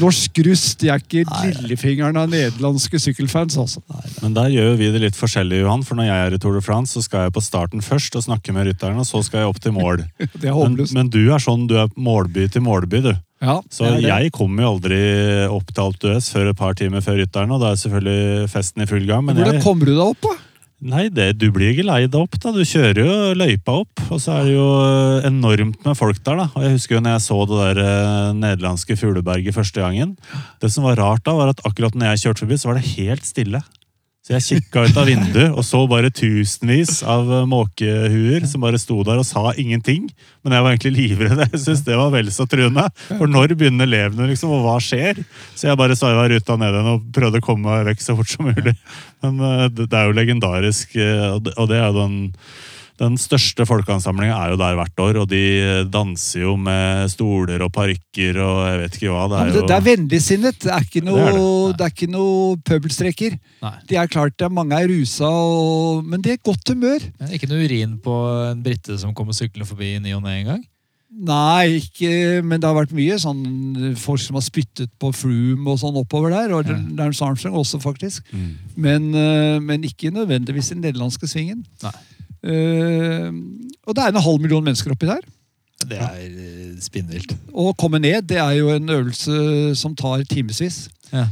Norsk 0.00 0.38
rust. 0.46 0.78
de 0.80 0.88
er 0.92 1.02
ikke 1.02 1.24
lillefingeren 1.26 2.16
av 2.20 2.30
nederlandske 2.32 2.98
sykkelfans, 3.02 3.56
altså. 3.60 3.82
Men 4.22 4.34
der 4.36 4.48
gjør 4.54 4.76
vi 4.80 4.90
det 4.94 5.02
litt 5.04 5.18
forskjellig, 5.18 5.60
Johan. 5.64 5.84
For 5.86 5.98
når 5.98 6.08
jeg 6.10 6.24
er 6.26 6.36
i 6.36 6.40
Tour 6.42 6.56
de 6.58 6.62
France, 6.64 6.94
så 6.96 7.02
skal 7.04 7.26
jeg 7.28 7.34
på 7.36 7.42
starten 7.44 7.84
først 7.84 8.16
og 8.16 8.24
snakke 8.26 8.54
med 8.56 8.68
rytteren, 8.70 8.98
og 9.02 9.06
så 9.08 9.22
skal 9.26 9.44
jeg 9.44 9.52
opp 9.52 9.60
til 9.64 9.76
mål. 9.76 10.04
Det 10.40 10.48
er 10.48 10.54
Men, 10.54 10.74
håpløst. 10.74 10.94
men 10.96 11.10
du 11.12 11.20
er 11.34 11.42
sånn, 11.42 11.66
du 11.70 11.76
er 11.80 11.88
målby 11.96 12.48
til 12.52 12.64
målby, 12.66 13.02
du. 13.04 13.12
Ja, 13.44 13.58
Så 13.68 13.84
jeg 14.00 14.30
kommer 14.32 14.62
jo 14.64 14.68
aldri 14.78 14.98
opp 15.52 15.68
til 15.74 15.82
Alpe 15.84 16.00
d'Huez 16.06 16.30
før 16.32 16.48
et 16.52 16.56
par 16.56 16.72
timer 16.78 17.02
før 17.04 17.18
rytteren, 17.20 17.50
og 17.52 17.60
da 17.60 17.74
er 17.74 17.80
selvfølgelig 17.82 18.48
festen 18.48 18.82
i 18.82 18.86
full 18.88 19.04
gang. 19.04 19.24
Men 19.26 19.36
Hvordan 19.36 19.58
jeg, 19.58 19.64
kommer 19.66 19.90
du 19.90 19.92
deg 19.92 20.04
opp, 20.06 20.22
da? 20.24 20.34
Nei, 20.82 21.06
det, 21.12 21.34
du 21.38 21.48
blir 21.54 21.72
ikke 21.72 21.86
leid 21.86 22.16
opp, 22.18 22.36
da. 22.42 22.52
Du 22.54 22.62
kjører 22.66 23.00
jo 23.00 23.16
løypa 23.38 23.76
opp, 23.84 24.02
og 24.08 24.20
så 24.22 24.38
er 24.38 24.48
det 24.48 24.56
jo 24.56 24.66
enormt 25.28 25.86
med 25.86 25.98
folk 25.98 26.18
der, 26.26 26.42
da. 26.42 26.48
Og 26.54 26.66
jeg 26.66 26.74
husker 26.76 26.98
jo 26.98 27.04
når 27.04 27.16
jeg 27.16 27.24
så 27.26 27.38
det 27.50 27.60
der 27.60 27.82
eh, 27.84 28.34
nederlandske 28.40 28.98
fugleberget 29.00 29.56
første 29.56 29.84
gangen. 29.84 30.16
Det 30.62 30.72
som 30.74 30.86
var 30.88 30.98
rart 31.00 31.24
da, 31.26 31.36
var 31.38 31.54
at 31.54 31.62
akkurat 31.68 31.96
når 31.96 32.14
jeg 32.14 32.26
kjørte 32.26 32.46
forbi, 32.46 32.60
så 32.60 32.70
var 32.70 32.80
det 32.80 32.94
helt 32.96 33.28
stille. 33.28 33.62
Så 34.24 34.32
jeg 34.32 34.44
kikka 34.46 34.86
ut 34.88 34.96
av 34.96 35.04
vinduet 35.04 35.52
og 35.52 35.60
så 35.68 35.82
bare 35.84 36.08
tusenvis 36.08 37.02
av 37.04 37.28
eh, 37.28 37.42
måkehuer 37.44 38.46
som 38.48 38.62
bare 38.64 38.78
sto 38.80 39.02
der 39.04 39.20
og 39.20 39.26
sa 39.28 39.50
ingenting. 39.60 40.06
Men 40.40 40.54
jeg 40.56 40.64
var 40.64 40.72
egentlig 40.72 40.92
livredd. 40.96 41.42
Jeg 41.42 41.60
syntes 41.60 41.82
det 41.84 41.98
var 42.00 42.08
vel 42.14 42.30
så 42.32 42.46
truende. 42.48 42.86
For 43.10 43.28
når 43.28 43.52
begynner 43.52 43.84
elevene, 43.84 44.30
liksom, 44.30 44.54
og 44.56 44.64
hva 44.64 44.78
skjer? 44.80 45.20
Så 45.52 45.68
jeg 45.68 45.76
bare 45.76 45.98
sveiva 46.00 46.24
ruta 46.32 46.56
ned 46.56 46.72
igjen 46.72 46.88
og 46.94 47.04
prøvde 47.12 47.42
å 47.42 47.44
komme 47.44 47.68
meg 47.68 47.90
vekk 47.90 48.06
så 48.06 48.16
fort 48.16 48.32
som 48.32 48.48
mulig. 48.48 48.72
Men 49.26 49.44
eh, 49.50 49.66
det 49.76 49.90
er 49.92 50.08
jo 50.08 50.16
legendarisk, 50.16 50.96
eh, 50.96 51.26
og 51.36 51.68
det 51.68 51.82
er 51.82 51.90
jo 51.90 51.98
den 52.00 52.16
den 53.00 53.16
største 53.18 53.64
folkeansamlinga 53.66 54.34
er 54.38 54.52
jo 54.52 54.58
der 54.60 54.76
hvert 54.78 55.00
år, 55.02 55.16
og 55.24 55.30
de 55.30 55.40
danser 55.90 56.44
jo 56.44 56.52
med 56.60 57.10
stoler 57.10 57.64
og 57.66 57.72
parykker 57.74 58.38
og 58.38 58.60
jeg 58.68 58.82
vet 58.84 58.98
ikke 59.00 59.14
hva. 59.14 59.24
Det 59.30 59.38
er 59.38 59.48
ja, 59.48 59.54
det, 59.56 59.64
det 59.70 59.76
er 59.76 59.86
vennligsinnet. 59.88 60.60
Det 60.62 60.70
er 60.74 60.86
ikke 60.86 61.02
noe, 61.06 61.72
Det 61.74 61.86
er 61.88 61.94
ikke 61.94 62.10
noe 62.12 62.60
pøbelstreker. 62.62 63.38
Nei. 63.64 63.72
Det 63.90 63.98
er 63.98 64.12
klart 64.12 64.36
det 64.38 64.46
er 64.46 64.54
mange 64.54 64.78
er 64.78 64.86
rusa, 64.92 65.26
og, 65.26 66.04
men 66.06 66.22
de 66.22 66.36
er 66.36 66.44
godt 66.44 66.70
humør. 66.70 67.02
Ja, 67.18 67.32
Ikke 67.34 67.50
noe 67.50 67.66
urin 67.66 67.98
på 68.04 68.14
en 68.52 68.62
brite 68.62 69.00
som 69.00 69.16
kommer 69.16 69.34
syklende 69.34 69.66
forbi 69.66 69.96
i 69.96 70.04
ny 70.04 70.14
og 70.14 70.22
ne 70.22 70.38
engang? 70.44 70.62
Nei, 71.14 71.78
ikke, 71.78 72.42
men 72.42 72.58
det 72.58 72.66
har 72.66 72.74
vært 72.74 72.94
mye 72.94 73.14
sånn 73.22 73.94
folk 74.00 74.18
som 74.18 74.34
har 74.34 74.42
spyttet 74.42 74.90
på 74.98 75.12
Froome 75.14 75.70
og 75.70 75.78
sånn 75.78 75.98
oppover 76.00 76.34
der. 76.34 76.54
Og 76.56 76.66
Ja. 76.66 76.78
Lance 76.98 77.22
Armstrong 77.22 77.54
også, 77.54 77.78
faktisk. 77.82 78.24
Mm. 78.32 78.48
Men, 78.74 79.14
eh, 79.14 79.60
men 79.62 79.86
ikke 79.86 80.10
nødvendigvis 80.10 80.72
i 80.72 80.74
den 80.74 80.82
nederlandske 80.82 81.30
svingen. 81.30 81.62
Nei. 81.84 81.94
Eh, 82.44 83.30
og 83.84 83.96
det 83.96 84.04
er 84.04 84.12
en 84.14 84.24
halv 84.26 84.42
million 84.42 84.64
mennesker 84.64 84.92
oppi 84.94 85.08
der. 85.08 85.24
Det 85.84 85.98
er 86.00 86.20
eh, 86.24 86.74
spinnvilt. 86.84 87.32
Å 87.52 87.72
komme 87.80 88.00
ned 88.00 88.28
det 88.30 88.38
er 88.40 88.54
jo 88.58 88.70
en 88.74 88.88
øvelse 88.98 89.74
som 89.80 89.96
tar 89.98 90.22
timevis. 90.30 90.86
Ja. 91.12 91.26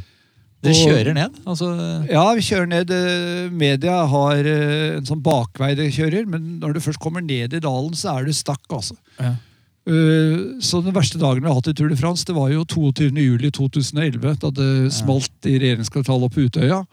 Dere 0.62 0.76
kjører 0.78 1.14
ned? 1.16 1.38
Altså, 1.48 1.68
Ja, 2.06 2.22
vi 2.38 2.44
kjører 2.46 2.68
ned. 2.70 2.90
eh, 2.94 3.48
Media 3.50 3.96
har 4.06 4.36
en 4.46 5.08
sånn 5.08 5.22
bakvei 5.24 5.72
de 5.78 5.88
kjører, 5.90 6.28
men 6.30 6.60
når 6.62 6.76
du 6.76 6.80
først 6.84 7.00
kommer 7.02 7.24
ned 7.24 7.52
i 7.56 7.62
dalen, 7.64 7.96
så 7.98 8.18
er 8.18 8.28
du 8.28 8.32
stakk, 8.36 8.62
altså. 8.70 8.94
ja. 9.18 9.34
Eh, 9.82 10.60
Så 10.62 10.78
den 10.82 10.94
verste 10.94 11.18
dagen 11.18 11.42
vi 11.42 11.48
har 11.48 11.56
hatt 11.58 11.68
i 11.68 11.74
Tour 11.74 11.90
de 11.90 11.96
France, 11.98 12.24
det 12.24 12.36
var 12.36 12.52
jo 12.52 12.62
22. 12.64 13.10
juli 13.18 13.50
2011, 13.50 14.36
da 14.38 14.50
det 14.54 14.92
smalt 14.94 15.48
i 15.50 15.58
regjeringskvartalet 15.58 16.28
oppe 16.28 16.38
på 16.38 16.46
Utøya. 16.46 16.84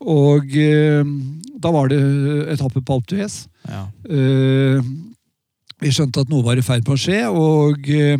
Og 0.00 0.54
eh, 0.54 1.02
da 1.58 1.72
var 1.74 1.90
det 1.90 1.98
etappe 2.54 2.82
på 2.82 2.98
Alpe 2.98 3.10
d'Huez. 3.10 3.46
Ja. 3.66 3.86
Eh, 4.06 4.82
vi 5.82 5.90
skjønte 5.90 6.22
at 6.22 6.30
noe 6.30 6.46
var 6.46 6.58
i 6.58 6.62
ferd 6.62 6.86
med 6.86 6.94
å 6.94 7.00
skje, 7.00 7.24
og 7.26 7.88
eh, 7.90 8.18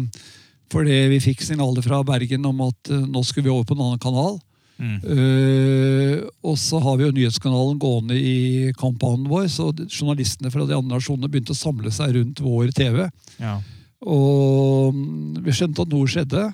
fordi 0.72 0.96
vi 1.12 1.20
fikk 1.22 1.44
signaler 1.46 1.84
fra 1.84 2.00
Bergen 2.02 2.48
om 2.48 2.64
at 2.66 2.90
eh, 2.90 3.04
nå 3.06 3.22
skulle 3.22 3.46
vi 3.46 3.54
over 3.54 3.68
på 3.68 3.76
en 3.76 3.84
annen 3.86 4.02
kanal. 4.02 4.40
Mm. 4.82 4.96
Uh, 5.04 6.24
og 6.42 6.56
så 6.58 6.80
har 6.82 6.96
vi 6.98 7.04
jo 7.04 7.12
nyhetskanalen 7.14 7.76
gående 7.78 8.16
i 8.18 8.72
kamphanen 8.74 9.28
vår, 9.30 9.44
så 9.52 9.68
journalistene 9.84 10.50
fra 10.50 10.64
de 10.66 10.74
andre 10.74 10.96
nasjonene 10.96 11.30
begynte 11.30 11.54
å 11.54 11.58
samle 11.60 11.92
seg 11.94 12.16
rundt 12.16 12.42
vår 12.42 12.72
TV. 12.74 13.04
ja. 13.38 13.60
Og 14.02 14.94
mm, 14.94 15.42
vi 15.44 15.54
skjønte 15.54 15.84
at 15.84 15.92
noe 15.92 16.10
skjedde. 16.10 16.48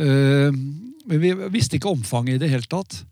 Eh, 0.00 0.60
men 1.10 1.20
vi 1.22 1.34
visste 1.52 1.78
ikke 1.78 1.92
omfanget 1.92 2.38
i 2.38 2.42
det 2.44 2.52
hele 2.52 2.70
tatt. 2.70 3.02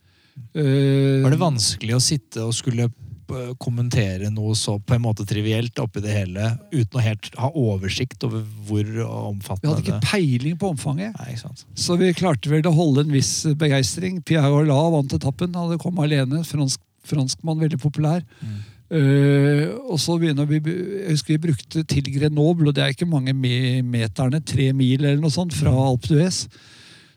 Eh, 0.55 1.21
Var 1.25 1.35
det 1.35 1.41
vanskelig 1.41 1.97
å 1.97 2.03
sitte 2.03 2.45
og 2.47 2.55
skulle 2.57 2.87
eh, 2.89 3.51
kommentere 3.61 4.31
noe 4.33 4.55
så 4.57 4.77
på 4.79 4.97
en 4.97 5.05
måte 5.05 5.27
trivielt 5.29 5.79
oppi 5.83 6.03
det 6.05 6.15
hele, 6.15 6.53
uten 6.73 7.01
å 7.01 7.05
helt 7.05 7.31
ha 7.41 7.51
oversikt 7.51 8.25
over 8.29 8.45
hvor 8.69 8.87
Vi 8.87 9.69
hadde 9.69 9.83
ikke 9.83 10.01
peiling 10.07 10.57
på 10.61 10.73
omfanget. 10.73 11.19
Nei? 11.19 11.37
Så 11.75 11.99
vi 12.01 12.13
klarte 12.17 12.53
vel 12.53 12.67
å 12.71 12.77
holde 12.77 13.05
en 13.07 13.15
viss 13.15 13.43
begeistring. 13.59 14.23
Pierre 14.23 14.53
Holla 14.55 14.79
vant 14.95 15.19
etappen. 15.19 15.53
Han 15.55 15.69
hadde 15.69 15.83
kommet 15.83 16.07
alene. 16.09 16.45
Fransk, 16.47 16.81
franskmann, 17.09 17.61
veldig 17.61 17.81
populær. 17.83 18.25
Mm. 18.41 18.59
Eh, 18.89 19.67
og 19.85 19.99
så 20.01 20.15
begynner 20.17 20.47
vi 20.49 20.63
Jeg 20.65 21.13
husker 21.13 21.35
vi 21.35 21.43
brukte 21.51 21.83
til 21.85 22.07
Grenoble, 22.15 22.71
og 22.71 22.75
det 22.75 22.85
er 22.85 22.95
ikke 22.95 23.09
mange 23.09 23.35
meterne, 23.37 24.41
tre 24.41 24.73
mil 24.73 25.05
eller 25.05 25.21
noe 25.21 25.33
sånt, 25.33 25.53
fra 25.53 25.73
Alpe 25.73 26.09
d'Huez. 26.09 26.47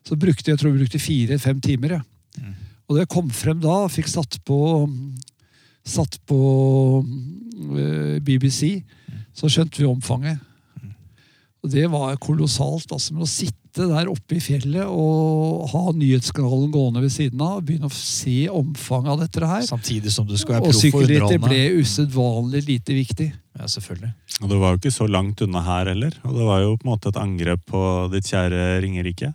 Så 0.04 0.18
brukte 0.20 0.52
jeg 0.52 0.60
tror 0.60 0.74
vi 0.74 0.84
brukte 0.84 1.00
fire-fem 1.00 1.62
timer. 1.64 2.00
Ja. 2.00 2.02
Mm. 2.38 2.56
Og 2.88 2.96
da 2.96 3.04
jeg 3.06 3.14
kom 3.14 3.30
frem 3.32 3.60
da, 3.64 3.86
fikk 3.88 4.10
satt 4.12 4.40
på 4.48 4.60
Satt 5.82 6.20
på 6.30 6.38
uh, 7.02 8.18
BBC, 8.22 8.84
så 9.34 9.50
skjønte 9.50 9.80
vi 9.82 9.88
omfanget. 9.90 10.38
Og 11.66 11.72
det 11.74 11.88
var 11.90 12.20
kolossalt. 12.22 12.92
altså, 12.92 13.16
Men 13.16 13.26
å 13.26 13.30
sitte 13.30 13.61
der 13.74 14.10
oppe 14.12 14.36
i 14.36 14.40
fjellet 14.44 14.84
og 14.86 15.70
ha 15.72 15.92
nyhetskanalen 15.96 16.72
gående 16.74 17.02
ved 17.02 17.12
siden 17.14 17.40
av, 17.42 17.62
begynne 17.64 17.88
å 17.88 17.94
se 17.96 18.48
omfanget 18.52 19.12
av 19.14 19.20
dette 19.24 19.48
her 19.48 19.62
Samtidig 19.64 20.12
som 20.12 20.28
du 20.28 20.36
skal 20.38 20.58
være 20.58 20.66
Og 20.66 20.72
proff 20.72 20.76
og 20.76 20.82
sykkelrittet 20.82 21.40
ble 21.40 21.60
underholdende. 21.62 21.86
usedvanlig 21.86 22.62
lite 22.68 22.94
viktig. 22.98 23.30
Ja, 23.60 23.68
selvfølgelig. 23.68 24.12
Og 24.42 24.50
det 24.50 24.58
var 24.60 24.72
jo 24.76 24.78
ikke 24.82 24.92
så 24.96 25.08
langt 25.12 25.42
unna 25.42 25.62
her 25.62 25.86
heller. 25.94 26.12
Og 26.24 26.36
det 26.36 26.46
var 26.48 26.62
jo 26.62 26.76
på 26.78 26.86
en 26.88 26.92
måte 26.92 27.08
et 27.12 27.20
angrep 27.22 27.64
på 27.68 27.82
ditt 28.12 28.28
kjære 28.32 28.82
Ringerike. 28.84 29.34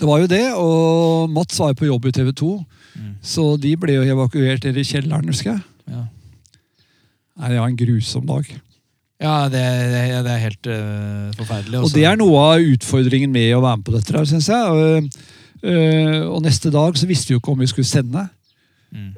Det 0.00 0.08
var 0.08 0.20
jo 0.22 0.26
det, 0.32 0.44
og 0.56 1.28
Mats 1.30 1.58
var 1.60 1.72
jo 1.74 1.80
på 1.82 1.86
jobb 1.90 2.06
i 2.06 2.12
TV 2.12 2.32
2, 2.32 2.52
Mm. 2.90 3.14
så 3.22 3.44
de 3.60 3.76
ble 3.76 3.92
jo 3.94 4.02
evakuert 4.02 4.64
ned 4.64 4.76
i 4.76 4.82
kjelleren, 4.82 5.28
husker 5.30 5.52
jeg. 5.52 5.62
Ja, 5.88 6.00
Nei, 7.38 7.48
Det 7.48 7.58
var 7.60 7.68
en 7.68 7.76
grusom 7.76 8.26
dag. 8.26 8.44
Ja 9.20 9.34
det, 9.52 9.60
det, 9.92 10.02
det 10.24 10.32
er 10.32 10.42
helt 10.46 10.68
uh, 10.70 11.28
forferdelig. 11.36 11.82
Og 11.84 11.92
det 11.92 12.06
er 12.08 12.16
noe 12.16 12.44
av 12.54 12.70
utfordringen 12.72 13.32
med 13.32 13.52
å 13.52 13.62
være 13.62 13.80
med 13.80 13.86
på 13.86 13.94
dette, 13.94 14.14
her, 14.16 14.28
syns 14.28 14.48
jeg. 14.48 14.70
Og, 14.72 15.18
uh, 15.66 16.20
og 16.30 16.38
neste 16.46 16.72
dag 16.72 16.96
så 16.96 17.08
visste 17.08 17.28
vi 17.28 17.36
jo 17.36 17.42
ikke 17.42 17.52
om 17.52 17.60
vi 17.60 17.68
skulle 17.68 17.88
sende. 17.88 18.24
Mm. 18.90 19.12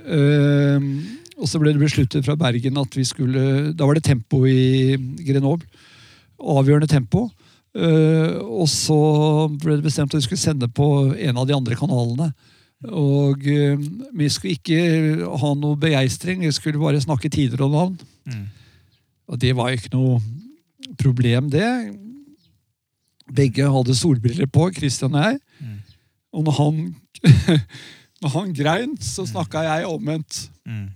Og 1.41 1.49
så 1.49 1.57
ble 1.57 1.71
det 1.73 1.81
besluttet 1.81 2.27
fra 2.27 2.35
Bergen 2.37 2.77
at 2.77 2.93
vi 2.93 3.07
skulle 3.09 3.71
Da 3.73 3.87
var 3.89 3.97
det 3.97 4.03
tempo 4.05 4.43
i 4.45 4.99
Grenoble. 5.25 5.65
Avgjørende 6.37 6.91
tempo. 6.91 7.23
Og 7.73 8.67
så 8.69 8.99
ble 9.49 9.79
det 9.79 9.87
bestemt 9.87 10.13
at 10.13 10.21
vi 10.21 10.27
skulle 10.27 10.43
sende 10.43 10.69
på 10.69 10.91
en 11.15 11.41
av 11.41 11.49
de 11.49 11.57
andre 11.57 11.79
kanalene. 11.79 12.29
Og 12.93 13.49
vi 13.49 14.29
skulle 14.29 14.59
ikke 14.59 15.33
ha 15.41 15.55
noe 15.57 15.81
begeistring, 15.81 16.45
vi 16.45 16.53
skulle 16.53 16.83
bare 16.83 17.01
snakke 17.01 17.33
tider 17.33 17.65
og 17.65 17.73
navn. 17.79 17.97
Mm. 18.29 18.45
Og 19.33 19.41
det 19.41 19.55
var 19.57 19.73
ikke 19.73 19.93
noe 19.95 20.21
problem, 21.01 21.49
det. 21.53 21.69
Begge 23.33 23.69
hadde 23.73 23.97
solbriller 23.97 24.49
på, 24.53 24.69
Christian 24.77 25.17
og 25.17 25.25
jeg. 25.25 25.39
Mm. 25.61 25.79
Og 26.37 26.45
når 26.49 26.59
han, 26.59 26.83
når 28.23 28.35
han 28.37 28.53
grein, 28.57 28.99
så 29.01 29.25
snakka 29.29 29.65
jeg 29.65 29.89
omvendt. 29.89 30.45
Mm. 30.69 30.91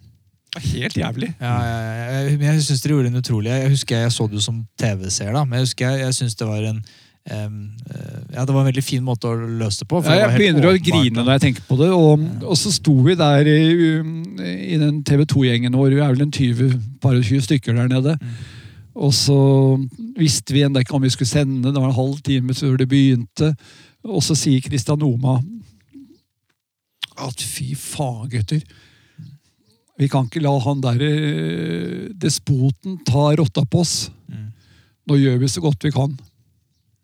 Helt 0.56 0.96
jævlig. 0.96 1.32
Ja, 1.40 1.54
ja, 1.62 1.80
ja, 1.80 2.20
jeg, 2.24 2.36
jeg 2.40 2.62
syns 2.64 2.82
dere 2.84 2.94
gjorde 2.94 3.10
en 3.10 3.20
utrolig 3.20 3.50
Jeg 3.50 3.72
husker 3.74 3.98
jeg 3.98 4.12
så 4.12 4.24
det 4.26 4.38
jo 4.38 4.44
som 4.44 4.62
TV-seer, 4.80 5.34
da, 5.36 5.42
men 5.44 5.58
jeg 5.58 5.66
husker 5.66 5.90
jeg, 5.90 6.00
jeg 6.06 6.16
synes 6.16 6.36
det 6.40 6.48
var 6.48 6.64
en 6.64 6.78
ja, 7.26 8.44
Det 8.44 8.54
var 8.54 8.60
en 8.60 8.68
veldig 8.68 8.84
fin 8.84 9.02
måte 9.02 9.26
å 9.26 9.34
løse 9.34 9.82
det 9.82 9.88
på. 9.90 10.02
Ja, 10.06 10.20
jeg 10.20 10.28
det 10.30 10.40
begynner 10.40 10.68
å 10.70 10.74
grine 10.78 11.22
når 11.22 11.32
jeg 11.36 11.44
tenker 11.46 11.64
på 11.66 11.78
det. 11.80 11.88
Og, 11.94 12.26
og 12.46 12.58
så 12.60 12.70
sto 12.74 12.94
vi 13.06 13.16
der 13.18 13.50
i, 13.50 13.62
um, 13.98 14.36
i 14.42 14.78
den 14.78 15.00
TV 15.06 15.24
2-gjengen 15.26 15.74
vår, 15.78 15.96
vi 15.96 16.04
er 16.04 16.14
vel 16.14 16.26
en 16.26 16.36
20, 16.36 16.76
par 17.02 17.18
og 17.18 17.26
20 17.26 17.48
stykker 17.48 17.78
der 17.80 17.90
nede. 17.90 18.14
Mm. 18.20 18.36
Og 19.06 19.12
så 19.12 19.38
visste 20.16 20.54
vi 20.56 20.62
ennå 20.64 20.80
ikke 20.80 20.96
om 20.96 21.04
vi 21.04 21.12
skulle 21.12 21.28
sende, 21.28 21.68
det 21.72 21.82
var 21.82 21.90
en 21.90 21.98
halv 21.98 22.22
time 22.24 22.56
før 22.56 22.78
det 22.80 22.88
begynte. 22.88 23.52
Og 24.06 24.22
så 24.24 24.36
sier 24.38 24.62
Kristian 24.64 25.02
Oma 25.04 25.40
at 27.16 27.40
fy 27.40 27.72
faen, 27.78 28.28
gutter. 28.32 28.62
Vi 29.96 30.08
kan 30.12 30.26
ikke 30.28 30.42
la 30.44 30.52
han 30.60 30.82
der 30.84 31.00
eh, 31.04 32.08
despoten 32.12 32.98
ta 33.08 33.30
rotta 33.38 33.64
på 33.64 33.80
oss. 33.80 34.10
Mm. 34.28 34.50
Nå 35.08 35.20
gjør 35.22 35.38
vi 35.40 35.48
så 35.48 35.62
godt 35.64 35.86
vi 35.86 35.94
kan. 35.94 36.12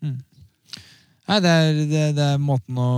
Nei, 0.03 1.37
det 1.39 1.51
er, 1.51 1.77
det, 1.87 2.01
det 2.17 2.23
er 2.33 2.41
måten 2.41 2.79
å 2.79 2.89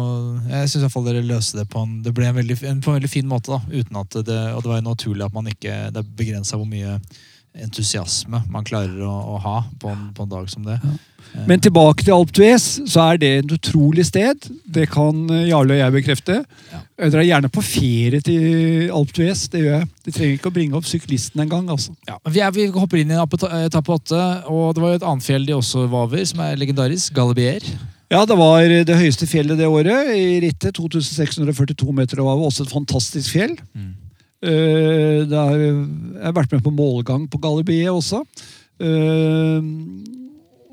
Jeg 0.50 0.72
syns 0.72 0.96
dere 1.06 1.22
løste 1.22 1.60
det 1.60 1.68
på 1.70 1.84
en 1.86 2.00
Det 2.06 2.14
ble 2.16 2.32
en 2.32 2.40
veldig, 2.40 2.58
en, 2.66 2.82
på 2.82 2.92
en 2.92 2.98
veldig 2.98 3.12
fin 3.12 3.28
måte. 3.30 3.54
da 3.54 3.62
uten 3.70 4.02
at 4.02 4.18
det, 4.26 4.40
Og 4.56 4.64
det 4.64 4.72
var 4.72 4.82
jo 4.82 4.90
naturlig 4.90 5.28
at 5.28 5.36
man 5.36 5.52
ikke 5.52 5.76
Det 5.94 6.02
er 6.02 6.16
begrensa 6.18 6.58
hvor 6.58 6.70
mye 6.70 6.98
entusiasme 7.64 8.42
man 8.52 8.66
klarer 8.68 9.00
å, 9.06 9.14
å 9.36 9.42
ha 9.44 9.58
på 9.82 9.92
en, 9.94 10.10
på 10.16 10.26
en 10.26 10.32
dag 10.32 10.50
som 10.52 10.66
det. 10.68 10.80
Ja. 10.84 10.96
Men 11.50 11.60
tilbake 11.60 12.06
til 12.06 12.16
Alp 12.16 12.32
Duez, 12.36 12.66
så 12.88 13.10
er 13.10 13.20
det 13.20 13.32
et 13.40 13.52
utrolig 13.52 14.06
sted. 14.08 14.48
Det 14.72 14.86
kan 14.92 15.26
eh, 15.34 15.50
Jarle 15.50 15.76
og 15.76 15.82
jeg 15.82 15.96
bekrefte. 15.98 16.38
Ja. 16.72 16.80
Dere 17.02 17.24
er 17.26 17.28
gjerne 17.28 17.52
på 17.52 17.64
ferie 17.66 18.22
til 18.24 18.94
Alp 18.96 19.12
Duez. 19.16 19.46
Det 19.52 19.66
gjør 19.66 19.76
jeg. 19.80 19.90
De 20.06 20.14
trenger 20.16 20.38
ikke 20.38 20.52
å 20.52 20.56
bringe 20.56 20.80
opp 20.80 20.88
syklisten 20.88 21.44
engang. 21.44 21.68
Altså. 21.74 21.96
Ja, 22.08 22.18
vi, 22.30 22.40
er, 22.46 22.54
vi 22.56 22.70
hopper 22.72 23.02
inn 23.02 23.12
i 23.12 23.20
etappe 23.20 23.98
åtte, 23.98 24.22
og 24.48 24.78
det 24.78 24.86
var 24.86 24.94
jo 24.94 25.02
et 25.02 25.10
annet 25.12 25.28
fjell 25.28 25.50
de 25.50 25.58
også 25.58 25.86
var 25.92 26.08
over, 26.08 26.24
som 26.30 26.46
er 26.46 26.56
legendarisk. 26.62 27.12
Galibier. 27.16 27.68
Ja, 28.14 28.22
det 28.30 28.38
var 28.38 28.64
det 28.88 28.96
høyeste 28.96 29.28
fjellet 29.28 29.60
det 29.60 29.68
året 29.68 30.14
i 30.16 30.40
rittet. 30.46 30.78
2642 30.78 31.96
meter. 32.00 32.24
Var 32.24 32.48
også 32.48 32.64
et 32.64 32.74
fantastisk 32.74 33.36
fjell. 33.36 33.58
Eh, 33.76 33.92
det 34.44 35.38
er, 35.40 35.62
jeg 35.64 36.22
har 36.22 36.36
vært 36.36 36.52
med 36.54 36.62
på 36.66 36.74
målgang 36.76 37.24
på 37.32 37.40
Galibiet 37.42 37.90
også. 37.90 38.20
Eh, 38.84 39.64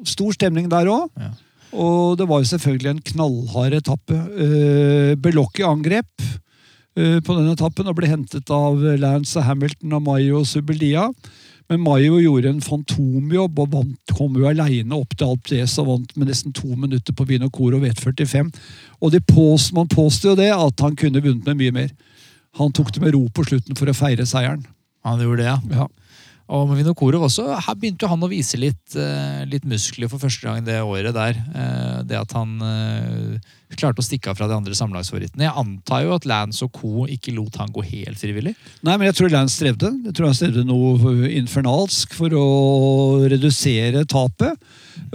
stor 0.09 0.35
stemning 0.35 0.69
der 0.71 0.91
òg. 0.91 1.09
Ja. 1.17 1.33
Og 1.73 2.19
det 2.21 2.27
var 2.29 2.43
jo 2.43 2.51
selvfølgelig 2.51 2.91
en 2.91 3.07
knallhard 3.13 3.77
etappe. 3.79 4.17
Uh, 4.37 5.15
Belocchi 5.17 5.65
angrep 5.65 6.11
eh, 6.21 7.17
på 7.25 7.37
den 7.39 7.49
etappen 7.49 7.89
og 7.89 7.97
ble 7.97 8.11
hentet 8.11 8.53
av 8.53 8.77
Lance 9.01 9.41
Hamilton 9.41 9.97
og 9.97 10.05
Mayo 10.05 10.43
Subelia. 10.45 11.07
Men 11.71 11.81
Mayo 11.81 12.19
gjorde 12.21 12.51
en 12.53 12.61
fantomjobb 12.61 13.63
og 13.65 13.73
vant, 13.73 14.13
kom 14.13 14.37
jo 14.37 14.51
aleine 14.51 14.99
opp 14.99 15.15
til 15.17 15.31
Alp 15.31 15.47
Dres 15.49 15.79
og 15.81 15.89
vant 15.89 16.13
med 16.19 16.29
nesten 16.29 16.53
to 16.53 16.75
minutter 16.75 17.17
på 17.17 17.25
Vinocoro 17.31 17.81
V45. 17.81 18.51
Og 19.01 19.15
de 19.15 19.23
pås, 19.25 19.71
man 19.73 19.89
påstår 19.89 20.35
jo 20.35 20.41
det, 20.43 20.51
at 20.53 20.85
han 20.85 20.99
kunne 20.99 21.25
vunnet 21.25 21.49
med 21.49 21.63
mye 21.63 21.77
mer. 21.79 21.95
Han 22.59 22.73
tok 22.73 22.93
det 22.95 23.01
med 23.01 23.15
ro 23.15 23.25
på 23.33 23.45
slutten 23.49 23.79
for 23.79 23.89
å 23.89 23.97
feire 23.97 24.27
seieren. 24.29 24.67
Han 25.07 25.21
gjorde 25.23 25.43
det, 25.43 25.49
ja. 25.49 25.59
Ja. 25.73 25.89
Og 26.51 26.69
med 26.69 26.83
Vinokurov 26.83 27.23
også, 27.29 27.45
her 27.65 27.75
begynte 27.79 28.09
han 28.11 28.21
å 28.21 28.29
vise 28.29 28.59
litt, 28.59 28.97
eh, 28.99 29.45
litt 29.49 29.65
muskler 29.65 30.11
for 30.11 30.19
første 30.19 30.43
gang 30.43 30.65
det 30.67 30.81
året 30.83 31.15
der. 31.15 31.39
Eh, 31.55 32.03
det 32.03 32.19
at 32.19 32.33
han 32.37 32.59
eh, 32.61 33.39
klarte 33.79 34.03
å 34.03 34.05
stikke 34.05 34.29
av 34.29 34.37
fra 34.37 34.49
de 34.51 34.57
andre 34.59 34.75
sammenlagsfavorittene. 34.77 35.47
Jeg 35.47 35.55
antar 35.57 36.03
jo 36.05 36.13
at 36.15 36.27
Lance 36.29 36.61
og 36.67 36.73
co. 36.77 37.07
ikke 37.07 37.33
lot 37.35 37.57
han 37.57 37.73
gå 37.73 37.81
helt 37.87 38.19
frivillig. 38.21 38.53
Nei, 38.83 38.97
men 38.99 39.07
jeg 39.09 39.17
tror 39.17 39.33
Lance 39.33 39.57
strevde. 39.57 39.95
Jeg 40.05 40.13
tror 40.19 40.29
han 40.29 40.37
strevde 40.37 40.67
noe 40.69 41.31
infernalsk 41.31 42.13
for 42.19 42.29
å 42.37 42.45
redusere 43.33 44.05
tapet. 44.05 44.59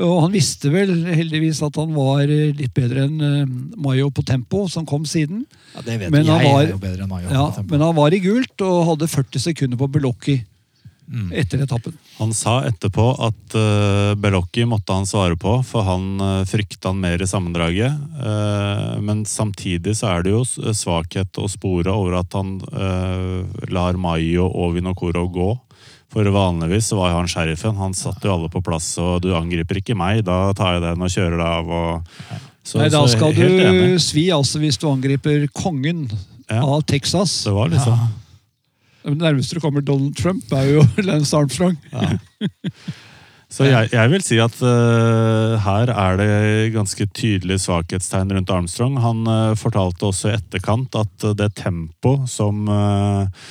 Og 0.01 0.21
han 0.23 0.33
visste 0.33 0.71
vel 0.73 1.05
heldigvis 1.05 1.61
at 1.61 1.75
han 1.77 1.93
var 1.93 2.25
litt 2.25 2.73
bedre 2.73 3.05
enn 3.05 3.71
Mayo 3.77 4.09
på 4.09 4.25
tempo, 4.25 4.65
som 4.71 4.85
kom 4.89 5.05
siden. 5.05 5.45
Ja, 5.75 5.81
Det 5.85 5.99
vet 5.99 6.09
Men 6.11 6.25
han 6.25 6.39
jeg 6.41 6.51
var- 6.53 6.63
er 6.63 6.69
jo 6.71 6.77
bedre 6.81 7.03
enn 7.03 7.09
Mayo. 7.09 7.29
Ja, 7.29 7.45
på 7.51 7.55
tempo. 7.61 7.71
men 7.71 7.81
han 7.81 7.95
var 7.95 8.09
i 8.13 8.19
gult 8.19 8.61
og 8.61 8.85
hadde 8.87 9.07
40 9.07 9.39
sekunder 9.39 9.77
på 9.77 9.91
Belocchi 9.91 10.43
Mm. 11.07 11.29
etter 11.39 11.61
etappen. 11.63 11.93
Han 12.17 12.33
sa 12.35 12.57
etterpå 12.67 13.03
at 13.23 13.53
uh, 13.55 14.11
Bellocchi 14.19 14.65
måtte 14.67 14.91
han 14.91 15.05
svare 15.07 15.37
på, 15.39 15.53
for 15.63 15.85
han 15.87 16.19
uh, 16.19 16.41
frykta 16.49 16.91
han 16.91 16.99
mer 16.99 17.21
i 17.23 17.27
sammendraget. 17.29 17.95
Uh, 18.19 18.97
men 18.99 19.21
samtidig 19.25 19.95
så 19.95 20.09
er 20.17 20.25
det 20.27 20.33
jo 20.35 20.41
svakhet 20.75 21.39
å 21.39 21.47
spore 21.47 21.93
over 21.95 22.19
at 22.19 22.35
han 22.35 22.57
uh, 22.73 23.47
lar 23.71 23.95
Mayo 23.95 24.49
og 24.51 24.75
Vinokoro 24.75 25.23
gå. 25.31 25.47
For 26.11 26.27
vanligvis 26.31 26.91
så 26.91 26.99
var 26.99 27.15
han 27.15 27.27
sheriffen. 27.31 27.79
Han 27.79 27.95
satte 27.95 28.27
jo 28.27 28.35
alle 28.35 28.51
på 28.51 28.61
plass, 28.63 28.93
og 28.99 29.23
du 29.23 29.31
angriper 29.35 29.79
ikke 29.79 29.95
meg, 29.95 30.25
da 30.27 30.51
tar 30.55 30.77
jeg 30.77 30.85
den 30.89 31.03
og 31.03 31.11
kjører 31.11 31.39
deg 31.39 31.47
av. 31.47 31.73
Og, 31.79 32.37
så, 32.67 32.79
Nei, 32.83 32.91
da 32.91 33.01
skal 33.07 33.35
du 33.35 33.43
enig. 33.47 33.97
svi 34.03 34.27
altså 34.35 34.59
hvis 34.59 34.79
du 34.79 34.89
angriper 34.91 35.47
kongen 35.55 36.09
Ja. 36.47 36.61
av 36.63 36.81
Texas. 36.87 37.43
Det 37.43 37.51
var 37.51 37.67
liksom 37.71 37.95
Det 39.07 39.21
nærmeste 39.21 39.55
du 39.55 39.63
kommer 39.63 39.81
Donald 39.85 40.17
Trump, 40.19 40.51
er 40.51 40.73
jo 40.73 40.81
Lance 41.07 41.37
Armstrong. 41.37 41.77
Så 43.47 43.63
jeg, 43.63 43.87
jeg 43.93 44.11
vil 44.11 44.23
si 44.25 44.35
at 44.43 44.57
uh, 44.59 45.55
her 45.63 45.91
er 45.93 46.17
det 46.19 46.31
ganske 46.73 47.07
tydelige 47.15 47.61
svakhetstegn 47.63 48.33
rundt 48.35 48.51
Armstrong. 48.51 48.97
Han 48.99 49.23
uh, 49.23 49.55
fortalte 49.55 50.09
også 50.09 50.33
i 50.33 50.35
etterkant 50.35 50.97
at 50.99 51.27
det 51.39 51.53
tempo 51.55 52.17
som 52.27 52.67
eh, 52.67 53.47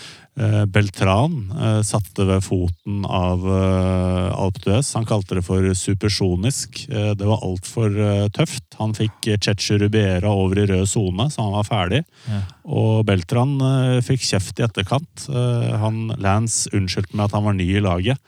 Beltran 0.68 1.36
eh, 1.56 1.80
satte 1.86 2.26
ved 2.28 2.44
foten 2.44 3.06
av 3.08 3.40
uh, 3.48 4.36
Alp 4.36 4.58
d'Huez, 4.60 4.90
han 4.98 5.06
kalte 5.08 5.38
det 5.38 5.44
for 5.46 5.64
supersonisk. 5.72 6.82
Eh, 6.90 7.14
det 7.16 7.24
var 7.24 7.40
altfor 7.46 7.96
tøft. 8.36 8.66
Han 8.76 8.92
fikk 8.96 9.30
Cheche 9.40 9.78
Rubiera 9.80 10.34
over 10.36 10.60
i 10.60 10.68
rød 10.68 10.84
sone, 10.90 11.30
så 11.32 11.46
han 11.46 11.56
var 11.56 11.68
ferdig. 11.68 12.02
Ja. 12.28 12.42
Og 12.66 13.04
Beltran 13.06 13.56
eh, 13.62 14.00
fikk 14.04 14.24
kjeft 14.26 14.58
i 14.60 14.66
etterkant. 14.66 15.28
Eh, 15.30 15.72
han, 15.80 16.08
Lance 16.22 16.70
unnskyldte 16.74 17.16
med 17.16 17.28
at 17.28 17.36
han 17.36 17.46
var 17.46 17.56
ny 17.56 17.68
i 17.76 17.82
laget. 17.82 18.20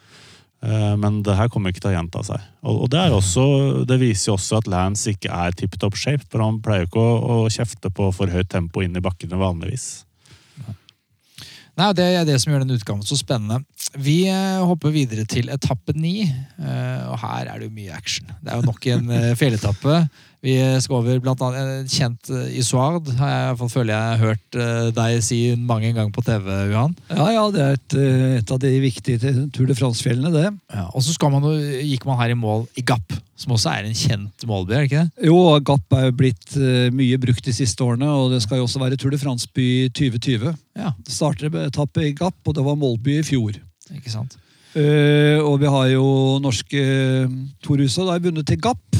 Eh, 0.63 0.95
Men 0.97 1.23
det 1.27 1.37
her 1.39 1.51
kommer 1.51 1.75
ikke 1.75 1.85
til 1.85 1.93
å 1.93 1.97
gjenta 1.97 2.25
seg. 2.27 2.43
Og, 2.63 2.87
det, 2.93 3.03
er 3.03 3.15
også, 3.15 3.85
det 3.89 4.01
viser 4.01 4.33
jo 4.33 4.39
også 4.39 4.63
at 4.63 4.71
Lance 4.71 5.11
ikke 5.11 5.33
er 5.35 5.57
tip 5.59 5.79
top 5.81 5.99
shape. 5.99 6.27
For 6.31 6.45
han 6.45 6.63
pleier 6.63 6.87
ikke 6.87 7.03
å, 7.03 7.43
å 7.45 7.53
kjefte 7.53 7.91
på 7.91 8.11
for 8.15 8.31
høyt 8.31 8.51
tempo 8.55 8.85
inn 8.85 8.97
i 8.97 9.05
bakkene 9.05 9.41
vanligvis. 9.41 10.08
Nei, 11.79 11.93
Det 11.95 12.07
er 12.11 12.24
det 12.26 12.41
som 12.43 12.53
gjør 12.53 12.64
den 12.64 12.74
utgaven 12.74 13.05
så 13.07 13.16
spennende. 13.18 13.61
Vi 13.95 14.24
eh, 14.26 14.62
hopper 14.66 14.91
videre 14.95 15.24
til 15.31 15.51
etappe 15.55 15.95
ni, 15.95 16.26
eh, 16.26 17.05
og 17.07 17.20
her 17.22 17.53
er 17.53 17.61
det 17.61 17.68
jo 17.68 17.76
mye 17.76 17.95
action. 17.95 18.26
Det 18.43 18.51
er 18.51 18.59
jo 18.59 18.66
nok 18.66 18.89
en 18.91 19.12
eh, 19.14 19.35
fjelletappe. 19.39 20.01
Vi 20.45 20.55
skal 20.82 21.01
over 21.01 21.18
blant 21.22 21.41
annet 21.43 21.70
en 21.80 21.89
kjent 21.91 22.30
uh, 22.30 22.47
Isoard, 22.55 23.09
har 23.18 23.32
jeg 23.32 23.57
fått 23.59 23.72
føler 23.74 23.91
jeg 23.91 24.11
har 24.12 24.20
hørt 24.22 24.59
eh, 24.59 24.91
deg 24.95 25.22
si 25.24 25.39
mange 25.59 25.91
ganger 25.95 26.12
på 26.14 26.22
TV, 26.26 26.47
Johan. 26.70 26.95
Ja, 27.11 27.26
ja, 27.34 27.45
det 27.55 27.64
er 27.64 27.76
et, 27.76 27.97
eh, 27.99 28.36
et 28.39 28.53
av 28.55 28.61
de 28.62 28.70
viktige 28.82 29.32
Tour 29.55 29.68
de 29.68 29.76
France-fjellene, 29.76 30.30
det. 30.34 30.53
Ja, 30.74 30.86
og 30.93 31.05
så 31.05 31.14
skal 31.14 31.32
man, 31.34 31.47
gikk 31.82 32.07
man 32.09 32.20
her 32.20 32.32
i 32.34 32.39
mål 32.39 32.66
i 32.78 32.84
Gap, 32.86 33.16
som 33.39 33.55
også 33.57 33.72
er 33.74 33.89
en 33.89 33.99
kjent 33.99 34.47
målby, 34.49 34.74
er 34.76 34.84
det 34.84 34.91
ikke 34.91 35.05
det? 35.05 35.28
Jo, 35.30 35.39
Gap 35.66 35.99
er 35.99 36.09
jo 36.09 36.16
blitt 36.22 36.59
eh, 36.59 36.89
mye 36.95 37.20
brukt 37.22 37.51
de 37.51 37.55
siste 37.57 37.84
årene, 37.84 38.09
og 38.09 38.34
det 38.34 38.43
skal 38.45 38.62
jo 38.62 38.68
også 38.68 38.82
være 38.82 38.99
Tour 39.01 39.14
de 39.14 39.22
France-by 39.22 39.68
2020. 39.99 40.55
Ja, 40.78 40.95
Det 41.03 41.14
starter 41.14 41.51
med 41.51 41.72
etappe 41.72 42.07
i 42.07 42.14
Gap, 42.16 42.39
og 42.47 42.55
det 42.55 42.66
var 42.66 42.78
målby 42.78 43.18
i 43.18 43.26
fjor. 43.26 43.59
ikke 43.95 44.14
sant? 44.14 44.39
Uh, 44.76 45.41
og 45.49 45.62
vi 45.62 45.70
har 45.72 45.86
jo 45.95 46.05
norske 46.45 46.80
uh, 47.24 47.36
Tor 47.64 47.80
Hushovd 47.80 48.11
har 48.12 48.20
vunnet 48.22 48.47
til 48.47 48.61
Gap, 48.62 48.99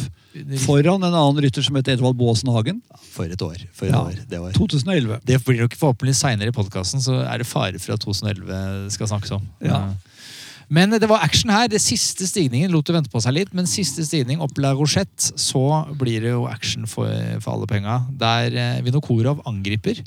foran 0.64 1.03
en 1.05 1.14
annen 1.14 1.41
rytter 1.45 1.64
som 1.64 1.76
heter 1.78 1.97
Edvald 1.97 2.18
Baasen 2.18 2.51
Hagen. 2.55 2.82
For 3.12 3.24
et 3.28 3.43
år. 3.43 3.59
For 3.72 3.86
et 3.86 3.93
Ja. 3.93 4.03
år. 4.05 4.18
Det 4.28 4.41
var 4.41 4.53
2011. 4.53 5.20
Det 5.24 5.39
blir 5.45 5.61
nok 5.62 5.74
forhåpentlig 5.76 6.14
seinere 6.16 6.49
i 6.49 6.57
podkasten, 6.57 7.01
så 7.01 7.22
er 7.26 7.39
det 7.39 7.47
fare 7.47 7.78
for 7.78 7.93
at 7.95 8.01
2011 8.01 8.91
skal 8.91 9.07
snakkes 9.07 9.32
om. 9.32 9.47
Ja. 9.62 9.95
Men 10.70 10.91
det 10.91 11.09
var 11.09 11.22
action 11.24 11.51
her. 11.51 11.66
Det 11.68 11.80
siste 11.80 12.26
stigningen 12.28 12.70
lot 12.70 12.84
det 12.84 12.95
vente 12.95 13.11
på 13.11 13.22
seg 13.24 13.32
litt, 13.32 13.55
men 13.55 13.64
siste 13.66 14.05
stigning 14.05 14.41
opp 14.45 14.59
La 14.59 14.74
Rochette, 14.76 15.32
så 15.41 15.86
blir 15.97 16.20
det 16.20 16.30
jo 16.34 16.47
action 16.47 16.84
for, 16.86 17.09
for 17.41 17.55
alle 17.55 17.66
penga. 17.66 18.07
Der 18.20 18.53
eh, 18.53 18.82
Vinokorov 18.84 19.41
angriper. 19.49 20.03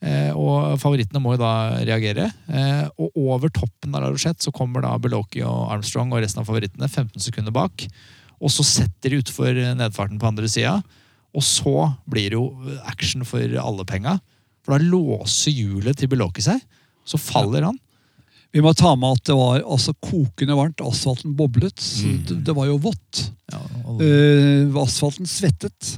Eh, 0.00 0.32
og 0.36 0.78
favorittene 0.80 1.20
må 1.20 1.34
jo 1.36 1.42
da 1.44 1.52
reagere. 1.84 2.30
Eh, 2.48 2.88
og 3.00 3.12
over 3.16 3.48
toppen 3.52 3.94
av 3.96 4.06
La 4.06 4.10
Rochette 4.12 4.44
så 4.44 4.52
kommer 4.56 4.84
da 4.84 4.96
Beloki 4.96 5.42
og 5.44 5.70
Armstrong 5.76 6.12
og 6.12 6.22
resten 6.24 6.40
av 6.40 6.48
favorittene 6.48 6.88
15 6.88 7.20
sekunder 7.20 7.52
bak. 7.52 7.86
Og 8.42 8.52
så 8.52 8.66
setter 8.66 9.12
de 9.12 9.20
utfor 9.22 9.56
nedfarten 9.78 10.20
på 10.20 10.28
andre 10.28 10.50
sida. 10.50 10.78
Og 11.36 11.44
så 11.44 11.90
blir 12.08 12.32
det 12.32 12.38
jo 12.38 12.76
action 12.88 13.24
for 13.28 13.56
alle 13.60 13.86
penga. 13.88 14.18
For 14.64 14.76
da 14.76 14.82
låser 14.82 15.54
hjulet 15.54 15.98
til 15.98 16.10
Beloki 16.12 16.44
seg. 16.44 16.62
Så 17.06 17.20
faller 17.22 17.68
han. 17.68 17.78
Vi 18.54 18.62
må 18.64 18.72
ta 18.72 18.94
med 18.96 19.18
at 19.18 19.28
det 19.28 19.36
var 19.36 19.60
altså 19.60 19.92
kokende 20.00 20.56
varmt. 20.56 20.80
Asfalten 20.80 21.36
boblet. 21.36 21.82
Mm. 22.02 22.22
Det, 22.24 22.38
det 22.48 22.54
var 22.56 22.70
jo 22.70 22.78
vått. 22.86 23.26
Ja, 23.52 23.60
og, 23.84 24.00
uh, 24.00 24.80
asfalten 24.82 25.28
svettet. 25.28 25.96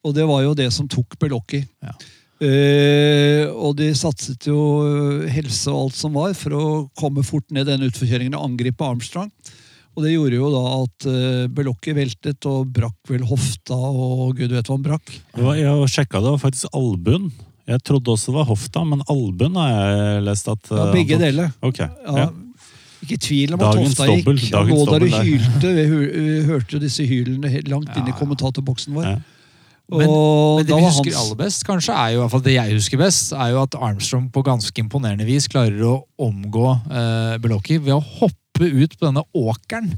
Og 0.00 0.16
det 0.16 0.24
var 0.28 0.46
jo 0.46 0.56
det 0.56 0.70
som 0.72 0.88
tok 0.88 1.18
Beloki. 1.20 1.60
Ja. 1.84 1.94
Uh, 2.40 3.52
og 3.52 3.76
de 3.76 3.90
satset 3.92 4.46
jo 4.48 4.56
eh, 4.80 5.26
helse 5.28 5.68
og 5.68 5.90
alt 5.90 5.98
som 5.98 6.14
var 6.16 6.32
for 6.38 6.56
å 6.56 6.62
komme 6.96 7.20
fort 7.26 7.44
ned 7.52 7.68
denne 7.68 7.90
utforkjøringen 7.90 8.38
og 8.38 8.46
angripe 8.46 8.86
Armstrong. 8.86 9.28
Og 10.00 10.06
det 10.06 10.14
gjorde 10.14 10.38
jo 10.38 10.48
da 10.54 10.60
at 10.78 11.06
uh, 11.12 11.46
Belokki 11.52 11.92
veltet 11.92 12.46
og 12.48 12.70
brakk 12.72 13.10
vel 13.12 13.26
hofta 13.28 13.76
og 13.76 14.30
gud 14.38 14.54
vet 14.54 14.64
hva 14.70 14.76
han 14.78 14.84
brakk. 14.86 15.10
Det 15.36 15.44
var, 15.44 15.58
jeg 15.60 15.88
sjekka 15.92 16.22
det 16.24 16.30
var 16.32 16.40
faktisk 16.40 16.76
albuen. 16.78 17.26
Jeg 17.68 17.82
trodde 17.84 18.14
også 18.14 18.32
det 18.32 18.38
var 18.40 18.48
hofta, 18.48 18.84
men 18.88 19.02
albuen 19.12 19.58
har 19.60 19.68
jeg 19.74 20.22
lest 20.30 20.48
at 20.48 20.70
Ja, 20.72 20.86
eh, 20.86 20.94
begge 20.94 21.18
deler. 21.20 21.52
Okay. 21.60 21.90
Ja, 22.06 22.16
ja. 22.24 22.30
Ikke 23.04 23.18
tvil 23.20 23.52
om 23.54 23.60
at 23.60 23.76
Dagens 23.76 23.92
hofta 23.92 24.08
gikk. 24.08 24.24
dobbel, 24.24 24.40
dagens 24.56 24.80
og 24.80 24.88
dobbel 24.88 25.12
der. 25.12 25.28
hylte. 25.28 25.74
Vi, 25.76 25.84
vi 26.16 26.40
hørte 26.48 26.74
jo 26.76 26.80
disse 26.82 27.04
hylene 27.08 27.62
langt 27.68 27.92
inn 28.00 28.08
i 28.08 28.16
kommentatorboksen 28.16 28.96
vår. 28.96 29.06
Ja. 29.12 29.20
Men, 29.90 30.06
Og 30.06 30.60
men 30.60 30.66
det 30.68 30.76
vi 30.76 30.82
husker 30.86 31.10
hans- 31.12 31.20
aller 31.20 31.38
best, 31.44 31.64
kanskje, 31.66 31.92
er 31.92 32.12
jo 32.14 32.18
i 32.18 32.22
hvert 32.22 32.30
fall 32.32 32.44
det 32.48 32.52
jeg 32.56 32.76
husker 32.76 33.00
best, 33.04 33.32
er 33.34 33.48
jo 33.52 33.62
at 33.66 33.74
Armstrong 33.74 34.28
på 34.32 34.42
ganske 34.46 34.80
imponerende 34.80 35.26
vis 35.28 35.48
klarer 35.50 35.80
å 35.84 35.94
omgå 36.22 36.66
uh, 36.88 37.36
Beloki 37.42 37.76
ved 37.82 37.96
å 37.96 38.00
hoppe 38.20 38.36
ut 38.68 38.98
på 38.98 39.06
denne 39.08 39.22
åkeren. 39.34 39.94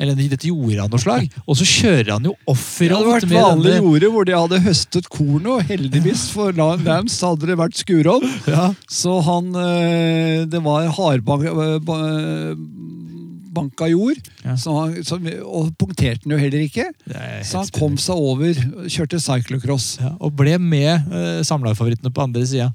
Eller 0.00 0.14
dette 0.16 0.48
jordet 0.48 0.78
av 0.80 0.88
noe 0.88 0.98
slag. 1.02 1.26
Og 1.44 1.56
så 1.60 1.64
kjører 1.68 2.14
han 2.14 2.24
jo 2.24 2.32
Det 2.40 2.54
hadde 2.88 3.10
vært 3.10 3.26
vanlig 3.28 3.68
denne 3.74 3.82
jorde 3.84 4.08
hvor 4.14 4.24
de 4.24 4.32
hadde 4.32 4.60
høstet 4.64 5.08
kornet, 5.12 5.50
og 5.52 5.60
heldigvis 5.68 6.22
for 6.32 6.52
Lan- 6.56 6.80
Lance 6.86 7.20
hadde 7.26 7.44
det 7.50 7.58
vært 7.60 7.76
skurom. 7.76 8.24
Så 8.88 9.18
han 9.26 9.52
eh, 9.60 10.46
Det 10.48 10.62
var 10.64 10.88
hardbanka 13.50 13.88
jord, 13.90 14.16
Ja. 14.44 14.54
så 14.56 14.72
han, 14.78 14.94
så, 15.04 15.18
og 15.44 15.72
punkterte 15.76 16.22
den 16.24 16.32
jo 16.32 16.38
heller 16.40 16.62
ikke. 16.64 16.86
Så 17.44 17.58
han 17.60 17.68
kom 17.76 17.96
seg 18.00 18.16
over, 18.16 18.54
kjørte 18.88 19.20
cyclocross. 19.20 19.98
ja, 20.00 20.14
Og 20.20 20.32
ble 20.38 20.56
med 20.58 21.10
samlagfavorittene 21.12 21.44
samlerfavorittene 21.44 22.12
på 22.14 22.22
andre 22.24 22.46
sida. 22.46 22.70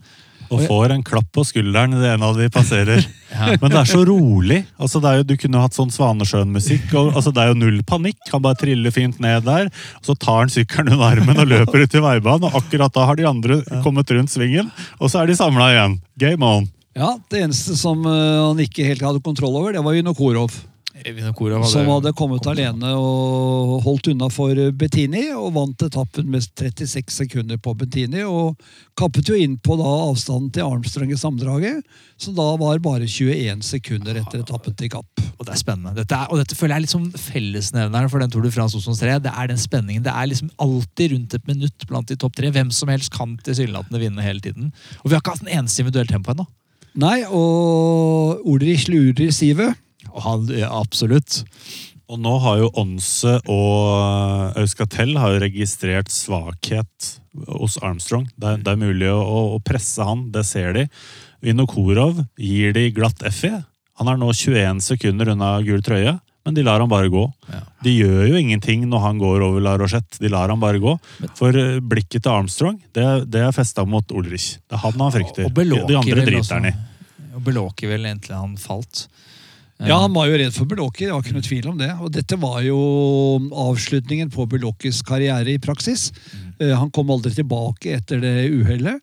Og 0.53 0.61
får 0.67 0.93
en 0.95 1.03
klapp 1.05 1.27
på 1.33 1.43
skulderen 1.47 1.95
det 1.97 2.11
en 2.13 2.25
av 2.27 2.37
de 2.37 2.49
passerer. 2.53 3.05
Men 3.61 3.71
det 3.71 3.79
er 3.79 3.89
så 3.89 4.03
rolig. 4.07 4.61
Altså, 4.77 5.01
er 5.03 5.19
jo, 5.19 5.25
du 5.27 5.35
kunne 5.41 5.63
hatt 5.63 5.75
sånn 5.77 5.91
Svanesjøen-musikk. 5.93 6.93
Altså, 6.93 7.33
det 7.35 7.43
er 7.43 7.51
jo 7.51 7.57
null 7.59 7.81
panikk. 7.87 8.21
Han 8.31 8.43
bare 8.45 8.59
triller 8.59 8.93
fint 8.95 9.19
ned 9.23 9.47
der. 9.47 9.71
og 9.71 10.09
Så 10.09 10.17
tar 10.19 10.43
han 10.43 10.53
sykkelen 10.53 10.93
under 10.93 11.07
armen 11.09 11.41
og 11.41 11.49
løper 11.49 11.83
ut 11.83 11.97
i 11.97 12.03
veibanen. 12.05 12.47
Og 12.49 12.61
akkurat 12.61 12.93
da 12.95 13.07
har 13.09 13.19
de 13.19 13.27
andre 13.29 13.59
kommet 13.85 14.13
rundt 14.13 14.33
svingen, 14.33 14.71
og 14.99 15.11
så 15.11 15.23
er 15.23 15.31
de 15.31 15.39
samla 15.39 15.71
igjen. 15.73 15.99
Game 16.21 16.45
on. 16.45 16.69
Ja, 16.95 17.17
Det 17.29 17.41
eneste 17.43 17.75
som 17.75 18.05
eh, 18.07 18.37
han 18.39 18.61
ikke 18.63 18.87
helt 18.87 19.03
hadde 19.03 19.23
kontroll 19.23 19.57
over, 19.59 19.73
det 19.75 19.83
var 19.83 19.97
Vinokorov. 19.97 20.53
Vinokurov 21.13 21.65
Som 21.69 21.89
hadde 21.91 22.13
kommet 22.17 22.45
alene 22.49 22.93
og 22.97 23.83
holdt 23.85 24.09
unna 24.09 24.29
for 24.33 24.57
Bettini, 24.79 25.27
og 25.35 25.53
vant 25.57 25.85
etappen 25.85 26.31
med 26.31 26.41
36 26.45 27.13
sekunder 27.13 27.59
på 27.61 27.75
Bettini. 27.77 28.23
Og 28.25 28.57
kappet 28.97 29.29
jo 29.29 29.37
inn 29.37 29.57
på 29.61 29.77
da 29.77 29.91
avstanden 30.07 30.49
til 30.55 30.65
Armstrong 30.65 31.13
i 31.13 31.19
sammendraget, 31.19 31.83
som 32.17 32.35
da 32.37 32.47
var 32.61 32.81
bare 32.83 33.05
21 33.05 33.61
sekunder 33.67 34.17
etter 34.23 34.41
etappen 34.41 34.77
til 34.79 34.91
Kapp. 34.95 35.23
Og 35.37 35.45
det 35.45 35.53
er 35.53 35.61
spennende. 35.61 35.95
Dette 35.99 36.17
er, 36.17 36.31
og 36.31 36.41
dette 36.41 36.57
føler 36.57 36.75
jeg 36.75 36.81
er 36.81 36.85
litt 36.87 36.95
som 36.95 37.07
fellesnevneren 37.27 38.11
for 38.11 38.23
den 38.23 38.33
Tour 38.33 38.45
de 38.47 38.53
France 38.55 38.79
2003. 38.79 39.21
Det 39.27 39.33
er 39.35 39.53
den 39.53 39.61
spenningen. 39.61 40.05
Det 40.05 40.13
er 40.15 40.31
liksom 40.31 40.51
alltid 40.63 41.15
rundt 41.15 41.37
et 41.37 41.49
minutt 41.51 41.87
blant 41.91 42.09
de 42.09 42.17
topp 42.19 42.37
tre. 42.39 42.53
Hvem 42.55 42.73
som 42.73 42.91
helst 42.93 43.13
kan 43.13 43.37
tilsynelatende 43.45 44.01
vinne 44.01 44.25
hele 44.25 44.41
tiden. 44.41 44.73
Og 45.03 45.09
vi 45.09 45.17
har 45.17 45.21
ikke 45.21 45.37
hatt 45.37 45.45
en 45.45 45.57
eneste 45.59 45.83
individuell 45.83 46.09
tempo 46.09 46.33
ennå. 46.33 46.47
Nei, 46.95 47.25
og 47.27 48.45
Ulrich 48.47 48.87
lurer 48.87 49.33
Sive. 49.35 49.73
Han, 50.23 50.47
ja, 50.53 50.69
absolutt. 50.71 51.43
Og 52.05 52.19
nå 52.21 52.35
har 52.43 52.59
jo 52.61 52.71
Onse 52.77 53.39
og 53.49 54.57
Euskatel 54.61 55.15
har 55.17 55.33
jo 55.33 55.41
registrert 55.41 56.11
svakhet 56.13 57.15
hos 57.49 57.79
Armstrong. 57.83 58.27
Det 58.37 58.51
er, 58.51 58.59
det 58.61 58.75
er 58.75 58.81
mulig 58.81 59.09
å, 59.09 59.55
å 59.55 59.61
presse 59.65 60.05
han, 60.05 60.27
det 60.31 60.45
ser 60.47 60.75
de. 60.77 60.85
Vinokorov 61.45 62.21
gir 62.37 62.75
de 62.77 62.91
glatt 62.95 63.25
F 63.31 63.41
i. 63.49 63.55
Han 63.99 64.11
er 64.11 64.19
nå 64.21 64.29
21 64.35 64.83
sekunder 64.83 65.31
unna 65.33 65.55
gul 65.65 65.81
trøye, 65.83 66.17
men 66.45 66.55
de 66.57 66.63
lar 66.67 66.83
han 66.83 66.91
bare 66.91 67.09
gå. 67.09 67.23
Ja. 67.49 67.61
De 67.85 67.93
gjør 67.95 68.25
jo 68.29 68.39
ingenting 68.39 68.85
når 68.91 69.01
han 69.01 69.21
går 69.21 69.45
over 69.47 69.63
La 69.65 69.75
Rochette. 69.81 70.19
De 70.21 70.29
lar 70.29 70.51
han 70.51 70.61
bare 70.61 70.81
gå. 70.83 70.93
For 71.39 71.57
eh, 71.57 71.79
blikket 71.81 72.25
til 72.25 72.33
Armstrong 72.33 72.77
det, 72.93 73.07
det 73.33 73.41
er 73.47 73.55
festa 73.55 73.85
mot 73.87 74.13
Ulrich. 74.13 74.59
Det 74.61 74.77
er 74.77 74.83
han 74.83 74.99
han 75.07 75.15
frykter. 75.15 75.49
Og 75.49 75.57
og 75.57 75.89
De 75.89 75.97
andre 75.97 76.27
driter 76.27 76.59
han 76.59 76.69
i. 76.69 76.75
Og 77.35 77.41
Beloki 77.43 77.89
vel 77.89 78.05
egentlig 78.05 78.37
han 78.37 78.53
falt. 78.61 79.07
Ja, 79.83 79.97
han 79.99 80.13
var 80.15 80.29
jo 80.29 80.37
redd 80.39 80.53
for 80.55 80.69
Beloki, 80.71 81.03
det 81.03 81.11
var 81.11 81.19
ikke 81.25 81.33
noe 81.35 81.43
tvil 81.43 81.65
om 81.67 81.77
det. 81.81 81.89
Og 81.99 82.11
dette 82.15 82.37
var 82.39 82.61
jo 82.63 82.77
avslutningen 83.51 84.29
på 84.31 84.45
Belokis 84.47 85.01
karriere 85.03 85.51
i 85.51 85.59
praksis. 85.59 86.11
Eh, 86.61 86.71
Han 86.71 86.91
kom 86.95 87.11
aldri 87.11 87.33
tilbake 87.35 87.97
etter 87.97 88.21
det 88.23 88.47
uhellet. 88.55 89.01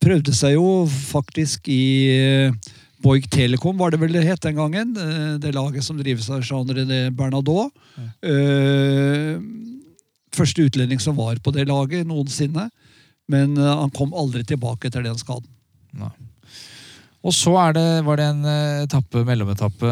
Prøvde 0.00 0.34
seg 0.36 0.58
jo 0.58 0.84
faktisk 0.86 1.68
i 1.72 1.80
eh, 2.12 2.52
Boig 3.00 3.30
Telekom, 3.32 3.78
var 3.80 3.90
det 3.94 4.00
vel 4.02 4.12
det 4.12 4.26
het 4.28 4.44
den 4.44 4.60
gangen. 4.60 4.92
eh, 4.92 5.38
Det 5.40 5.54
laget 5.56 5.84
som 5.84 5.96
drives 5.96 6.28
av 6.28 6.44
Jean-René 6.44 7.08
Bernadot. 7.16 7.72
Første 10.36 10.62
utlending 10.68 11.00
som 11.00 11.16
var 11.16 11.40
på 11.42 11.52
det 11.56 11.64
laget 11.68 12.06
noensinne. 12.06 12.68
Men 13.30 13.56
han 13.56 13.90
kom 13.94 14.12
aldri 14.12 14.44
tilbake 14.44 14.88
etter 14.90 15.02
den 15.06 15.16
skaden. 15.18 15.48
Nei. 15.96 16.10
Og 17.20 17.34
så 17.36 17.52
er 17.60 17.74
det, 17.76 17.84
var 18.06 18.16
det 18.16 18.26
en 18.30 18.46
eh, 18.48 18.82
etappe, 18.86 19.20
mellometappe 19.28 19.90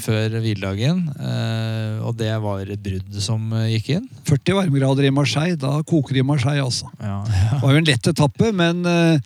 før 0.00 0.36
hviledagen. 0.40 1.02
eh, 1.12 1.98
og 2.00 2.14
det 2.16 2.30
var 2.40 2.62
et 2.64 2.80
brudd 2.80 3.18
som 3.20 3.50
eh, 3.52 3.74
gikk 3.74 3.90
inn. 3.98 4.06
40 4.24 4.56
varmegrader 4.62 5.04
i 5.04 5.12
Marseille, 5.12 5.58
da 5.60 5.74
koker 5.84 6.16
det 6.16 6.22
i 6.24 6.28
Marseille, 6.30 6.64
altså. 6.64 6.88
Ja, 6.96 7.18
Det 7.52 7.60
var 7.66 7.74
jo 7.76 7.82
en 7.82 7.90
lett 7.90 8.08
etappe, 8.14 8.48
men 8.56 8.80
eh, 8.88 9.20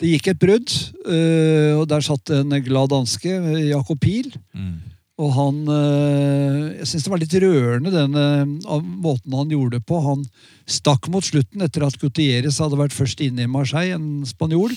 det 0.00 0.12
gikk 0.14 0.30
et 0.32 0.40
brudd. 0.44 0.76
eh, 1.10 1.74
og 1.80 1.88
der 1.90 2.06
satt 2.06 2.30
en 2.36 2.54
glad 2.62 2.94
danske, 2.94 3.34
Jacob 3.66 3.66
Jakob 3.72 4.00
Pihl. 4.06 4.30
Mm. 4.54 4.78
Og 5.20 5.34
han 5.36 5.58
eh, 5.68 6.78
Jeg 6.78 6.86
syns 6.88 7.04
det 7.04 7.10
var 7.12 7.20
litt 7.20 7.34
rørende 7.42 7.90
den 7.92 8.14
eh, 8.16 8.78
måten 9.02 9.34
han 9.36 9.50
gjorde 9.52 9.76
det 9.80 9.84
på. 9.90 9.98
Han 10.06 10.22
stakk 10.70 11.10
mot 11.12 11.26
slutten 11.26 11.66
etter 11.66 11.84
at 11.84 11.98
Gutierrez 12.00 12.62
hadde 12.62 12.78
vært 12.80 12.94
først 12.96 13.20
inne 13.26 13.44
i 13.44 13.50
Marseille, 13.50 13.98
en 13.98 14.22
spanjol. 14.30 14.72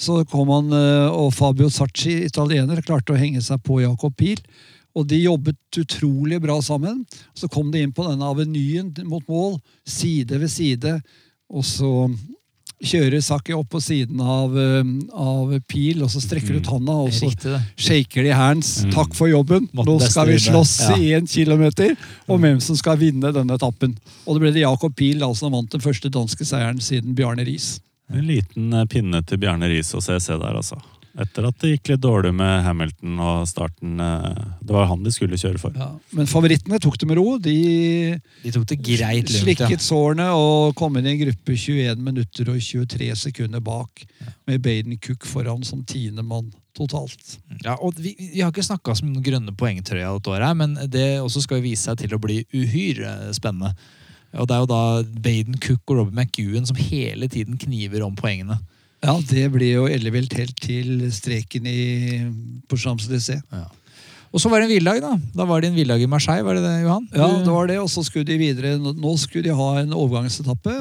Så 0.00 0.24
kom 0.26 0.48
han, 0.50 0.72
eh, 0.74 1.08
og 1.14 1.32
Fabio 1.34 1.68
Sacci, 1.70 2.24
italiener, 2.26 2.82
klarte 2.82 3.14
å 3.14 3.18
henge 3.18 3.42
seg 3.42 3.62
på 3.62 3.80
Jakob 3.84 4.16
Pihl. 4.18 4.40
Og 4.94 5.06
de 5.10 5.18
jobbet 5.24 5.78
utrolig 5.78 6.40
bra 6.42 6.60
sammen. 6.62 7.04
Så 7.34 7.48
kom 7.50 7.70
de 7.70 7.82
inn 7.82 7.92
på 7.94 8.06
denne 8.06 8.26
avenyen 8.30 8.92
mot 9.06 9.26
mål, 9.28 9.58
side 9.86 10.38
ved 10.38 10.50
side. 10.50 11.00
Og 11.50 11.66
så 11.66 11.90
kjører 12.84 13.22
Saki 13.22 13.54
opp 13.56 13.70
på 13.72 13.80
siden 13.82 14.20
av, 14.20 14.54
eh, 14.58 14.82
av 15.14 15.54
Pil, 15.70 16.02
og 16.02 16.10
så 16.10 16.20
strekker 16.22 16.58
ut 16.58 16.66
handa, 16.66 16.92
og 17.06 17.10
så 17.14 17.30
Riktig, 17.30 17.54
shaker 17.76 18.22
de 18.26 18.34
hands. 18.34 18.84
Takk 18.92 19.14
for 19.14 19.30
jobben. 19.30 19.68
Nå 19.72 20.00
skal 20.02 20.26
vi 20.26 20.38
slåss 20.42 20.90
Ja. 20.90 20.96
i 20.96 21.14
én 21.14 21.26
kilometer 21.26 21.96
om 22.28 22.40
hvem 22.40 22.60
som 22.60 22.76
skal 22.76 22.96
vinne 22.96 23.32
denne 23.32 23.56
etappen. 23.56 23.96
Og 24.26 24.34
det 24.34 24.40
ble 24.42 24.52
det 24.52 24.62
Jakob 24.66 24.94
Pil 24.94 25.18
da, 25.18 25.32
som 25.32 25.52
vant 25.52 25.70
den 25.70 25.80
første 25.80 26.10
danske 26.10 26.44
seieren 26.44 26.78
siden 26.78 27.14
Bjarne 27.14 27.46
Riis. 27.46 27.80
En 28.12 28.26
liten 28.28 28.72
eh, 28.72 28.84
pinne 28.90 29.22
til 29.24 29.40
Bjarne 29.40 29.70
Riis 29.70 29.94
og 29.96 30.02
CC 30.04 30.34
der, 30.36 30.58
altså. 30.60 30.76
Etter 31.14 31.46
at 31.46 31.54
det 31.62 31.68
gikk 31.76 31.92
litt 31.92 32.00
dårlig 32.02 32.32
med 32.34 32.64
Hamilton 32.66 33.20
og 33.22 33.44
starten. 33.46 33.92
eh, 34.02 34.40
Det 34.66 34.74
var 34.74 34.88
han 34.90 35.04
de 35.06 35.12
skulle 35.14 35.38
kjøre 35.38 35.60
for. 35.62 35.76
Men 36.10 36.26
favorittene 36.26 36.80
tok 36.82 36.98
det 36.98 37.06
med 37.06 37.16
ro. 37.20 37.36
De 37.38 37.54
De 38.42 38.50
tok 38.50 38.66
det 38.72 38.80
greit. 38.82 39.30
Ja. 39.30 39.40
slikket 39.44 39.80
sårene 39.84 40.26
og 40.34 40.74
kom 40.74 40.98
inn 40.98 41.06
i 41.06 41.14
en 41.14 41.22
gruppe 41.22 41.54
21 41.54 42.02
minutter 42.02 42.50
og 42.50 42.58
23 42.58 43.14
sekunder 43.16 43.62
bak, 43.62 44.04
med 44.46 44.60
Baden 44.60 44.98
Cook 44.98 45.24
foran 45.24 45.62
som 45.64 45.84
tiendemann 45.86 46.50
totalt. 46.74 47.38
Ja, 47.62 47.76
og 47.78 47.94
vi, 48.02 48.16
vi 48.18 48.40
har 48.42 48.50
ikke 48.50 48.66
snakka 48.66 48.96
om 48.98 49.14
den 49.14 49.22
grønne 49.22 49.54
poengtrøya 49.54 50.10
dette 50.16 50.32
året, 50.34 50.56
men 50.58 50.74
det 50.90 51.20
også 51.22 51.44
skal 51.46 51.62
vise 51.62 51.86
seg 51.86 52.00
til 52.02 52.16
å 52.16 52.18
bli 52.18 52.40
uhyre 52.52 53.30
spennende. 53.36 53.70
Og 54.34 54.48
Det 54.48 54.56
er 54.56 54.62
jo 54.64 54.70
da 54.70 54.82
Baden 55.22 55.58
Cook 55.62 55.82
og 55.90 56.00
Robin 56.00 56.24
McEwan 56.24 56.66
som 56.66 56.78
hele 56.78 57.28
tiden 57.30 57.58
kniver 57.60 58.04
om 58.06 58.16
poengene. 58.18 58.58
Ja, 59.04 59.14
det 59.28 59.48
blir 59.52 59.72
jo 59.74 59.86
ellevilt 59.90 60.32
helt 60.38 60.56
til 60.64 61.04
streken 61.12 61.66
i, 61.68 61.80
på 62.68 62.78
Champs-Élysées. 62.80 63.42
Og 64.34 64.42
så 64.42 64.50
var 64.50 64.60
det 64.60 64.66
en 64.66 64.72
hviledag, 64.72 65.02
da. 65.04 65.12
Da 65.36 65.46
var 65.46 65.60
det 65.62 65.70
en 65.70 65.76
hviledag 65.76 66.02
i 66.02 66.10
Marseille, 66.10 66.42
var 66.46 66.56
det 66.58 66.64
det, 66.64 66.78
Johan? 66.82 67.04
Ja, 67.14 67.28
det 67.44 67.52
var 67.52 67.68
det, 67.70 67.78
og 67.78 67.90
så 67.92 68.02
skulle 68.02 68.26
de 68.26 68.38
videre. 68.40 68.78
Nå 68.80 69.12
skulle 69.20 69.44
de 69.46 69.54
ha 69.54 69.68
en 69.82 69.94
overgangsetappe 69.94 70.72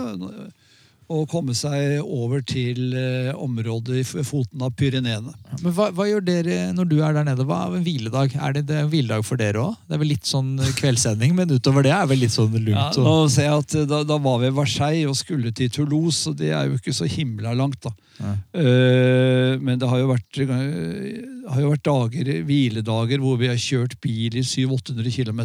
og 1.12 1.26
komme 1.32 1.56
seg 1.58 2.00
over 2.04 2.44
til 2.48 2.94
eh, 2.98 3.32
området 3.36 4.00
i 4.02 4.24
foten 4.26 4.64
av 4.64 4.74
Pyreneene. 4.80 5.34
Men 5.62 5.76
hva, 5.76 5.90
hva 5.96 6.08
gjør 6.08 6.24
dere 6.28 6.60
når 6.76 6.90
du 6.90 6.96
er 7.02 7.18
der 7.18 7.28
nede? 7.28 7.46
Hva 7.48 7.64
er 7.66 7.78
en 7.78 7.86
hviledag? 7.86 8.38
Er 8.38 8.56
det, 8.56 8.66
det 8.70 8.78
er 8.78 8.86
en 8.86 8.92
hviledag 8.94 9.26
for 9.28 9.42
dere 9.42 9.66
òg? 9.66 9.76
Det 9.88 9.98
er 9.98 10.04
vel 10.04 10.12
litt 10.14 10.30
sånn 10.30 10.54
kveldssending, 10.80 11.36
men 11.38 11.52
utover 11.52 11.86
det 11.86 11.94
er 11.96 12.08
vel 12.10 12.24
litt 12.24 12.36
sånn 12.36 12.56
Ja, 12.70 12.90
nå 12.96 13.18
ser 13.34 13.50
jeg 13.50 13.66
at 13.66 13.78
eh, 13.82 13.90
da, 13.90 14.04
da 14.08 14.20
var 14.24 14.40
vi 14.42 14.50
i 14.52 14.56
Versailles 14.56 15.12
og 15.12 15.20
skulle 15.20 15.54
til 15.56 15.72
Toulouse, 15.74 16.30
og 16.32 16.40
det 16.40 16.54
er 16.56 16.70
jo 16.70 16.80
ikke 16.80 16.96
så 16.96 17.10
himla 17.10 17.56
langt, 17.58 17.82
da. 17.84 17.94
Ja. 18.20 18.34
Uh, 18.54 19.54
men 19.64 19.80
det 19.82 19.90
har 19.90 20.02
jo 20.02 20.10
vært, 20.12 20.38
eh, 20.44 21.22
har 21.50 21.62
jo 21.64 21.72
vært 21.74 21.88
dager, 21.88 22.34
hviledager 22.48 23.24
hvor 23.24 23.40
vi 23.42 23.50
har 23.50 23.60
kjørt 23.60 23.98
bil 24.04 24.38
i 24.38 24.46
700-800 24.46 25.16
km. 25.18 25.42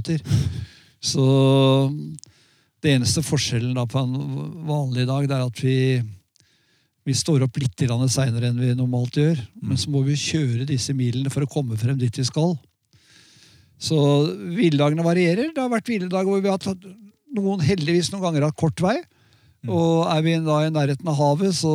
Så 1.01 1.25
det 2.85 2.95
eneste 2.95 3.25
forskjellen 3.27 3.75
da 3.77 3.85
på 3.91 4.01
en 4.01 4.15
vanlig 4.69 5.07
dag, 5.09 5.27
er 5.27 5.45
at 5.45 5.63
vi, 5.65 5.99
vi 7.09 7.17
står 7.17 7.45
opp 7.47 7.59
litt 7.59 7.75
seinere 8.13 8.51
enn 8.51 8.61
vi 8.61 8.75
normalt 8.79 9.19
gjør. 9.19 9.41
Men 9.63 9.77
så 9.81 9.91
må 9.91 10.05
vi 10.07 10.15
kjøre 10.19 10.69
disse 10.69 10.95
milene 10.95 11.31
for 11.31 11.43
å 11.43 11.51
komme 11.51 11.79
frem 11.81 11.99
dit 11.99 12.19
vi 12.19 12.25
skal. 12.25 12.57
Så 13.79 13.99
hviledagene 14.55 15.07
varierer. 15.07 15.53
Det 15.55 15.63
har 15.63 15.71
vært 15.71 15.91
hviledager 15.91 16.31
hvor 16.31 16.43
vi 16.43 16.51
har 16.51 16.59
tatt 16.63 16.83
noen 17.35 17.63
heldigvis 17.63 18.11
noen 18.13 18.25
ganger 18.27 18.49
hatt 18.49 18.59
kort 18.59 18.81
vei. 18.83 18.97
Og 19.67 20.07
er 20.07 20.23
vi 20.23 20.37
da 20.47 20.61
i 20.65 20.71
nærheten 20.73 21.11
av 21.11 21.19
havet, 21.19 21.55
så 21.59 21.73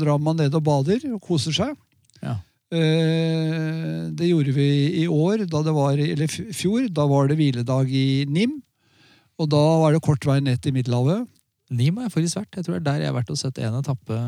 drar 0.00 0.18
man 0.22 0.38
ned 0.40 0.54
og 0.54 0.64
bader 0.66 1.02
og 1.14 1.22
koser 1.22 1.54
seg. 1.54 1.76
Ja. 2.24 2.40
Eh, 2.74 4.10
Det 4.14 4.28
gjorde 4.28 4.54
vi 4.54 4.68
i 5.02 5.06
år, 5.06 5.46
da 5.50 5.62
det 5.62 5.74
var, 5.74 5.98
eller 5.98 6.26
fjor. 6.28 6.88
Da 6.90 7.06
var 7.06 7.28
det 7.28 7.38
hviledag 7.38 7.90
i 7.90 8.24
NIM. 8.26 8.60
Og 9.40 9.48
da 9.50 9.62
var 9.82 9.94
det 9.94 10.04
kort 10.04 10.26
vei 10.28 10.38
ned 10.44 10.60
til 10.62 10.74
Middelhavet. 10.76 11.24
Nim 11.74 11.96
har 11.98 12.06
jeg 12.06 12.14
faktisk 12.14 12.38
vært. 12.38 12.58
Jeg 12.58 12.66
tror 12.66 12.76
det 12.76 12.80
er 12.82 12.86
der 12.86 13.02
jeg 13.02 13.10
har 13.10 13.16
vært 13.16 13.32
og 13.32 13.40
sett 13.40 13.58
en 13.58 13.78
etappe. 13.80 14.18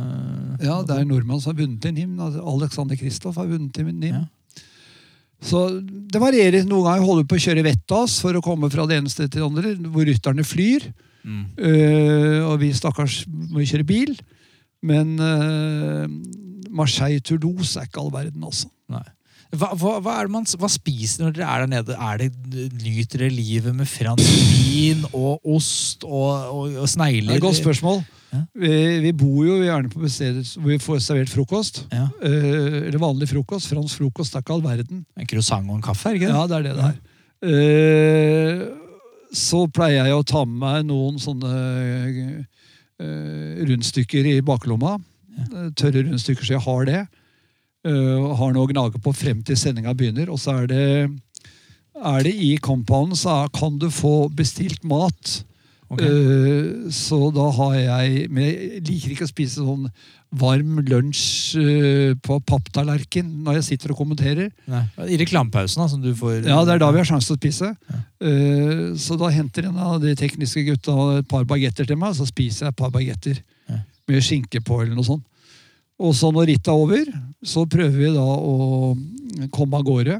Ja, 0.65 0.81
det 0.87 0.97
er 0.97 1.07
nordmann 1.07 1.43
som 1.43 1.53
har 1.53 1.61
vunnet 1.61 1.85
i 1.87 1.93
NIM. 1.95 2.17
Alexander 2.23 2.99
Kristoff 2.99 3.37
har 3.39 3.49
vunnet 3.51 3.77
i 3.79 3.85
NIM. 3.87 4.15
Ja. 4.15 4.25
Så 5.45 5.67
det 5.85 6.21
varierer. 6.21 6.65
Noen 6.65 6.87
ganger 6.89 7.05
holder 7.05 7.27
vi 7.27 7.31
på 7.31 7.39
å 7.39 7.45
kjøre 7.45 7.67
vettas 7.67 8.17
for 8.25 8.39
å 8.39 8.45
komme 8.45 8.71
fra 8.73 8.87
det 8.89 8.99
ene 9.03 9.13
stedet 9.13 9.35
til 9.35 9.45
det 9.45 9.51
andre, 9.51 9.75
hvor 9.93 10.09
rytterne 10.09 10.47
flyr. 10.47 10.89
Mm. 11.27 11.45
Uh, 11.59 12.41
og 12.49 12.57
vi 12.63 12.73
stakkars 12.75 13.25
må 13.29 13.61
jo 13.63 13.69
kjøre 13.75 13.87
bil. 13.87 14.17
Men 14.87 15.15
uh, 15.21 16.07
Marseille-Toulouse 16.77 17.77
er 17.79 17.91
ikke 17.91 18.01
all 18.03 18.13
verden, 18.15 18.49
altså. 18.49 18.71
Nei. 18.93 19.05
Hva, 19.55 19.71
hva, 19.79 19.93
hva, 20.03 20.17
man, 20.33 20.47
hva 20.59 20.69
spiser 20.71 21.23
når 21.23 21.37
dere 21.37 21.47
er 21.47 21.63
der 21.63 21.71
nede? 21.71 21.97
Er 21.97 22.19
det, 22.19 22.31
nyter 22.83 23.23
dere 23.23 23.33
livet 23.33 23.77
med 23.77 23.87
fransk 23.89 24.41
vin 24.51 25.05
og 25.13 25.45
ost 25.57 26.03
og, 26.05 26.31
og, 26.51 26.79
og 26.83 26.89
Det 26.91 27.07
er 27.07 27.37
et 27.37 27.45
godt 27.45 27.61
spørsmål. 27.61 28.03
Ja. 28.33 28.41
Vi, 28.59 28.71
vi 29.05 29.13
bor 29.17 29.45
jo 29.47 29.61
gjerne 29.63 29.91
på 29.93 30.09
steder 30.11 30.43
hvor 30.59 30.73
vi 30.73 30.81
får 30.83 31.05
servert 31.05 31.31
frokost. 31.31 31.85
Ja. 31.95 32.09
Uh, 32.19 32.89
eller 32.89 32.99
vanlig 33.01 33.31
frokost. 33.31 33.71
Fransk 33.71 34.03
frokost 34.03 34.35
er 34.35 34.43
ikke 34.43 34.57
all 34.57 34.65
verden. 34.65 35.05
En 35.17 35.31
croissant 35.31 35.71
og 35.71 35.79
en 35.79 35.85
kaffe, 35.85 36.11
er 36.11 36.19
ikke 36.19 36.29
det? 36.29 36.35
Ja, 36.35 36.47
det 36.51 36.59
er 36.59 36.67
det 36.67 36.75
det 36.77 36.89
er. 36.91 36.99
Uh, 37.47 38.67
så 39.37 39.67
pleier 39.71 40.09
jeg 40.09 40.17
å 40.17 40.27
ta 40.27 40.43
med 40.49 40.59
meg 40.63 40.89
noen 40.89 41.21
sånne 41.23 41.53
uh, 42.99 43.63
rundstykker 43.71 44.33
i 44.33 44.41
baklomma. 44.47 44.97
Ja. 45.37 45.69
Tørre 45.77 46.03
rundstykker, 46.09 46.49
så 46.49 46.57
jeg 46.57 46.65
har 46.67 46.91
det. 46.91 47.07
Eh, 47.87 48.15
og 48.19 48.33
har 48.41 48.55
noe 48.57 48.67
å 48.67 48.71
gnage 48.73 48.99
på 49.03 49.13
frem 49.15 49.43
til 49.47 49.59
sendinga 49.61 49.95
begynner. 49.95 50.31
Og 50.33 50.41
så 50.43 50.57
er 50.63 50.71
det, 50.73 50.87
er 51.97 52.25
det 52.27 52.35
i 52.35 52.57
compounden, 52.63 53.17
så 53.19 53.45
er, 53.45 53.53
kan 53.55 53.79
du 53.79 53.89
få 53.95 54.27
bestilt 54.35 54.83
mat. 54.89 55.37
Okay. 55.87 56.11
Eh, 56.11 56.91
så 56.91 57.29
da 57.31 57.45
har 57.55 57.75
jeg 57.79 58.25
Men 58.35 58.43
jeg 58.43 58.81
liker 58.89 59.13
ikke 59.13 59.27
å 59.29 59.31
spise 59.31 59.63
sånn 59.63 59.85
varm 60.35 60.81
lunsj 60.83 61.55
eh, 61.63 62.17
på 62.19 62.41
papptallerken 62.43 63.29
når 63.47 63.61
jeg 63.61 63.67
sitter 63.69 63.95
og 63.95 64.01
kommenterer. 64.01 64.49
Nei. 64.67 64.83
I 65.15 65.21
reklamepausen, 65.23 65.79
da, 65.79 65.87
som 65.93 66.03
du 66.03 66.11
får 66.19 66.41
Ja, 66.51 66.59
det 66.67 66.75
er 66.75 66.83
da 66.83 66.91
vi 66.91 66.99
har 66.99 67.07
sjanse 67.07 67.31
til 67.31 67.37
å 67.37 67.39
spise. 67.39 67.71
Eh, 68.19 68.99
så 68.99 69.15
da 69.21 69.31
henter 69.31 69.71
en 69.71 69.79
av 69.79 70.01
de 70.03 70.17
tekniske 70.19 70.67
gutta 70.67 70.97
et 71.21 71.31
par 71.31 71.47
bagetter 71.47 71.87
til 71.87 72.03
meg, 72.03 72.19
så 72.19 72.27
spiser 72.27 72.67
jeg 72.67 72.75
et 72.75 72.81
par 72.83 72.91
bagetter 72.91 73.39
Ja. 73.71 73.79
med 74.11 74.27
skinke 74.27 74.61
på 74.67 74.83
eller 74.83 74.99
noe 74.99 75.07
sånt. 75.07 75.23
Og 76.03 76.13
så 76.17 76.31
når 76.33 76.51
rittet 76.53 76.73
er 76.73 76.81
over, 76.81 77.13
så 77.45 77.65
prøver 77.71 77.97
vi 77.97 78.15
da 78.15 78.25
å 78.25 78.95
komme 79.55 79.79
av 79.79 79.87
gårde. 79.87 80.19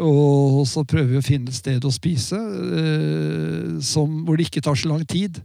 Og 0.00 0.60
så 0.70 0.84
prøver 0.86 1.16
vi 1.16 1.18
å 1.18 1.24
finne 1.24 1.50
et 1.50 1.56
sted 1.56 1.84
å 1.84 1.90
spise 1.90 2.38
eh, 2.38 3.80
som, 3.82 4.20
hvor 4.26 4.38
det 4.38 4.46
ikke 4.46 4.62
tar 4.62 4.78
så 4.78 4.92
lang 4.92 5.02
tid. 5.08 5.40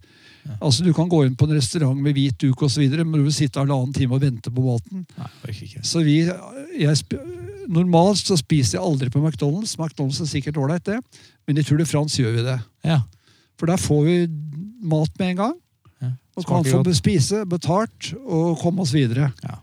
Altså 0.59 0.83
Du 0.85 0.91
kan 0.93 1.09
gå 1.09 1.23
inn 1.25 1.33
på 1.37 1.47
en 1.47 1.55
restaurant 1.57 1.97
med 1.97 2.13
hvit 2.13 2.37
duk 2.43 2.61
og 2.61 2.69
så 2.69 2.83
videre, 2.83 3.05
men 3.07 3.17
du 3.17 3.25
vil 3.25 3.33
sitte 3.33 3.57
halvannen 3.61 3.95
time 3.95 4.13
og 4.13 4.21
vente 4.21 4.53
på 4.53 4.65
maten. 4.67 5.05
Nei. 5.17 5.55
Så 5.81 6.03
vi, 6.05 6.19
jeg, 6.77 7.23
Normalt 7.65 8.21
så 8.21 8.37
spiser 8.37 8.77
jeg 8.77 8.85
aldri 8.85 9.09
på 9.09 9.23
McDonald's. 9.23 9.73
McDonald's 9.79 10.21
er 10.21 10.29
sikkert 10.29 10.59
ålreit, 10.61 10.85
det. 10.85 10.99
Men 11.49 11.57
i 11.57 11.65
Tour 11.65 11.81
de 11.81 11.87
France 11.89 12.21
gjør 12.21 12.37
vi 12.37 12.45
det. 12.45 12.59
Ja. 12.85 13.01
For 13.57 13.71
der 13.71 13.81
får 13.81 14.03
vi 14.05 14.17
mat 14.85 15.17
med 15.17 15.33
en 15.33 15.39
gang. 15.41 15.55
Og 16.35 16.45
kan 16.45 16.65
få 16.67 16.81
godt. 16.83 16.95
spise, 16.97 17.45
betalt 17.47 18.13
og 18.25 18.57
komme 18.59 18.81
oss 18.83 18.91
videre. 18.93 19.31
Ja. 19.43 19.55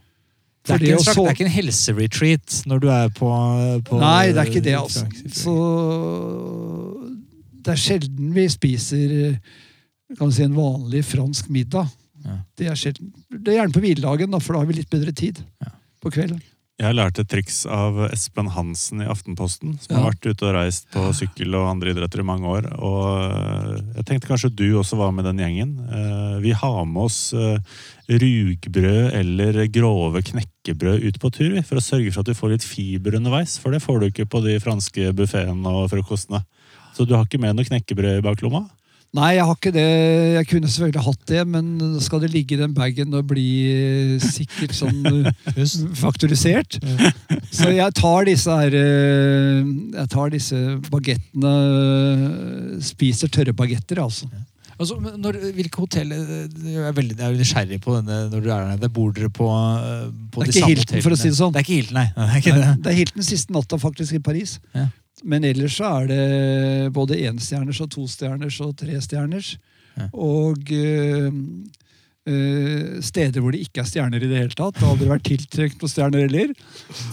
Det 0.63 0.71
er, 0.77 0.79
ikke 0.79 0.93
en 0.95 1.03
slags, 1.03 1.17
så- 1.17 1.23
det 1.25 1.29
er 1.29 1.35
ikke 1.35 1.45
en 1.45 1.57
helseretreat 1.57 2.63
når 2.71 2.79
du 2.81 2.89
er 2.89 3.09
på, 3.09 3.29
på 3.89 3.99
Nei, 3.99 4.27
det 4.33 4.39
er 4.39 4.45
ikke 4.51 4.63
det, 4.65 4.77
altså. 4.79 5.07
Så 5.27 5.55
det 7.63 7.73
er 7.75 7.81
sjelden 7.83 8.33
vi 8.35 8.47
spiser 8.53 9.13
kan 10.19 10.29
vi 10.29 10.35
si, 10.37 10.43
en 10.45 10.55
vanlig 10.57 11.05
fransk 11.09 11.49
middag. 11.51 11.89
Ja. 12.25 12.37
Det 12.59 12.67
er 12.69 12.75
sjelden. 12.79 13.13
Det 13.33 13.49
er 13.55 13.59
gjerne 13.63 13.73
på 13.73 13.81
hviledagen, 13.81 14.35
for 14.45 14.53
da 14.55 14.61
har 14.63 14.69
vi 14.69 14.75
litt 14.81 14.91
bedre 14.93 15.13
tid 15.17 15.41
Ja. 15.63 15.71
på 16.03 16.11
kvelden. 16.13 16.41
Jeg 16.81 16.89
har 16.89 16.97
lært 16.97 17.19
et 17.21 17.29
triks 17.29 17.61
av 17.71 17.99
Espen 18.09 18.49
Hansen 18.51 19.03
i 19.05 19.07
Aftenposten, 19.07 19.75
som 19.79 19.93
Ja. 19.93 20.01
har 20.03 20.11
vært 20.11 20.25
ute 20.33 20.47
og 20.49 20.55
reist 20.57 20.89
på 20.91 21.03
sykkel 21.15 21.55
og 21.55 21.69
andre 21.69 21.93
idretter 21.93 22.21
i 22.21 22.25
mange 22.27 22.49
år. 22.49 22.65
Og 22.81 23.77
eh, 23.77 23.83
jeg 24.01 24.05
tenkte 24.09 24.27
kanskje 24.31 24.51
du 24.57 24.65
også 24.81 24.97
var 24.97 25.13
med 25.13 25.25
den 25.29 25.39
gjengen. 25.39 25.77
Eh, 25.93 26.41
Vi 26.41 26.51
har 26.53 26.85
med 26.87 27.03
oss 27.05 27.33
eh, 27.35 27.59
rugbrød 28.09 29.13
eller 29.15 29.67
grove 29.69 30.23
knekkebrød 30.25 31.05
ut 31.05 31.21
på 31.21 31.31
tur, 31.31 31.61
for 31.63 31.77
å 31.77 31.85
sørge 31.85 32.11
for 32.13 32.21
at 32.25 32.27
du 32.27 32.35
får 32.35 32.51
litt 32.57 32.65
fiber 32.67 33.15
underveis. 33.21 33.59
For 33.61 33.71
det 33.71 33.83
får 33.85 34.01
du 34.01 34.07
ikke 34.11 34.27
på 34.33 34.43
de 34.43 34.59
franske 34.59 35.13
buffeene 35.15 35.67
og 35.69 35.91
frokostene. 35.93 36.43
Så 36.97 37.07
du 37.07 37.15
har 37.15 37.25
ikke 37.29 37.39
med 37.41 37.55
noe 37.57 37.65
knekkebrød 37.69 38.19
i 38.19 38.25
baklomma? 38.27 38.65
Nei, 39.13 39.35
jeg 39.37 39.45
har 39.45 39.57
ikke 39.59 39.73
det. 39.75 39.89
Jeg 40.39 40.47
kunne 40.49 40.69
selvfølgelig 40.73 41.03
hatt 41.05 41.25
det, 41.29 41.41
men 41.53 41.67
skal 42.01 42.23
det 42.23 42.31
ligge 42.33 42.57
i 42.57 42.61
den 42.63 42.73
bagen 42.73 43.13
og 43.13 43.27
bli 43.29 43.49
sikkert 44.25 44.73
sånn 44.73 45.03
faktorisert? 46.05 46.79
Så 47.53 47.75
jeg 47.77 47.93
tar 47.99 48.25
disse 48.25 48.57
her 48.57 48.73
eh, 48.73 49.61
Jeg 49.99 50.09
tar 50.15 50.33
disse 50.33 50.57
bagettene 50.89 51.53
Spiser 52.81 53.29
tørre 53.33 53.53
bagetter, 53.57 54.01
altså. 54.01 54.31
Altså, 54.81 54.97
når, 54.97 55.37
hvilke 55.59 55.85
hotell 55.85 56.15
Jeg 56.15 56.81
er 56.81 56.97
veldig 56.97 57.19
jeg 57.19 57.27
er 57.27 57.29
veldig 57.29 57.45
nysgjerrig 57.45 57.79
på 57.85 57.99
denne 57.99 58.17
når 58.33 58.41
du 58.41 58.49
er 58.49 58.55
der 58.55 58.73
nede. 58.73 58.93
Bor 58.97 59.13
dere 59.13 59.29
på, 59.29 59.51
de 59.53 59.53
samme 59.53 60.41
hotellene. 60.41 60.49
Det 60.49 60.49
er 60.49 60.57
ikke 60.57 60.73
Hilton, 60.73 61.05
for 61.05 61.13
å 61.13 61.21
si 61.21 61.29
det 61.29 61.37
sånn. 61.39 61.53
Det 61.53 61.61
er 61.61 61.69
ikke 61.69 61.79
Hilton, 61.83 62.01
nei. 62.01 62.09
nei 62.17 62.25
det 62.25 62.33
er 62.33 62.43
ikke 62.43 62.57
det. 62.57 62.73
Det 62.81 62.93
er 62.95 63.01
Hilton 63.03 63.29
siste 63.29 63.61
natta 63.61 63.83
faktisk 63.83 64.17
i 64.17 64.25
Paris. 64.25 64.57
Ja. 64.73 64.89
Men 65.23 65.45
ellers 65.47 65.77
så 65.79 65.91
er 66.01 66.09
det 66.11 66.93
både 66.95 67.21
enstjerners 67.29 67.81
og 67.85 67.91
tostjerners 67.95 68.59
og 68.65 68.75
trestjerners. 68.81 69.55
Ja. 69.97 70.09
Og 70.13 70.73
øh, 70.73 71.33
øh, 72.27 73.03
steder 73.03 73.41
hvor 73.41 73.55
det 73.55 73.63
ikke 73.67 73.83
er 73.83 73.89
stjerner 73.89 74.23
i 74.23 74.29
det 74.31 74.41
hele 74.41 74.57
tatt. 74.57 74.79
Det 74.79 74.85
har 74.85 74.95
aldri 74.95 75.11
vært 75.11 75.27
tiltrukket 75.29 75.81
på 75.81 75.91
stjerner 75.91 76.27
heller. 76.27 76.55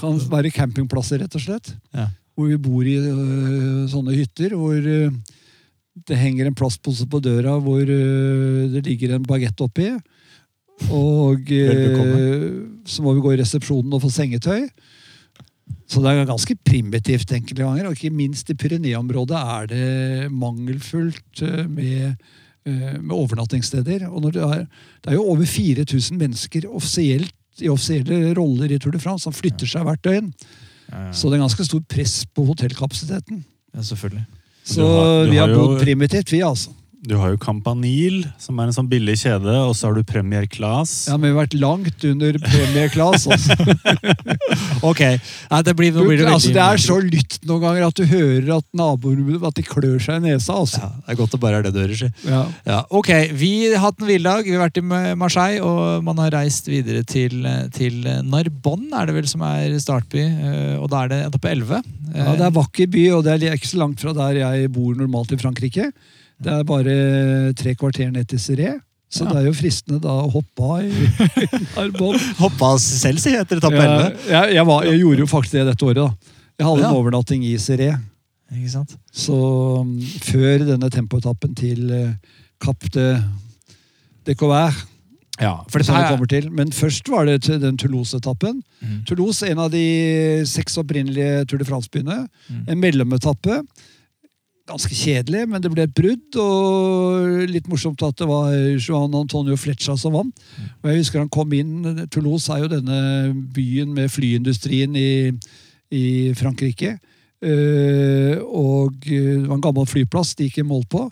Kan 0.02 0.22
være 0.32 0.54
campingplasser, 0.56 1.22
rett 1.24 1.38
og 1.38 1.46
slett. 1.46 1.74
Ja. 1.96 2.10
Hvor 2.36 2.50
vi 2.50 2.62
bor 2.62 2.88
i 2.88 2.96
øh, 3.02 3.90
sånne 3.92 4.16
hytter 4.16 4.56
hvor 4.56 4.80
det 4.80 6.18
henger 6.18 6.48
en 6.48 6.56
plastpose 6.56 7.06
på 7.12 7.20
døra 7.22 7.58
hvor 7.60 7.84
det 7.84 8.86
ligger 8.86 9.18
en 9.18 9.28
bagett 9.28 9.62
oppi. 9.62 9.92
Og 10.96 11.50
så 12.88 13.04
må 13.04 13.14
vi 13.18 13.24
gå 13.26 13.34
i 13.36 13.42
resepsjonen 13.42 13.94
og 13.98 14.06
få 14.06 14.12
sengetøy. 14.14 14.70
Så 15.90 16.02
det 16.04 16.12
er 16.14 16.28
ganske 16.30 16.54
primitivt 16.66 17.32
enkelte 17.34 17.64
ganger. 17.66 17.88
Og 17.90 17.96
ikke 17.98 18.12
minst 18.14 18.50
i 18.50 18.54
Pyreneeområdet 18.54 19.40
er 19.40 19.70
det 19.72 20.32
mangelfullt 20.32 21.42
eh, 21.42 21.64
med, 21.66 22.16
eh, 22.70 22.96
med 23.02 23.16
overnattingssteder. 23.16 24.06
Og 24.10 24.22
når 24.22 24.36
det, 24.36 24.44
er, 24.46 24.66
det 25.02 25.12
er 25.14 25.18
jo 25.18 25.26
over 25.34 25.46
4000 25.50 26.18
mennesker 26.22 26.68
offisielt, 26.70 27.34
i 27.60 27.68
offisielle 27.68 28.34
roller 28.38 28.72
i 28.72 28.78
Tour 28.80 28.94
de 28.96 29.02
France 29.04 29.26
som 29.26 29.34
flytter 29.36 29.68
seg 29.68 29.84
hvert 29.84 30.04
døgn. 30.06 30.30
Så 31.12 31.28
det 31.30 31.36
er 31.36 31.42
ganske 31.44 31.66
stor 31.68 31.82
press 31.92 32.22
på 32.34 32.46
hotellkapasiteten. 32.48 33.42
ja, 33.76 33.82
selvfølgelig. 33.84 34.24
Så 34.64 34.80
Du 34.80 34.86
har- 34.88 35.26
du 35.26 35.32
vi 35.32 35.38
har 35.38 35.48
har 35.48 35.56
jo- 35.56 35.66
bodd 35.68 35.82
primitivt, 35.84 36.32
vi, 36.32 36.40
altså. 36.46 36.72
Du 37.08 37.14
har 37.16 37.30
jo 37.32 37.38
Campanil, 37.40 38.26
som 38.44 38.58
er 38.60 38.68
en 38.68 38.74
sånn 38.76 38.90
billig 38.92 39.14
kjede, 39.22 39.54
og 39.64 39.72
så 39.78 39.88
har 39.88 39.96
du 39.96 40.04
Premier 40.04 40.44
Class. 40.52 41.06
Ja, 41.08 41.16
men 41.16 41.30
vi 41.30 41.36
har 41.38 41.46
vært 41.46 41.56
langt 41.56 42.04
under 42.04 42.36
Premier 42.44 42.90
Class. 42.92 43.24
Altså. 43.32 43.56
Ok, 44.90 45.02
nei, 45.04 45.60
det 45.68 45.74
blir, 45.76 45.92
nå 45.96 46.06
blir 46.08 46.22
det 46.22 46.28
altså, 46.32 46.52
det 46.56 46.62
er 46.64 46.80
så 46.82 46.96
lytt 47.04 47.38
noen 47.48 47.62
ganger 47.64 47.86
at 47.90 47.98
du 48.00 48.06
hører 48.08 48.50
at 48.56 48.66
naboer 48.80 49.44
at 49.50 49.58
de 49.58 49.64
klør 49.68 49.98
seg 50.04 50.20
i 50.22 50.30
nesa. 50.30 50.56
Altså. 50.62 50.80
ja, 50.84 50.90
Det 51.06 51.14
er 51.14 51.18
godt 51.20 51.34
det 51.36 51.40
bare 51.44 51.60
er 51.60 51.66
det 51.68 51.74
du 51.76 51.80
hører, 51.82 51.96
si. 52.00 52.10
Ja. 52.30 52.42
Ja, 52.68 52.78
ok, 52.96 53.10
Vi 53.40 53.52
har 53.74 53.84
hatt 53.84 54.00
en 54.04 54.08
villdag. 54.10 54.46
Vi 54.48 54.56
har 54.56 54.64
vært 54.66 54.80
i 54.80 54.86
Marseille, 55.20 55.60
og 55.66 56.04
man 56.08 56.22
har 56.24 56.32
reist 56.38 56.70
videre 56.72 57.04
til, 57.08 57.44
til 57.76 58.00
Narbonne, 58.28 58.92
er 59.02 59.10
det 59.12 59.18
vel 59.20 59.28
som 59.32 59.44
er 59.48 59.76
startby. 59.84 60.24
eh, 60.24 60.76
Og 60.80 60.88
da 60.94 61.04
er 61.06 61.12
det 61.14 61.22
etappe 61.28 61.52
11. 61.56 61.84
Ja, 62.16 62.32
Det 62.40 62.48
er 62.48 62.56
vakker 62.56 62.88
by, 62.96 63.04
og 63.18 63.26
det 63.28 63.36
er 63.40 63.56
ikke 63.60 63.72
så 63.76 63.82
langt 63.84 64.00
fra 64.04 64.16
der 64.16 64.40
jeg 64.44 64.72
bor 64.76 64.96
normalt 64.98 65.36
i 65.36 65.40
Frankrike. 65.42 65.92
Det 66.40 66.54
er 66.54 66.64
bare 66.68 66.94
tre 67.60 67.74
kvarter 67.76 68.12
ned 68.12 68.28
til 68.32 68.40
Seré. 68.40 68.76
Så 69.10 69.26
Ja. 69.26 69.32
det 69.34 69.38
er 69.42 69.46
jo 69.50 69.54
fristende 69.58 69.98
da 70.04 70.12
å 70.22 70.30
hoppe 70.30 70.62
av 70.62 70.84
i 70.86 70.92
Narbonne. 71.76 72.20
Hoppa 72.38 72.76
selv, 72.80 73.18
si, 73.20 73.34
etter 73.34 73.58
etappe 73.58 73.80
Ja, 73.82 74.12
jeg, 74.46 74.54
jeg, 74.60 74.66
var, 74.70 74.84
jeg 74.86 75.00
gjorde 75.02 75.24
jo 75.26 75.30
faktisk 75.32 75.58
det 75.58 75.66
dette 75.72 75.86
året. 75.88 75.96
da. 76.04 76.36
Jeg 76.60 76.68
hadde 76.68 76.82
Ja. 76.84 76.90
en 76.92 76.96
overnatting 77.00 77.44
i 77.48 77.56
Seré. 77.58 77.90
Ikke 78.54 78.70
sant? 78.70 78.94
Så 79.14 79.34
um, 79.82 79.96
før 80.26 80.64
denne 80.66 80.90
tempoetappen 80.94 81.56
til 81.58 81.90
uh, 81.92 82.14
Cap 82.62 82.86
de, 82.94 83.08
de 84.26 84.36
Couvert, 84.36 84.78
Ja, 85.40 85.64
til. 86.28 86.50
Men 86.52 86.72
først 86.76 87.08
var 87.10 87.26
det 87.26 87.42
den 87.48 87.78
Toulouse-etappen. 87.78 88.62
Mm. 88.84 89.06
Toulouse, 89.08 89.42
en 89.48 89.58
av 89.60 89.72
de 89.72 90.44
seks 90.46 90.76
opprinnelige 90.78 91.46
Tour 91.48 91.60
de 91.62 91.66
France-byene. 91.66 92.28
Mm. 92.50 92.66
En 92.68 92.80
mellometappe. 92.80 93.62
Ganske 94.70 94.94
kjedelig, 94.94 95.48
men 95.50 95.64
det 95.64 95.72
ble 95.74 95.86
et 95.88 95.94
brudd. 95.98 96.36
Og 96.38 97.46
litt 97.50 97.70
morsomt 97.72 98.02
at 98.06 98.20
det 98.22 98.28
var 98.30 98.54
Johan 98.76 99.16
Antonio 99.18 99.58
Fletcha 99.58 99.96
som 99.98 100.14
vant. 100.14 100.44
Og 100.84 100.92
jeg 100.92 101.02
husker 101.02 101.24
han 101.24 101.32
kom 101.34 101.54
inn 101.58 102.06
Toulouse 102.14 102.54
er 102.54 102.62
jo 102.64 102.74
denne 102.76 103.00
byen 103.56 103.96
med 103.98 104.12
flyindustrien 104.14 104.94
i, 105.00 105.32
i 105.90 106.06
Frankrike. 106.38 107.00
Eh, 107.40 108.36
og 108.44 108.98
det 109.06 109.48
var 109.48 109.56
en 109.56 109.64
gammel 109.64 109.88
flyplass 109.88 110.36
de 110.36 110.50
gikk 110.50 110.60
i 110.62 110.68
mål 110.68 110.84
på. 110.92 111.06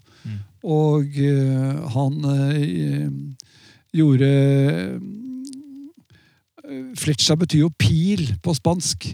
Og 0.67 1.19
eh, 1.23 1.77
han 1.93 2.17
eh, 2.33 3.07
gjorde 3.95 4.31
Fletcha 6.99 7.37
betyr 7.39 7.63
jo 7.63 7.69
pil 7.79 8.25
på 8.43 8.51
spansk. 8.57 9.07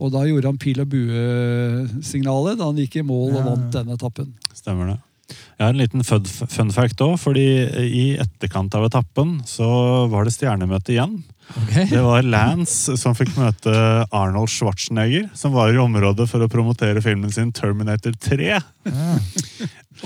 Og 0.00 0.12
da 0.14 0.24
gjorde 0.24 0.48
han 0.48 0.60
pil 0.60 0.80
og 0.82 0.90
bue-signalet 0.90 2.58
da 2.58 2.70
han 2.70 2.80
gikk 2.80 3.00
i 3.00 3.06
mål 3.06 3.36
og 3.36 3.46
vant 3.50 3.70
den 3.74 3.92
etappen. 3.94 4.34
Stemmer 4.56 4.94
det. 4.94 4.98
Jeg 5.30 5.62
har 5.62 5.74
en 5.74 5.78
liten 5.78 6.02
fun, 6.06 6.24
fun 6.26 6.72
fact 6.74 7.02
òg, 7.04 7.18
fordi 7.20 7.44
i 7.84 8.04
etterkant 8.18 8.74
av 8.74 8.88
etappen 8.88 9.36
så 9.46 9.68
var 10.10 10.26
det 10.26 10.32
stjernemøte 10.34 10.94
igjen. 10.94 11.20
Okay. 11.64 11.84
Det 11.90 12.00
var 12.02 12.26
Lance 12.26 12.96
som 12.98 13.14
fikk 13.18 13.34
møte 13.38 13.72
Arnold 14.14 14.50
Schwarzenegger, 14.50 15.28
som 15.36 15.54
var 15.54 15.74
i 15.74 15.80
området 15.82 16.26
for 16.30 16.42
å 16.42 16.50
promotere 16.50 17.02
filmen 17.04 17.32
sin 17.34 17.52
Terminator 17.54 18.14
3. 18.14 18.50
Ja. 18.56 18.60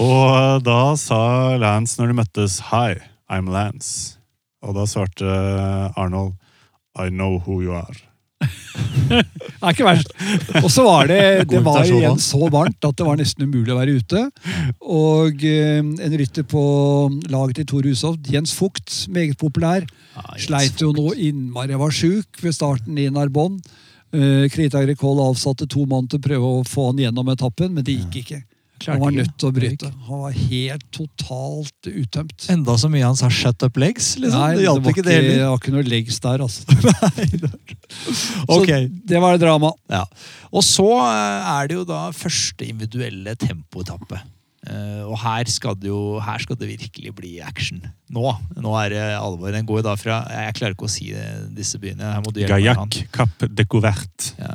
Og 0.00 0.64
da 0.66 0.80
sa 0.98 1.20
Lance 1.60 2.00
når 2.00 2.10
de 2.10 2.18
møttes 2.18 2.58
Hi, 2.72 2.96
I'm 3.30 3.52
Lance. 3.52 4.18
Og 4.64 4.74
da 4.76 4.88
svarte 4.88 5.28
Arnold 5.94 6.34
I 6.98 7.10
know 7.10 7.38
who 7.38 7.60
you 7.62 7.76
are. 7.76 7.94
Det 9.04 9.20
er 9.20 9.74
ikke 9.74 9.86
verst. 9.86 10.12
Og 10.60 10.68
så 10.72 10.84
var 10.86 11.08
det 11.10 11.48
Det 11.50 11.60
var 11.64 11.84
igjen 11.84 12.20
så 12.22 12.48
varmt 12.52 12.84
at 12.86 12.96
det 12.98 13.06
var 13.06 13.18
nesten 13.20 13.46
umulig 13.46 13.74
å 13.74 13.78
være 13.78 13.96
ute. 14.00 14.22
Og 14.80 15.44
eh, 15.48 15.80
en 15.80 16.18
rytter 16.20 16.46
på 16.48 16.64
laget 17.32 17.60
til 17.60 17.68
Tor 17.70 17.88
Hushovd, 17.88 18.30
Jens 18.32 18.54
Fugt, 18.56 19.04
meget 19.12 19.38
populær, 19.40 19.86
sleit 20.40 20.80
jo 20.82 20.92
nå 20.96 21.12
innmari. 21.14 21.76
Var 21.80 21.94
sjuk 21.94 22.42
ved 22.42 22.56
starten 22.56 22.98
i 23.00 23.10
Narbonne. 23.12 23.62
Uh, 24.14 24.46
Krita 24.46 24.78
Agricol 24.78 25.18
avsatte 25.24 25.66
to 25.66 25.88
mann 25.90 26.06
til 26.06 26.20
å 26.20 26.22
prøve 26.22 26.50
å 26.60 26.66
få 26.68 26.92
han 26.92 27.00
gjennom 27.02 27.32
etappen, 27.32 27.72
men 27.74 27.82
det 27.82 27.96
gikk 27.96 28.20
ikke. 28.20 28.44
Klarte 28.84 28.98
Han 28.98 29.04
var 29.06 29.14
nødt 29.16 29.36
til 29.40 29.48
å 29.48 29.54
bryte. 29.56 29.90
Han 30.08 30.22
var 30.26 30.34
helt 30.36 30.84
totalt 30.92 31.88
uttømt. 31.88 32.46
Enda 32.52 32.74
så 32.80 32.90
mye 32.92 33.06
han 33.06 33.16
sa 33.16 33.30
'shut 33.32 33.64
up 33.64 33.78
legs'. 33.80 34.18
liksom. 34.20 34.40
Nei, 34.40 34.50
det 34.58 34.66
hjalp 34.66 34.84
var 34.84 34.92
ikke 34.92 35.06
det 35.06 35.16
det 35.24 35.38
var 35.40 35.56
ikke 35.56 35.72
noe 35.72 35.86
legs 35.88 36.20
der, 36.20 36.44
altså. 36.44 36.66
okay. 38.58 38.88
Så 38.90 39.08
det 39.08 39.22
var 39.24 39.38
drama. 39.40 39.72
Ja. 39.88 40.04
Og 40.52 40.64
så 40.66 40.88
eh, 41.00 41.50
er 41.56 41.70
det 41.70 41.80
jo 41.80 41.86
da 41.88 42.10
første 42.12 42.68
individuelle 42.68 43.34
tempoetappe. 43.40 44.20
Eh, 44.64 45.02
og 45.04 45.18
her 45.20 45.44
skal, 45.52 45.74
det 45.76 45.90
jo, 45.90 46.16
her 46.24 46.40
skal 46.40 46.56
det 46.56 46.70
virkelig 46.70 47.10
bli 47.18 47.32
action. 47.44 47.82
Nå 48.14 48.30
nå 48.56 48.72
er 48.80 48.94
det 48.94 49.02
alvor. 49.18 49.50
Den 49.52 49.66
går 49.68 49.82
jo 49.82 49.84
da 49.84 49.92
fra 50.00 50.22
Jeg 50.32 50.54
klarer 50.56 50.76
ikke 50.76 50.86
å 50.88 50.92
si 50.92 51.10
det, 51.12 51.24
disse 51.56 51.80
byene. 51.82 52.14
Her 52.14 52.22
må 52.24 52.32
du 52.32 52.40
hjelpe 52.40 52.56
meg, 52.80 52.96
Cap 53.12 53.44
de 53.44 53.66
Couvert. 53.68 54.30
Ja, 54.40 54.54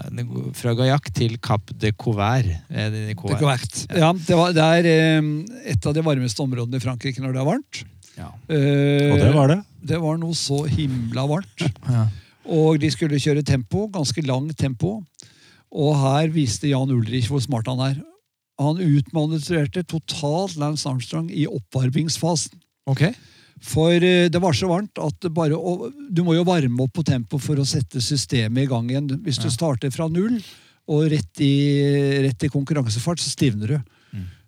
fra 0.57 0.73
Gajak 0.80 1.11
til 1.14 1.38
Cap 1.38 1.69
de 1.77 1.91
Couvert. 1.94 2.49
De 2.69 3.15
Couvert. 3.19 3.84
Ja, 3.94 4.10
det, 4.18 4.40
var, 4.40 4.56
det 4.57 4.65
er 4.80 4.90
eh, 4.95 5.30
et 5.76 5.86
av 5.86 5.94
de 5.98 6.06
varmeste 6.10 6.41
områdene 6.45 6.81
i 6.81 6.86
Frankrike 6.88 7.22
når 7.22 7.38
det 7.38 7.44
er 7.44 7.49
varmt. 7.52 7.84
Ja. 8.18 8.31
Eh, 8.49 9.14
Og 9.14 9.22
det 9.22 9.34
var 9.36 9.53
det. 9.53 9.60
Det 9.94 10.02
var 10.02 10.18
noe 10.19 10.36
så 10.36 10.64
himla 10.68 11.27
varmt. 11.30 11.68
Ja. 11.86 12.07
Og 12.49 12.80
de 12.81 12.90
skulle 12.90 13.22
kjøre 13.22 13.45
tempo, 13.45 13.86
ganske 13.94 14.26
lang 14.26 14.49
tempo. 14.57 15.03
Og 15.69 15.91
her 16.02 16.31
viste 16.34 16.72
Jan 16.72 16.90
Ulrich 16.90 17.30
hvor 17.30 17.44
smart 17.45 17.69
han 17.69 17.84
er. 17.86 17.99
Han 18.60 18.80
utmanøvrerte 18.84 19.86
totalt 19.88 20.57
Lance 20.60 20.88
Armstrong 20.90 21.30
i 21.31 21.45
oppvarmingsfasen. 21.48 22.60
Ok. 22.90 23.06
For 23.64 23.91
eh, 23.91 24.30
det 24.31 24.40
var 24.40 24.56
så 24.56 24.69
varmt 24.69 24.99
at 25.03 25.27
bare 25.36 25.57
Du 26.10 26.23
må 26.23 26.36
jo 26.38 26.48
varme 26.48 26.84
opp 26.86 26.94
på 26.95 27.03
tempo 27.07 27.40
for 27.44 27.60
å 27.60 27.68
sette 27.68 28.02
systemet 28.03 28.65
i 28.65 28.72
gang 28.72 28.90
igjen. 28.91 29.14
Hvis 29.23 29.41
du 29.41 29.49
starter 29.52 29.91
fra 29.95 30.07
null 30.11 30.40
og 30.90 31.07
rett 31.11 31.41
i, 31.45 31.53
rett 32.26 32.44
i 32.48 32.49
konkurransefart, 32.49 33.22
så 33.22 33.30
stivner 33.30 33.76
du. 33.76 33.80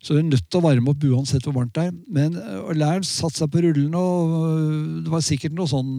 Så 0.02 0.16
du 0.16 0.22
er 0.22 0.26
nødt 0.26 0.48
til 0.50 0.58
å 0.58 0.66
varme 0.66 0.90
opp 0.90 1.04
uansett 1.06 1.46
hvor 1.46 1.60
varmt 1.60 1.76
det 1.78 1.90
er. 1.92 1.98
Men 2.10 2.34
uh, 2.34 2.72
Lance 2.74 3.12
satte 3.14 3.44
seg 3.44 3.52
på 3.54 3.62
rullene, 3.62 3.98
og 4.02 4.34
øh, 4.48 5.04
det 5.06 5.14
var 5.14 5.22
sikkert 5.26 5.54
noe 5.54 5.70
sånn 5.70 5.92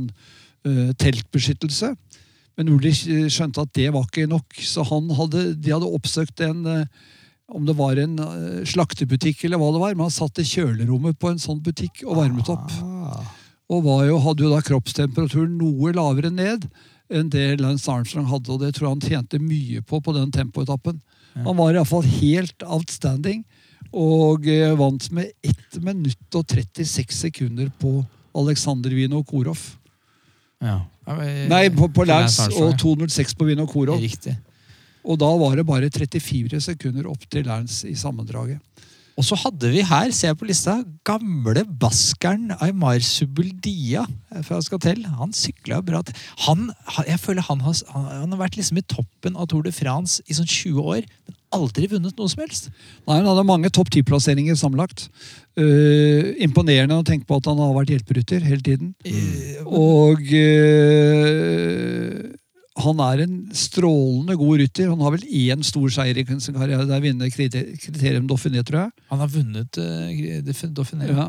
uh, 0.67 0.91
teltbeskyttelse. 0.99 1.93
Men 2.59 2.73
Ulrich 2.75 3.05
skjønte 3.33 3.63
at 3.63 3.71
det 3.79 3.89
var 3.95 4.09
ikke 4.09 4.27
nok, 4.29 4.59
så 4.67 4.85
han 4.91 5.07
hadde, 5.17 5.53
de 5.55 5.73
hadde 5.73 5.89
oppsøkt 5.89 6.43
en 6.45 6.67
øh, 6.69 7.07
om 7.53 7.67
det 7.67 7.75
var 7.77 7.99
en 8.01 8.17
øh, 8.23 8.63
slaktebutikk 8.69 9.45
eller 9.45 9.61
hva 9.61 9.73
det 9.75 9.83
var, 9.83 9.97
men 9.97 10.07
han 10.07 10.15
satt 10.15 10.41
i 10.41 10.47
kjølerommet 10.47 11.19
på 11.21 11.33
en 11.33 11.41
sånn 11.43 11.61
butikk 11.65 12.05
og 12.07 12.17
varmet 12.21 12.49
opp. 12.53 12.77
Og 13.73 13.85
var 13.87 14.07
jo, 14.07 14.21
hadde 14.21 14.45
jo 14.47 14.53
da 14.53 14.61
kroppstemperaturen 14.65 15.57
noe 15.59 15.93
lavere 15.97 16.33
ned 16.33 16.69
enn 17.13 17.29
det 17.33 17.61
Lance 17.61 17.91
Armstrong 17.93 18.29
hadde, 18.31 18.55
og 18.55 18.63
det 18.63 18.73
tror 18.77 18.89
jeg 18.89 18.95
han 18.95 19.05
tjente 19.05 19.41
mye 19.43 19.83
på 19.85 20.01
på 20.01 20.15
den 20.17 20.33
tempoetappen. 20.33 21.03
Han 21.35 21.59
var 21.59 21.75
iallfall 21.75 22.07
helt 22.07 22.65
outstanding, 22.65 23.43
og 23.93 24.47
eh, 24.49 24.73
vant 24.79 25.09
med 25.13 25.33
1 25.45 25.81
minutt 25.85 26.39
og 26.39 26.47
36 26.49 27.13
sekunder 27.27 27.69
på 27.81 27.99
Aleksandr 28.39 28.95
Vinokurov. 28.97 29.61
Ja. 30.63 30.81
Ja, 31.03 31.17
Nei, 31.51 31.67
på, 31.75 31.89
på 31.91 32.05
Lance 32.07 32.47
Lance 32.47 32.63
og 32.63 32.77
2.06 32.79 33.35
på 33.37 33.49
Vinokurov. 33.49 33.99
Riktig. 34.01 34.37
Og 35.05 35.19
da 35.19 35.31
var 35.41 35.57
det 35.59 35.67
bare 35.67 35.91
34 35.91 36.61
sekunder 36.63 37.09
opp 37.11 37.25
til 37.31 37.47
Lance 37.49 37.89
i 37.91 37.95
sammendraget. 37.99 38.61
Og 39.21 39.27
så 39.29 39.37
hadde 39.37 39.69
vi 39.69 39.83
her, 39.85 40.09
ser 40.17 40.31
jeg 40.31 40.39
på 40.41 40.47
lista, 40.49 40.79
gamle 41.05 41.67
baskeren 41.69 42.55
Aymar 42.65 43.03
Subuldia 43.05 44.07
fra 44.47 44.57
Skatel. 44.65 45.03
Han 45.19 45.35
sykla 45.37 45.83
bra. 45.85 46.01
til- 46.03 46.15
Han, 46.47 46.71
jeg 47.07 47.21
føler 47.21 47.43
han 47.43 47.61
har, 47.61 47.75
han, 47.93 48.31
har 48.33 48.39
vært 48.41 48.57
liksom 48.57 48.79
i 48.79 48.87
toppen 48.89 49.37
av 49.37 49.49
Tour 49.49 49.63
de 49.63 49.71
France 49.73 50.23
i 50.27 50.33
sånn 50.33 50.49
20 50.49 50.81
år, 50.81 51.03
men 51.29 51.37
aldri 51.53 51.91
vunnet 51.93 52.17
noe 52.17 52.29
som 52.33 52.41
helst. 52.41 52.71
Nei, 53.07 53.17
Han 53.21 53.27
hadde 53.27 53.45
mange 53.45 53.69
topp 53.71 53.91
ti-plasseringer 53.91 54.57
sammenlagt. 54.57 55.11
Uh, 55.61 56.33
imponerende 56.41 56.97
å 56.97 57.05
tenke 57.05 57.27
på 57.29 57.37
at 57.37 57.45
han 57.45 57.59
har 57.61 57.75
vært 57.77 57.93
hjelperytter 57.93 58.41
hele 58.41 58.63
tiden. 58.65 58.95
Mm. 59.05 59.67
Og 59.69 60.25
eh, 60.33 62.33
han 62.81 63.01
er 63.05 63.23
en 63.27 63.37
strålende 63.57 64.37
god 64.41 64.63
rytter. 64.63 64.89
Han 64.89 65.03
har 65.05 65.13
vel 65.17 65.27
én 65.29 65.65
stor 65.67 65.91
seier 65.93 66.17
i 66.17 66.25
sin 66.41 66.57
karriere. 66.57 66.87
Det 66.89 66.97
er 66.97 67.05
vinne 67.05 67.29
kriterium 67.33 68.29
Dauphiné, 68.31 68.63
tror 68.65 68.87
jeg. 68.87 68.93
Han 69.13 69.21
har 69.21 69.33
vunnet 69.33 69.81
uh, 69.81 70.69
Dauphiné. 70.73 71.11
Ja. 71.11 71.29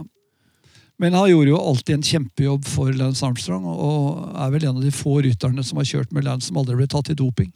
Men 1.01 1.17
han 1.17 1.27
gjorde 1.27 1.51
jo 1.51 1.59
alltid 1.59 1.97
en 1.97 2.05
kjempejobb 2.07 2.67
for 2.69 2.93
Lance 2.95 3.25
Armstrong, 3.25 3.65
og 3.65 4.23
er 4.39 4.53
vel 4.53 4.69
en 4.69 4.77
av 4.77 4.85
de 4.85 4.93
få 4.93 5.17
rytterne 5.25 5.65
som 5.65 5.81
har 5.81 5.89
kjørt 5.89 6.13
med 6.15 6.23
Lance 6.27 6.47
som 6.47 6.61
aldri 6.61 6.77
ble 6.79 6.87
tatt 6.87 7.11
i 7.11 7.17
doping. 7.17 7.51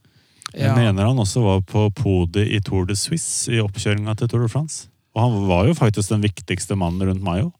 Jeg 0.55 0.73
mener 0.73 1.05
han 1.05 1.19
også 1.19 1.43
var 1.43 1.63
på 1.67 1.85
podiet 1.95 2.49
i 2.55 2.59
Tour 2.63 2.87
de 2.87 2.95
Suisse 2.97 3.51
i 3.51 3.59
oppkjøringa 3.61 4.15
til 4.17 4.31
Tour 4.31 4.45
de 4.45 4.51
France. 4.51 4.87
Og 5.15 5.23
han 5.23 5.47
var 5.49 5.67
jo 5.67 5.75
faktisk 5.77 6.11
den 6.13 6.23
viktigste 6.23 6.75
mannen 6.79 7.07
rundt 7.09 7.23
Mayo. 7.23 7.51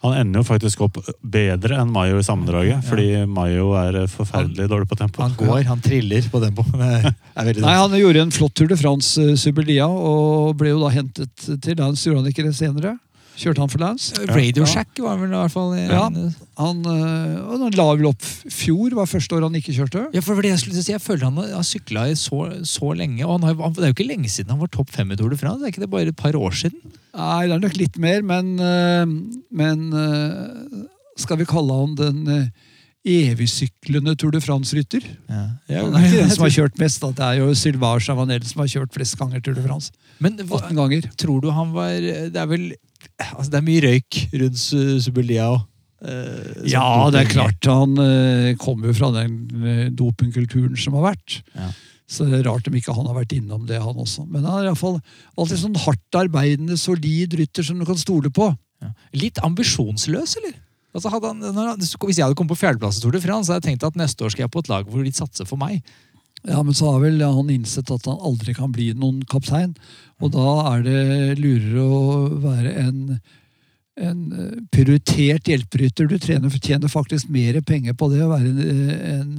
Han 0.00 0.14
ender 0.16 0.40
jo 0.40 0.46
faktisk 0.48 0.80
opp 0.86 0.96
bedre 1.20 1.76
enn 1.76 1.90
Mayo 1.92 2.20
i 2.20 2.24
sammendraget, 2.24 2.80
fordi 2.88 3.08
Mayo 3.28 3.74
er 3.76 3.98
forferdelig 4.08 4.68
dårlig 4.72 4.88
på 4.88 4.96
tempo. 4.96 5.20
Han 5.20 5.34
går, 5.36 5.66
han 5.68 5.82
triller 5.84 6.24
på 6.32 6.40
tempo. 6.40 6.64
Nei, 6.80 7.74
Han 7.76 7.96
gjorde 7.98 8.24
en 8.24 8.32
flott 8.32 8.54
Tour 8.56 8.70
de 8.72 8.78
France, 8.80 9.26
Subeldia, 9.42 9.84
og 9.90 10.54
ble 10.60 10.72
jo 10.72 10.80
da 10.80 10.94
hentet 10.94 11.44
til 11.60 11.76
Lance. 11.76 12.08
Gjorde 12.08 12.24
han 12.24 12.32
ikke 12.32 12.46
det 12.48 12.56
senere? 12.56 12.96
Kjørte 13.38 13.62
han 13.62 13.70
for 13.72 13.80
Lance? 13.80 14.14
Radio 14.28 14.66
Shack 14.68 14.98
var 15.00 15.16
vel 15.20 15.30
i 15.30 15.38
hvert 15.38 15.52
fall 15.54 15.70
Ja. 15.78 16.02
Han, 16.60 16.80
øh, 16.84 17.36
han 17.48 17.76
la 17.78 17.86
vel 17.94 18.08
opp 18.10 18.24
fjor, 18.52 18.92
var 18.98 19.08
første 19.08 19.36
år 19.36 19.46
han 19.46 19.54
ikke 19.56 19.72
kjørte. 19.76 20.02
Ja, 20.12 20.20
for 20.24 20.40
det 20.42 20.50
jeg 20.50 20.60
skulle 20.64 20.82
si. 20.82 20.92
Jeg 20.92 21.00
føler 21.00 21.30
han 21.30 21.38
har 21.54 21.64
sykla 21.64 22.08
i 22.10 22.16
så, 22.18 22.42
så 22.68 22.92
lenge. 22.92 23.24
og 23.24 23.38
han 23.38 23.48
har, 23.48 23.54
han, 23.62 23.72
Det 23.78 23.86
er 23.86 23.92
jo 23.94 23.96
ikke 23.96 24.10
lenge 24.10 24.28
siden 24.28 24.50
han 24.52 24.60
var 24.60 24.68
topp 24.74 24.90
fem 24.92 25.10
i 25.12 25.16
Tour 25.16 25.30
de 25.32 25.38
France. 25.40 25.64
Er 25.64 25.72
ikke 25.72 25.84
det 25.86 25.90
bare 25.90 26.10
et 26.12 26.16
par 26.16 26.36
år 26.36 26.50
siden? 26.52 26.80
Nei, 27.16 27.46
det 27.46 27.56
er 27.56 27.62
nok 27.64 27.78
litt 27.80 27.96
mer, 27.98 28.20
men, 28.22 28.52
øh, 28.60 29.06
men 29.50 29.86
øh, 29.92 30.84
skal 31.18 31.40
vi 31.40 31.48
kalle 31.48 31.78
han 31.80 31.96
den 31.98 32.50
evigsyklende 33.08 34.14
Tour 34.20 34.34
de 34.34 34.40
France-rytter? 34.44 35.06
Ja. 35.30 35.46
Han 35.70 35.94
er 35.96 36.04
ikke 36.04 36.20
den 36.20 36.32
som 36.34 36.44
har 36.44 36.52
kjørt 36.52 36.78
mest, 36.80 37.00
da. 37.00 37.10
det 37.16 37.26
er 37.26 37.40
jo 37.40 37.54
Sylvain 37.56 38.02
Chavanel 38.04 38.44
som 38.46 38.60
har 38.62 38.70
kjørt 38.74 38.92
flest 38.94 39.16
ganger 39.20 39.40
Tour 39.40 39.56
de 39.56 39.64
France. 39.64 39.94
Men 40.20 40.36
hva, 40.44 40.60
18 40.66 40.76
ganger. 40.76 41.08
tror 41.16 41.40
du 41.40 41.50
han 41.56 41.72
var 41.72 41.96
Det 41.96 42.36
er 42.36 42.48
vel 42.50 42.70
altså 43.34 43.50
Det 43.52 43.58
er 43.60 43.66
mye 43.66 43.82
røyk 43.84 44.20
rundt 44.40 44.60
Su- 44.60 45.00
Subulia 45.04 45.50
òg. 45.52 45.66
Uh, 46.00 46.64
Ja, 46.64 47.10
det 47.12 47.26
er 47.26 47.28
klart. 47.28 47.66
Han 47.68 47.92
uh, 48.00 48.54
kommer 48.62 48.88
jo 48.88 48.94
fra 48.96 49.10
den 49.18 49.34
øh, 49.60 49.90
dopingkulturen 49.92 50.78
som 50.80 50.96
har 50.96 51.10
vært. 51.10 51.42
Ja. 51.52 51.68
Så 52.10 52.24
det 52.26 52.40
er 52.40 52.48
rart 52.48 52.66
om 52.66 52.74
ikke 52.74 52.94
han 52.96 53.06
har 53.06 53.18
vært 53.20 53.34
innom 53.36 53.66
det, 53.68 53.76
han 53.78 54.00
også. 54.00 54.24
Men 54.26 54.42
han 54.48 54.62
er 54.62 54.70
iallfall 54.70 54.96
alltid 55.38 55.60
sånn 55.60 55.76
hardt 55.84 56.16
arbeidende, 56.18 56.78
solid 56.80 57.36
rytter 57.38 57.62
som 57.68 57.78
du 57.78 57.84
kan 57.86 58.00
stole 58.00 58.32
på. 58.34 58.48
Ja. 58.82 58.90
Litt 59.14 59.38
ambisjonsløs, 59.46 60.38
eller? 60.40 60.56
Altså 60.96 61.12
han, 61.12 61.44
hvis 61.78 62.16
jeg 62.18 62.24
hadde 62.24 62.34
kommet 62.34 62.50
på 62.56 62.62
fjerdeplass 62.64 62.98
i 62.98 63.04
Tour 63.04 63.14
de 63.14 63.20
France, 63.22 63.46
så 63.46 63.54
hadde 63.54 63.68
jeg 63.68 63.76
tenkt 63.76 63.84
at 63.86 63.98
neste 64.00 64.24
år 64.26 64.32
skal 64.34 64.48
jeg 64.48 64.50
på 64.56 64.64
et 64.64 64.70
lag 64.72 64.88
hvor 64.90 65.04
de 65.06 65.12
satser 65.14 65.46
for 65.46 65.60
meg. 65.60 65.84
Ja, 66.48 66.62
Men 66.62 66.74
så 66.74 66.92
har 66.92 67.02
vel 67.02 67.20
han 67.20 67.50
innsett 67.52 67.90
at 67.92 68.06
han 68.08 68.20
aldri 68.24 68.54
kan 68.56 68.72
bli 68.72 68.90
noen 68.96 69.22
kaptein. 69.28 69.74
Og 70.20 70.32
da 70.32 70.54
er 70.74 70.84
det 70.86 71.02
lurere 71.40 71.84
å 71.84 72.28
være 72.40 72.74
en, 72.80 73.00
en 74.00 74.22
eh, 74.32 74.54
prioritert 74.72 75.50
hjelperytter. 75.50 76.08
Du 76.08 76.16
trener, 76.18 76.56
tjener 76.56 76.92
faktisk 76.92 77.28
mer 77.32 77.60
penger 77.66 77.96
på 77.96 78.08
det 78.12 78.22
å 78.24 78.30
være 78.32 78.52
en, 78.52 78.94
en 79.16 79.34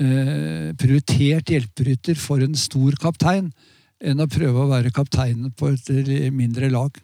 eh, 0.00 0.70
prioritert 0.80 1.52
hjelperytter 1.52 2.16
for 2.20 2.44
en 2.44 2.56
stor 2.56 2.96
kaptein 3.02 3.52
enn 3.98 4.22
å 4.22 4.30
prøve 4.30 4.62
å 4.62 4.70
være 4.70 4.94
kaptein 4.94 5.50
på 5.58 5.72
et 5.74 5.92
mindre 6.32 6.70
lag. 6.70 6.96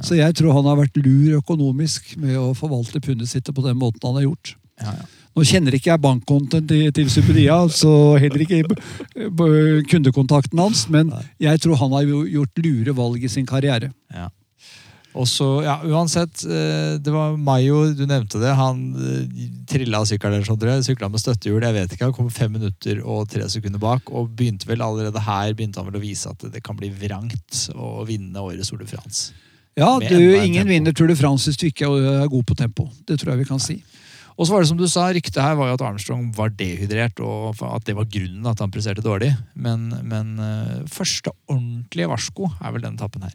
Så 0.00 0.16
jeg 0.16 0.34
tror 0.38 0.56
han 0.56 0.66
har 0.66 0.78
vært 0.80 0.96
lur 1.04 1.38
økonomisk 1.38 2.14
med 2.20 2.38
å 2.40 2.52
forvalte 2.56 3.00
pundet 3.04 3.30
sitt 3.30 3.48
på 3.52 3.64
den 3.64 3.76
måten 3.78 4.04
han 4.08 4.16
har 4.18 4.30
gjort. 4.30 4.54
Ja, 4.80 4.94
ja. 4.96 5.10
Nå 5.32 5.46
kjenner 5.48 5.72
ikke 5.76 5.92
jeg 5.92 6.02
bankkontoen 6.04 6.66
til, 6.68 6.90
til 6.92 7.08
Superia, 7.08 7.56
så 7.72 8.18
heller 8.20 8.44
ikke 8.44 8.62
kundekontakten 9.88 10.60
hans, 10.60 10.84
men 10.92 11.12
jeg 11.40 11.62
tror 11.64 11.80
han 11.80 11.96
har 11.96 12.10
gjort 12.28 12.62
lure 12.64 12.96
valg 12.98 13.24
i 13.24 13.32
sin 13.32 13.48
karriere. 13.48 13.88
Ja. 14.12 14.28
Og 15.12 15.26
så, 15.28 15.46
ja, 15.64 15.74
uansett, 15.84 16.40
eh, 16.48 16.96
det 17.02 17.12
var 17.12 17.36
Mayo, 17.36 17.82
du 17.92 18.06
nevnte 18.08 18.40
det. 18.40 18.54
Han 18.56 18.80
eh, 18.96 19.42
trilla 19.68 20.00
sykkelen. 20.08 20.44
Sykla 20.86 21.10
med 21.12 21.20
støttehjul, 21.20 21.60
jeg 21.66 21.76
vet 21.76 21.92
ikke. 21.92 22.08
Han 22.08 22.16
kom 22.16 22.30
fem 22.32 22.54
minutter 22.56 23.02
og 23.04 23.28
tre 23.28 23.44
sekunder 23.52 23.82
bak. 23.82 24.08
Og 24.08 24.30
begynte 24.38 24.68
vel 24.70 24.84
allerede 24.84 25.20
her 25.20 25.52
begynte 25.52 25.82
han 25.82 25.90
vel 25.90 26.00
å 26.00 26.04
vise 26.04 26.32
at 26.32 26.46
det 26.54 26.64
kan 26.64 26.78
bli 26.80 26.88
vrangt 26.96 27.66
å 27.76 28.06
vinne 28.08 28.40
årets 28.40 28.72
Tour 28.72 28.80
de 28.80 28.88
France. 28.88 29.36
Ja, 29.76 29.98
du, 30.00 30.16
ingen 30.40 30.68
vinner 30.68 30.96
Tour 30.96 31.08
de 31.08 31.16
France 31.16 31.48
hvis 31.48 31.60
du 31.60 31.68
ikke 31.68 31.92
er 31.92 32.28
god 32.32 32.48
på 32.48 32.56
tempo. 32.56 32.88
Det 33.08 33.20
tror 33.20 33.34
jeg 33.34 33.44
vi 33.44 33.50
kan 33.52 33.60
si. 33.60 33.78
Og 34.36 34.46
så 34.46 34.54
var 34.54 34.62
det 34.62 34.70
som 34.70 34.78
du 34.80 34.86
sa, 34.88 35.06
Ryktet 35.12 35.40
her 35.42 35.56
var 35.58 35.70
jo 35.70 35.76
at 35.76 35.84
Armstrong 35.86 36.28
var 36.36 36.52
dehydrert, 36.56 37.20
og 37.20 37.60
at 37.66 37.84
det 37.88 37.96
var 37.98 38.08
grunnen 38.10 38.48
at 38.48 38.62
han 38.64 38.72
presterte 38.72 39.04
dårlig. 39.04 39.32
Men, 39.54 39.90
men 40.08 40.36
eh, 40.40 40.78
første 40.90 41.34
ordentlige 41.50 42.08
varsko 42.10 42.48
er 42.56 42.74
vel 42.74 42.86
denne 42.86 42.96
etappen 42.96 43.26
her. 43.26 43.34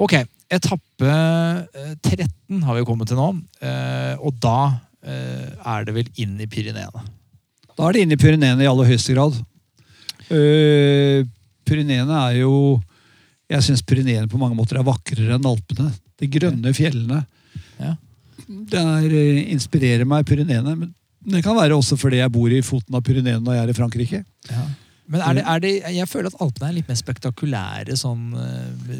Ok, 0.00 0.16
etappe 0.52 1.12
eh, 1.12 1.92
13 2.00 2.62
har 2.64 2.78
vi 2.78 2.86
kommet 2.88 3.12
til 3.12 3.20
nå. 3.20 3.28
eh, 3.60 4.14
og 4.20 4.38
da 4.42 4.58
eh, 5.04 5.50
er 5.52 5.88
det 5.88 5.96
vel 5.98 6.08
inn 6.24 6.38
i 6.40 6.48
Pyreneene. 6.50 7.04
Da 7.76 7.88
er 7.88 7.96
det 7.96 8.04
inne 8.04 8.16
i 8.16 8.20
Pyreneene 8.20 8.64
i 8.64 8.70
aller 8.70 8.88
høyeste 8.88 9.16
grad. 9.16 9.36
Uh, 10.32 11.26
Pyreneene 11.66 12.14
er 12.28 12.36
jo 12.38 12.52
Jeg 13.50 13.64
syns 13.66 13.82
Pyreneene 13.84 14.30
på 14.30 14.38
mange 14.40 14.56
måter 14.56 14.78
er 14.78 14.86
vakrere 14.86 15.36
enn 15.36 15.48
Alpene. 15.48 15.90
De 16.20 16.28
grønne 16.30 16.72
fjellene. 16.76 17.18
Ja. 17.80 17.96
Det 18.48 18.80
er, 18.80 19.06
eh, 19.20 19.40
inspirerer 19.54 20.08
meg, 20.08 20.26
Pyreneene. 20.28 20.76
Men 20.76 20.94
det 21.24 21.42
kan 21.44 21.56
være 21.56 21.76
også 21.76 21.98
fordi 22.00 22.22
jeg 22.22 22.32
bor 22.34 22.50
i 22.50 22.62
foten 22.66 22.98
av 22.98 23.04
Pyreneene 23.06 23.42
når 23.42 23.58
jeg 23.58 23.64
er 23.64 23.72
i 23.72 23.78
Frankrike. 23.78 24.22
Men 25.12 25.20
er 25.20 25.34
det, 25.34 25.44
er 25.44 25.62
det, 25.62 25.72
jeg 25.96 26.08
føler 26.08 26.30
at 26.30 26.40
Alpene 26.40 26.70
er 26.70 26.76
litt 26.78 26.88
mer 26.88 26.98
spektakulære 26.98 27.96
sånn 27.98 28.30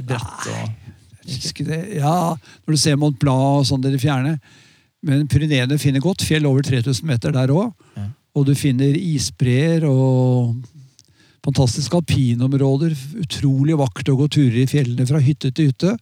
bratt 0.06 0.48
og 0.50 0.90
det. 1.22 1.80
Ja, 1.96 2.34
Når 2.66 2.74
du 2.74 2.80
ser 2.80 2.98
Mont 2.98 3.18
Blanc 3.18 3.62
og 3.62 3.66
sånn 3.68 3.84
i 3.86 3.92
det 3.94 4.02
fjerne. 4.02 4.36
Men 5.02 5.26
Pyreneene 5.30 5.78
finner 5.82 6.02
godt 6.02 6.22
fjell 6.26 6.46
over 6.46 6.62
3000 6.62 7.06
meter 7.06 7.34
der 7.34 7.50
òg. 7.54 7.72
Ja. 7.96 8.08
Og 8.38 8.46
du 8.48 8.54
finner 8.56 8.96
isbreer 8.96 9.84
og 9.88 10.62
fantastiske 11.42 11.98
alpinområder. 11.98 12.94
Utrolig 13.22 13.76
vakkert 13.78 14.12
å 14.12 14.18
gå 14.20 14.28
turer 14.38 14.62
i 14.62 14.68
fjellene 14.70 15.06
fra 15.08 15.20
hytte 15.22 15.50
til 15.50 15.72
hytte. 15.72 15.96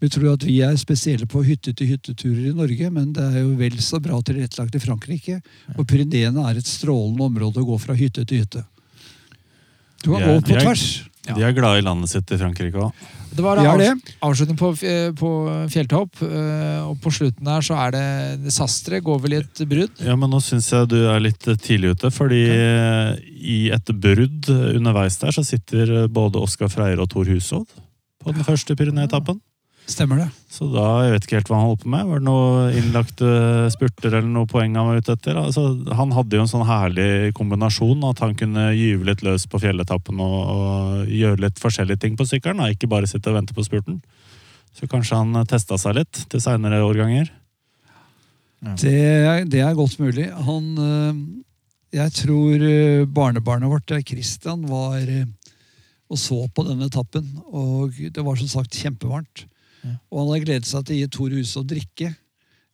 Vi 0.00 0.08
tror 0.08 0.32
at 0.32 0.46
vi 0.48 0.56
er 0.64 0.78
spesielle 0.80 1.28
på 1.28 1.42
hytte-til-hytteturer 1.44 2.50
i 2.50 2.56
Norge, 2.56 2.90
men 2.94 3.12
det 3.16 3.26
er 3.26 3.42
jo 3.42 3.52
vel 3.58 3.76
så 3.84 4.00
bra 4.00 4.16
tilrettelagt 4.24 4.78
i 4.78 4.82
Frankrike. 4.82 5.40
Og 5.76 5.84
Pyreneene 5.88 6.46
er 6.48 6.60
et 6.60 6.68
strålende 6.68 7.26
område 7.28 7.60
å 7.60 7.68
gå 7.68 7.76
fra 7.82 7.96
hytte 7.98 8.24
til 8.24 8.44
hytte. 8.44 8.64
Du 10.00 10.14
kan 10.14 10.24
gå 10.24 10.36
på 10.40 10.56
tvers. 10.56 10.84
Ja. 11.28 11.34
De 11.36 11.44
er 11.44 11.52
glade 11.52 11.82
i 11.82 11.84
landet 11.84 12.08
sitt 12.08 12.30
i 12.32 12.38
Frankrike 12.40 12.80
òg. 12.80 13.08
Det 13.30 13.44
var 13.44 13.60
det. 13.60 13.90
avslutning 14.24 14.56
på, 14.58 14.70
på 15.20 15.28
fjelltopp, 15.70 16.22
eh, 16.24 16.80
og 16.82 16.96
på 17.04 17.12
slutten 17.14 17.46
der 17.46 17.62
så 17.62 17.76
er 17.84 17.92
det 17.94 18.06
desastre. 18.46 18.98
går 19.04 19.20
vel 19.22 19.36
i 19.36 19.38
et 19.44 19.62
brudd. 19.70 20.00
Ja, 20.02 20.16
men 20.18 20.32
nå 20.32 20.40
syns 20.42 20.70
jeg 20.72 20.88
du 20.90 20.96
er 21.04 21.20
litt 21.22 21.44
tidlig 21.62 21.92
ute, 21.94 22.10
fordi 22.10 22.40
i 23.36 23.60
et 23.70 23.92
brudd 23.92 24.50
underveis 24.50 25.20
der 25.20 25.36
så 25.36 25.44
sitter 25.46 26.08
både 26.08 26.42
Oskar 26.42 26.72
Freier 26.72 27.04
og 27.04 27.12
Thor 27.12 27.28
Hushovd 27.28 27.78
på 28.20 28.34
den 28.34 28.44
første 28.44 28.74
Pyrenee-etappen. 28.76 29.38
Stemmer 29.90 30.20
det. 30.22 30.28
Så 30.52 30.68
da, 30.70 30.84
jeg 31.02 31.14
vet 31.16 31.24
ikke 31.26 31.36
helt 31.40 31.48
hva 31.50 31.56
han 31.58 31.68
holdt 31.70 31.82
på 31.82 31.90
med. 31.90 32.06
Var 32.06 32.20
det 32.20 32.26
noen 32.28 32.76
innlagte 32.78 33.30
spurter 33.74 34.12
eller 34.14 34.28
noe 34.30 34.46
poeng 34.50 34.76
han 34.78 34.86
var 34.86 35.00
ute 35.02 35.16
etter? 35.16 35.38
Altså, 35.40 35.64
han 35.98 36.12
hadde 36.14 36.38
jo 36.38 36.44
en 36.44 36.50
sånn 36.52 36.66
herlig 36.68 37.08
kombinasjon, 37.38 38.04
at 38.06 38.22
han 38.22 38.36
kunne 38.38 38.68
gyve 38.78 39.08
litt 39.08 39.24
løs 39.26 39.48
på 39.50 39.58
fjelletappen 39.62 40.20
og, 40.22 40.38
og 40.54 41.10
gjøre 41.10 41.42
litt 41.46 41.58
forskjellige 41.62 42.04
ting 42.04 42.14
på 42.20 42.28
sykkelen, 42.30 42.62
ikke 42.70 42.90
bare 42.92 43.10
sitte 43.10 43.32
og 43.32 43.40
vente 43.40 43.56
på 43.56 43.66
spurten. 43.66 43.98
Så 44.78 44.86
kanskje 44.86 45.18
han 45.18 45.34
testa 45.50 45.78
seg 45.82 45.98
litt 45.98 46.22
til 46.30 46.42
seinere 46.44 46.78
årganger. 46.86 47.32
Det, 48.78 48.94
er- 48.94 49.46
det 49.48 49.62
er 49.64 49.74
godt 49.78 49.98
mulig. 49.98 50.28
Han 50.46 50.66
øh, 50.78 51.20
Jeg 51.96 52.12
tror 52.12 52.62
øh, 52.62 53.06
barnebarnet 53.08 53.70
vårt, 53.72 53.90
Christian, 54.06 54.66
var 54.70 55.00
øh, 55.00 55.24
og 56.10 56.18
så 56.18 56.44
på 56.54 56.62
denne 56.66 56.86
etappen. 56.90 57.26
Og 57.50 57.90
det 58.14 58.22
var 58.26 58.38
som 58.38 58.48
sagt 58.50 58.76
kjempevarmt. 58.78 59.46
Ja. 59.84 59.94
Og 60.12 60.18
han 60.22 60.30
hadde 60.32 60.44
gledet 60.46 60.68
seg 60.70 60.84
til 60.86 60.96
å 60.96 61.00
gi 61.00 61.10
Tor 61.16 61.34
Huse 61.36 61.60
å 61.60 61.66
drikke 61.66 62.12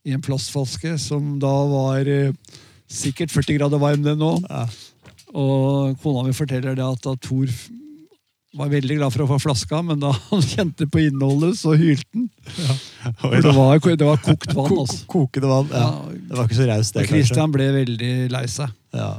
i 0.07 0.15
en 0.15 0.23
plastflaske 0.23 0.95
som 1.03 1.37
da 1.43 1.55
var 1.71 2.07
eh, 2.11 2.31
sikkert 2.91 3.33
40 3.35 3.59
grader 3.59 3.83
varm 3.83 4.05
den 4.07 4.21
nå. 4.23 4.35
Og 5.37 5.97
kona 6.03 6.23
mi 6.29 6.35
forteller 6.37 6.77
det 6.79 6.87
at 6.87 7.03
da 7.05 7.17
Tor 7.19 7.51
var 8.57 8.71
veldig 8.73 8.97
glad 8.97 9.13
for 9.13 9.25
å 9.25 9.29
få 9.35 9.37
flaska, 9.43 9.83
men 9.85 10.01
da 10.01 10.15
han 10.31 10.45
kjente 10.45 10.87
på 10.89 11.03
innholdet, 11.05 11.59
så 11.61 11.75
hylte 11.77 12.07
han. 12.17 12.29
For 13.21 13.35
det 13.45 13.53
var, 13.53 13.83
det 13.85 14.07
var 14.09 14.23
kokt 14.25 14.55
vann. 14.57 14.79
altså. 14.81 15.03
Kokende 15.13 15.51
vann. 15.51 15.69
Ja. 15.75 15.83
Ja, 15.91 16.15
Det 16.31 16.39
var 16.39 16.49
ikke 16.49 16.59
så 16.63 16.69
raust, 16.71 16.95
det, 16.95 17.03
og 17.05 17.11
Christian 17.13 17.53
ble 17.53 17.67
veldig 17.77 18.13
lei 18.33 18.45
seg. 18.51 18.73
Ja. 18.97 19.11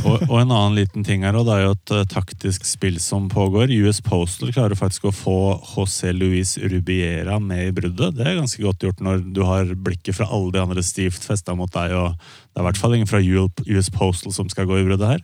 Og, 0.00 0.22
og 0.24 0.38
en 0.40 0.52
annen 0.54 0.78
liten 0.80 1.04
ting 1.04 1.22
her, 1.26 1.36
og 1.36 1.44
det 1.46 1.54
er 1.54 1.66
jo 1.66 1.74
et 1.74 1.92
eh, 1.94 2.06
taktisk 2.10 2.64
spill 2.66 2.96
som 3.02 3.28
pågår. 3.30 3.70
US 3.84 4.00
Postal 4.04 4.52
klarer 4.54 4.78
faktisk 4.78 5.10
å 5.10 5.14
få 5.14 5.36
José 5.74 6.14
Luis 6.16 6.56
Rubiera 6.58 7.36
med 7.42 7.68
i 7.68 7.74
bruddet. 7.76 8.16
Det 8.16 8.24
er 8.24 8.38
ganske 8.40 8.64
godt 8.64 8.86
gjort 8.86 9.02
når 9.04 9.20
du 9.36 9.42
har 9.46 9.74
blikket 9.76 10.16
fra 10.16 10.30
alle 10.32 10.54
de 10.56 10.62
andre 10.64 10.84
stivt 10.86 11.28
festa 11.28 11.54
mot 11.58 11.70
deg. 11.76 11.92
og 11.92 12.16
Det 12.16 12.58
er 12.58 12.64
i 12.64 12.68
hvert 12.70 12.80
fall 12.80 12.96
ingen 12.96 13.10
fra 13.10 13.20
US 13.20 13.92
Postal 13.92 14.34
som 14.34 14.48
skal 14.50 14.70
gå 14.70 14.80
i 14.80 14.88
bruddet 14.88 15.12
her. 15.12 15.22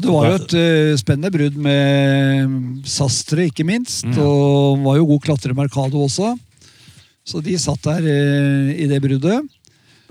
Det 0.00 0.08
var 0.08 0.30
jo 0.30 0.36
et 0.40 0.54
uh, 0.56 0.94
spennende 0.98 1.30
brudd 1.30 1.58
med 1.60 2.86
Sastre, 2.88 3.50
ikke 3.50 3.66
minst. 3.68 4.08
Mm. 4.08 4.16
Og 4.24 4.86
var 4.86 4.98
jo 4.98 5.10
god 5.12 5.26
klatrer 5.28 5.54
Mercado 5.54 6.00
også. 6.02 6.32
Så 7.28 7.42
de 7.44 7.54
satt 7.60 7.84
der 7.86 8.08
uh, 8.08 8.72
i 8.72 8.88
det 8.90 9.02
bruddet. 9.04 9.44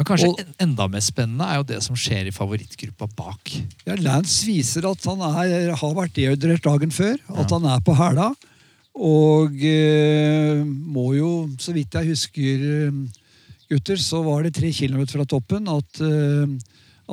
Men 0.02 0.18
kanskje 0.18 0.30
Og- 0.30 0.40
enda 0.58 0.88
mer 0.90 1.00
spennende 1.00 1.46
er 1.46 1.58
jo 1.58 1.64
det 1.64 1.84
som 1.84 1.96
skjer 1.96 2.26
i 2.26 2.34
favorittgruppa 2.34 3.08
bak. 3.16 3.52
Ja, 3.86 3.94
Lance 3.96 4.48
viser 4.48 4.90
at 4.90 5.04
han 5.06 5.22
er, 5.22 5.76
har 5.76 5.94
vært 5.94 6.16
dehydrert 6.16 6.64
dagen 6.66 6.90
før. 6.90 7.20
At 7.30 7.52
han 7.52 7.66
er 7.66 7.80
på 7.86 7.94
hæla. 7.94 8.34
Og 8.98 9.54
eh, 9.62 10.64
må 10.66 11.14
jo, 11.16 11.50
så 11.62 11.72
vidt 11.72 11.94
jeg 11.94 12.10
husker, 12.10 12.88
eh, 12.88 12.92
gutter, 13.70 13.96
så 13.96 14.24
var 14.26 14.44
det 14.44 14.56
tre 14.56 14.72
kilometer 14.74 15.20
fra 15.20 15.26
toppen 15.26 15.70
at, 15.70 16.02
eh, 16.02 16.50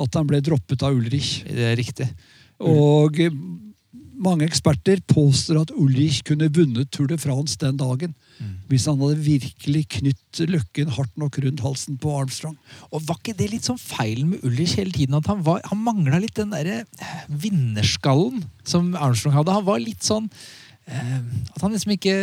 at 0.01 0.13
han 0.17 0.27
ble 0.27 0.41
droppet 0.41 0.81
av 0.81 0.97
Ulrich. 0.97 1.43
Det 1.45 1.69
er 1.69 1.77
riktig. 1.77 2.09
Og 2.59 3.19
eh, 3.21 3.29
mange 4.17 4.49
eksperter 4.49 4.99
påstår 5.07 5.61
at 5.61 5.71
Ulrich 5.77 6.23
kunne 6.23 6.49
vunnet 6.49 6.89
Tour 6.89 7.07
de 7.07 7.17
France 7.17 7.55
den 7.55 7.77
dagen. 7.77 8.15
Hvis 8.69 8.85
han 8.87 8.99
hadde 9.01 9.17
virkelig 9.25 9.81
knytt 9.97 10.39
løkken 10.47 10.91
hardt 10.95 11.15
nok 11.19 11.39
rundt 11.43 11.59
halsen 11.65 11.97
på 11.99 12.13
Armstrong. 12.21 12.53
Og 12.93 13.01
var 13.07 13.17
ikke 13.19 13.33
det 13.35 13.49
litt 13.51 13.65
sånn 13.67 13.79
feilen 13.81 14.29
med 14.31 14.43
Ulrich 14.47 14.77
hele 14.79 14.93
tiden? 14.95 15.17
At 15.17 15.27
han, 15.27 15.41
var- 15.43 15.65
han 15.67 15.81
mangla 15.83 16.19
litt 16.23 16.35
den 16.39 16.53
derre 16.53 16.83
eh, 16.85 17.19
vinnerskallen 17.27 18.45
som 18.63 18.93
Armstrong 18.95 19.35
hadde. 19.35 19.55
Han 19.57 19.65
var 19.67 19.81
litt 19.83 20.05
sånn 20.07 20.29
eh, 20.87 21.17
At 21.55 21.65
han 21.65 21.73
liksom 21.75 21.91
ikke 21.97 22.13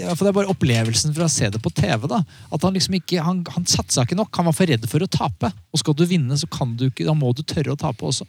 ja, 0.00 0.14
for 0.16 0.24
Det 0.26 0.32
er 0.32 0.38
bare 0.40 0.50
opplevelsen 0.52 1.14
fra 1.16 1.28
å 1.28 1.32
se 1.32 1.48
det 1.54 1.60
på 1.62 1.70
TV. 1.76 2.08
da 2.10 2.22
At 2.50 2.64
Han 2.66 2.74
liksom 2.76 2.98
ikke 2.98 3.22
Han, 3.24 3.44
han 3.54 3.68
satsa 3.70 4.02
ikke 4.06 4.18
nok. 4.18 4.32
Han 4.40 4.48
var 4.50 4.56
for 4.58 4.66
redd 4.72 4.88
for 4.90 5.04
å 5.04 5.10
tape. 5.10 5.52
Og 5.72 5.82
skal 5.84 5.94
du 5.98 6.04
vinne, 6.10 6.36
så 6.40 6.48
kan 6.50 6.74
du 6.78 6.88
ikke, 6.90 7.06
da 7.08 7.14
må 7.14 7.30
du 7.36 7.44
tørre 7.46 7.76
å 7.76 7.80
tape 7.80 8.08
også. 8.08 8.26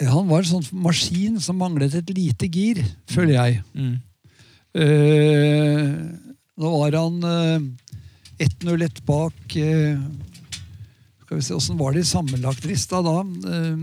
Han 0.00 0.28
var 0.30 0.44
en 0.44 0.52
sånn 0.60 0.68
maskin 0.84 1.40
som 1.42 1.58
manglet 1.60 1.92
et 1.98 2.12
lite 2.16 2.46
gir, 2.48 2.78
føler 3.10 3.34
jeg. 3.36 3.58
Mm. 3.76 3.98
Eh, 4.74 5.86
nå 6.60 6.68
var 6.78 6.94
han 6.94 7.16
eh, 7.26 8.44
1-0-1 8.46 9.00
bak 9.08 9.56
eh, 9.58 9.98
Skal 11.24 11.40
vi 11.40 11.42
se, 11.42 11.54
Åssen 11.56 11.78
var 11.80 11.92
det 11.96 12.04
i 12.04 12.10
sammenlagtlista 12.10 13.00
da? 13.02 13.16
Eh, 13.50 13.80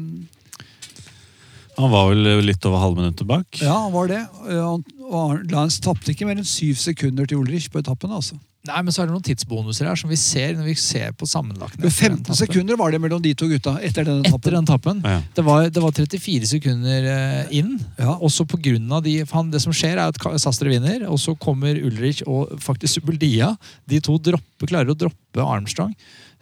Han 1.78 1.92
var 1.92 2.08
vel 2.14 2.46
litt 2.48 2.64
over 2.66 2.80
halvminuttet 2.82 3.28
bak. 3.30 3.60
ja, 3.62 3.76
han 3.84 3.92
var 3.94 4.08
det. 4.10 4.22
Eh, 4.50 4.80
og 5.12 5.44
Lance 5.52 5.82
tapte 5.84 6.14
ikke 6.16 6.26
mer 6.30 6.40
enn 6.40 6.48
syv 6.48 6.80
sekunder 6.82 7.28
til 7.30 7.38
Ulrich 7.44 7.68
på 7.72 7.84
etappen. 7.84 8.12
altså. 8.16 8.40
Nei, 8.68 8.82
men 8.86 8.94
så 8.94 9.04
er 9.04 9.10
det 9.10 9.16
noen 9.16 9.26
tidsbonuser 9.26 9.88
her 9.90 10.00
som 10.00 10.12
vi 10.12 10.20
ser 10.20 10.56
når 10.58 10.70
vi 10.70 10.76
ser 10.82 11.16
på 11.18 11.28
sammenlagten. 11.30 11.82
Men 11.84 11.94
15 11.94 12.38
sekunder 12.42 12.80
var 12.80 12.94
det 12.94 13.02
mellom 13.04 13.22
de 13.24 13.34
to 13.38 13.50
gutta 13.52 13.78
etter 13.86 14.08
denne 14.08 14.28
Etter 14.28 14.54
den 14.54 14.68
tappen. 14.68 15.02
Ja. 15.06 15.22
Det 15.36 15.46
var, 15.48 15.70
det 15.74 15.84
var 15.84 15.96
34 15.96 16.52
sekunder 16.52 17.10
eh, 17.14 17.56
inn. 17.60 17.74
Ja. 17.98 18.18
Også 18.24 18.46
på 18.50 18.60
grunn 18.62 18.92
av 18.94 19.04
de, 19.06 19.18
han, 19.32 19.52
Det 19.54 19.62
som 19.64 19.76
skjer, 19.76 19.98
er 19.98 20.12
at 20.12 20.42
Sastre 20.44 20.72
vinner, 20.72 21.08
og 21.10 21.20
så 21.22 21.36
kommer 21.40 21.80
Ulrich 21.80 22.24
og 22.28 22.54
faktisk 22.64 23.00
Subeldia. 23.00 23.54
De 23.90 24.02
to 24.04 24.20
dropper, 24.22 24.70
klarer 24.70 24.94
å 24.94 24.98
droppe 24.98 25.44
Armstrong. 25.44 25.94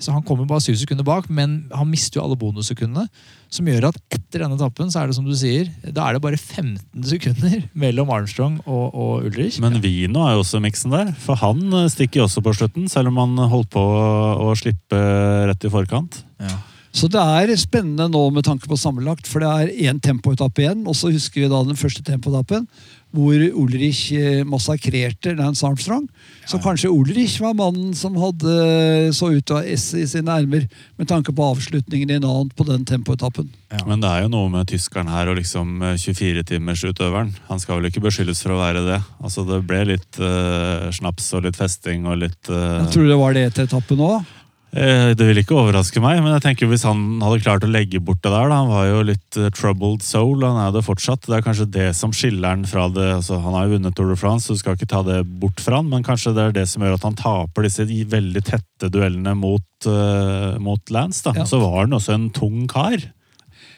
Så 0.02 0.12
Han 0.12 0.26
kommer 0.28 0.48
bare 0.48 0.64
syv 0.64 0.76
sekunder 0.76 1.06
bak, 1.08 1.30
men 1.32 1.70
han 1.72 1.88
mister 1.88 2.20
jo 2.20 2.26
alle 2.26 2.38
bonussekundene. 2.40 3.08
Som 3.54 3.70
gjør 3.70 3.88
at 3.90 4.00
etter 4.12 4.44
denne 4.44 4.58
etappen 4.58 4.92
så 4.92 5.02
er 5.02 5.08
det 5.08 5.16
som 5.16 5.28
du 5.28 5.32
sier, 5.40 5.70
da 5.86 6.10
er 6.10 6.18
det 6.18 6.24
bare 6.26 6.40
15 6.40 7.06
sekunder 7.08 7.64
mellom 7.86 8.12
Armstrong 8.12 8.60
og, 8.66 8.86
og 8.92 9.30
Ulrich. 9.30 9.62
Men 9.64 9.80
Vino 9.84 10.26
er 10.28 10.36
jo 10.36 10.44
også 10.44 10.60
i 10.60 10.66
miksen 10.68 10.96
der, 10.96 11.14
for 11.24 11.40
han 11.40 11.64
eh, 11.72 11.90
stikker 11.94 12.22
jo 12.22 12.28
også 12.28 12.44
på 12.44 12.56
slutten, 12.60 12.92
selv 12.92 13.14
om 13.14 13.24
han 13.24 13.40
holdt 13.52 13.72
på 13.76 13.82
å, 13.82 14.08
å 14.50 14.56
slippe 14.60 15.00
rett 15.48 15.68
i 15.68 15.72
forkant. 15.72 16.26
Ja. 16.44 16.58
Så 16.96 17.10
det 17.12 17.20
er 17.20 17.52
spennende 17.60 18.08
nå 18.08 18.22
med 18.32 18.46
tanke 18.48 18.70
på 18.72 18.78
sammenlagt, 18.80 19.28
for 19.28 19.44
det 19.44 19.50
er 19.52 19.90
én 19.90 19.98
tempoetappe 20.00 20.64
igjen. 20.64 20.86
Og 20.88 20.96
så 20.96 21.12
husker 21.12 21.44
vi 21.44 21.50
da 21.52 21.60
den 21.68 21.80
første 21.80 22.04
tempoetappen, 22.08 22.70
hvor 23.16 23.46
Ulrich 23.64 24.10
eh, 24.16 24.44
massakrerte 24.48 25.36
Lance 25.38 25.66
Armstrong. 25.66 26.08
Så 26.46 26.60
kanskje 26.62 26.92
Ulrich 26.94 27.40
var 27.42 27.56
mannen 27.58 27.94
som 27.98 28.18
hadde 28.22 29.14
så 29.16 29.32
ut 29.34 29.52
av 29.56 29.66
S 29.66 29.88
i 29.98 30.06
sine 30.10 30.36
ermer 30.36 30.68
med 31.00 31.10
tanke 31.10 31.34
på 31.34 31.48
avslutningen 31.56 32.12
i 32.12 32.18
en 32.20 32.28
annen 32.28 32.52
på 32.54 32.68
den 32.68 32.86
tempoetappen. 32.86 33.50
Men 33.88 34.04
det 34.04 34.12
er 34.12 34.26
jo 34.26 34.32
noe 34.32 34.52
med 34.54 34.70
tyskeren 34.70 35.10
her 35.12 35.32
og 35.32 35.40
liksom 35.40 35.82
24-timersutøveren. 35.98 37.34
Han 37.50 37.62
skal 37.62 37.80
vel 37.80 37.90
ikke 37.90 38.04
beskyldes 38.06 38.44
for 38.46 38.56
å 38.56 38.62
være 38.62 38.86
det. 38.86 39.02
Altså 39.20 39.46
Det 39.48 39.62
ble 39.68 39.82
litt 39.96 40.22
uh, 40.22 40.88
snaps 40.96 41.32
og 41.36 41.48
litt 41.48 41.58
festing 41.60 42.06
og 42.08 42.22
litt 42.24 42.52
uh, 42.52 42.86
Jeg 42.86 42.94
tror 42.96 43.10
det 43.10 43.20
var 43.20 43.38
det 43.38 43.48
etter 43.50 43.70
etappen 43.70 44.04
òg. 44.06 44.36
Eh, 44.76 45.14
Det 45.16 45.24
vil 45.24 45.40
ikke 45.40 45.56
overraske 45.56 46.02
meg, 46.04 46.20
men 46.20 46.34
jeg 46.36 46.44
tenker 46.44 46.68
hvis 46.68 46.84
han 46.84 47.22
hadde 47.24 47.44
klart 47.46 47.64
å 47.64 47.72
legge 47.72 48.02
bort 48.04 48.20
det 48.26 48.32
der 48.34 48.50
da, 48.52 48.58
Han 48.60 48.72
var 48.74 48.90
jo 48.90 49.06
litt 49.08 49.38
eh, 49.40 49.48
troubled 49.56 50.04
soul, 50.04 50.44
han 50.44 50.60
er 50.60 50.74
det 50.76 50.84
fortsatt. 50.84 51.24
Det 51.24 51.38
er 51.38 51.46
kanskje 51.46 51.70
det 51.72 51.88
som 51.96 52.12
skiller 52.16 52.52
han 52.52 52.66
fra 52.68 52.90
det 52.92 53.08
altså, 53.22 53.40
Han 53.40 53.56
har 53.56 53.70
jo 53.70 53.78
vunnet 53.78 53.96
Tour 53.96 54.12
de 54.12 54.20
France, 54.20 54.50
så 54.50 54.58
du 54.58 54.60
skal 54.60 54.76
ikke 54.76 54.90
ta 54.92 55.02
det 55.08 55.22
bort 55.40 55.64
fra 55.64 55.80
han, 55.80 55.88
men 55.92 56.04
kanskje 56.04 56.36
det 56.36 56.44
er 56.44 56.58
det 56.60 56.68
som 56.72 56.84
gjør 56.84 56.98
at 57.00 57.08
han 57.08 57.16
taper 57.20 57.70
disse 57.70 57.88
veldig 57.88 58.44
tette 58.44 58.92
duellene 58.92 59.32
mot, 59.40 59.88
uh, 59.88 60.60
mot 60.60 60.92
Lance. 60.92 61.24
da. 61.24 61.32
Ja. 61.40 61.48
Så 61.48 61.62
var 61.64 61.86
han 61.86 61.96
også 61.96 62.14
en 62.18 62.30
tung 62.36 62.68
kar. 62.68 63.00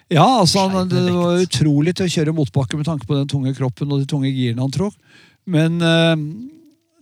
Ja, 0.09 0.25
altså 0.41 0.65
han, 0.65 0.89
Det 0.89 1.03
var 1.13 1.43
utrolig 1.43 1.93
til 1.97 2.07
å 2.07 2.13
kjøre 2.15 2.35
motbakke 2.35 2.79
med 2.79 2.87
tanke 2.87 3.05
på 3.05 3.17
den 3.17 3.29
tunge 3.29 3.53
kroppen 3.57 3.91
og 3.91 4.01
de 4.01 4.09
tunge 4.09 4.31
girene 4.31 4.63
han 4.63 4.73
tråkk. 4.73 4.95
Men 5.47 5.77
eh, 5.83 6.15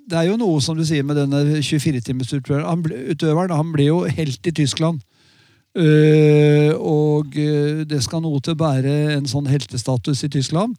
det 0.05 0.19
er 0.19 0.29
jo 0.29 0.37
noe 0.37 0.61
som 0.61 0.77
du 0.77 0.85
sier 0.85 1.05
med 1.05 1.17
denne 1.17 1.59
24-timersutøveren. 1.65 2.67
Han, 2.67 3.11
utøveren, 3.11 3.53
han 3.55 3.73
ble 3.73 3.89
jo 3.89 4.03
helt 4.05 4.47
i 4.47 4.53
Tyskland. 4.55 5.01
Uh, 5.75 6.71
og 6.79 7.35
uh, 7.35 7.83
det 7.83 7.99
skal 8.05 8.23
noe 8.23 8.39
til 8.39 8.55
å 8.55 8.61
bære 8.61 8.93
en 9.17 9.27
sånn 9.27 9.49
heltestatus 9.51 10.23
i 10.23 10.31
Tyskland. 10.31 10.77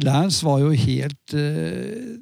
Lance 0.00 0.46
var 0.46 0.62
jo 0.62 0.70
helt 0.72 1.34
uh, 1.36 2.16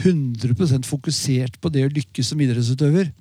100% 0.00 0.88
fokusert 0.88 1.60
på 1.60 1.72
det 1.74 1.84
å 1.86 1.92
lykkes 1.92 2.32
som 2.32 2.40
idrettsutøver. 2.40 3.12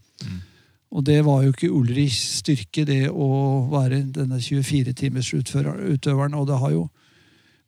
Og 0.93 1.05
det 1.05 1.25
var 1.25 1.43
jo 1.43 1.51
ikke 1.51 1.71
Ulrichs 1.73 2.38
styrke, 2.39 2.85
det 2.85 3.09
å 3.09 3.67
være 3.71 4.03
denne 4.13 4.38
24-timers-utøveren. 4.38 6.35
Og 6.38 6.47
det 6.47 6.59
har 6.61 6.71
jo 6.73 6.84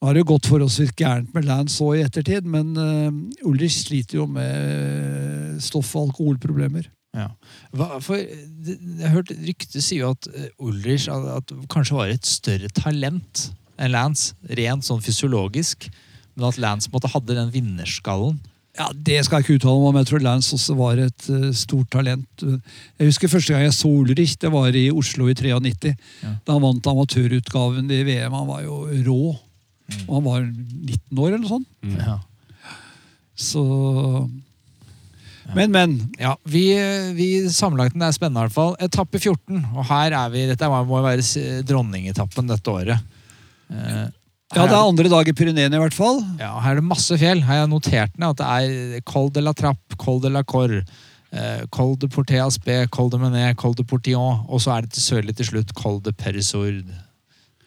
det 0.01 0.11
har 0.11 0.19
jo 0.19 0.27
gått 0.35 0.49
forholdsvis 0.51 0.91
gærent 0.99 1.31
med 1.33 1.47
Lance 1.47 1.81
òg 1.81 1.97
i 1.97 2.03
ettertid, 2.05 2.45
men 2.45 2.75
uh, 2.77 3.47
Ulrich 3.47 3.79
sliter 3.87 4.19
jo 4.19 4.27
med 4.29 5.57
stoff- 5.63 5.95
og 5.95 6.11
alkoholproblemer. 6.11 6.91
Ja. 7.15 7.29
Hva, 7.71 8.01
for 8.03 8.19
Jeg 8.19 9.11
hørte 9.13 9.37
hørt 9.37 9.45
ryktet 9.47 9.79
sier 9.79 10.03
jo 10.03 10.09
at 10.11 10.27
eh, 10.33 10.49
Ulrich 10.59 11.07
at, 11.07 11.29
at 11.37 11.53
kanskje 11.71 11.95
var 11.95 12.11
et 12.11 12.27
større 12.27 12.67
talent 12.75 13.45
enn 13.79 13.93
Lance, 13.93 14.35
rent 14.59 14.85
sånn 14.87 15.03
fysiologisk. 15.03 15.87
Men 16.35 16.49
at 16.49 16.59
Lance 16.59 16.91
måtte 16.91 17.11
hadde 17.11 17.37
den 17.37 17.53
vinnerskallen. 17.53 18.37
Ja, 18.75 18.89
Det 18.91 19.21
skal 19.23 19.39
jeg 19.39 19.45
ikke 19.45 19.57
uttale 19.61 19.79
meg 19.79 19.89
om, 19.93 19.97
jeg 20.01 20.09
tror 20.09 20.23
Lance 20.25 20.55
også 20.57 20.75
var 20.75 20.99
et 20.99 21.27
uh, 21.31 21.47
stort 21.55 21.87
talent. 21.95 22.43
Jeg 22.43 23.07
husker 23.07 23.31
første 23.31 23.55
gang 23.55 23.63
jeg 23.63 23.77
så 23.77 23.91
Ulrich, 23.91 24.35
det 24.41 24.51
var 24.51 24.75
i 24.75 24.89
Oslo 24.91 25.29
i 25.31 25.35
93. 25.37 25.95
Ja. 26.23 26.35
Da 26.43 26.57
han 26.57 26.63
vant 26.65 26.91
amatørutgaven 26.91 27.87
i 27.87 28.01
VM. 28.03 28.35
Han 28.35 28.49
var 28.51 28.65
jo 28.67 28.83
rå. 29.07 29.21
Og 30.07 30.17
han 30.17 30.25
var 30.25 30.41
19 30.45 31.21
år 31.21 31.27
eller 31.29 31.43
noe 31.43 31.53
sånt. 31.53 31.69
Ja. 31.99 32.17
Så 33.35 33.61
Men, 35.53 35.71
men. 35.71 35.95
Ja, 36.17 36.33
vi, 36.47 36.63
vi 37.13 37.27
Sammenlagten 37.53 38.01
er 38.01 38.13
spennende, 38.15 38.41
i 38.41 38.47
hvert 38.47 38.55
fall. 38.55 38.75
Etappe 38.81 39.19
14. 39.21 39.59
Og 39.75 39.85
her 39.91 40.15
er 40.17 40.31
vi 40.33 40.47
Dette 40.49 40.69
må 40.71 41.01
være 41.05 41.61
dronningetappen 41.67 42.49
dette 42.49 42.71
året. 42.71 43.03
Eh, 43.69 44.05
Ja, 44.53 44.67
det 44.69 44.75
er 44.75 44.77
er 44.77 44.87
andre 44.87 45.09
dag 45.09 45.27
i 45.27 45.33
Pyreneene 45.35 45.75
i 45.75 45.81
hvert 45.81 45.95
fall. 45.97 46.19
Ja, 46.39 46.53
her 46.61 46.75
er 46.75 46.79
det 46.79 46.87
masse 46.87 47.17
fjell. 47.19 47.41
Her 47.43 47.49
har 47.49 47.63
jeg 47.63 47.71
notert 47.71 48.13
ned 48.21 48.29
at 48.29 48.37
det 48.39 48.45
er 48.45 49.01
Col 49.09 49.31
de 49.33 49.41
la 49.41 49.53
Trappe, 49.57 49.97
Col 49.99 50.21
de 50.21 50.29
la 50.31 50.43
Cor, 50.47 50.71
eh, 51.33 51.63
Col 51.73 51.95
de 51.99 52.07
Porté 52.07 52.37
Aspe, 52.39 52.77
Col 52.93 53.09
de 53.09 53.19
Menet, 53.19 53.57
Col 53.57 53.73
de 53.75 53.83
Portillon, 53.83 54.45
og 54.47 54.61
så 54.61 54.75
er 54.77 54.85
det 54.85 54.93
til 54.95 55.03
sørlig 55.03 55.35
til 55.35 55.49
slutt 55.49 55.73
Col 55.75 55.99
de 56.05 56.13
Perisourde. 56.13 57.01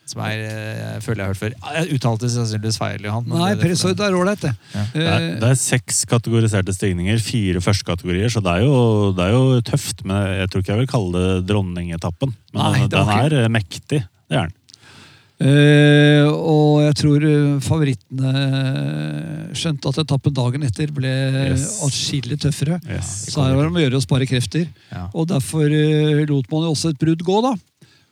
Som 0.09 0.23
er, 0.25 0.41
eh, 0.41 0.77
jeg 0.95 1.03
føler 1.05 1.21
jeg 1.21 1.27
har 1.27 1.35
hørt 1.35 1.41
før. 1.43 1.55
Jeg 1.77 1.99
uttalte 1.99 2.29
sannsynligvis 2.33 2.79
feil, 2.81 3.03
Johan. 3.05 3.27
Nei, 3.29 3.51
det- 3.55 3.77
det- 3.77 3.97
det 3.99 4.07
er 4.07 4.15
ålreit, 4.17 4.41
det. 4.41 4.53
Ja. 4.75 4.85
Det 4.95 5.03
er, 5.05 5.21
Eh, 5.21 5.35
det 5.41 5.49
er 5.51 5.55
seks 5.55 6.05
kategoriserte 6.09 6.73
stigninger, 6.73 7.19
fire 7.21 7.61
førstekategorier, 7.61 8.31
så 8.33 8.41
det 8.43 8.55
er, 8.57 8.65
jo, 8.65 9.13
det 9.13 9.25
er 9.27 9.33
jo 9.37 9.61
tøft. 9.61 10.05
Men 10.05 10.17
jeg 10.41 10.49
tror 10.51 10.63
ikke 10.63 10.73
jeg 10.73 10.79
vil 10.79 10.87
kalle 10.87 11.13
det 11.13 11.47
dronningetappen. 11.53 12.33
Men 12.55 12.63
Nei, 12.63 12.79
den, 12.81 12.89
det 12.89 12.99
den 12.99 13.09
er 13.09 13.45
eh, 13.45 13.49
mektig. 13.49 14.01
Det 14.31 14.37
er 14.39 14.47
den. 14.49 14.53
Uh, 15.41 16.27
og 16.35 16.81
jeg 16.83 16.95
tror 16.99 17.21
favorittene 17.63 19.53
skjønte 19.55 19.87
at 19.93 20.01
etappen 20.03 20.35
dagen 20.35 20.65
etter 20.67 20.91
ble 20.91 21.13
Yes. 21.53 21.81
atskillig 21.87 22.41
tøffere. 22.43 22.81
Yes. 22.91 23.27
Så 23.31 23.45
her 23.45 23.55
var 23.55 23.63
det 23.69 23.71
om 23.71 23.79
å 23.79 23.85
gjøre 23.85 24.01
å 24.01 24.03
spare 24.03 24.27
krefter. 24.27 24.67
Ja. 24.91 25.07
Og 25.15 25.29
derfor 25.29 25.69
lot 26.27 26.51
man 26.51 26.63
jo 26.67 26.73
også 26.75 26.91
et 26.91 26.99
brudd 26.99 27.23
gå, 27.23 27.39
da. 27.45 27.55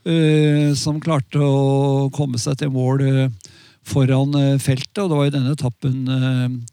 Eh, 0.07 0.71
som 0.79 1.01
klarte 1.03 1.41
å 1.43 2.07
komme 2.15 2.39
seg 2.39 2.61
til 2.61 2.71
mål 2.71 3.03
eh, 3.03 3.55
foran 3.87 4.35
eh, 4.39 4.59
feltet. 4.63 5.01
Og 5.03 5.11
det 5.11 5.19
var 5.19 5.31
i 5.31 5.35
denne 5.35 5.55
etappen 5.57 6.67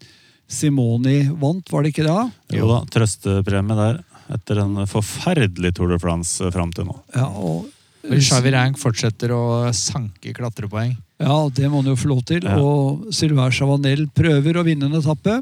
Simoni 0.54 1.24
vant, 1.42 1.72
var 1.74 1.82
det 1.82 1.94
ikke 1.94 2.06
det? 2.06 2.58
Jo 2.60 2.68
da, 2.70 2.84
trøstepremie 2.94 3.78
der. 3.80 4.04
Etter 4.34 4.62
en 4.62 4.84
forferdelig 4.90 5.74
Tour 5.76 5.90
de 5.92 5.98
France 6.02 6.52
fram 6.54 6.70
til 6.76 6.86
nå. 6.88 7.00
Ja, 7.16 7.26
og, 7.28 7.72
Shawi 8.04 8.52
Rank 8.54 8.78
fortsetter 8.78 9.32
å 9.32 9.72
sanke 9.74 10.34
klatrepoeng. 10.36 10.92
Ja, 11.24 11.38
det 11.56 11.70
må 11.72 11.80
han 11.80 11.88
jo 11.88 11.98
få 11.98 12.12
lov 12.12 12.22
til. 12.28 12.44
Ja. 12.44 12.58
Og 12.60 13.14
Sylvain 13.16 13.54
Chavanel 13.56 14.06
prøver 14.14 14.60
å 14.60 14.66
vinne 14.68 14.90
en 14.90 15.00
etappe. 15.00 15.40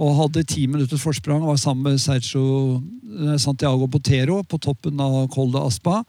Og 0.00 0.14
hadde 0.16 0.46
ti 0.48 0.64
minutters 0.66 1.04
forsprang. 1.04 1.44
og 1.44 1.52
Var 1.52 1.60
sammen 1.60 1.92
med 1.92 2.00
Sergio 2.00 2.80
Santiago 3.38 3.86
Botero 3.92 4.40
på 4.48 4.58
toppen 4.64 4.98
av 5.04 5.26
Col 5.36 5.52
de 5.52 5.60
Aspa. 5.60 6.00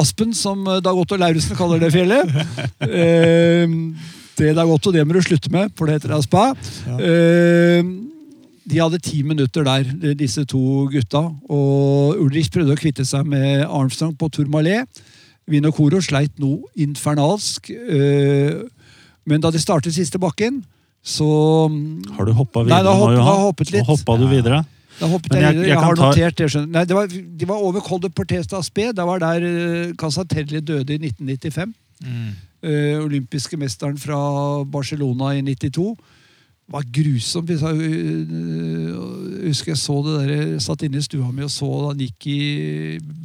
Aspen, 0.00 0.32
som 0.34 0.66
eh, 0.68 0.80
Dag 0.84 0.96
Otto 0.98 1.16
Lauritzen 1.20 1.56
kaller 1.58 1.80
det 1.82 1.92
fjellet. 1.94 2.30
eh, 2.84 3.66
det 4.38 4.54
Dag 4.56 4.68
Otto, 4.70 4.90
det 4.94 5.04
må 5.06 5.14
du 5.14 5.22
slutte 5.22 5.50
med, 5.54 5.70
for 5.78 5.86
det 5.86 6.00
heter 6.00 6.16
Aspa. 6.16 6.48
Eh, 6.98 7.82
de 8.64 8.78
hadde 8.80 8.98
ti 9.04 9.20
minutter 9.22 9.64
der, 9.66 9.84
disse 10.16 10.44
to 10.48 10.86
gutta. 10.92 11.20
Og 11.52 12.16
Ulrich 12.24 12.48
prøvde 12.54 12.74
å 12.74 12.80
kvitte 12.80 13.04
seg 13.06 13.26
med 13.28 13.66
Armstrong 13.68 14.14
på 14.18 14.30
Tourmalet. 14.32 14.88
Vinokoro 15.50 16.00
sleit 16.00 16.32
noe 16.40 16.64
infernalsk. 16.80 17.68
Eh, 17.70 18.62
Men 19.28 19.40
da 19.40 19.50
de 19.52 19.60
startet 19.60 19.92
siste 19.96 20.18
bakken, 20.20 20.62
så 21.04 21.24
Har 22.16 22.24
du 22.24 22.32
hoppa 22.36 22.60
Nei, 22.64 22.68
videre 22.68 22.84
da 22.84 22.92
hoppa, 22.96 23.12
nå, 23.12 23.18
Johan? 23.20 23.40
hoppet 23.48 23.70
litt. 23.72 23.84
Nå 23.84 23.92
hoppa 23.94 24.16
du 24.20 24.26
videre. 24.28 24.62
Da 25.00 25.06
hoppet 25.10 25.32
jeg, 25.34 25.42
jeg- 25.42 25.54
jeg 25.56 25.68
Jeg, 25.68 25.78
har 25.80 25.94
ta- 25.96 26.08
notert 26.10 26.36
det. 26.38 26.50
skjønner. 26.50 26.70
Nei, 26.70 26.84
det 26.84 26.94
var, 26.96 27.06
De 27.08 27.46
var 27.48 27.56
over 27.56 27.80
Col 27.80 28.00
de 28.00 28.08
Portes 28.10 28.46
d'Aspé. 28.46 28.92
Det 28.94 29.04
var 29.06 29.18
der 29.18 29.40
uh, 29.42 29.92
Casatelli 29.98 30.60
døde 30.60 30.94
i 30.94 30.98
1995. 30.98 31.74
Eh, 32.64 32.96
olympiske 33.04 33.56
mesteren 33.60 33.98
fra 34.00 34.16
Barcelona 34.64 35.34
i 35.36 35.42
92. 35.42 35.96
Det 36.64 36.72
var 36.72 36.82
grusomt. 36.96 37.50
Jeg 37.50 37.60
øh, 37.60 39.46
husker 39.48 39.72
jeg 39.72 39.78
så 39.78 39.96
det 40.06 40.14
der, 40.28 40.34
jeg 40.54 40.62
satt 40.64 40.82
inne 40.86 40.96
i 40.98 41.04
stua 41.04 41.28
mi 41.32 41.42
og 41.44 41.50
så 41.52 41.68
da 41.68 41.90
han 41.92 42.00
gikk 42.00 42.26
i 42.32 42.38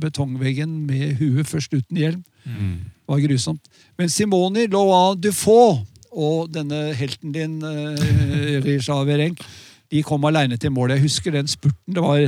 betongveggen 0.02 0.74
med 0.90 1.16
huet 1.22 1.48
først 1.48 1.74
uten 1.74 1.98
hjelm. 2.02 2.24
Det 2.44 3.08
var 3.08 3.22
grusomt. 3.24 3.62
Men 3.98 4.10
Simoni, 4.12 4.68
Loa 4.68 5.16
Dufaux 5.16 5.86
og 6.12 6.52
denne 6.54 6.94
helten 6.98 7.32
din, 7.32 7.58
uh, 7.64 9.06
Verenk, 9.08 9.40
de 9.90 10.02
kom 10.06 10.26
aleine 10.30 10.58
til 10.58 10.74
mål. 10.74 10.96
Jeg 10.96 11.06
husker 11.08 11.34
den 11.34 11.50
spurten. 11.50 11.96
Det 11.96 12.04
var 12.04 12.28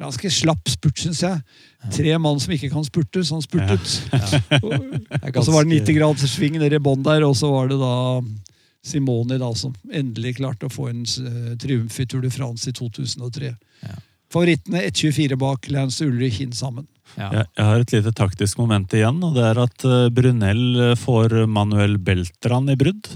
ganske 0.00 0.30
slapp 0.32 0.68
spurt, 0.68 0.98
syns 1.00 1.22
jeg. 1.24 1.42
Tre 1.94 2.16
mann 2.18 2.40
som 2.42 2.52
ikke 2.56 2.70
kan 2.72 2.84
spurte, 2.86 3.22
som 3.24 3.42
spurtet. 3.44 3.86
Og, 4.66 4.74
og 5.36 5.44
så 5.44 5.54
var 5.54 5.64
det 5.64 5.80
90 5.86 5.98
graders 5.98 6.34
sving 6.34 6.58
nede 6.58 6.80
i 6.80 6.82
bånn 6.82 7.04
der, 7.06 7.24
og 7.26 7.36
så 7.38 7.50
var 7.52 7.70
det 7.70 7.78
da 7.80 7.94
Simoni 8.86 9.38
da, 9.40 9.48
som 9.58 9.74
endelig 9.90 10.36
klarte 10.40 10.68
å 10.68 10.72
få 10.72 10.90
en 10.92 11.02
uh, 11.02 11.54
triumf 11.60 11.96
i 12.02 12.06
Tour 12.06 12.22
de 12.22 12.30
France 12.30 12.70
i 12.70 12.74
2003. 12.76 13.54
Ja. 13.86 13.96
Favorittene 14.32 14.82
1.24 14.90 15.38
bak 15.38 15.70
Lance 15.70 16.06
Ulrich 16.06 16.40
inn 16.42 16.54
sammen. 16.54 16.86
Ja. 17.14 17.30
Jeg, 17.32 17.46
har 17.62 17.82
et 17.82 17.94
lite 17.94 18.12
taktisk 18.16 18.58
moment 18.60 18.92
igjen, 18.94 19.20
og 19.24 19.36
det 19.38 19.44
er 19.46 19.60
at 19.62 19.76
Brunell 19.80 20.12
Brunel 20.18 20.90
eh, 20.90 20.96
får 20.98 21.36
Manuel 21.50 21.96
Beltran 22.02 22.68
i 22.72 22.76
brudd. 22.78 23.12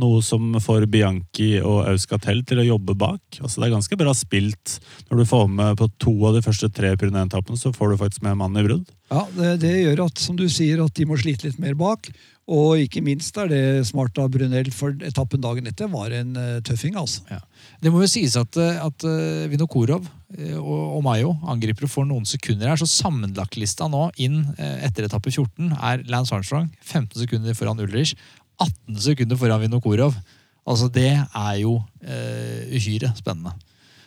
Noe 0.00 0.22
som 0.24 0.54
får 0.62 0.86
Bianchi 0.88 1.58
og 1.60 1.82
Auskatel 1.90 2.40
til 2.48 2.62
å 2.62 2.64
jobbe 2.64 2.94
bak. 2.96 3.20
Altså 3.42 3.60
Det 3.60 3.66
er 3.66 3.74
ganske 3.74 3.98
bra 4.00 4.14
spilt. 4.16 4.78
Når 5.10 5.20
du 5.20 5.24
får 5.28 5.50
med 5.52 5.76
på 5.80 5.90
to 6.00 6.14
av 6.28 6.38
de 6.38 6.44
første 6.44 6.70
tre 6.72 6.94
Pyreneen-etappene, 6.96 7.60
så 7.60 7.74
får 7.76 7.92
du 7.92 8.00
faktisk 8.00 8.24
med 8.24 8.38
mannen 8.40 8.62
i 8.62 8.66
brudd. 8.66 8.88
Ja, 9.12 9.26
det, 9.36 9.58
det 9.66 9.74
gjør 9.82 10.06
at, 10.06 10.22
som 10.22 10.38
du 10.38 10.46
sier, 10.48 10.80
at 10.80 10.96
de 10.96 11.08
må 11.08 11.18
slite 11.20 11.50
litt 11.50 11.60
mer 11.60 11.76
bak. 11.76 12.08
Og 12.52 12.80
ikke 12.82 13.04
minst 13.04 13.36
er 13.38 13.50
det 13.52 13.62
smart 13.86 14.16
av 14.18 14.32
Brunel, 14.34 14.72
for 14.74 14.96
etappen 15.06 15.44
dagen 15.44 15.68
etter 15.70 15.90
var 15.92 16.10
en 16.16 16.32
uh, 16.34 16.58
tøffing, 16.66 16.96
altså. 16.98 17.22
Ja. 17.30 17.38
Det 17.82 17.92
må 17.92 18.02
jo 18.02 18.10
sies 18.10 18.34
at, 18.38 18.56
eh, 18.58 18.80
at 18.82 19.04
eh, 19.06 19.46
Vinokurov 19.50 20.04
eh, 20.36 20.56
og, 20.58 20.80
og 20.96 21.00
Mayo 21.06 21.32
angriper 21.50 21.90
får 21.90 22.06
noen 22.08 22.26
sekunder 22.26 22.70
her, 22.70 22.80
så 22.80 22.88
sammenlagtlista 22.90 23.86
nå 23.90 24.08
inn 24.22 24.40
eh, 24.56 24.84
etter 24.86 25.06
etappe 25.06 25.30
14 25.30 25.70
er 25.78 26.02
Lance 26.10 26.34
Armstrong 26.34 26.68
15 26.80 27.22
sekunder 27.24 27.58
foran 27.58 27.82
Ulrich, 27.82 28.16
18 28.62 29.02
sekunder 29.08 29.38
foran 29.40 29.62
Vinokorov. 29.62 30.16
Altså, 30.62 30.88
det 30.92 31.10
er 31.18 31.54
jo 31.62 31.76
eh, 32.02 32.70
uhyre 32.76 33.12
spennende. 33.18 33.54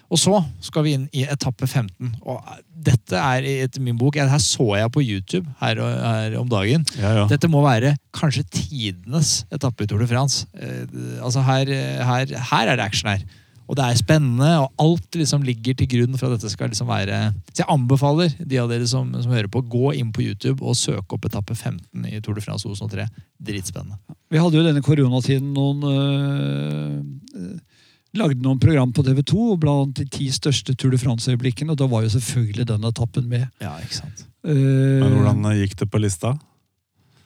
Og 0.06 0.20
så 0.22 0.38
skal 0.64 0.86
vi 0.86 0.94
inn 0.96 1.06
i 1.18 1.26
etappe 1.28 1.68
15. 1.68 2.14
Og 2.24 2.38
eh, 2.38 2.60
dette 2.86 3.20
er 3.20 3.48
etter 3.66 3.84
min 3.84 3.98
bok 3.98 4.20
Her 4.20 4.42
så 4.42 4.68
jeg 4.78 4.92
på 4.94 5.04
YouTube 5.04 5.48
her, 5.62 5.82
her 5.82 6.38
om 6.40 6.50
dagen. 6.52 6.86
Ja, 7.00 7.16
ja. 7.22 7.26
Dette 7.32 7.50
må 7.52 7.64
være 7.66 7.96
kanskje 8.16 8.46
tidenes 8.54 9.44
etappe 9.54 9.86
i 9.86 9.90
Tour 9.90 10.04
de 10.04 10.10
France. 10.12 10.46
Eh, 10.54 10.86
altså 11.24 11.44
her, 11.48 11.72
her, 12.06 12.38
her 12.52 12.72
er 12.72 12.76
det 12.76 12.86
action 12.86 13.12
her. 13.12 13.26
Og 13.66 13.78
det 13.78 13.86
er 13.86 13.98
spennende, 13.98 14.50
og 14.62 14.82
alt 14.82 15.18
liksom 15.18 15.46
ligger 15.46 15.78
til 15.78 15.90
grunn 15.90 16.18
for 16.20 16.30
at 16.30 16.38
dette 16.38 16.52
skal 16.54 16.70
liksom 16.70 16.90
være 16.90 17.32
Så 17.50 17.64
jeg 17.64 17.70
anbefaler 17.74 18.36
de 18.38 18.60
av 18.62 18.70
dere 18.70 18.86
som, 18.90 19.10
som 19.22 19.34
hører 19.34 19.50
på, 19.52 19.64
gå 19.66 19.96
inn 19.98 20.12
på 20.14 20.26
YouTube 20.26 20.62
og 20.62 20.78
søke 20.78 21.18
opp 21.18 21.26
etappe 21.26 21.56
15 21.56 22.06
i 22.12 22.22
Tour 22.22 22.38
de 22.38 22.46
France 22.46 22.68
2003. 22.68 23.08
Dritspennende. 23.46 23.98
Vi 24.30 24.42
hadde 24.42 24.60
jo 24.60 24.66
denne 24.66 24.84
koronatiden 24.86 25.54
noen 25.56 25.88
øh, 25.90 27.56
Lagde 28.16 28.40
noen 28.40 28.62
program 28.64 28.94
på 28.96 29.04
TV 29.04 29.18
2 29.28 29.46
blant 29.60 29.98
de 29.98 30.06
ti 30.08 30.30
største 30.32 30.72
Tour 30.80 30.94
de 30.94 31.00
France-øyeblikkene. 31.02 31.74
Og 31.74 31.80
da 31.82 31.88
var 31.92 32.06
jo 32.06 32.14
selvfølgelig 32.14 32.68
den 32.70 32.88
etappen 32.88 33.26
med. 33.28 33.50
Ja, 33.60 33.74
ikke 33.84 33.98
sant? 33.98 34.24
Uh, 34.46 35.02
Men 35.02 35.18
hvordan 35.18 35.50
gikk 35.60 35.76
det 35.82 35.90
på 35.92 36.00
lista? 36.00 36.32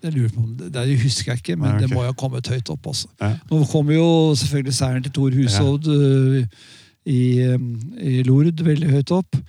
Jeg 0.04 0.14
lurer 0.16 0.32
på 0.34 0.42
om 0.42 0.52
det, 0.56 0.70
det 0.74 1.00
husker 1.02 1.34
jeg 1.34 1.42
ikke, 1.42 1.56
men 1.60 1.68
Nei, 1.68 1.76
ok. 1.76 1.82
det 1.84 1.90
må 1.92 2.04
jo 2.06 2.12
ha 2.12 2.18
kommet 2.18 2.48
høyt 2.48 2.70
opp. 2.72 2.88
altså. 2.88 3.10
Ja. 3.22 3.34
Nå 3.52 3.64
kommer 3.72 3.98
jo 3.98 4.10
selvfølgelig 4.40 4.76
seieren 4.78 5.04
til 5.06 5.16
Tor 5.16 5.36
Hushovd 5.36 5.90
ja. 5.92 6.44
i, 7.06 7.22
øh, 7.44 7.66
i 8.00 8.24
Lord 8.28 8.64
veldig 8.64 8.94
høyt 8.94 9.12
opp. 9.18 9.40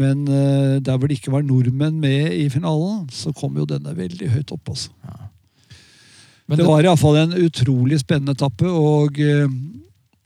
Men 0.00 0.22
uh, 0.28 0.78
der 0.80 0.96
hvor 0.96 1.10
det 1.10 1.18
ikke 1.18 1.32
var 1.34 1.42
nordmenn 1.44 1.98
med 2.00 2.32
i 2.32 2.46
finalen, 2.48 3.02
så 3.12 3.34
kom 3.36 3.58
jo 3.58 3.66
denne 3.68 3.92
veldig 3.96 4.30
høyt 4.32 4.54
opp. 4.54 4.70
altså. 4.72 4.94
Men 6.48 6.58
det 6.58 6.66
var 6.66 6.86
iallfall 6.86 7.18
en 7.20 7.36
utrolig 7.44 8.00
spennende 8.00 8.38
etappe. 8.38 8.70
og 8.70 9.20
Uh, 9.20 9.50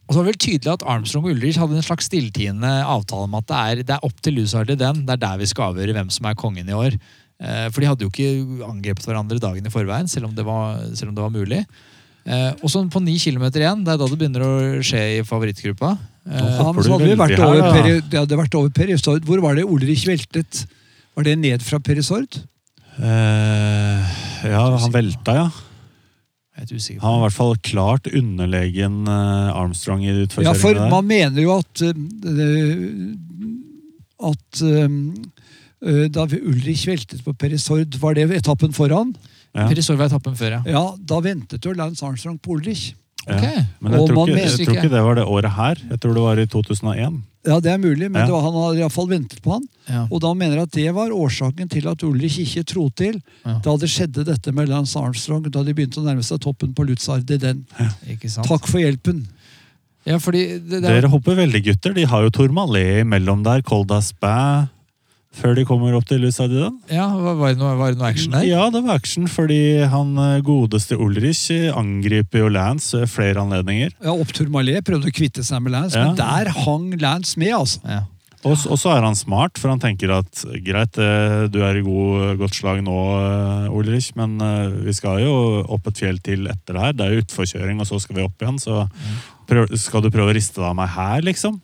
Og 0.05 0.13
så 0.13 0.19
var 0.19 0.25
det 0.27 0.33
vel 0.35 0.43
tydelig 0.45 0.69
at 0.69 0.83
Armstrong 0.85 1.25
og 1.25 1.31
Ulrich 1.33 1.57
hadde 1.57 1.79
en 1.79 1.85
slags 1.85 2.05
stilltiende 2.05 2.69
avtale 2.85 3.25
om 3.25 3.33
at 3.39 3.47
det 3.49 3.57
er, 3.57 3.79
det 3.81 3.93
er 3.95 4.03
opp 4.05 4.19
til 4.21 4.35
Lusardi 4.37 4.75
den. 4.77 4.99
Det 5.01 5.15
er 5.15 5.21
der 5.23 5.39
vi 5.41 5.47
skal 5.49 5.71
avgjøre 5.71 5.95
hvem 5.97 6.11
som 6.13 6.27
er 6.29 6.37
kongen 6.37 6.69
i 6.69 6.77
år. 6.77 6.93
Eh, 7.35 7.67
for 7.67 7.83
de 7.83 7.89
hadde 7.89 8.05
jo 8.05 8.11
ikke 8.13 8.63
angrepet 8.63 9.07
hverandre 9.09 9.41
dagen 9.43 9.65
i 9.67 9.73
forveien, 9.73 10.07
selv 10.07 10.29
om 10.29 10.35
det 10.35 10.45
var, 10.47 10.79
selv 10.95 11.11
om 11.11 11.17
det 11.17 11.25
var 11.25 11.33
mulig. 11.33 11.61
Eh, 12.25 12.51
og 12.63 12.71
så 12.71 12.81
på 12.89 13.01
ni 13.03 13.17
kilometer 13.21 13.61
igjen, 13.61 13.83
det 13.85 13.93
er 13.93 13.99
da 14.01 14.07
det 14.09 14.17
begynner 14.17 14.45
å 14.45 14.53
skje 14.85 15.01
i 15.17 15.25
favorittgruppa. 15.27 15.91
Eh, 16.25 16.39
Ja, 16.39 16.71
men 16.71 16.81
så 16.81 16.95
hadde 16.95 17.11
vi 17.11 17.19
vært 17.19 17.37
over, 17.37 17.61
her, 17.61 17.75
peri, 17.75 17.99
det 18.01 18.21
hadde 18.23 18.39
vært 18.39 18.57
over 18.57 18.71
Perisord. 18.73 19.27
Hvor 19.27 19.43
var 19.43 19.59
det 19.59 19.67
Ulrich 19.67 20.07
veltet? 20.09 20.63
Var 21.15 21.27
det 21.27 21.35
ned 21.43 21.63
fra 21.63 21.79
Perisord? 21.83 22.39
Eh, 22.95 24.15
ja, 24.47 24.63
han 24.79 24.91
velta, 24.95 25.35
ja. 25.35 25.45
er 26.55 26.71
Han 27.03 27.03
var 27.03 27.19
i 27.19 27.23
hvert 27.27 27.37
fall 27.37 27.55
klart 27.67 28.07
underlegen 28.07 29.03
eh, 29.11 29.59
Armstrong 29.59 30.07
i 30.07 30.15
Ja, 30.41 30.55
for 30.55 30.79
man 30.89 31.05
mener 31.05 31.43
jo 31.43 31.59
at 31.59 31.83
at 34.25 34.61
da 35.81 36.25
Ulrich 36.25 36.85
veltet 36.87 37.23
på 37.23 37.33
Perisord, 37.37 37.95
var 38.01 38.13
det 38.15 38.29
etappen 38.31 38.73
foran? 38.73 39.15
Ja. 39.55 39.67
Perisord 39.69 39.97
var 39.97 40.07
etappen 40.09 40.35
før, 40.35 40.57
ja. 40.57 40.61
Ja, 40.65 40.95
da 40.97 41.19
ventet 41.21 41.63
jo 41.65 41.73
Lance 41.73 42.03
Armstrong 42.05 42.37
på 42.39 42.55
Ulrich. 42.57 42.93
Ja. 43.27 43.39
Men 43.81 43.91
jeg 43.95 44.07
tror, 44.07 44.27
ikke, 44.29 44.37
jeg 44.37 44.65
tror 44.67 44.75
ikke- 44.77 44.89
det 44.93 45.01
var 45.03 45.15
det 45.15 45.23
året 45.25 45.51
her. 45.51 45.75
Jeg 45.89 45.99
tror 45.99 46.13
det 46.13 46.21
var 46.21 46.37
i 46.37 46.45
2001. 46.45 47.21
Ja, 47.45 47.59
det 47.59 47.71
er 47.71 47.77
mulig, 47.77 48.09
men 48.11 48.21
Ja. 48.21 48.25
det 48.25 48.33
var, 48.33 48.41
han 48.41 48.53
hadde 48.53 48.79
iallfall 48.81 49.07
ventet 49.09 49.41
på 49.41 49.51
han. 49.53 49.63
Ja. 49.89 50.07
Og 50.11 50.19
da 50.21 50.33
mener 50.33 50.55
jeg 50.55 50.61
at 50.63 50.71
det 50.71 50.93
var 50.93 51.09
årsaken 51.09 51.69
til 51.69 51.87
at 51.87 52.03
Ulrich 52.03 52.37
ikke 52.39 52.63
tro 52.65 52.89
til 52.89 53.21
Ja. 53.45 53.59
da 53.63 53.77
det 53.77 53.89
skjedde 53.89 54.25
dette 54.25 54.51
med 54.53 54.69
Lance 54.69 54.95
Armstrong, 54.99 55.49
da 55.49 55.63
de 55.63 55.73
begynte 55.73 55.97
å 56.01 56.03
nærme 56.05 56.23
seg 56.23 56.39
toppen 56.39 56.73
på 56.73 56.85
Lutzard 56.85 57.29
i 57.29 57.37
den. 57.37 57.65
Ikke? 58.07 58.29
Takk 58.43 58.67
for 58.67 58.79
hjelpen. 58.79 59.25
Ja, 60.05 60.17
fordi 60.17 60.59
det, 60.61 60.81
det 60.81 60.85
er, 60.85 61.01
Dere 61.01 61.09
hopper 61.09 61.35
veldig, 61.35 61.63
gutter. 61.65 61.93
De 61.93 62.03
har 62.05 62.21
jo 62.23 62.29
Tourmalet 62.29 63.01
imellom 63.05 63.43
der. 63.43 63.61
Col 63.63 63.85
d'Aspin. 63.85 64.69
Før 65.35 65.55
de 65.57 65.65
kommer 65.67 65.95
opp 65.97 66.07
til 66.07 66.21
Lusadiden. 66.23 66.77
ja, 66.91 67.09
var, 67.11 67.35
var, 67.39 67.53
det 67.53 67.59
noe, 67.59 67.73
var 67.79 67.91
det 67.93 67.99
noe 67.99 68.09
action 68.13 68.31
der? 68.37 68.45
Ja, 68.47 68.69
det 68.71 68.81
var 68.85 68.95
action, 69.01 69.27
fordi 69.27 69.61
han 69.91 70.15
eh, 70.21 70.39
godeste 70.47 70.95
Ulrich 71.01 71.49
eh, 71.53 71.69
angriper 71.75 72.45
jo 72.45 72.49
Lance 72.55 73.03
ved 73.03 73.11
flere 73.11 73.43
anledninger. 73.43 73.91
Ja, 73.99 74.15
Opptur 74.15 74.47
Malé 74.53 74.79
prøvde 74.85 75.11
å 75.11 75.15
kvitte 75.15 75.43
seg 75.45 75.63
med 75.65 75.75
Lance, 75.75 75.99
Ja. 75.99 76.09
men 76.11 76.19
der 76.19 76.51
hang 76.65 76.91
Lance 77.03 77.39
med, 77.41 77.51
altså. 77.57 77.83
Ja. 77.83 78.03
Og, 78.45 78.59
så 78.77 78.91
er 78.93 79.01
han 79.01 79.15
smart, 79.17 79.57
for 79.57 79.71
han 79.73 79.79
tenker 79.81 80.11
at 80.19 80.43
greit, 80.61 80.99
eh, 81.01 81.47
du 81.49 81.59
er 81.65 81.79
i 81.79 81.85
god, 81.85 82.35
godt 82.37 82.53
slag 82.59 82.83
nå, 82.85 82.97
eh, 83.17 83.71
Ulrich, 83.73 84.11
men 84.19 84.35
eh, 84.37 84.75
vi 84.85 84.93
skal 84.93 85.23
jo 85.23 85.33
opp 85.65 85.89
et 85.89 85.97
fjell 86.03 86.19
til 86.21 86.45
etter 86.51 86.77
det 86.77 86.83
her. 86.83 86.93
Det 86.93 87.07
er 87.07 87.15
jo 87.15 87.23
utforkjøring, 87.25 87.81
og 87.81 87.89
så 87.89 87.97
skal 88.03 88.19
vi 88.19 88.27
opp 88.27 88.45
igjen. 88.45 88.61
Så 88.61 88.83
prøv, 89.49 89.73
skal 89.81 90.05
du 90.05 90.11
prøve 90.13 90.29
å 90.29 90.37
riste 90.37 90.61
deg 90.61 90.69
av 90.69 90.77
meg 90.77 90.93
her, 90.93 91.25
liksom? 91.25 91.57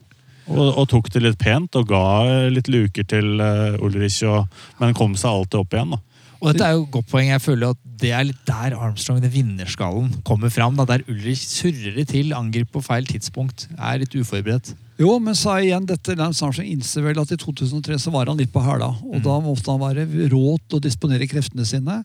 Og, 0.51 0.69
og 0.81 0.87
tok 0.91 1.09
det 1.13 1.23
litt 1.23 1.39
pent 1.41 1.75
og 1.79 1.89
ga 1.89 2.05
litt 2.51 2.69
luker 2.71 3.07
til 3.07 3.41
eh, 3.41 3.81
Ulrich, 3.81 4.21
og, 4.27 4.49
men 4.81 4.97
kom 4.97 5.15
seg 5.19 5.31
alltid 5.31 5.61
opp 5.63 5.77
igjen. 5.77 5.95
da. 5.95 6.01
Og 6.41 6.49
dette 6.49 6.65
er 6.65 6.73
jo 6.73 6.85
et 6.87 6.93
godt 6.95 7.09
poeng. 7.11 7.27
Jeg 7.29 7.43
føler 7.43 7.73
at 7.75 7.81
Det 8.01 8.09
er 8.17 8.23
litt 8.25 8.45
der 8.49 8.73
Armstrong, 8.73 9.19
den 9.21 9.29
vinnerskallen, 9.29 10.09
kommer 10.25 10.49
fram. 10.49 10.73
Da, 10.79 10.87
der 10.89 11.03
Ulrich 11.05 11.43
surrer 11.45 11.93
det 11.99 12.07
til, 12.09 12.33
angriper 12.33 12.79
på 12.79 12.81
feil 12.81 13.05
tidspunkt, 13.05 13.67
er 13.77 14.01
litt 14.01 14.15
uforberedt. 14.17 14.73
Jo, 15.01 15.15
men 15.21 15.37
sa 15.37 15.59
igjen, 15.61 15.85
dette 15.89 16.15
Lance 16.17 16.41
Armstrong 16.45 16.67
innser 16.69 17.05
vel 17.05 17.21
at 17.21 17.31
i 17.33 17.37
2003 17.39 17.99
så 18.01 18.13
var 18.13 18.29
han 18.29 18.41
litt 18.41 18.51
på 18.53 18.61
hæla. 18.65 18.89
Og 19.05 19.21
da 19.25 19.37
måtte 19.41 19.69
han 19.69 19.81
være 19.81 20.07
rå 20.33 20.57
til 20.65 20.79
å 20.79 20.81
disponere 20.81 21.29
kreftene 21.29 21.65
sine. 21.65 22.01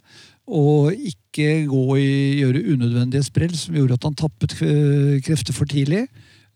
Og 0.47 0.93
ikke 0.93 1.65
gå 1.69 1.85
i, 1.97 2.13
gjøre 2.43 2.65
unødvendige 2.77 3.25
sprell 3.27 3.57
som 3.57 3.77
gjorde 3.77 3.97
at 3.97 4.07
han 4.07 4.21
tappet 4.21 4.55
eh, 4.61 5.17
krefter 5.25 5.57
for 5.57 5.69
tidlig. 5.69 6.05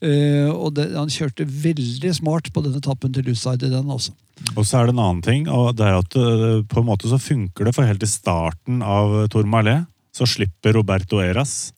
Eh, 0.00 0.48
og 0.48 0.74
det, 0.78 0.90
han 0.96 1.12
kjørte 1.12 1.44
veldig 1.44 2.12
smart 2.16 2.48
på 2.54 2.64
denne 2.64 2.80
etappen 2.80 3.12
til 3.12 3.28
Lusaid 3.28 3.64
i 3.66 3.72
den. 3.72 3.90
også. 3.90 4.14
Og 4.56 4.64
så 4.64 4.80
er 4.80 4.88
det 4.88 4.96
en 4.96 5.02
annen 5.04 5.24
ting, 5.24 5.48
og 5.52 5.74
det 5.76 5.88
er 5.88 5.98
at 6.00 6.16
eh, 6.16 6.62
på 6.68 6.80
en 6.80 6.88
måte 6.88 7.10
så 7.10 7.20
funker 7.20 7.68
det, 7.68 7.74
for 7.76 7.88
helt 7.88 8.06
i 8.06 8.08
starten 8.08 8.80
av 8.80 9.26
Tourmalet 9.32 9.84
så 10.16 10.26
slipper 10.26 10.74
Roberto 10.74 11.20
Eras. 11.22 11.74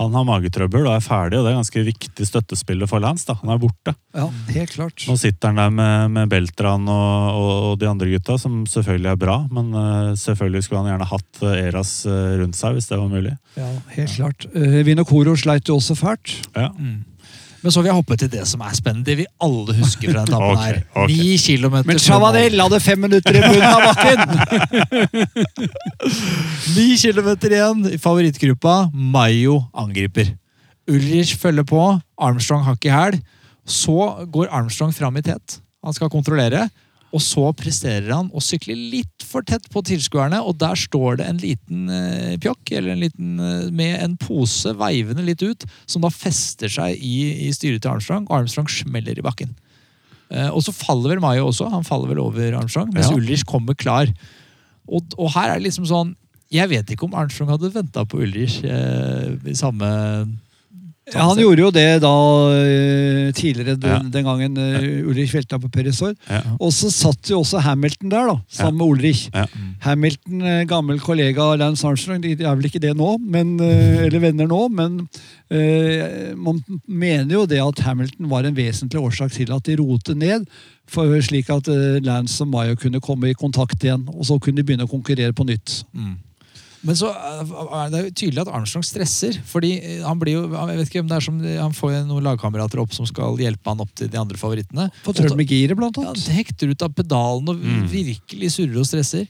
Han 0.00 0.14
har 0.16 0.24
magetrøbbel 0.24 0.86
og 0.88 0.94
er 0.94 1.04
ferdig, 1.04 1.36
og 1.38 1.44
det 1.44 1.50
er 1.52 1.58
ganske 1.58 1.82
viktig 1.84 2.26
støttespiller 2.26 2.88
for 2.88 3.02
Lance. 3.04 3.26
da. 3.28 3.36
Han 3.42 3.52
er 3.52 3.60
borte. 3.60 3.92
Ja, 4.16 4.24
helt 4.54 4.72
klart. 4.72 5.04
Nå 5.04 5.18
sitter 5.20 5.52
han 5.52 5.60
der 5.60 5.74
med, 5.76 6.14
med 6.16 6.32
Beltran 6.32 6.88
og, 6.88 7.36
og, 7.36 7.52
og 7.68 7.74
de 7.80 7.90
andre 7.90 8.08
gutta, 8.14 8.38
som 8.40 8.62
selvfølgelig 8.72 9.10
er 9.12 9.20
bra, 9.20 9.36
men 9.52 9.68
uh, 9.76 10.14
selvfølgelig 10.16 10.64
skulle 10.64 10.82
han 10.82 10.94
gjerne 10.94 11.10
hatt 11.12 11.42
Eras 11.52 11.94
rundt 12.40 12.58
seg, 12.58 12.78
hvis 12.78 12.88
det 12.88 12.98
var 13.02 13.12
mulig. 13.12 13.36
Ja, 13.60 13.68
helt 13.92 14.16
klart. 14.16 14.48
Uh, 14.56 14.80
Vinokoro 14.88 15.36
sleit 15.36 15.68
jo 15.68 15.76
også 15.76 15.98
fælt. 16.00 16.38
Ja. 16.56 16.72
Men 17.62 17.70
så 17.70 17.82
vil 17.82 17.92
jeg 17.92 17.96
hoppe 17.96 18.16
til 18.18 18.30
det 18.32 18.42
som 18.50 18.62
er 18.66 18.74
spennende, 18.74 19.06
det 19.06 19.16
vi 19.20 19.26
alle 19.46 19.74
husker 19.78 20.10
fra 20.10 20.24
den 20.26 20.34
etappen 20.34 20.56
okay, 20.58 20.80
her. 20.82 21.06
Ni 21.10 21.36
kilometer 21.38 21.88
Men. 21.92 22.00
Chavanel 22.02 22.62
hadde 22.64 22.80
fem 22.82 23.02
minutter 23.06 23.38
i 23.38 23.42
bunnen 23.44 23.68
av 23.68 23.80
bakken! 23.88 24.18
Ni 26.76 26.86
kilometer 26.98 27.54
igjen 27.54 27.86
i 27.92 27.98
favorittgruppa. 28.02 28.76
Mayo 28.92 29.60
angriper. 29.78 30.34
Ulrich 30.90 31.36
følger 31.38 31.66
på. 31.68 31.82
Armstrong 32.18 32.64
hakk 32.66 32.86
i 32.88 32.94
hæl. 32.94 33.20
Så 33.62 34.26
går 34.34 34.50
Armstrong 34.50 34.94
fram 34.96 35.16
i 35.20 35.24
tet. 35.26 35.60
Han 35.86 35.94
skal 35.94 36.10
kontrollere. 36.10 36.66
Og 37.12 37.20
så 37.20 37.42
presterer 37.56 38.08
han 38.08 38.30
å 38.32 38.40
sykle 38.40 38.74
litt 38.76 39.24
for 39.28 39.44
tett 39.44 39.66
på 39.72 39.82
tilskuerne, 39.84 40.38
og 40.40 40.56
der 40.60 40.78
står 40.80 41.18
det 41.20 41.26
en 41.28 41.40
liten 41.42 41.90
eh, 41.92 42.38
pjokk 42.40 42.72
eller 42.72 42.94
en 42.94 43.02
liten, 43.04 43.34
eh, 43.40 43.66
med 43.72 43.98
en 44.00 44.14
pose 44.20 44.72
veivende 44.80 45.24
litt 45.26 45.44
ut, 45.44 45.66
som 45.84 46.04
da 46.04 46.10
fester 46.12 46.72
seg 46.72 46.96
i, 46.96 47.48
i 47.48 47.50
styret 47.52 47.84
til 47.84 47.92
Armstrong, 47.92 48.24
og 48.30 48.38
Armstrong 48.40 48.70
smeller 48.72 49.20
i 49.20 49.24
bakken. 49.24 49.52
Eh, 50.32 50.48
og 50.48 50.64
så 50.64 50.72
faller 50.72 51.12
vel 51.14 51.20
Mayo 51.24 51.50
også. 51.50 51.68
Han 51.72 51.84
faller 51.84 52.14
vel 52.14 52.22
over 52.24 52.56
Armstrong, 52.56 52.88
mens 52.94 53.10
Ja. 53.10 53.16
Ulrich 53.18 53.44
kommer 53.48 53.76
klar. 53.76 54.08
Og, 54.88 55.04
og 55.18 55.28
her 55.36 55.52
er 55.52 55.60
det 55.60 55.68
liksom 55.68 55.84
sånn 55.86 56.16
Jeg 56.52 56.68
vet 56.68 56.90
ikke 56.90 57.06
om 57.06 57.14
Armstrong 57.16 57.48
hadde 57.52 57.70
venta 57.72 58.02
på 58.04 58.18
Ulrich 58.24 58.58
eh, 58.64 59.36
i 59.48 59.54
samme 59.56 59.86
Ja, 61.10 61.24
han 61.26 61.38
gjorde 61.40 61.64
jo 61.64 61.70
det 61.74 61.98
da 62.04 62.10
eh, 62.54 63.32
tidligere 63.34 63.74
den, 63.74 63.90
Ja. 63.90 63.98
den 63.98 64.22
gangen 64.24 64.56
eh, 64.56 65.02
Ulrich 65.02 65.34
velta 65.34 65.58
på 65.58 65.70
Perisor. 65.72 66.14
Ja. 66.30 66.42
Og 66.62 66.70
så 66.72 66.92
satt 66.94 67.26
jo 67.30 67.40
også 67.40 67.58
Hamilton 67.58 68.12
der, 68.12 68.28
da, 68.30 68.36
sammen 68.46 68.78
med 68.78 68.86
Ulrich. 68.86 69.24
Hamilton, 69.82 70.42
eh, 70.46 70.62
gammel 70.70 71.00
kollega 71.02 71.42
av 71.42 71.58
Lance 71.58 71.86
Armstrong, 71.86 72.22
de 72.22 72.36
er 72.38 72.54
vel 72.54 72.70
ikke 72.70 72.82
det 72.82 72.94
nå, 72.94 73.16
men, 73.18 73.58
eller 73.58 74.22
venner 74.22 74.46
nå, 74.46 74.68
men 74.70 75.00
uh, 75.52 76.34
man 76.38 76.62
mener 76.86 77.34
jo 77.34 77.46
det 77.50 77.58
at 77.62 77.82
Hamilton 77.82 78.30
var 78.30 78.46
en 78.46 78.56
vesentlig 78.56 79.02
årsak 79.02 79.34
til 79.34 79.50
at 79.52 79.66
de 79.66 79.76
rotet 79.82 80.16
ned, 80.16 80.46
for, 80.86 81.10
slik 81.24 81.50
at 81.50 81.66
Lance 82.04 82.42
og 82.44 82.50
Mayo 82.52 82.78
kunne 82.78 83.00
komme 83.02 83.30
i 83.30 83.38
kontakt 83.38 83.82
igjen, 83.82 84.06
og 84.06 84.26
så 84.28 84.38
kunne 84.38 84.60
de 84.60 84.66
begynne 84.66 84.86
å 84.86 84.90
konkurrere 84.90 85.34
på 85.34 85.46
nytt. 85.48 85.82
Men 86.82 86.96
så 86.98 87.10
eh, 87.14 87.52
er 87.78 87.90
det 87.92 88.00
jo 88.04 88.10
tydelig 88.22 88.42
at 88.42 88.50
Armstrong 88.56 88.82
stresser. 88.86 89.36
fordi 89.46 89.72
eh, 89.78 90.00
han 90.02 90.18
blir 90.18 90.34
jo, 90.34 90.42
jeg 90.50 90.78
vet 90.80 90.88
ikke 90.90 91.02
om 91.04 91.10
det 91.12 91.16
er 91.20 91.26
som, 91.28 91.38
han 91.38 91.76
får 91.78 91.92
jo 91.94 92.00
noen 92.08 92.26
lagkamerater 92.26 92.82
opp 92.82 92.92
som 92.96 93.06
skal 93.06 93.38
hjelpe 93.38 93.70
han 93.70 93.80
opp 93.84 93.92
til 93.98 94.10
de 94.10 94.18
andre 94.18 94.36
favorittene. 94.40 94.88
På 95.04 95.14
trøbbel 95.14 95.38
med 95.44 95.46
giret, 95.52 95.78
blant 95.78 95.96
Ja, 96.02 96.08
annet. 96.10 96.24
det 96.26 96.34
hekter 96.40 96.72
ut 96.74 96.82
av 96.82 96.94
pedalen 96.98 97.48
og 97.54 97.62
Mm. 97.62 97.86
virkelig 97.92 98.50
surrer 98.56 98.78
og 98.82 98.86
stresser. 98.90 99.28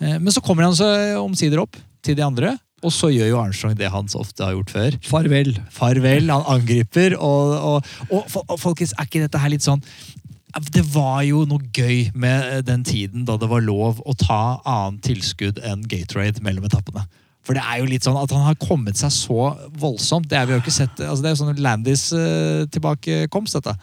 Eh, 0.00 0.18
Men 0.18 0.30
så 0.32 0.40
kommer 0.44 0.62
han 0.68 0.74
seg 0.78 1.16
omsider 1.18 1.58
opp 1.64 1.76
til 2.02 2.14
de 2.14 2.22
andre. 2.22 2.54
Og 2.84 2.92
så 2.92 3.08
gjør 3.10 3.30
jo 3.30 3.38
Armstrong 3.40 3.74
det 3.74 3.88
han 3.90 4.06
så 4.06 4.20
ofte 4.20 4.44
har 4.44 4.52
gjort 4.52 4.70
før. 4.70 4.96
Farvel. 5.02 5.56
Farvel, 5.72 6.28
han 6.30 6.44
angriper. 6.46 7.16
Og, 7.18 7.54
og, 7.56 7.86
og, 8.12 8.36
og 8.52 8.58
folkens, 8.60 8.92
er 9.00 9.08
ikke 9.08 9.22
dette 9.24 9.40
her 9.40 9.48
litt 9.50 9.64
sånn 9.64 9.80
det 10.72 10.82
var 10.94 11.20
jo 11.26 11.44
noe 11.48 11.68
gøy 11.74 12.10
med 12.16 12.64
den 12.68 12.84
tiden 12.86 13.26
da 13.28 13.36
det 13.40 13.48
var 13.50 13.64
lov 13.64 14.00
å 14.04 14.14
ta 14.16 14.58
annet 14.64 15.04
tilskudd 15.04 15.60
enn 15.64 15.84
Gatorade 15.90 16.42
mellom 16.44 16.64
etappene. 16.68 17.04
For 17.46 17.54
det 17.54 17.62
er 17.62 17.78
jo 17.78 17.90
litt 17.90 18.06
sånn 18.06 18.18
at 18.18 18.32
han 18.34 18.46
har 18.48 18.56
kommet 18.58 18.98
seg 18.98 19.12
så 19.14 19.52
voldsomt. 19.78 20.26
Det 20.30 20.38
er 20.38 20.48
vi 20.48 20.56
jo 20.56 20.62
ikke 20.64 20.74
sett, 20.74 20.98
altså 20.98 21.22
det 21.22 21.28
er 21.30 21.36
jo 21.36 21.42
sånn 21.44 21.62
Landis 21.62 22.08
uh, 22.16 22.64
tilbakekomst, 22.74 23.60
dette. 23.60 23.76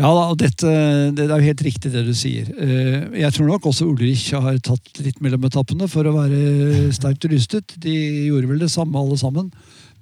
Ja, 0.00 0.08
da, 0.08 0.24
og 0.32 0.38
dette, 0.40 0.72
det 1.14 1.26
er 1.26 1.36
jo 1.36 1.50
helt 1.50 1.62
riktig 1.66 1.92
det 1.92 2.02
du 2.08 2.14
sier. 2.16 2.48
Uh, 2.56 3.12
jeg 3.20 3.36
tror 3.36 3.52
nok 3.52 3.68
også 3.70 3.86
Ulrich 3.92 4.30
har 4.34 4.58
tatt 4.64 5.04
litt 5.04 5.20
mellom 5.22 5.46
etappene 5.46 5.86
for 5.92 6.08
å 6.08 6.16
være 6.16 6.88
sterkt 6.96 7.28
rustet. 7.30 7.76
De 7.84 7.94
gjorde 8.30 8.50
vel 8.50 8.64
det 8.64 8.72
samme 8.72 8.98
alle 8.98 9.20
sammen. 9.20 9.52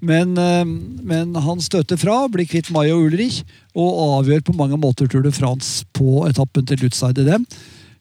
Men, 0.00 0.36
uh, 0.38 0.62
men 1.02 1.34
han 1.34 1.62
støter 1.62 1.98
fra, 1.98 2.20
blir 2.30 2.46
kvitt 2.46 2.70
og 2.70 2.86
Ulrich, 2.86 3.42
og 3.74 4.20
avgjør 4.20 4.44
på 4.46 4.56
mange 4.56 4.78
måter 4.78 5.08
Tour 5.08 5.22
de 5.22 5.32
France 5.32 5.84
på 5.92 6.26
etappen 6.28 6.66
til 6.66 6.78
Lutzeide 6.82 7.26
dem. 7.26 7.46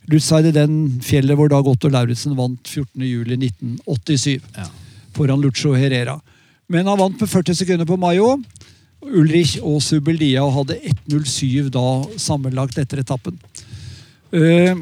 Lutzeide 0.07 0.53
den 0.55 0.99
fjellet 1.03 1.35
hvor 1.35 1.49
Dag 1.49 1.67
Otto 1.67 1.89
Lauritzen 1.89 2.37
vant 2.37 2.63
14.07.1987 2.63 4.39
Ja. 4.55 4.69
foran 5.13 5.41
Lucho 5.41 5.73
Herrera. 5.73 6.19
Men 6.69 6.87
han 6.87 6.99
vant 6.99 7.19
med 7.19 7.29
40 7.29 7.55
sekunder 7.55 7.85
på 7.85 7.97
Mayo. 7.97 8.37
Ulrich 9.01 9.57
og 9.61 9.81
Subeldia 9.81 10.43
hadde 10.51 10.79
1.07 11.09 11.69
da 11.73 12.05
sammenlagt 12.17 12.77
etter 12.77 12.99
etappen. 12.99 13.37
Eh, 14.31 14.75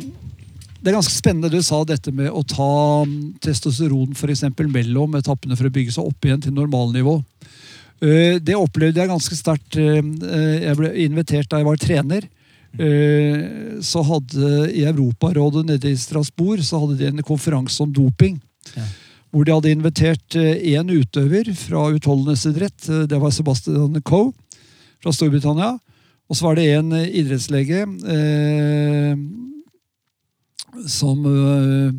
Det 0.86 0.92
er 0.92 1.00
ganske 1.00 1.16
spennende 1.18 1.50
du 1.50 1.64
sa 1.66 1.80
dette 1.90 2.12
med 2.14 2.30
å 2.30 2.44
ta 2.46 3.04
mm, 3.10 3.40
testosteron 3.42 4.12
for 4.14 4.30
eksempel, 4.30 4.68
mellom 4.70 5.16
etappene 5.18 5.58
for 5.58 5.66
å 5.66 5.74
bygge 5.74 5.96
seg 5.96 6.06
opp 6.06 6.28
igjen 6.28 6.44
til 6.44 6.54
normalnivå. 6.54 7.16
Eh, 8.06 8.38
Det 8.38 8.54
opplevde 8.54 9.02
jeg 9.02 9.10
ganske 9.10 9.34
sterkt. 9.40 9.78
eh, 9.82 10.62
Jeg 10.62 10.76
ble 10.78 10.92
invitert 11.08 11.50
da 11.50 11.58
jeg 11.58 11.66
var 11.66 11.78
trener. 11.82 12.28
Eh, 12.78 13.82
Så 13.82 14.04
hadde 14.06 14.70
I 14.76 14.86
Europarådet 14.86 15.66
nede 15.66 15.90
i 15.90 15.98
Strasbourg 15.98 16.62
så 16.62 16.80
hadde 16.84 17.00
de 17.00 17.08
en 17.08 17.24
konferanse 17.24 17.82
om 17.82 17.92
doping. 17.92 18.38
Ja. 18.76 18.84
Hvor 19.34 19.44
de 19.44 19.52
hadde 19.58 19.74
invitert 19.74 20.36
én 20.38 20.86
utøver 20.92 21.50
fra 21.56 21.90
utholdenhetsidrett. 21.98 22.90
eh, 22.90 23.08
Det 23.08 23.20
var 23.20 23.32
Sebastian 23.32 24.02
Coe 24.04 24.34
fra 25.02 25.12
Storbritannia. 25.12 25.80
Og 26.30 26.36
så 26.38 26.44
var 26.46 26.56
det 26.56 26.70
en 26.78 26.94
eh, 26.94 27.10
idrettslege 27.10 27.82
eh, 28.06 29.16
som 30.88 31.26
eh, 31.30 31.92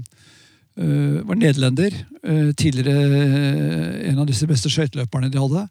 eh, 0.83 1.23
var 1.27 1.39
nederlender. 1.39 1.95
eh, 2.23 2.53
tidligere 2.57 4.09
en 4.11 4.19
av 4.19 4.27
disse 4.29 4.47
beste 4.47 4.71
skøyteløperne 4.73 5.31
de 5.33 5.41
hadde. 5.41 5.67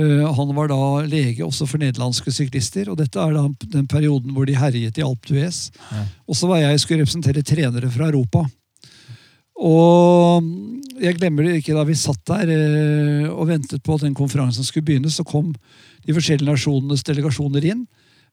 Eh, 0.00 0.24
han 0.24 0.54
var 0.56 0.70
da 0.72 0.80
lege 1.04 1.44
også 1.44 1.66
for 1.68 1.82
nederlandske 1.82 2.32
syklister. 2.32 2.88
og 2.90 2.98
Dette 2.98 3.20
er 3.20 3.36
da 3.36 3.46
den 3.76 3.86
perioden 3.86 4.32
hvor 4.32 4.46
de 4.46 4.56
herjet 4.56 4.98
i 4.98 5.04
Alp 5.04 5.26
d'Huez. 5.28 5.70
Ja. 5.92 6.04
Og 6.26 6.36
så 6.36 6.48
var 6.48 6.62
jeg 6.62 6.80
skulle 6.80 7.02
representere 7.04 7.42
trenere 7.42 7.90
fra 7.90 8.08
Europa. 8.08 8.46
Og 9.62 10.42
jeg 11.02 11.18
glemmer 11.18 11.44
det 11.44 11.60
ikke 11.60 11.76
da 11.76 11.84
vi 11.86 11.94
satt 11.94 12.24
der 12.26 12.50
og 13.30 13.46
ventet 13.46 13.82
på 13.84 13.94
at 13.94 14.02
den 14.02 14.14
konferansen 14.14 14.64
skulle 14.64 14.88
begynne, 14.88 15.10
så 15.12 15.22
kom 15.22 15.52
de 16.02 16.14
forskjellige 16.16 16.48
nasjonenes 16.50 17.04
delegasjoner 17.06 17.68
inn. 17.70 17.84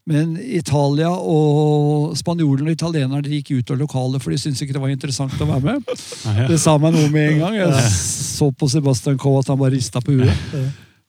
Men 0.09 0.33
Italia 0.41 1.11
og 1.13 2.15
spanjolene 2.17 2.71
og 2.71 2.77
italienerne 2.77 3.29
gikk 3.29 3.51
ut 3.59 3.73
av 3.75 3.81
lokalet, 3.83 4.23
for 4.23 4.33
de 4.33 4.39
syntes 4.41 4.63
ikke 4.65 4.73
det 4.73 4.81
var 4.81 4.93
interessant 4.93 5.35
å 5.37 5.49
være 5.51 5.75
med. 5.75 5.91
Det 6.49 6.57
sa 6.61 6.77
meg 6.81 6.95
noe 6.95 7.11
med 7.13 7.35
en 7.35 7.43
gang. 7.43 7.57
Jeg 7.59 7.91
så 7.93 8.49
på 8.49 8.69
Sebastian 8.71 9.19
Coe 9.21 9.43
at 9.43 9.51
han 9.51 9.59
bare 9.59 9.75
rista 9.75 10.01
på 10.01 10.17
huet. 10.17 10.47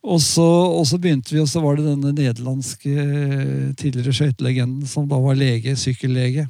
Og 0.01 0.21
så, 0.25 0.45
og 0.45 0.85
så 0.89 0.97
begynte 1.01 1.35
vi, 1.35 1.41
og 1.43 1.49
så 1.49 1.61
var 1.61 1.77
det 1.77 1.85
denne 1.85 2.13
nederlandske 2.17 2.93
eh, 2.93 3.67
tidligere 3.77 4.15
skøytelegenden 4.17 4.89
som 4.89 5.09
da 5.09 5.19
var 5.21 5.37
lege, 5.37 5.77
sykkellege. 5.77 6.47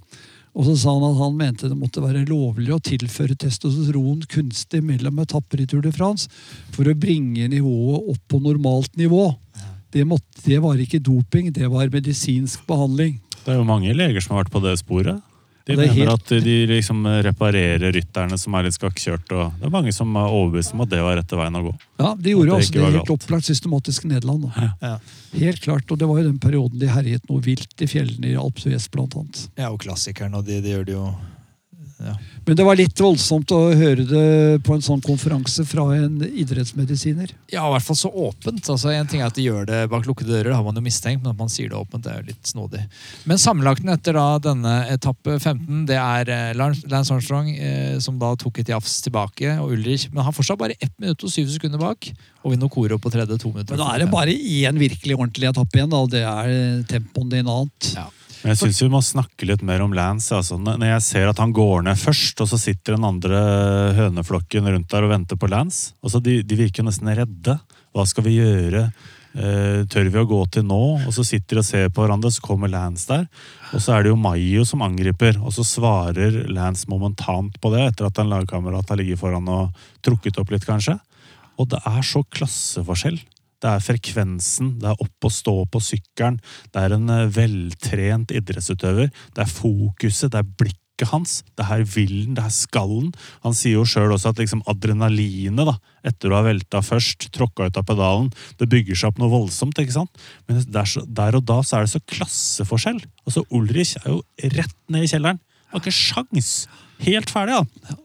Og 0.54 0.66
så 0.66 0.74
sa 0.78 0.94
han 0.94 1.06
at 1.06 1.18
han 1.20 1.36
mente 1.38 1.70
det 1.70 1.78
måtte 1.78 2.02
være 2.02 2.24
lovlig 2.28 2.72
å 2.74 2.82
tilføre 2.82 3.36
testosteron 3.38 4.24
kunstig 4.30 4.82
mellom 4.86 5.20
etapper 5.22 5.62
i 5.62 5.66
Tour 5.70 5.84
de 5.84 5.92
France 5.94 6.30
for 6.74 6.90
å 6.90 6.96
bringe 6.98 7.46
nivået 7.52 8.10
opp 8.14 8.22
på 8.30 8.42
normalt 8.42 8.96
nivå. 8.98 9.28
Det, 9.90 10.04
måtte, 10.06 10.44
det 10.46 10.60
var 10.62 10.78
ikke 10.78 11.00
doping, 11.02 11.52
det 11.52 11.66
var 11.70 11.88
medisinsk 11.90 12.62
behandling. 12.68 13.18
Det 13.44 13.54
er 13.54 13.58
jo 13.58 13.64
mange 13.66 13.92
leger 13.96 14.20
som 14.22 14.36
har 14.36 14.44
vært 14.44 14.52
på 14.54 14.62
det 14.62 14.76
sporet. 14.78 15.22
De 15.68 15.74
Ja, 15.74 15.76
det 15.76 15.84
er 15.90 15.92
mener 15.94 16.06
helt- 16.10 16.32
at 16.32 16.44
de 16.44 16.54
liksom 16.66 17.04
reparerer 17.26 17.92
rytterne 17.92 18.38
som 18.40 18.54
er 18.54 18.64
litt 18.64 18.74
skakkjørt. 18.74 19.30
Og 19.36 19.52
det 19.60 19.66
er 19.68 19.70
mange 19.74 19.92
som 19.92 20.14
er 20.16 20.26
overbevist 20.32 20.72
om 20.74 20.80
at 20.80 20.88
det 20.90 21.00
var 21.04 21.16
rette 21.20 21.36
veien 21.36 21.58
å 21.58 21.62
gå. 21.66 21.72
Ja, 22.00 22.14
De 22.14 22.30
gjorde 22.32 22.46
det 22.48 22.56
altså 22.56 22.72
det 22.72 22.92
helt 22.96 23.12
opplagt 23.14 23.44
systematisk 23.46 24.04
i 24.04 24.08
Nederland. 24.08 24.48
Da. 24.56 24.70
Ja. 24.82 24.94
Helt 25.36 25.60
klart, 25.60 25.84
og 25.92 25.98
Det 26.00 26.08
var 26.08 26.18
jo 26.22 26.28
den 26.30 26.38
perioden 26.42 26.78
de 26.80 26.88
herjet 26.88 27.28
noe 27.30 27.40
vilt 27.44 27.76
i 27.84 27.86
fjellene 27.86 28.32
i 28.32 28.36
Alp 28.40 28.56
d'Huez 28.56 28.88
blant 28.90 29.14
annet. 29.20 29.48
Ja, 29.60 29.70
og 29.70 29.80
klassikeren, 29.84 30.34
og 30.34 30.46
de, 30.48 30.60
de 30.64 30.70
gjør 30.74 30.86
det 30.88 30.94
jo 30.96 31.14
ja. 32.00 32.14
Men 32.46 32.56
det 32.56 32.64
var 32.64 32.78
litt 32.78 33.00
voldsomt 33.00 33.52
å 33.52 33.58
høre 33.76 34.04
det 34.08 34.60
på 34.66 34.74
en 34.74 34.82
sånn 34.84 35.02
konferanse 35.04 35.64
fra 35.68 35.84
en 35.94 36.16
idrettsmedisiner. 36.24 37.34
Ja, 37.52 37.66
i 37.66 37.74
hvert 37.74 37.86
fall 37.86 37.98
så 38.00 38.10
åpent. 38.10 38.64
altså 38.72 38.92
En 38.94 39.08
ting 39.10 39.20
er 39.20 39.28
at 39.28 39.36
de 39.36 39.44
gjør 39.44 39.68
det 39.68 39.82
bak 39.92 40.08
lukkede 40.08 40.32
dører, 40.32 40.50
det 40.50 40.56
har 40.56 40.64
man 40.66 40.80
jo 40.80 40.84
mistenkt, 40.84 41.22
men 41.22 41.34
at 41.34 41.38
man 41.38 41.52
sier 41.52 41.70
det 41.70 41.78
åpent, 41.78 42.02
det 42.06 42.14
er 42.14 42.22
jo 42.22 42.30
litt 42.30 42.50
snodig. 42.50 42.82
Men 43.28 43.40
sammenlagten 43.40 43.92
etter 43.92 44.16
da 44.16 44.26
denne 44.42 44.74
etappe 44.90 45.36
15, 45.36 45.84
det 45.90 45.98
er 46.00 46.32
eh, 46.34 46.52
Lance 46.58 47.14
Armstrong 47.14 47.52
eh, 47.54 47.98
som 48.02 48.18
da 48.20 48.32
tok 48.40 48.62
et 48.62 48.72
jafs 48.72 48.98
tilbake, 49.04 49.58
og 49.60 49.76
Ulrich. 49.76 50.08
Men 50.14 50.24
han 50.26 50.36
fortsatt 50.36 50.60
bare 50.60 50.78
1 50.80 50.96
minutt 50.96 51.26
og 51.26 51.34
7 51.34 51.44
sekunder 51.58 51.82
bak. 51.82 52.08
Og 52.40 52.54
Vinokoro 52.54 52.96
på 52.98 53.12
tredje, 53.12 53.36
to 53.36 53.52
minutter. 53.52 53.76
Men 53.76 53.84
da 53.84 53.92
er 53.92 54.04
det 54.04 54.12
bare 54.12 54.32
én 54.32 54.80
virkelig 54.80 55.18
ordentlig 55.18 55.50
etappe 55.50 55.76
igjen, 55.76 55.92
da, 55.92 56.06
det 56.16 56.24
er 56.24 56.86
tempoen 56.88 57.30
din 57.30 57.50
annet. 57.50 57.92
Ja. 57.98 58.08
Men 58.40 58.54
jeg 58.54 58.60
syns 58.62 58.80
vi 58.82 58.90
må 58.92 59.02
snakke 59.04 59.46
litt 59.48 59.62
mer 59.66 59.82
om 59.84 59.92
Lance. 59.96 60.32
Altså, 60.32 60.56
når 60.60 60.86
jeg 60.94 61.04
ser 61.04 61.30
at 61.30 61.40
han 61.42 61.52
går 61.56 61.84
ned 61.86 62.00
først, 62.00 62.40
og 62.40 62.48
så 62.48 62.58
sitter 62.60 62.96
den 62.96 63.06
andre 63.08 63.40
høneflokken 63.98 64.68
rundt 64.70 64.90
der 64.92 65.06
og 65.06 65.12
venter 65.12 65.40
på 65.40 65.50
Lance 65.50 65.92
altså, 66.00 66.22
de, 66.24 66.40
de 66.46 66.58
virker 66.58 66.86
nesten 66.86 67.10
redde. 67.16 67.56
Hva 67.92 68.06
skal 68.08 68.24
vi 68.26 68.38
gjøre? 68.38 68.86
Eh, 69.30 69.84
tør 69.86 70.08
vi 70.10 70.18
å 70.18 70.26
gå 70.26 70.38
til 70.50 70.64
nå? 70.66 70.80
Og 71.06 71.12
så 71.14 71.24
sitter 71.26 71.60
de 71.60 71.62
og 71.62 71.68
ser 71.68 71.90
på 71.94 72.02
hverandre, 72.02 72.32
så 72.34 72.42
kommer 72.42 72.70
Lance 72.72 73.06
der. 73.10 73.26
Og 73.74 73.82
så 73.82 73.94
er 73.94 74.04
det 74.04 74.12
jo 74.12 74.18
Mayo 74.18 74.64
som 74.66 74.82
angriper, 74.86 75.38
og 75.38 75.54
så 75.54 75.66
svarer 75.66 76.40
Lance 76.50 76.90
momentant 76.90 77.60
på 77.62 77.74
det, 77.74 77.84
etter 77.92 78.08
at 78.08 78.22
en 78.22 78.32
lagkamerat 78.32 78.90
har 78.90 78.98
ligget 78.98 79.20
foran 79.20 79.46
og 79.50 79.84
trukket 80.06 80.40
opp 80.42 80.50
litt, 80.54 80.66
kanskje. 80.66 80.96
Og 81.60 81.68
det 81.70 81.82
er 81.86 82.02
så 82.06 82.24
klasseforskjell. 82.24 83.20
Det 83.60 83.70
er 83.70 83.84
frekvensen, 83.84 84.74
det 84.80 84.90
er 84.90 85.00
opp 85.04 85.28
og 85.28 85.32
stå 85.34 85.56
på 85.70 85.82
sykkelen, 85.84 86.38
det 86.72 86.84
er 86.84 86.96
en 86.96 87.08
eh, 87.12 87.26
veltrent 87.36 88.32
idrettsutøver, 88.32 89.10
det 89.36 89.42
er 89.44 89.50
fokuset, 89.50 90.30
det 90.32 90.40
er 90.40 90.52
blikket 90.62 90.78
hans, 91.10 91.38
det 91.56 91.64
er 91.64 91.84
villen, 91.88 92.34
det 92.36 92.44
er 92.44 92.52
skallen. 92.52 93.08
Han 93.44 93.54
sier 93.56 93.78
jo 93.78 93.86
sjøl 93.88 94.12
også 94.12 94.34
at 94.34 94.42
liksom 94.42 94.60
adrenalinet, 94.68 95.68
da, 95.68 95.76
etter 96.04 96.32
å 96.32 96.40
ha 96.40 96.44
velta 96.48 96.82
først, 96.84 97.30
tråkka 97.36 97.70
ut 97.70 97.80
av 97.80 97.86
pedalen, 97.88 98.28
det 98.60 98.68
bygger 98.72 98.98
seg 99.00 99.12
opp 99.12 99.22
noe 99.22 99.32
voldsomt, 99.32 99.80
ikke 99.80 99.96
sant? 99.96 100.28
Men 100.48 100.60
det 100.60 100.84
er 100.84 101.08
der 101.20 101.40
og 101.40 101.48
da 101.48 101.60
så 101.64 101.78
er 101.78 101.88
det 101.88 101.94
så 101.94 102.04
klasseforskjell. 102.16 103.00
Altså, 103.24 103.44
Ulrich 103.56 103.96
er 104.02 104.12
jo 104.12 104.20
rett 104.56 104.76
ned 104.92 105.08
i 105.08 105.12
kjelleren. 105.12 105.40
Har 105.70 105.82
ikke 105.84 105.94
sjans! 105.94 106.54
Helt 107.00 107.32
ferdig, 107.32 107.62
han. 107.62 108.00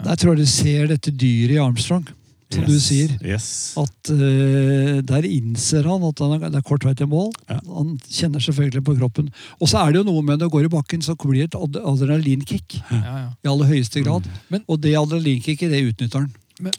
Der 0.00 0.16
tror 0.16 0.34
jeg 0.34 0.46
du 0.46 0.48
ser 0.48 0.88
dette 0.88 1.12
dyret 1.12 1.56
i 1.56 1.60
Armstrong, 1.60 2.06
som 2.50 2.64
du 2.66 2.74
sier. 2.82 3.12
Yes. 3.22 3.46
At 3.78 4.10
uh, 4.10 5.00
Der 5.06 5.26
innser 5.28 5.86
han 5.86 6.02
at 6.08 6.18
han 6.24 6.34
er, 6.36 6.48
det 6.50 6.60
er 6.60 6.66
kort 6.66 6.84
vei 6.84 6.94
til 6.98 7.06
mål. 7.10 7.30
Ja. 7.48 7.60
Han 7.76 7.94
kjenner 8.10 8.42
selvfølgelig 8.42 8.82
på 8.86 8.96
kroppen. 8.98 9.30
Og 9.60 9.70
så 9.70 9.82
er 9.84 9.92
det 9.94 10.02
jo 10.02 10.08
noe 10.10 10.22
med 10.22 10.38
når 10.40 10.48
du 10.50 10.54
går 10.56 10.66
i 10.68 10.72
bakken, 10.74 11.02
så 11.06 11.14
blir 11.20 11.44
det 11.46 11.50
et 11.54 11.58
ad- 11.60 11.80
adrenalinkick. 11.92 12.80
Ja, 12.90 13.00
ja. 13.24 13.28
I 13.44 13.48
aller 13.52 13.70
høyeste 13.70 14.02
grad. 14.04 14.26
Men- 14.50 14.64
og 14.68 14.80
det 14.82 14.96
adrenalinkicket, 14.98 15.70
det 15.70 15.84
utnytter 15.92 16.24
han. 16.26 16.30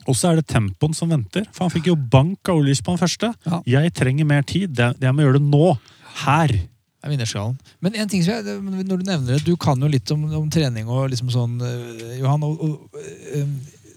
Og 0.06 0.14
så 0.14 0.30
er 0.30 0.36
det 0.38 0.48
tempoen 0.52 0.94
som 0.94 1.10
venter. 1.10 1.48
For 1.52 1.66
han 1.66 1.72
fikk 1.74 1.88
jo 1.90 1.96
bank 1.96 2.50
av 2.52 2.60
Ulrich 2.62 2.84
på 2.86 2.94
den 2.94 3.02
første. 3.02 3.32
Ja. 3.48 3.62
Jeg 3.66 3.94
trenger 3.98 4.26
mer 4.30 4.44
tid. 4.44 4.76
Det- 4.76 4.96
Jeg 5.02 5.14
må 5.16 5.24
gjøre 5.26 5.40
det 5.40 5.48
nå. 5.50 5.78
Her. 6.26 6.52
Er. 7.04 7.56
Men 7.82 7.96
en 7.96 8.08
ting 8.08 8.22
som 8.22 8.34
jeg, 8.36 8.44
når 8.62 8.98
du 9.00 9.04
nevner 9.08 9.26
det, 9.34 9.44
du 9.44 9.56
kan 9.58 9.80
jo 9.82 9.88
litt 9.88 10.12
om, 10.12 10.26
om 10.38 10.50
trening 10.54 10.86
og 10.88 11.10
liksom 11.10 11.32
sånn, 11.34 11.56
øh, 11.60 12.20
Johan. 12.20 12.44
Og, 12.44 12.62
og, 12.62 13.00
øh, 13.34 13.48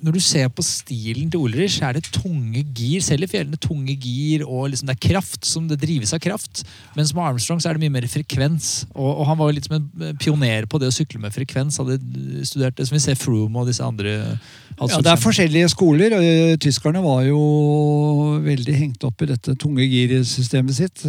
når 0.04 0.18
du 0.18 0.20
ser 0.20 0.50
på 0.52 0.62
stilen 0.66 1.30
til 1.32 1.40
Ulrich, 1.46 1.78
er 1.80 1.96
det 1.96 2.04
tunge 2.12 2.60
gir, 2.76 3.00
selv 3.04 3.24
i 3.24 3.28
fjellene, 3.30 3.56
tunge 3.60 3.94
gir, 3.96 4.42
og 4.44 4.66
liksom 4.68 4.90
det 4.90 4.96
er 4.98 5.06
kraft, 5.06 5.46
som 5.48 5.64
det 5.70 5.78
drives 5.80 6.12
av 6.12 6.20
kraft. 6.20 6.60
Mens 6.98 7.14
med 7.16 7.24
Armstrong 7.24 7.62
så 7.62 7.70
er 7.70 7.78
det 7.78 7.84
mye 7.86 7.94
mer 7.94 8.06
frekvens. 8.10 8.84
Og, 8.92 9.08
og 9.08 9.24
han 9.30 9.38
var 9.40 9.48
jo 9.48 9.56
litt 9.56 9.68
som 9.70 9.78
en 9.78 10.18
pioner 10.20 10.68
på 10.68 10.80
det 10.82 10.90
å 10.92 10.94
sykle 10.94 11.22
med 11.22 11.32
frekvens. 11.32 11.80
Hadde 11.80 11.96
studert 12.44 12.76
det, 12.76 12.88
som 12.90 12.98
vi 12.98 13.02
ser 13.06 13.16
Froome 13.18 13.62
og 13.62 13.70
disse 13.70 13.86
andre. 13.86 14.14
Ja, 14.76 15.00
Det 15.00 15.14
er 15.14 15.22
forskjellige 15.22 15.72
skoler. 15.72 16.18
og 16.18 16.28
eh, 16.28 16.58
Tyskerne 16.60 17.00
var 17.04 17.24
jo 17.24 17.40
veldig 18.44 18.76
hengt 18.76 19.08
opp 19.08 19.24
i 19.24 19.30
dette 19.32 19.56
tunge 19.60 19.88
girsystemet 19.88 20.76
sitt. 20.82 21.04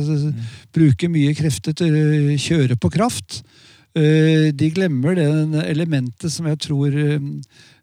Bruker 0.75 1.11
mye 1.11 1.35
krefter 1.35 1.75
til 1.75 1.99
å 1.99 2.39
kjøre 2.39 2.79
på 2.79 2.93
kraft. 2.95 3.41
Eh, 3.95 4.51
De 4.55 4.71
glemmer 4.71 5.19
det 5.19 5.29
elementet 5.67 6.31
som 6.31 6.47
jeg 6.47 6.63
tror 6.63 6.95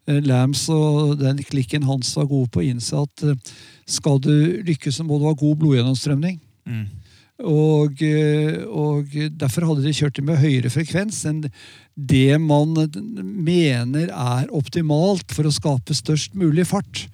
eh, 0.08 0.22
Lambs 0.24 0.66
og 0.72 1.18
den 1.20 1.42
klikken 1.46 1.86
hans 1.88 2.14
var 2.18 2.30
gode 2.30 2.50
på 2.52 2.62
å 2.62 2.66
innse 2.66 3.04
at 3.04 3.26
eh, 3.26 3.52
skal 3.88 4.20
du 4.22 4.34
lykkes, 4.66 4.98
så 4.98 5.06
må 5.06 5.18
du 5.18 5.28
ha 5.28 5.36
god 5.36 5.62
blodgjennomstrømning. 5.62 6.40
Mm. 6.68 6.84
Og, 7.42 8.02
eh, 8.06 8.62
og 8.68 9.14
derfor 9.40 9.66
hadde 9.66 9.86
de 9.86 9.94
kjørt 9.96 10.18
det 10.18 10.24
med 10.26 10.38
høyere 10.38 10.70
frekvens 10.70 11.24
enn 11.26 11.42
det 11.94 12.38
man 12.40 12.76
mener 13.18 14.12
er 14.12 14.52
optimalt 14.54 15.34
for 15.34 15.48
å 15.48 15.54
skape 15.54 15.96
størst 15.96 16.36
mulig 16.38 16.68
fart. 16.70 17.06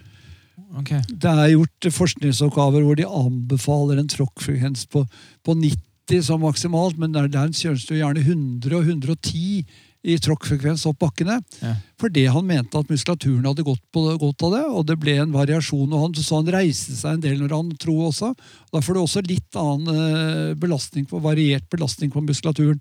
Okay. 0.83 1.01
Det 1.09 1.31
er 1.31 1.55
gjort 1.55 1.89
forskningsoppgaver 1.97 2.85
hvor 2.85 2.99
de 2.99 3.09
anbefaler 3.09 4.01
en 4.01 4.11
tråkkfrekvens 4.11 4.85
på, 4.93 5.05
på 5.47 5.57
90 5.57 6.25
som 6.25 6.45
maksimalt, 6.45 6.99
men 7.01 7.15
der, 7.15 7.29
der 7.33 7.51
kjøres 7.53 7.87
det 7.89 8.03
gjerne 8.03 8.25
100 8.25 8.77
og 8.77 8.93
110 8.93 9.65
i 10.07 10.15
tråkkfrekvens 10.23 10.85
opp 10.89 11.01
bakkene. 11.03 11.39
Ja. 11.63 11.75
Fordi 11.99 12.25
han 12.31 12.47
mente 12.47 12.79
at 12.79 12.91
muskulaturen 12.91 13.47
hadde 13.49 13.65
gått 13.67 13.83
på 13.95 14.05
gått, 14.21 14.45
av 14.47 14.55
det, 14.55 14.65
og 14.71 14.85
det 14.87 14.99
ble 15.03 15.17
en 15.19 15.35
variasjon. 15.35 15.93
og 15.93 16.05
han, 16.05 16.15
Så 16.15 16.39
han 16.39 16.51
reiste 16.55 16.95
seg 16.97 17.17
en 17.17 17.25
del 17.25 17.41
når 17.43 17.55
han 17.57 17.73
tro 17.83 17.97
også. 18.07 18.33
Da 18.73 18.83
får 18.85 18.95
du 18.95 19.01
også 19.03 19.25
litt 19.27 19.59
annen 19.59 19.89
eh, 19.95 20.53
belastning 20.59 21.09
på, 21.09 21.23
variert 21.25 21.67
belastning 21.71 22.13
på 22.15 22.23
muskulaturen. 22.23 22.79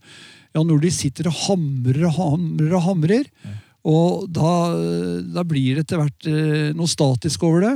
Ja, 0.53 0.61
Når 0.61 0.84
de 0.85 0.91
sitter 0.94 1.31
og 1.31 1.39
hamrer 1.48 2.06
og 2.10 2.14
hamrer 2.19 2.77
og 2.77 2.85
hamrer, 2.85 3.31
og 3.88 4.27
da, 4.34 4.52
da 5.38 5.44
blir 5.48 5.77
det 5.77 5.85
etter 5.85 6.02
hvert 6.02 6.30
eh, 6.30 6.69
noe 6.77 6.91
statisk 6.91 7.45
over 7.48 7.64
det. 7.65 7.76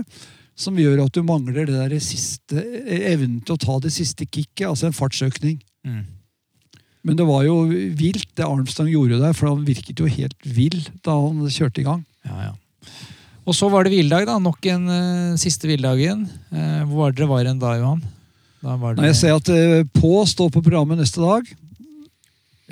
Som 0.60 0.78
gjør 0.78 1.06
at 1.06 1.16
du 1.16 1.24
mangler 1.26 1.66
det 1.66 1.78
der 1.78 2.02
siste, 2.04 2.60
eh, 2.60 3.08
evnen 3.14 3.40
til 3.46 3.56
å 3.56 3.62
ta 3.62 3.78
det 3.82 3.94
siste 3.96 4.28
kicket, 4.28 4.68
altså 4.68 4.90
en 4.90 4.98
fartsøkning. 4.98 5.62
Mm. 5.88 6.04
Men 7.08 7.18
det 7.18 7.26
var 7.26 7.46
jo 7.48 7.64
vilt, 7.98 8.28
det 8.38 8.46
Armstrong 8.46 8.92
gjorde 8.92 9.22
der, 9.22 9.34
for 9.38 9.50
han 9.50 9.64
virket 9.66 10.00
jo 10.02 10.10
helt 10.10 10.38
vill 10.46 10.78
da 11.06 11.16
han 11.18 11.42
kjørte 11.50 11.82
i 11.82 11.88
gang. 11.88 12.04
Ja, 12.28 12.52
ja. 12.52 12.92
Og 13.42 13.58
så 13.58 13.72
var 13.74 13.84
det 13.84 13.96
hviledag, 13.96 14.28
da. 14.30 14.38
Nok 14.38 14.68
en 14.70 14.86
uh, 14.86 15.40
siste 15.42 15.66
hviledagen. 15.66 16.28
Uh, 16.54 16.84
hvor 16.86 17.08
var 17.08 17.16
dere 17.18 17.30
var 17.32 17.50
en 17.50 17.62
da, 17.62 17.74
Johan? 17.80 18.04
Da 18.62 18.78
var 18.78 19.00
Nei, 19.00 19.10
jeg 19.10 19.18
ser 19.18 19.40
at 19.40 19.50
uh, 19.50 19.82
På 19.98 20.22
står 20.30 20.52
på 20.54 20.62
programmet 20.62 21.02
neste 21.02 21.24
dag, 21.24 21.50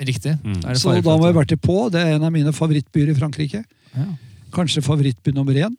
Riktig. 0.00 0.32
Mm. 0.40 0.62
Da 0.62 0.70
er 0.70 0.76
det 0.76 0.80
så 0.80 0.94
da 0.96 1.14
må 1.20 1.28
jeg 1.28 1.36
være 1.36 1.50
til 1.50 1.58
På. 1.60 1.74
Det 1.92 2.00
er 2.00 2.14
en 2.14 2.24
av 2.24 2.32
mine 2.32 2.54
favorittbyer 2.56 3.10
i 3.12 3.16
Frankrike. 3.18 3.64
ja. 3.92 4.10
Kanskje 4.50 4.82
favorittby 4.82 5.30
nummer 5.30 5.54
én. 5.54 5.76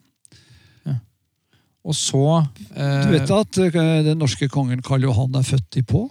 Og 1.82 1.96
så 1.98 2.22
eh, 2.76 3.02
Du 3.02 3.12
vet 3.12 3.30
at 3.34 3.58
eh, 3.58 3.78
den 4.06 4.20
norske 4.22 4.48
kongen 4.48 4.82
Karl 4.86 5.02
Johan 5.08 5.34
er 5.38 5.46
født 5.46 5.80
i 5.80 5.82
På? 5.82 6.06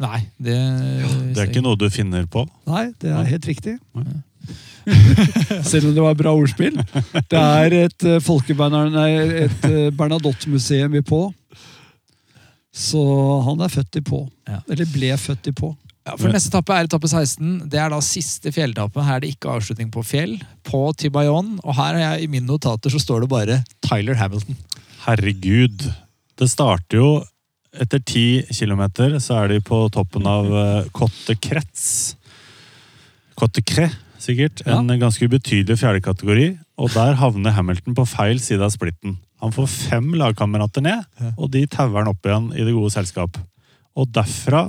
Nei, 0.00 0.20
det 0.40 0.56
Det 1.34 1.42
er 1.42 1.50
ikke 1.50 1.64
noe 1.64 1.76
du 1.78 1.88
finner 1.92 2.24
på. 2.30 2.46
Nei, 2.70 2.88
det 3.02 3.12
er 3.12 3.26
helt 3.28 3.48
riktig. 3.50 3.76
Selv 5.70 5.90
om 5.90 5.94
det 5.94 6.04
var 6.04 6.16
bra 6.16 6.32
ordspill. 6.32 6.78
Det 7.28 7.36
er 7.40 7.76
et 7.82 8.06
nei, 8.94 9.10
et 9.44 9.68
eh, 9.68 9.90
Bernadotte-museum 9.92 10.96
i 10.96 11.04
På. 11.04 11.28
Så 12.72 13.02
han 13.44 13.60
er 13.60 13.72
født 13.72 14.00
i 14.00 14.02
På. 14.06 14.24
Ja. 14.48 14.62
Eller 14.70 14.88
ble 14.88 15.12
født 15.20 15.50
i 15.52 15.54
På. 15.56 15.74
Ja, 16.08 16.14
for 16.16 16.32
Neste 16.32 16.48
etappe 16.48 16.74
er 16.74 16.88
etappe 16.88 17.10
16. 17.10 17.68
Det 17.70 17.78
er 17.78 17.90
da 17.92 17.98
siste 18.02 18.52
fjelletappe. 18.54 19.04
Her 19.04 19.18
er 19.18 19.24
det 19.24 19.34
ikke 19.34 19.52
avslutning 19.52 19.90
på 19.92 20.02
fjell. 20.06 20.38
På 20.66 20.86
til 20.96 21.12
Bayonne. 21.12 21.58
Og 21.60 21.76
her 21.76 21.98
er 21.98 22.04
jeg, 22.06 22.24
i 22.24 22.30
mine 22.32 22.48
notater 22.48 22.92
så 22.92 23.02
står 23.02 23.26
det 23.26 23.30
bare 23.34 23.58
Tyler 23.84 24.16
Hamilton. 24.16 24.56
Herregud. 25.04 25.84
Det 26.40 26.48
starter 26.48 26.96
jo 26.96 27.10
etter 27.78 28.02
ti 28.02 28.42
kilometer, 28.50 29.18
så 29.22 29.42
er 29.42 29.52
de 29.52 29.60
på 29.64 29.84
toppen 29.94 30.26
av 30.26 30.48
uh, 30.50 30.88
Cotte 30.96 31.36
Krets. 31.38 32.16
Cotte 33.38 33.62
Cre, 33.62 33.88
sikkert. 34.20 34.64
En 34.68 34.90
ganske 35.00 35.24
ubetydelig 35.24 35.78
fjerdekategori. 35.80 36.48
Og 36.80 36.90
der 36.96 37.18
havner 37.20 37.54
Hamilton 37.56 37.96
på 37.96 38.08
feil 38.08 38.40
side 38.42 38.64
av 38.64 38.74
splitten. 38.74 39.18
Han 39.40 39.54
får 39.54 39.70
fem 39.72 40.10
lagkamerater 40.20 40.84
ned, 40.84 41.06
og 41.36 41.48
de 41.54 41.64
tauer 41.70 42.02
han 42.02 42.10
opp 42.10 42.26
igjen 42.26 42.50
i 42.52 42.66
det 42.66 42.74
gode 42.76 42.92
selskap. 42.92 43.38
Og 43.98 44.10
derfra 44.14 44.68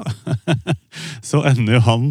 så 1.30 1.44
ender 1.46 1.78
jo 1.78 1.82
han 1.86 2.06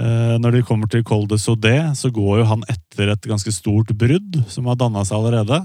eh, 0.00 0.36
Når 0.40 0.54
de 0.54 0.62
kommer 0.64 0.88
til 0.88 1.04
Col 1.06 1.26
de 1.28 1.36
Sodé, 1.40 1.76
så 1.98 2.08
går 2.14 2.40
jo 2.40 2.46
han 2.54 2.64
etter 2.72 3.12
et 3.12 3.28
ganske 3.28 3.52
stort 3.52 3.92
brudd 3.98 4.40
som 4.48 4.70
har 4.70 4.78
danna 4.80 5.04
seg 5.04 5.18
allerede. 5.20 5.60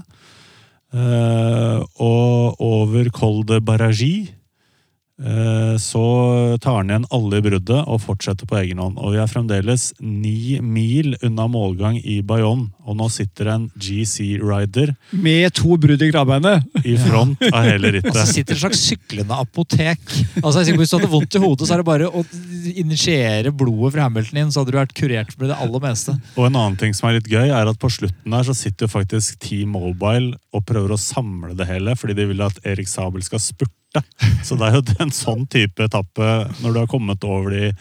Eh, 0.92 1.78
og 2.04 2.60
over 2.60 3.08
Col 3.14 3.40
de 3.48 3.62
Barragi 3.64 4.14
eh, 4.28 4.41
så 5.78 6.04
tar 6.62 6.78
han 6.80 6.90
igjen 6.90 7.04
alle 7.14 7.38
i 7.38 7.44
bruddet 7.44 7.82
og 7.84 8.00
fortsetter 8.02 8.48
på 8.48 8.56
egen 8.58 8.80
hånd. 8.82 8.96
Og 8.98 9.12
vi 9.14 9.20
er 9.22 9.30
fremdeles 9.30 9.90
ni 10.00 10.58
mil 10.64 11.14
unna 11.22 11.46
målgang 11.52 12.00
i 12.00 12.16
Bayonne. 12.26 12.72
Og 12.82 12.96
nå 12.98 13.06
sitter 13.12 13.50
en 13.52 13.68
GC-rider 13.78 14.94
Med 15.22 15.52
to 15.54 15.76
brudd 15.80 16.02
i 16.02 16.10
krabbeinet! 16.10 16.66
i 16.82 16.96
front 16.98 17.42
av 17.52 17.66
hele 17.66 17.92
Og 18.00 18.16
så 18.16 18.24
sitter 18.26 18.56
et 18.56 18.62
slags 18.62 18.82
syklende 18.82 19.36
apotek. 19.38 20.00
Altså 20.42 20.62
jeg 20.62 20.74
er 20.74 20.80
Hvis 20.80 20.92
du 20.92 20.96
hadde 20.98 21.10
vondt 21.12 21.38
i 21.38 21.42
hodet, 21.42 21.68
så 21.68 21.76
er 21.76 21.82
det 21.82 21.88
bare 21.88 22.10
å 22.10 22.24
initiere 22.72 23.52
blodet 23.54 23.94
fra 23.94 24.06
Hamilton 24.08 24.40
inn, 24.42 24.52
så 24.52 24.62
hadde 24.62 24.74
du 24.74 24.80
vært 24.80 24.96
kurert 24.98 25.36
med 25.38 25.52
det 25.52 25.58
aller 25.62 25.84
meste. 25.84 26.16
Og 26.36 26.48
en 26.48 26.58
annen 26.58 26.78
ting 26.80 26.96
som 26.96 27.08
er 27.08 27.18
litt 27.18 27.30
gøy, 27.30 27.50
er 27.50 27.70
at 27.70 27.80
på 27.82 27.90
slutten 27.92 28.34
der 28.34 28.48
så 28.48 28.56
sitter 28.56 28.88
jo 28.88 28.94
faktisk 28.96 29.38
T-Mobile 29.42 30.36
og 30.52 30.66
prøver 30.68 30.94
å 30.94 31.00
samle 31.00 31.54
det 31.58 31.68
hele, 31.70 31.96
fordi 31.98 32.18
de 32.18 32.28
vil 32.32 32.44
at 32.44 32.58
Erik 32.68 32.90
Sabel 32.90 33.24
skal 33.26 33.42
spurte. 33.42 34.02
Så 34.46 34.56
det 34.56 34.68
er 34.68 34.78
jo 34.78 34.84
en 35.04 35.12
sånn 35.12 35.44
type 35.52 35.84
etappe 35.84 36.28
når 36.62 36.72
du 36.72 36.78
har 36.80 36.88
kommet 36.90 37.24
over 37.28 37.52
de 37.52 37.72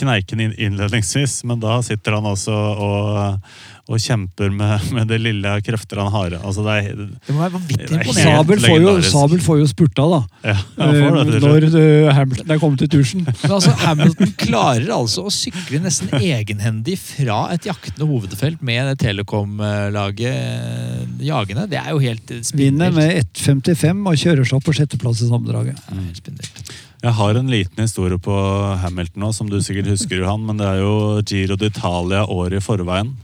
kneikene 0.00 0.50
innledningsvis, 0.56 1.42
men 1.48 1.60
da 1.62 1.80
sitter 1.84 2.18
han 2.18 2.26
også 2.30 2.54
og, 2.54 3.52
og 3.90 3.98
kjemper 3.98 4.52
med, 4.54 4.84
med 4.94 5.08
det 5.10 5.18
lille 5.18 5.52
krefter 5.66 5.98
han 6.02 6.10
har. 6.14 6.36
Altså 6.38 6.62
det 6.66 6.74
er, 6.78 7.00
Det 7.26 7.34
må 7.34 7.42
være 7.42 7.54
vanvittig 7.56 7.86
er 7.88 7.94
imponerende. 7.96 8.36
Sabel 8.36 8.60
får, 8.62 8.68
jo, 8.68 8.76
legendarisk. 8.76 9.10
Sabel 9.14 9.42
får 9.46 9.58
jo 9.60 9.68
spurta, 9.70 10.06
da. 10.12 10.20
ja, 10.52 10.56
han 10.78 10.94
det 10.94 11.00
eh, 11.08 11.32
til 11.32 11.46
når 11.46 11.66
eh, 11.70 12.10
Hamilton 12.18 12.54
er 12.54 12.60
kommet 12.62 12.84
til 12.84 12.92
tusjen. 12.94 13.24
Men 13.42 13.56
altså, 13.56 13.74
Hamilton 13.82 14.34
klarer 14.44 14.92
altså 14.94 15.26
å 15.26 15.34
sykle 15.34 15.82
nesten 15.86 16.14
egenhendig 16.20 16.98
fra 17.02 17.40
et 17.56 17.66
jaktende 17.66 18.06
hovedfelt 18.10 18.62
med 18.66 18.92
Telekom-laget 19.02 20.38
eh, 20.38 21.24
jagende. 21.26 21.66
Det 21.70 21.80
er 21.82 21.90
jo 21.90 22.04
helt 22.04 22.36
Vinner 22.54 22.94
med 22.94 23.16
1,55 23.34 24.06
og 24.06 24.22
kjører 24.22 24.46
seg 24.46 24.60
opp 24.60 24.70
på 24.70 24.76
sjetteplass 24.78 25.24
i 25.24 25.32
sammendraget. 25.32 25.82
Ja, 25.90 25.98
helt 25.98 26.22
spinnvilt. 26.22 26.72
Jeg 27.00 27.16
har 27.16 27.36
en 27.38 27.48
liten 27.48 27.80
historie 27.80 28.20
på 28.20 28.34
Hamilton 28.82 29.22
nå, 29.24 29.30
som 29.32 29.48
du 29.48 29.56
sikkert 29.64 29.88
husker, 29.94 30.20
Johan. 30.20 30.42
Men 30.44 30.58
det 30.60 30.66
er 30.68 30.82
jo 30.82 31.22
Giro 31.24 31.56
d'Italia 31.56 32.26
året 32.28 32.58
i 32.60 32.64
forveien. 32.64 33.14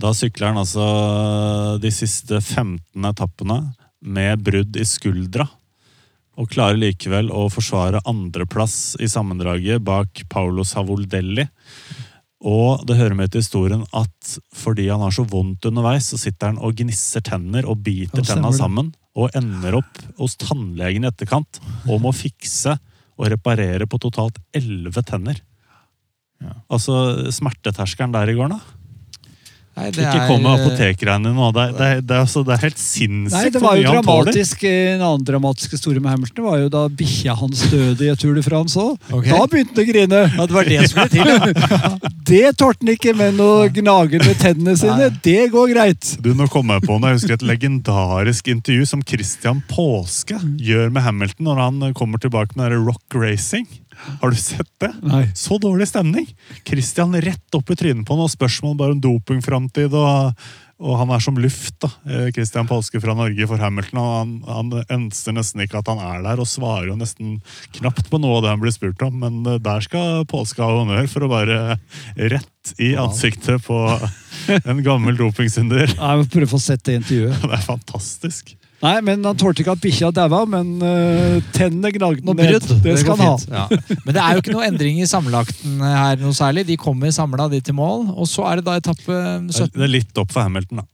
Da 0.00 0.14
sykler 0.16 0.52
han 0.52 0.60
altså 0.62 0.86
de 1.82 1.90
siste 1.92 2.40
15 2.40 3.04
etappene 3.10 3.58
med 4.00 4.40
brudd 4.46 4.80
i 4.80 4.86
skuldra. 4.88 5.44
Og 6.38 6.48
klarer 6.54 6.80
likevel 6.80 7.28
å 7.34 7.48
forsvare 7.52 8.00
andreplass 8.08 8.96
i 9.02 9.10
sammendraget 9.10 9.84
bak 9.84 10.24
Paolo 10.32 10.64
Savoldelli. 10.64 11.44
Og 12.48 12.84
det 12.88 12.96
hører 12.96 13.18
med 13.18 13.34
til 13.34 13.42
historien 13.42 13.84
at 13.92 14.36
fordi 14.56 14.86
han 14.88 15.02
har 15.04 15.12
så 15.12 15.26
vondt 15.28 15.68
underveis, 15.68 16.08
så 16.14 16.16
sitter 16.16 16.54
han 16.54 16.62
og 16.64 16.80
gnisser 16.80 17.26
tenner 17.26 17.68
og 17.68 17.82
biter 17.84 18.24
tenna 18.24 18.54
sammen. 18.56 18.94
Og 19.18 19.34
ender 19.36 19.82
opp 19.82 20.04
hos 20.16 20.38
tannlegen 20.40 21.04
i 21.04 21.10
etterkant 21.10 21.58
og 21.90 21.98
må 22.00 22.14
fikse 22.16 22.78
og 23.18 23.30
reparere 23.32 23.86
på 23.90 23.98
totalt 24.00 24.38
elleve 24.56 25.02
tenner. 25.06 25.40
Altså 26.70 27.30
smerteterskelen 27.34 28.14
der 28.14 28.30
i 28.30 28.36
går, 28.38 28.52
da. 28.54 28.77
Nei, 29.78 29.90
det 29.94 30.02
Ikke 30.04 30.26
kom 30.26 30.42
med 30.42 30.50
eh, 30.52 30.64
apotekregnet 30.66 31.34
nå. 31.38 31.48
Det, 31.54 31.64
er- 31.68 31.76
det, 31.78 31.88
det, 32.10 32.16
altså, 32.24 32.42
det 32.46 32.54
er 32.56 32.62
helt 32.66 32.80
sinnssykt 32.82 33.36
Nei, 33.38 33.44
det 33.54 33.60
hvor 33.62 33.68
var 33.68 33.76
jo 33.78 33.82
mye 33.84 33.94
han 33.94 34.04
tåler. 34.08 34.28
dramatisk. 34.32 34.64
En 34.68 35.04
annen 35.08 35.26
dramatisk 35.28 35.76
historie 35.78 36.02
med 36.02 36.10
Hamilton 36.12 36.46
var 36.48 36.58
jo 36.64 36.68
da 36.74 36.82
bikkja 37.00 37.36
hans 37.38 37.62
døde 37.70 38.06
i 38.06 38.10
et 38.12 38.18
Tour 38.22 38.34
de 38.38 38.42
France 38.46 38.78
òg. 38.82 38.96
Ok. 39.14 39.28
Da 39.30 39.40
begynte 39.52 39.78
han 39.78 39.84
å 39.84 39.88
grine. 39.92 40.22
Ja, 40.34 40.46
det 40.50 40.56
var 40.58 40.68
det 40.72 40.80
som 40.90 41.00
ble 41.00 41.08
til. 41.14 41.32
ja. 41.78 41.92
Det 42.28 42.42
tålte 42.60 42.82
han 42.84 42.92
ikke, 42.96 43.14
med 43.16 43.38
noe 43.38 43.68
gnagende 43.72 44.26
med 44.28 44.40
tennene 44.42 44.74
sine, 44.76 45.08
det 45.24 45.38
går 45.54 45.70
greit. 45.72 46.10
Du, 46.24 46.32
nå 46.36 46.48
kom 46.52 46.74
jeg 46.74 46.84
på. 46.84 46.98
Jeg 47.08 47.20
husker 47.20 47.38
et 47.38 47.46
legendarisk 47.48 48.50
intervju 48.52 48.88
som 48.90 49.04
Christian 49.06 49.62
Påske 49.70 50.36
gjør 50.60 50.90
med 50.92 51.06
Hamilton 51.06 51.48
når 51.48 51.62
han 51.62 51.94
kommer 51.96 52.20
tilbake 52.20 52.58
med 52.58 52.72
det 52.74 52.80
Rock 52.82 53.16
Racing. 53.16 53.68
Har 54.20 54.30
du 54.32 54.38
sett 54.38 54.70
det? 54.82 54.92
Nei. 55.02 55.24
Så 55.36 55.58
dårlig 55.62 55.88
stemning! 55.90 56.28
Christian 56.66 57.16
rett 57.20 57.58
opp 57.58 57.70
i 57.70 57.76
trynet 57.78 58.06
på 58.08 58.16
noe 58.18 58.30
spørsmål 58.32 58.76
bare 58.78 58.96
om 58.96 59.02
dopingframtid. 59.02 59.94
Og, 59.94 60.42
og 60.78 60.98
han 61.00 61.10
er 61.14 61.22
som 61.24 61.38
luft, 61.40 61.74
da. 61.82 61.90
eh, 62.06 62.28
Christian 62.34 62.68
Påske 62.70 63.00
fra 63.02 63.16
Norge 63.18 63.48
for 63.50 63.58
Hamilton. 63.62 63.98
og 63.98 64.12
Han, 64.14 64.36
han 64.46 65.00
ønsker 65.00 65.34
nesten 65.36 65.64
ikke 65.64 65.80
at 65.82 65.90
han 65.90 66.02
er 66.02 66.22
der, 66.26 66.42
og 66.42 66.50
svarer 66.50 66.90
jo 66.92 66.98
nesten 67.00 67.38
knapt 67.80 68.06
på 68.12 68.20
noe 68.22 68.38
av 68.38 68.46
det 68.46 68.54
han 68.54 68.62
blir 68.62 68.74
spurt 68.76 69.02
om. 69.06 69.18
Men 69.24 69.40
eh, 69.46 69.58
der 69.64 69.84
skal 69.86 70.22
Påske 70.30 70.62
ha 70.62 70.70
honnør 70.78 71.10
for 71.10 71.26
å 71.26 71.32
være 71.32 71.58
rett 72.36 72.74
i 72.78 72.92
ansiktet 73.00 73.64
på 73.64 73.80
en 74.58 74.84
gammel 74.84 75.18
dopingsynder. 75.18 75.88
Jeg 75.96 76.18
må 76.22 76.30
prøve 76.30 76.50
å 76.50 76.54
få 76.56 76.62
sett 76.62 76.86
det 76.86 77.00
intervjuet. 77.02 77.42
Det 77.48 77.54
er 77.56 77.64
fantastisk. 77.64 78.54
Nei, 78.78 78.94
men 79.02 79.24
Han 79.26 79.38
tålte 79.38 79.64
ikke 79.64 79.74
at 79.74 79.80
bikkja 79.82 80.10
daua, 80.14 80.44
men 80.46 80.76
uh, 80.78 81.38
tennene 81.56 81.90
gnagde 81.96 82.22
ned. 82.22 82.38
brudd. 82.38 82.82
Det 82.84 82.94
skal 83.00 83.18
han 83.18 83.26
ha. 83.26 83.38
Ja. 83.50 83.96
Men 84.04 84.14
det 84.14 84.22
er 84.22 84.36
jo 84.36 84.44
ikke 84.44 84.54
noe 84.54 84.68
endring 84.68 85.00
i 85.02 85.08
sammenlagten 85.10 85.80
her 85.82 86.20
noe 86.22 86.36
særlig. 86.36 86.66
De 86.68 86.76
kommer 86.78 87.10
samla 87.14 87.48
de 87.50 87.58
til 87.64 87.74
mål. 87.74 88.06
Og 88.14 88.30
så 88.30 88.46
er 88.52 88.60
det 88.60 88.68
da 88.68 88.76
etappe 88.78 89.18
Det 89.48 89.82
er 89.88 89.90
litt 89.90 90.22
opp 90.22 90.30
for 90.34 90.46
Hamilton, 90.46 90.84
da. 90.84 90.88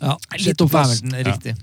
Ja, 0.00 0.14
Litt 0.40 0.60
opp 0.64 0.72
for. 0.72 0.84
Hamilton, 0.84 1.16
riktig. 1.28 1.56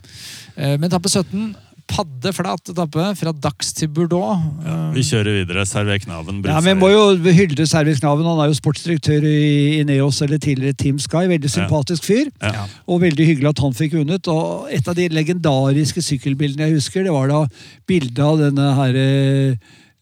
Ja. 0.57 0.73
Men 0.77 0.89
etappe 0.89 1.09
17, 1.13 1.53
paddeflat 1.87 2.71
etappe 2.71 3.05
fra 3.19 3.33
Dax 3.43 3.71
til 3.77 3.89
Bordeaux. 3.93 4.41
Ja, 4.65 4.75
Vi 4.95 5.03
kjører 5.07 5.39
videre. 5.39 5.65
Server 5.65 5.97
Knaven. 6.03 6.43
Ja, 6.45 6.59
men 6.59 6.75
Vi 6.75 6.79
må 6.81 6.89
jo 6.91 7.33
hylle 7.33 7.67
Service 7.67 8.01
Knaven. 8.01 8.27
Han 8.27 8.43
er 8.43 8.51
jo 8.51 8.59
sportsdirektør 8.59 9.25
i 9.27 9.79
Ineos, 9.81 10.21
eller 10.21 10.37
tidligere 10.37 10.77
Team 10.77 10.99
Sky. 10.99 11.25
Veldig 11.31 11.51
sympatisk 11.51 12.05
fyr. 12.07 12.29
Ja. 12.41 12.67
Og 12.87 13.01
veldig 13.01 13.25
hyggelig 13.31 13.49
at 13.53 13.63
han 13.63 13.75
fikk 13.77 13.97
vunnet. 13.99 14.27
Og 14.27 14.69
et 14.73 14.87
av 14.87 14.95
de 14.97 15.09
legendariske 15.13 16.03
sykkelbildene 16.05 16.67
jeg 16.67 16.79
husker, 16.79 17.07
det 17.07 17.15
var 17.15 17.31
da 17.31 17.43
bildet 17.87 18.23
av 18.23 18.39
denne 18.41 18.71
herre 18.77 19.07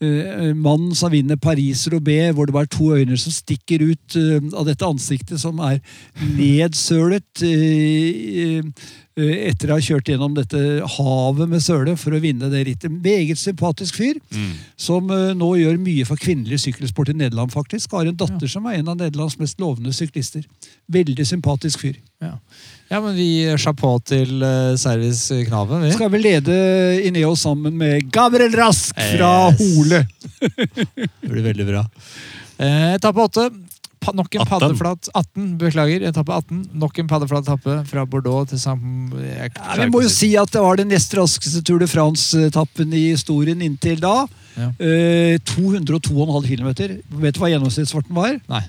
eh, 0.02 0.52
mannen 0.56 0.94
som 0.98 1.14
vinner 1.14 1.40
Paris-Roubais, 1.40 2.34
hvor 2.36 2.50
det 2.50 2.56
var 2.56 2.70
to 2.72 2.92
øyne 2.96 3.18
som 3.18 3.34
stikker 3.34 3.84
ut 3.86 4.20
eh, 4.20 4.44
av 4.54 4.68
dette 4.68 4.86
ansiktet, 4.86 5.40
som 5.42 5.60
er 5.64 5.82
nedsølet 6.36 7.46
eh, 7.46 8.60
eh, 8.60 8.94
etter 9.16 9.70
å 9.72 9.78
ha 9.78 9.84
kjørt 9.84 10.10
gjennom 10.12 10.34
dette 10.36 10.60
havet 10.98 11.48
med 11.48 11.62
søle 11.64 11.94
for 11.96 12.12
å 12.12 12.20
vinne 12.20 12.50
det 12.52 12.66
rittet. 12.68 12.92
Meget 12.92 13.40
sympatisk 13.40 13.96
fyr, 14.02 14.18
Mm. 14.36 14.52
som 14.76 15.10
eh, 15.12 15.34
nå 15.38 15.54
gjør 15.56 15.78
mye 15.80 16.04
for 16.06 16.20
kvinnelig 16.20 16.60
sykkelsport 16.66 17.10
i 17.14 17.16
Nederland, 17.16 17.52
faktisk. 17.54 17.92
Har 17.96 18.06
en 18.10 18.18
datter 18.20 18.48
som 18.52 18.66
er 18.68 18.80
en 18.82 18.90
av 18.92 18.98
Nederlands 19.00 19.38
mest 19.40 19.58
lovende 19.64 19.94
syklister. 19.96 20.44
Veldig 20.92 21.26
sympatisk 21.26 21.80
fyr. 21.86 21.96
ja. 22.22 22.34
ja, 22.92 23.00
men 23.02 23.16
vi 23.16 23.46
chapeau 23.58 24.00
til 24.04 24.44
eh, 24.44 24.76
Service 24.76 25.32
Knaven, 25.48 25.82
vi. 25.88 25.94
Skal 25.96 26.12
vi 26.12 26.20
lede 26.22 26.58
Ineo 27.08 27.36
sammen 27.40 27.74
med 27.80 28.12
Gabriel 28.12 28.52
Rask 28.60 28.94
fra 29.16 29.32
Yes. 29.54 29.60
Hole. 29.64 30.04
Det 31.22 31.30
blir 31.32 31.44
veldig 31.54 31.66
bra. 31.72 31.86
Eh, 32.60 32.94
etappe 32.96 33.20
8. 33.30 33.48
Pa, 34.06 34.14
nok 34.14 34.36
en 34.36 34.44
18. 34.44 34.52
paddeflat 34.52 35.10
18, 35.14 35.48
beklager. 35.62 36.06
Etappe 36.12 36.34
18. 36.36 36.62
Nok 36.82 37.00
en 37.02 37.10
paddeflat 37.10 37.48
etappe 37.48 37.78
fra 37.90 38.06
Bordeaux 38.10 38.50
til 38.50 38.62
Saint 38.62 39.16
jeg 39.18 39.52
Ja, 39.56 39.78
vi 39.82 39.90
må 39.94 40.04
jo 40.06 40.12
si 40.14 40.32
at 40.40 40.52
det 40.54 40.62
var 40.62 40.80
den 40.80 40.92
nest 40.94 41.14
raskeste 41.18 41.64
Tour 41.66 41.82
de 41.82 41.90
France-etappen 41.90 42.94
i 42.94 43.08
historien 43.16 43.62
inntil 43.66 44.00
da. 44.04 44.18
Ja. 44.56 44.70
Eh, 44.80 45.36
202,5 45.42 46.48
km. 46.48 46.70
Vet 47.26 47.36
du 47.36 47.42
hva 47.42 47.52
gjennomsnittsfarten 47.52 48.16
var? 48.16 48.38
Nei. 48.52 48.64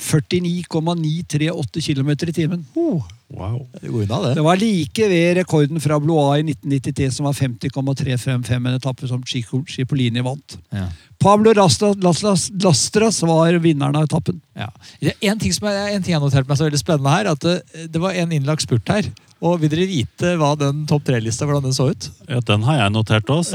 49,938 0.00 1.80
km 1.84 2.10
i 2.10 2.32
timen. 2.32 2.64
Wow. 2.74 3.66
Det 3.80 3.90
det. 4.08 4.34
Det 4.34 4.42
var 4.42 4.56
like 4.56 5.08
ved 5.08 5.36
rekorden 5.36 5.80
fra 5.80 5.98
Blois 6.00 6.40
i 6.40 6.42
1993, 6.50 7.10
som 7.14 7.28
var 7.28 7.32
50,355, 7.36 8.66
en 8.66 8.74
etappe 8.74 9.08
som 9.08 9.22
Cipollini 9.68 10.20
vant. 10.24 10.58
Ja. 10.72 10.88
Pablo 11.20 11.52
Lastras, 11.52 13.22
var 13.22 13.52
vinneren 13.60 13.96
av 13.96 14.06
etappen. 14.08 14.40
Ja. 14.56 14.70
Er 15.04 15.12
en 15.30 15.38
ting 15.40 15.52
som 15.52 15.68
er, 15.68 15.90
en 15.94 16.02
ting 16.02 16.14
jeg 16.14 16.20
har 16.20 16.24
notert 16.24 16.48
meg 16.48 16.56
så 16.56 16.64
veldig 16.68 16.80
spennende 16.80 17.12
her, 17.12 17.28
at 17.34 17.42
det, 17.44 17.58
det 17.92 18.00
var 18.00 18.16
en 18.16 18.32
innlagt 18.32 18.64
spurt 18.64 18.88
her. 18.88 19.10
Og 19.40 19.56
Vil 19.62 19.70
dere 19.72 19.86
vite 19.88 20.34
hva 20.36 20.50
den 20.60 20.82
topp 20.88 21.06
tre-lista 21.08 21.46
hvordan 21.48 21.64
den 21.68 21.72
så 21.76 21.86
ut? 21.94 22.08
Ja, 22.28 22.40
den 22.44 22.64
har 22.66 22.76
jeg 22.82 22.92
notert 22.92 23.30
òg, 23.32 23.48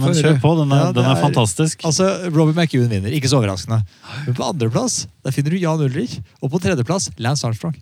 men 0.00 0.14
kjør 0.16 0.38
på. 0.40 0.52
Den 0.62 0.72
er, 0.72 0.84
Ja, 0.86 0.92
den 0.96 1.04
er 1.04 1.12
er- 1.16 1.20
fantastisk. 1.24 1.84
Altså, 1.84 2.06
Robbie 2.32 2.56
McEwen 2.56 2.88
vinner, 2.92 3.12
ikke 3.12 3.28
så 3.28 3.40
overraskende. 3.40 3.82
Men 4.24 4.36
på 4.38 4.46
andreplass 4.48 5.02
finner 5.28 5.52
du 5.52 5.58
Jan 5.60 5.80
Ulrich, 5.84 6.18
og 6.40 6.52
på 6.54 6.60
tredjeplass 6.64 7.10
Lance 7.20 7.44
Armstrong. 7.48 7.76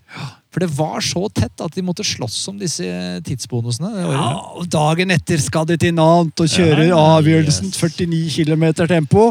For 0.59 0.67
det 0.67 0.75
var 0.75 1.05
så 1.07 1.21
tett 1.31 1.61
at 1.63 1.77
de 1.79 1.83
måtte 1.87 2.03
slåss 2.03 2.49
om 2.51 2.57
disse 2.59 2.83
tidsbonusene. 3.23 3.93
Ja, 4.11 4.25
og 4.59 4.67
dagen 4.73 5.13
etter 5.15 5.39
skal 5.39 5.69
de 5.71 5.77
til 5.79 5.95
Nant 5.95 6.35
og 6.43 6.51
kjører 6.51 6.89
Ja, 6.89 6.99
avgjørelsen. 7.21 7.69
yes. 7.71 7.79
49 7.79 8.43
km 8.43 8.65
tempo. 8.91 9.29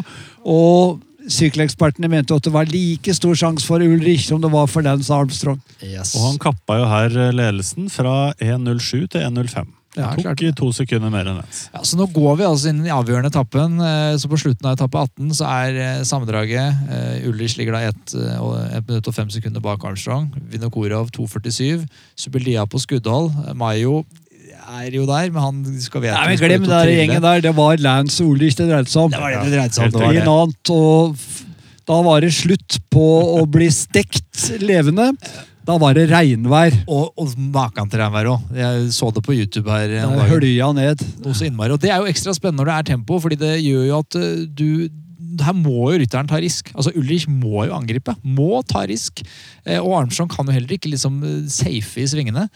Og 0.47 1.01
sykkelekspertene 1.27 2.07
mente 2.07 2.31
at 2.31 2.47
det 2.47 2.53
var 2.55 2.69
like 2.71 3.11
stor 3.17 3.35
sjanse 3.35 3.67
for 3.67 3.83
Ulrich 3.83 4.29
som 4.29 4.39
det 4.39 4.51
var 4.53 4.69
for 4.71 4.85
Lance 4.87 5.11
Armstrong. 5.11 5.59
Yes. 5.83 6.15
Og 6.15 6.29
han 6.29 6.39
kappa 6.39 6.79
jo 6.79 6.87
her 6.87 7.17
ledelsen 7.35 7.89
fra 7.91 8.31
1.07 8.39 9.09
til 9.11 9.27
1.05. 9.27 9.73
Ja, 9.97 10.11
Det 10.13 10.23
klart 10.23 10.43
to 10.59 10.69
sekunder 10.75 11.09
mer 11.13 11.25
enn 11.25 11.39
Lance. 11.39 11.69
Ja, 11.73 11.81
så 11.81 11.97
Nå 11.97 12.05
går 12.13 12.37
vi 12.37 12.45
altså 12.47 12.69
inn 12.69 12.83
i 12.83 12.87
den 12.87 12.93
avgjørende 12.93 13.31
etappen. 13.33 13.79
eh, 13.81 14.17
Så 14.21 14.29
På 14.29 14.37
slutten 14.37 14.65
av 14.69 14.77
etappe 14.77 14.99
18 15.01 15.33
så 15.39 15.47
er 15.49 15.79
eh, 15.81 16.03
sammendraget 16.05 16.85
eh, 16.89 17.27
Ulrich 17.29 17.57
ligger 17.57 17.73
da 17.73 17.81
1 17.89 18.87
minutt 18.87 19.07
og 19.09 19.17
5 19.17 19.33
sekunder 19.39 19.63
bak 19.63 19.83
Armstrong. 19.83 20.29
Vinokorov 20.51 21.09
2,47. 21.11 21.87
Subeldia 22.15 22.65
på 22.69 22.79
skuddhold. 22.79 23.33
Mayo 23.57 24.03
er 24.67 24.91
jo 24.91 25.05
der, 25.07 25.29
men 25.31 25.41
han 25.41 25.59
skal 25.81 26.03
vite 26.03 26.13
Nei, 26.13 26.27
men 26.27 26.39
Glem 26.41 26.63
den 26.65 26.71
der 26.71 26.91
gjengen 26.91 27.21
der. 27.23 27.41
Det 27.41 27.53
var 27.55 27.77
Lance 27.81 28.23
og 28.23 28.35
Ulrich 28.35 28.57
det 28.59 28.69
dreide 28.69 28.91
seg 28.91 29.07
om. 29.07 29.11
Det 29.11 29.21
var 29.21 29.35
det 29.35 29.43
det 29.47 29.53
dreide 29.57 29.73
seg 29.77 29.85
om. 29.87 29.91
Det 29.91 30.01
var 30.03 30.17
det. 30.17 30.25
Annet, 30.27 30.71
og 30.75 31.15
da 31.87 31.99
var 32.03 32.23
det 32.25 32.33
slutt 32.35 32.79
på 32.91 33.05
å 33.39 33.45
bli 33.47 33.69
stekt 33.71 34.49
levende. 34.59 35.13
Da 35.67 35.75
var 35.81 35.97
det 35.97 36.05
regnvær. 36.07 36.75
Og, 36.87 37.09
og 37.19 37.33
maken 37.51 37.89
til 37.91 37.99
regnvær 37.99 38.29
òg. 38.31 38.45
Jeg 38.55 38.85
så 38.95 39.09
det 39.11 39.23
på 39.25 39.35
YouTube 39.35 39.67
her. 39.73 39.97
Da 39.99 40.27
hølja 40.29 40.69
ned. 40.75 41.03
Noe 41.25 41.35
så 41.35 41.49
innmari. 41.49 41.75
Og 41.75 41.81
det 41.83 41.91
er 41.91 41.99
jo 41.99 42.07
ekstra 42.07 42.31
spennende 42.37 42.63
når 42.63 42.71
det 42.71 42.77
er 42.77 42.87
tempo, 42.93 43.19
fordi 43.23 43.39
det 43.41 43.51
gjør 43.65 43.83
jo 43.89 43.99
at 43.99 44.17
eh, 44.21 44.45
du 44.47 44.69
her 45.43 45.53
må 45.53 45.91
jo 45.91 45.99
rytteren 46.01 46.29
ta 46.29 46.39
risk. 46.41 46.71
Altså 46.73 46.93
Ulrich 46.97 47.27
må 47.29 47.67
jo 47.67 47.75
angripe. 47.75 48.15
Må 48.23 48.61
ta 48.65 48.85
risk. 48.89 49.21
Eh, 49.67 49.77
Og 49.81 49.91
Armstrong 49.99 50.31
kan 50.31 50.47
jo 50.47 50.55
heller 50.55 50.77
ikke 50.77 50.93
liksom 50.93 51.19
eh, 51.27 51.43
safe 51.51 51.99
i 51.99 52.07
svingene. 52.09 52.47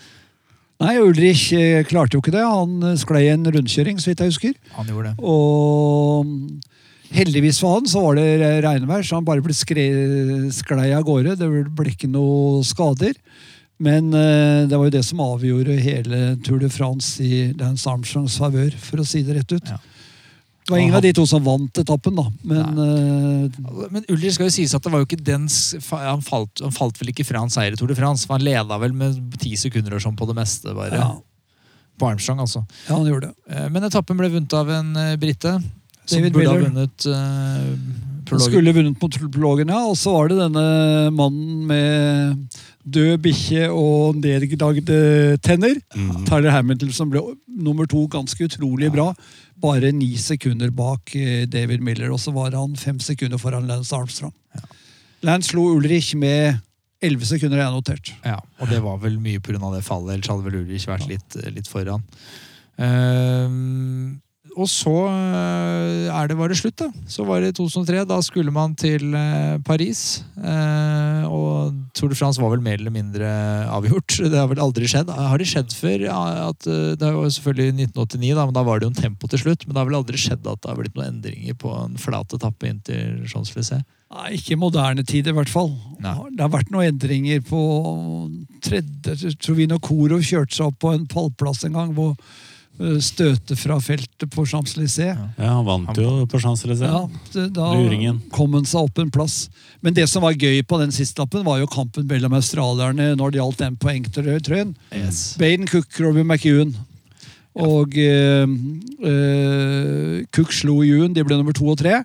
Nei, 0.82 0.96
Ulrich 1.04 1.52
klarte 1.92 2.16
jo 2.16 2.24
ikke 2.24 2.34
det. 2.34 2.42
Han 2.48 2.96
sklei 2.98 3.28
en 3.30 3.44
rundkjøring, 3.46 4.00
så 4.02 4.10
vidt 4.10 4.24
jeg 4.24 4.32
husker. 4.32 4.56
Han 4.80 4.88
gjorde 4.90 5.12
det. 5.12 5.20
Og 5.22 6.32
heldigvis 7.16 7.60
for 7.62 7.78
han 7.78 7.88
så 7.90 8.02
var 8.06 8.20
det 8.20 8.62
regnvær, 8.66 9.06
så 9.06 9.20
han 9.20 9.28
bare 9.28 9.44
ble 9.46 9.56
sklei 9.56 10.92
av 10.96 11.06
gårde. 11.08 11.38
Det 11.40 11.50
ble 11.76 11.94
ikke 11.94 12.10
noe 12.12 12.62
skader. 12.68 13.18
Men 13.82 14.12
eh, 14.14 14.68
det 14.70 14.78
var 14.78 14.88
jo 14.88 14.94
det 14.94 15.06
som 15.08 15.24
avgjorde 15.26 15.80
hele 15.82 16.36
Tour 16.46 16.60
de 16.62 16.70
France 16.70 17.18
i 17.24 17.48
Lance 17.58 17.90
Armstrongs 17.90 18.38
favør, 18.38 18.70
for 18.78 19.02
å 19.02 19.08
si 19.08 19.24
det 19.26 19.40
rett 19.40 19.56
ut. 19.56 19.72
Ja. 19.74 19.80
Det 20.62 20.76
var 20.76 20.84
ingen 20.84 20.96
av 20.96 21.02
de 21.02 21.10
to 21.18 21.24
som 21.26 21.42
vant 21.44 21.80
etappen, 21.82 22.16
da. 22.16 22.28
Men 22.48 22.78
uh... 22.78 23.88
Men 23.90 24.06
Ulrich 24.06 24.38
skal 24.38 24.48
jo 24.48 24.54
sies 24.54 24.76
at 24.78 24.86
det 24.86 24.92
var 24.94 25.02
jo 25.02 25.08
ikke 25.10 25.18
den 25.26 25.50
han 25.90 26.22
falt, 26.24 26.62
han 26.62 26.76
falt 26.76 27.02
vel 27.02 27.10
ikke 27.12 27.26
fra 27.28 27.42
en 27.42 27.52
seier 27.52 27.74
i 27.74 27.80
Tour 27.80 27.90
de 27.90 27.98
France, 27.98 28.28
for 28.28 28.38
han 28.38 28.46
leda 28.46 28.78
vel 28.80 28.94
med 28.96 29.18
ti 29.42 29.56
sekunder 29.60 29.98
og 29.98 30.06
sånn 30.06 30.16
på 30.20 30.30
det 30.30 30.38
meste. 30.38 30.76
bare. 30.78 31.02
ja, 31.02 31.10
På 32.00 32.12
Armstrong, 32.14 32.46
altså. 32.46 32.62
ja, 32.86 32.94
han 32.94 33.10
gjorde 33.10 33.32
det. 33.32 33.36
Eh, 33.50 33.68
Men 33.74 33.90
etappen 33.90 34.22
ble 34.22 34.30
vunnet 34.38 34.58
av 34.62 34.70
en 34.78 34.94
eh, 35.02 35.18
Som 36.12 36.22
David 36.22 36.36
burde 36.36 36.50
ha 36.50 36.56
Miller. 36.58 36.70
vunnet 36.70 37.06
uh, 37.08 38.10
prologen. 38.28 38.48
skulle 38.52 38.74
vunnet 38.76 39.02
mot 39.02 39.20
prologen, 39.34 39.72
ja. 39.74 39.84
Og 39.88 39.98
så 40.00 40.14
var 40.16 40.32
det 40.32 40.40
denne 40.42 40.66
mannen 41.16 41.66
med 41.70 42.60
død 42.84 43.22
bikkje 43.26 43.70
og 43.70 44.18
nedlagde 44.22 45.38
tenner. 45.46 45.78
Mm. 45.96 46.26
Tyler 46.30 46.56
Hamilton 46.56 46.92
som 46.96 47.12
ble 47.14 47.24
nummer 47.48 47.90
to, 47.90 48.08
ganske 48.12 48.48
utrolig 48.50 48.92
bra. 48.94 49.12
Bare 49.62 49.92
ni 49.94 50.16
sekunder 50.18 50.72
bak 50.74 51.14
eh, 51.16 51.46
David 51.50 51.84
Miller, 51.86 52.10
og 52.12 52.20
så 52.22 52.34
var 52.34 52.56
han 52.58 52.76
fem 52.80 53.00
sekunder 53.04 53.42
foran 53.42 53.70
Lance 53.70 53.94
Armstrong. 53.96 54.34
Lance 55.22 55.52
slo 55.52 55.68
Ulrich 55.76 56.16
med 56.18 56.58
elleve 57.02 57.28
sekunder, 57.30 57.60
har 57.60 57.70
jeg 57.70 57.78
notert. 57.78 58.14
Ja, 58.26 58.40
og 58.62 58.70
det 58.70 58.82
var 58.82 58.98
vel 59.02 59.20
mye 59.22 59.42
pga. 59.42 59.60
det 59.76 59.84
fallet, 59.86 60.16
ellers 60.16 60.32
hadde 60.32 60.48
vel 60.48 60.64
Ulrich 60.64 60.88
vært 60.90 61.08
litt, 61.10 61.38
litt 61.54 61.70
foran. 61.70 62.02
Ehm, 62.82 64.22
og 64.60 64.68
så 64.68 64.94
eh, 65.08 66.10
er 66.12 66.28
det, 66.28 66.36
var 66.40 66.52
det 66.52 66.58
slutt, 66.60 66.76
da. 66.82 66.90
Så 67.10 67.24
var 67.28 67.44
det 67.44 67.54
2003. 67.58 68.04
Da 68.10 68.18
skulle 68.26 68.52
man 68.54 68.74
til 68.80 69.14
eh, 69.16 69.56
Paris. 69.68 70.24
eh, 70.38 71.24
og 71.28 71.78
Tour 71.96 72.12
de 72.12 72.18
France 72.20 72.42
var 72.42 72.52
vel 72.54 72.64
mer 72.64 72.80
eller 72.80 72.94
mindre 72.94 73.30
avgjort. 73.72 74.18
Det 74.32 74.38
har 74.38 74.50
vel 74.52 74.64
aldri 74.64 74.90
skjedd. 74.92 75.12
Har 75.12 75.40
det 75.40 75.48
skjedd 75.52 75.72
før? 75.76 76.06
Ja, 76.08 76.20
at, 76.50 76.68
det 76.68 77.00
var 77.06 77.24
jo 77.24 77.32
selvfølgelig 77.38 77.88
1989, 77.96 78.36
da, 78.36 78.46
men 78.46 78.58
da 78.58 78.66
var 78.68 78.80
det 78.80 78.88
jo 78.88 78.94
en 78.94 79.02
tempo 79.02 79.32
til 79.32 79.44
slutt. 79.46 79.66
Men 79.66 79.76
det 79.76 79.82
har 79.82 79.90
vel 79.90 80.00
aldri 80.02 80.20
skjedd 80.22 80.46
at 80.46 80.62
det 80.62 80.72
har 80.72 80.80
blitt 80.80 81.00
noen 81.00 81.16
endringer 81.16 81.58
på 81.62 81.74
en 81.78 81.98
flat 82.02 82.38
etappe 82.38 82.70
inn 82.70 82.84
til 82.88 83.26
Champs-Élysées? 83.32 83.84
Nei, 84.12 84.34
Ikke 84.36 84.58
i 84.58 84.60
moderne 84.60 85.06
tid, 85.08 85.30
i 85.30 85.36
hvert 85.36 85.52
fall. 85.52 85.72
Nei. 86.04 86.18
Det 86.36 86.44
har 86.44 86.52
vært 86.52 86.72
noen 86.74 86.92
endringer 86.92 87.44
på 87.48 87.62
tredje 88.64 89.16
vi 89.56 89.68
tror 89.68 89.80
Koro 89.84 90.20
kjørte 90.20 90.58
seg 90.58 90.68
opp 90.68 90.82
på 90.84 90.92
en 90.92 91.08
pallplass 91.10 91.64
en 91.68 91.78
gang. 91.78 91.94
hvor 91.96 92.18
eh, 92.82 92.98
Støtet 93.04 93.60
fra 93.60 93.78
feltet 93.84 94.30
på 94.34 94.46
Champs-Élysées. 94.50 95.14
Ja. 95.14 95.50
Han 95.54 95.66
vant 95.68 95.98
jo 95.98 96.26
på 96.30 96.42
Champs-Élysées. 96.42 96.90
Ja, 96.90 97.48
da 97.54 97.72
Luringen. 97.78 98.22
kom 98.34 98.54
han 98.58 98.68
seg 98.68 98.90
opp 98.90 99.02
en 99.02 99.12
plass. 99.14 99.50
Men 99.82 99.96
det 99.98 100.08
som 100.10 100.26
var 100.26 100.34
gøy 100.34 100.62
på 100.68 100.80
den 100.82 100.92
siste 100.96 101.22
lappen, 101.22 101.46
var 101.46 101.62
jo 101.62 101.70
kampen 101.72 102.08
mellom 102.10 102.34
australierne 102.38 103.14
når 103.20 103.32
det 103.32 103.42
gjaldt 103.42 103.64
den 103.64 103.78
poengtrøyen. 103.82 104.74
Yes. 104.96 105.36
Baden 105.40 105.70
Cook, 105.70 105.90
Robbie 106.00 106.26
McEwen. 106.26 106.76
Og 107.62 107.98
eh, 108.00 108.48
eh, 109.12 110.18
Cook 110.32 110.54
slo 110.56 110.82
Ewan, 110.86 111.14
de 111.14 111.24
ble 111.28 111.38
nummer 111.40 111.56
to 111.56 111.68
og 111.72 111.80
tre. 111.82 112.02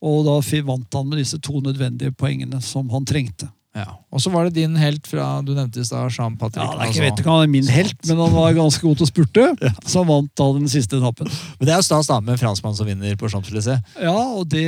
Og 0.00 0.24
da 0.26 0.38
vant 0.64 0.96
han 0.96 1.08
med 1.08 1.20
disse 1.20 1.38
to 1.38 1.60
nødvendige 1.60 2.12
poengene 2.16 2.60
som 2.64 2.88
han 2.90 3.04
trengte. 3.04 3.50
Ja. 3.76 3.86
Og 4.10 4.18
så 4.18 4.32
var 4.34 4.48
det 4.48 4.56
din 4.56 4.72
helt 4.80 5.06
fra 5.06 5.28
du 5.46 5.52
nevnte 5.54 5.78
i 5.78 5.86
stad, 5.86 6.10
Jean-Patrick. 6.10 6.58
Ja, 6.58 6.72
det 6.74 6.88
er 6.88 6.90
ikke, 6.90 6.90
altså. 6.90 7.04
vet 7.04 7.20
ikke 7.22 7.30
om 7.30 7.36
han 7.36 7.44
er 7.44 7.52
min 7.52 7.68
helt, 7.70 7.98
men 8.08 8.18
han 8.18 8.32
var 8.34 8.56
ganske 8.56 8.82
god 8.82 8.98
til 8.98 9.06
å 9.06 9.10
spurte. 9.10 9.44
Så 9.86 10.02
han 10.02 10.08
vant 10.08 10.30
da 10.40 10.48
den 10.56 10.70
siste 10.72 10.98
etappen. 10.98 11.30
Men 11.60 11.68
det 11.68 11.74
er 11.76 11.78
jo 11.78 11.86
stas 11.86 12.10
da 12.10 12.18
med 12.18 12.34
en 12.34 12.40
franskmann 12.40 12.74
som 12.74 12.88
vinner 12.90 13.14
på 13.20 13.30
Champs-Élysées. 13.30 13.78
Ja, 14.02 14.16
og 14.34 14.48
det 14.50 14.66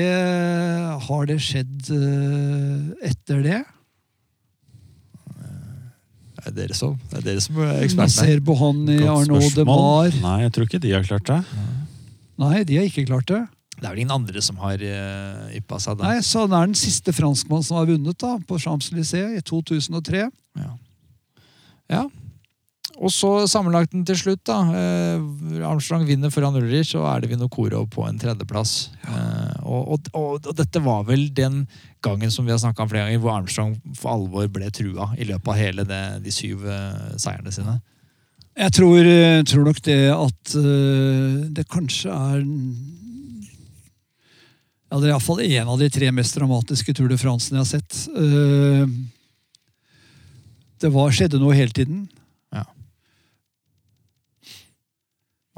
har 1.09 1.27
det 1.27 1.39
skjedd 1.43 1.91
uh, 1.91 3.09
etter 3.11 3.43
det. 3.43 3.63
Det 6.43 6.51
er 6.51 6.55
dere 6.57 6.75
som, 6.75 6.95
det 7.11 7.21
er, 7.21 7.27
dere 7.27 7.43
som 7.43 7.59
er 7.63 7.77
ekspertene. 7.85 8.15
ser 8.15 8.41
på 8.47 8.55
han 8.59 8.87
i 8.91 9.01
Arnaud 9.07 9.51
de. 9.55 9.67
Mar. 9.67 10.15
Nei, 10.23 10.39
jeg 10.43 10.55
tror 10.55 10.71
ikke 10.71 10.81
de 10.83 10.95
har 10.95 11.05
klart 11.07 11.27
det. 11.29 11.43
Nei, 12.43 12.63
de 12.67 12.79
har 12.81 12.89
ikke 12.89 13.07
klart 13.11 13.29
det. 13.31 13.43
Det 13.83 13.89
er 13.89 13.97
vel 13.97 14.05
ingen 14.05 14.15
andre 14.15 14.43
som 14.47 14.61
har 14.63 14.79
uh, 14.79 15.51
yppa 15.59 15.81
seg 15.83 15.99
da. 15.99 16.13
Nei, 16.13 16.23
så 16.23 16.47
Han 16.47 16.55
er 16.55 16.69
den 16.71 16.79
siste 16.79 17.15
franskmann 17.17 17.65
som 17.67 17.81
har 17.81 17.91
vunnet 17.91 18.19
da, 18.23 18.37
på 18.47 18.61
Champs-Élysées 18.63 19.41
i 19.41 19.43
2003. 19.43 20.29
Ja. 20.63 20.75
ja. 21.91 22.05
Og 23.03 23.11
så 23.11 23.31
sammenlagten 23.51 24.05
til 24.07 24.19
slutt, 24.21 24.43
da. 24.47 24.59
Eh, 24.77 25.63
Armstrong 25.67 26.05
vinner 26.07 26.31
foran 26.31 26.55
Ulrich, 26.61 26.93
og 26.99 27.07
er 27.09 27.23
det 27.23 27.33
Vinokorov 27.33 27.89
på 27.91 28.05
en 28.07 28.21
tredjeplass. 28.21 28.93
Eh, 29.09 29.63
og, 29.65 29.95
og, 29.97 30.11
og, 30.13 30.51
og 30.51 30.59
dette 30.59 30.83
var 30.85 31.07
vel 31.09 31.25
den 31.35 31.65
gangen 32.05 32.31
som 32.31 32.47
vi 32.47 32.53
har 32.55 32.63
om 32.63 32.91
flere 32.91 33.09
ganger, 33.09 33.23
hvor 33.23 33.35
Armstrong 33.35 33.75
for 33.99 34.13
alvor 34.13 34.51
ble 34.53 34.69
trua 34.75 35.09
i 35.17 35.27
løpet 35.27 35.51
av 35.51 35.59
hele 35.59 35.87
det, 35.89 36.03
de 36.27 36.35
syv 36.35 36.67
eh, 36.69 37.17
seierne 37.17 37.55
sine. 37.55 37.81
Jeg 38.53 38.75
tror, 38.77 39.01
eh, 39.01 39.43
tror 39.49 39.65
nok 39.65 39.81
det 39.87 40.01
at 40.13 40.57
eh, 40.61 41.37
det 41.57 41.65
kanskje 41.73 42.13
er 42.13 42.43
Ja, 44.93 44.99
det 45.01 45.09
er 45.09 45.15
iallfall 45.15 45.39
en 45.41 45.71
av 45.73 45.79
de 45.81 45.87
tre 45.89 46.11
mest 46.13 46.37
dramatiske 46.37 46.93
Tour 46.93 47.09
de 47.09 47.17
France-ene 47.17 47.63
jeg 47.63 47.65
har 47.65 47.71
sett. 47.71 48.01
Eh, 48.13 48.83
det 50.85 50.91
var, 50.93 51.15
skjedde 51.17 51.41
noe 51.41 51.57
hele 51.57 51.73
tiden. 51.73 52.03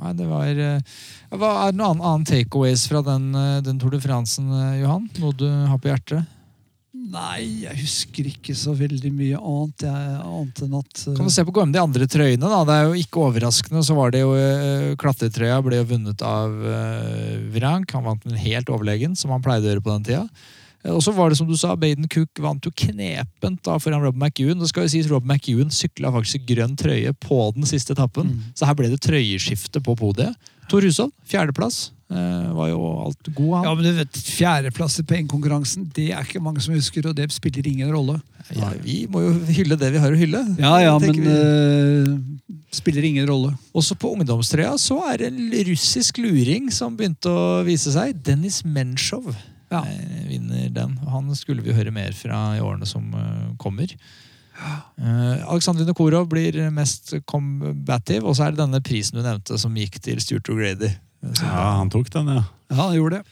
Nei, 0.05 0.13
det 0.19 0.25
var 0.27 0.59
eh, 0.59 0.95
hva 1.39 1.51
Er 1.65 1.73
det 1.73 1.79
noen 1.79 2.03
annen, 2.03 2.27
takeaways 2.29 2.87
fra 2.91 3.01
den, 3.07 3.31
eh, 3.39 3.61
den 3.65 3.79
Tour 3.81 3.95
de 3.95 4.01
Francen, 4.03 4.51
eh, 4.51 4.81
Johan? 4.83 5.07
Noe 5.23 5.37
du 5.39 5.47
har 5.49 5.79
på 5.79 5.91
hjertet? 5.91 6.31
Nei, 7.05 7.65
jeg 7.67 7.77
husker 7.83 8.29
ikke 8.31 8.55
så 8.57 8.73
veldig 8.77 9.11
mye 9.13 9.37
annet. 9.37 9.85
Jeg, 9.85 10.17
annet 10.25 10.63
enn 10.65 10.77
at 10.79 11.03
uh... 11.05 11.15
Kan 11.19 11.29
du 11.29 11.33
se 11.35 11.45
på 11.45 11.55
de 11.61 11.83
andre 11.83 12.09
trøyene? 12.09 12.49
da, 12.49 12.63
Det 12.65 12.77
er 12.79 12.89
jo 12.89 13.05
ikke 13.05 13.25
overraskende. 13.27 13.85
så 13.85 13.97
var 13.99 14.15
det 14.15 14.23
jo 14.23 14.33
uh, 14.33 14.95
Klatretrøya 15.01 15.61
ble 15.67 15.83
vunnet 15.91 16.25
av 16.25 16.55
uh, 16.65 17.37
Vrank. 17.55 17.93
Han 17.97 18.07
vant 18.09 18.25
den 18.25 18.41
helt 18.41 18.73
overlegen, 18.73 19.17
som 19.21 19.35
han 19.35 19.45
pleide 19.45 19.69
å 19.69 19.75
gjøre 19.75 19.85
på 19.85 19.93
den 19.93 20.07
tida. 20.09 20.25
Eh, 20.85 20.93
Og 20.93 21.03
så 21.05 21.13
var 21.17 21.29
det 21.29 21.39
som 21.41 21.49
du 21.49 21.57
sa, 21.61 21.75
Baden 21.77 22.09
Cook 22.09 22.41
vant 22.41 22.65
jo 22.65 22.73
knepent 22.73 23.63
da 23.67 23.77
foran 23.83 24.05
Rob 24.05 24.17
McEwan. 24.17 24.61
Det 24.61 24.71
skal 24.73 24.89
jo 24.89 24.95
sies 24.97 25.11
Rob 25.13 25.29
McEwan 25.29 25.73
sykla 25.75 26.13
faktisk 26.15 26.41
i 26.41 26.55
grønn 26.55 26.77
trøye 26.81 27.13
på 27.21 27.41
den 27.57 27.69
siste 27.69 27.93
etappen. 27.97 28.33
Så 28.57 28.69
her 28.69 28.79
ble 28.79 28.89
det 28.93 29.03
trøyeskifte 29.05 29.85
på 29.85 29.97
podiet. 30.01 30.37
Tor 30.73 30.85
Hushovd, 30.85 31.13
fjerdeplass. 31.29 31.91
Eh, 32.13 32.49
var 32.53 32.69
jo 32.69 32.81
alt 33.01 33.29
god, 33.33 33.53
han. 33.57 33.65
Ja, 33.65 33.71
men 33.75 33.87
du 33.87 33.93
vet, 33.97 34.19
Fjerdeplasser 34.37 35.07
på 35.09 35.17
NM-konkurransen 35.17 35.87
det 35.97 36.11
er 36.13 36.27
ikke 36.27 36.43
mange 36.45 36.61
som 36.61 36.75
husker, 36.77 37.07
og 37.09 37.17
det 37.17 37.31
spiller 37.33 37.65
ingen 37.71 37.89
rolle. 37.95 38.19
Ja, 38.53 38.75
vi 38.83 39.07
må 39.11 39.23
jo 39.25 39.31
hylle 39.49 39.79
det 39.81 39.89
vi 39.95 40.03
har 40.03 40.13
å 40.13 40.19
hylle. 40.21 40.43
Ja, 40.61 40.75
ja, 40.85 40.93
men 41.01 41.23
uh, 41.25 42.59
spiller 42.77 43.07
ingen 43.09 43.25
rolle. 43.31 43.55
Også 43.73 43.97
på 43.97 44.13
ungdomstrøya 44.13 44.75
så 44.81 44.99
er 45.09 45.23
det 45.23 45.31
en 45.33 45.49
russisk 45.71 46.21
luring 46.21 46.69
som 46.75 46.99
begynte 46.99 47.33
å 47.33 47.63
vise 47.65 47.95
seg. 47.95 48.21
Dennis 48.27 48.61
Menshov 48.69 49.33
Ja. 49.73 49.81
eh, 49.81 50.29
vinner 50.29 50.69
den. 50.77 50.99
Han 51.09 51.33
skulle 51.35 51.65
vi 51.65 51.73
høre 51.73 51.95
mer 51.95 52.13
fra 52.13 52.51
i 52.59 52.61
årene 52.63 52.87
som 52.87 53.09
kommer. 53.59 53.97
Uh, 54.55 55.41
Aleksandr 55.51 55.83
Vinokurov 55.83 56.29
blir 56.31 56.61
mest 56.71 57.15
combative, 57.27 58.23
og 58.29 58.37
så 58.37 58.45
er 58.47 58.53
det 58.55 58.61
denne 58.61 58.85
prisen 58.85 59.19
du 59.19 59.25
nevnte 59.25 59.57
som 59.59 59.75
gikk 59.75 59.99
til 60.05 60.21
Stuart 60.23 60.53
O'Grady. 60.53 60.93
Så- 61.33 61.47
Ja, 61.49 61.77
han 61.79 61.91
tok 61.91 62.11
den, 62.11 62.27
ja. 62.29 62.45
Ja, 62.71 62.77
han 62.89 62.95
gjorde 62.97 63.19
det. 63.21 63.25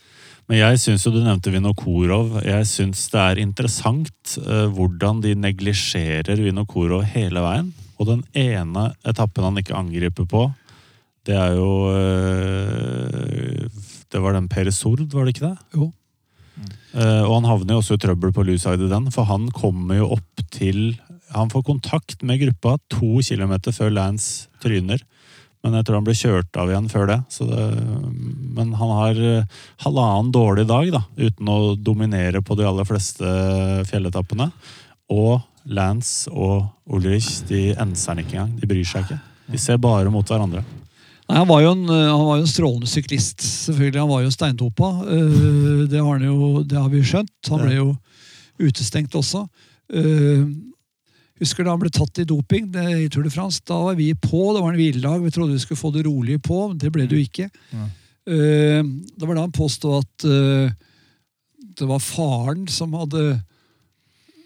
Men 0.49 0.59
jeg 0.59 0.79
syns 0.83 1.05
jo 1.07 1.13
du 1.15 1.21
nevnte 1.23 1.53
Vinokurov. 1.55 2.43
Jeg 2.45 2.65
syns 2.67 3.05
det 3.13 3.21
er 3.21 3.41
interessant 3.43 4.39
eh, 4.43 4.67
hvordan 4.75 5.21
de 5.23 5.35
neglisjerer 5.39 6.37
Vinokurov 6.43 7.05
hele 7.15 7.41
veien. 7.45 7.73
Og 8.01 8.07
den 8.09 8.25
ene 8.35 8.89
etappen 9.07 9.45
han 9.47 9.57
ikke 9.61 9.77
angriper 9.79 10.27
på, 10.27 10.49
det 11.25 11.37
er 11.39 11.55
jo 11.55 11.69
eh, 11.95 13.69
Det 14.13 14.21
var 14.21 14.35
den 14.37 14.49
Per 14.51 14.71
Sord, 14.75 15.05
var 15.15 15.25
det 15.25 15.37
ikke 15.37 15.49
det? 15.53 15.59
Jo. 15.79 15.93
Eh, 16.93 17.23
og 17.25 17.39
han 17.39 17.47
havner 17.49 17.77
jo 17.77 17.81
også 17.81 17.97
i 17.97 18.03
trøbbel 18.03 18.33
på 18.37 18.45
Luside 18.45 18.85
i 18.85 18.91
den, 18.91 19.07
for 19.15 19.25
han 19.31 19.47
kommer 19.57 19.97
jo 20.03 20.11
opp 20.19 20.43
til 20.53 20.99
Han 21.33 21.49
får 21.49 21.63
kontakt 21.65 22.23
med 22.29 22.43
gruppa 22.43 22.75
to 22.93 23.23
kilometer 23.25 23.73
før 23.73 23.89
Lance 23.95 24.49
tryner. 24.61 25.01
Men 25.63 25.77
jeg 25.79 25.87
tror 25.87 26.01
han 26.01 26.07
ble 26.07 26.15
kjørt 26.19 26.59
av 26.59 26.71
igjen 26.73 26.89
før 26.91 27.07
det. 27.13 27.19
Så 27.31 27.47
det 27.47 27.67
men 28.53 28.75
han 28.77 28.91
har 28.99 29.17
eh, 29.17 29.47
halvannen 29.85 30.33
dårlig 30.35 30.67
dag, 30.69 30.91
da, 30.93 31.03
uten 31.17 31.49
å 31.49 31.59
dominere 31.81 32.43
på 32.45 32.57
de 32.59 32.67
aller 32.69 32.85
fleste 32.85 33.25
fjelletappene. 33.89 34.51
Og 35.13 35.41
Lance 35.73 36.29
og 36.33 36.67
Ulrich 36.91 37.45
de 37.49 37.71
enser 37.81 38.13
han 38.13 38.21
ikke 38.25 38.37
engang. 38.37 38.55
De 38.61 38.69
bryr 38.69 38.85
seg 38.89 39.07
ikke. 39.07 39.21
De 39.53 39.61
ser 39.61 39.79
bare 39.83 40.11
mot 40.13 40.27
hverandre. 40.29 40.65
Nei, 41.29 41.39
han, 41.39 41.49
var 41.49 41.63
en, 41.71 41.85
eh, 41.89 42.11
han 42.11 42.27
var 42.27 42.41
jo 42.41 42.45
en 42.45 42.53
strålende 42.53 42.91
syklist. 42.91 43.41
selvfølgelig. 43.41 44.03
Han 44.03 44.11
var 44.13 44.27
jo 44.27 44.35
steintopa. 44.35 44.91
Eh, 45.07 45.87
Det 45.93 46.03
har, 46.03 46.27
jo, 46.27 46.63
det 46.67 46.79
har 46.79 46.91
vi 46.93 47.05
skjønt. 47.07 47.33
Han 47.55 47.65
ble 47.65 47.79
jo 47.79 47.89
utestengt 48.63 49.15
også. 49.19 49.47
Husker 51.43 51.67
da 51.67 51.75
han 51.75 51.83
ble 51.83 51.91
tatt 51.91 52.23
i 52.23 52.27
doping 52.29 52.71
det, 52.75 52.87
i 53.03 53.09
Tour 53.11 53.27
de 53.27 53.33
France. 53.35 53.63
Da 53.67 53.81
var 53.83 53.99
vi 53.99 54.13
på. 54.15 54.53
Det 54.55 54.63
var 54.63 54.71
en 54.71 54.79
hviledag. 54.79 55.25
Vi 55.25 55.33
trodde 55.35 55.57
vi 55.57 55.63
skulle 55.63 55.81
få 55.81 55.91
det 55.95 56.07
rolig 56.07 56.39
på. 56.45 56.69
men 56.71 56.79
Det 56.79 56.93
ble 56.95 57.09
det 57.11 57.19
jo 57.19 57.27
ikke. 57.27 57.49
Ja. 57.75 57.89
Uh, 58.23 58.87
Det 59.19 59.27
var 59.27 59.35
da 59.35 59.47
han 59.49 59.55
påsto 59.55 59.97
at 59.99 60.27
uh, 60.31 60.71
det 61.79 61.89
var 61.89 61.99
faren 62.05 62.69
som 62.71 62.93
hadde 62.95 63.23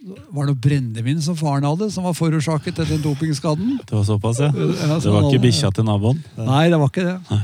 Var 0.06 0.47
det 0.47 0.52
noe 0.52 0.62
brennevin 0.62 1.20
som 1.20 1.36
faren 1.36 1.66
hadde, 1.66 1.90
som 1.93 2.06
var 2.06 2.14
forårsaket 2.16 2.78
til 2.78 2.89
den 2.94 3.02
dopingskaden? 3.02 3.81
Det 3.82 3.93
var 3.93 4.05
såpass, 4.06 4.40
ja. 4.40 4.52
Ja, 4.55 4.98
Det 5.02 5.12
var 5.12 5.27
ikke 5.27 5.43
bikkja 5.48 5.73
til 5.74 5.85
naboen. 5.89 6.23
Nei, 6.39 6.68
det 6.70 6.78
var 6.78 6.93
ikke 6.93 7.05
det. 7.09 7.16
Nei. 7.32 7.43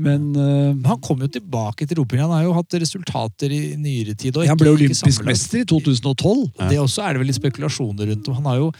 Men 0.00 0.30
uh, 0.36 0.72
han 0.88 1.00
kom 1.04 1.20
jo 1.22 1.28
tilbake 1.30 1.86
til 1.86 1.98
doping. 2.00 2.22
Han 2.24 2.32
har 2.32 2.46
jo 2.46 2.54
hatt 2.56 2.78
resultater 2.80 3.52
i 3.52 3.60
nyere 3.80 4.16
tid. 4.18 4.38
Han 4.48 4.58
ble 4.60 4.72
olympisk 4.72 5.24
mester 5.26 5.62
i 5.62 5.68
2012. 5.68 6.48
Det 6.70 6.80
også 6.80 7.04
er 7.04 7.14
det 7.14 7.22
vel 7.22 7.30
litt 7.30 7.38
spekulasjoner 7.38 8.12
rundt 8.12 8.30
om. 8.30 8.38
Han 8.40 8.50
har 8.50 8.58
jo, 8.62 8.72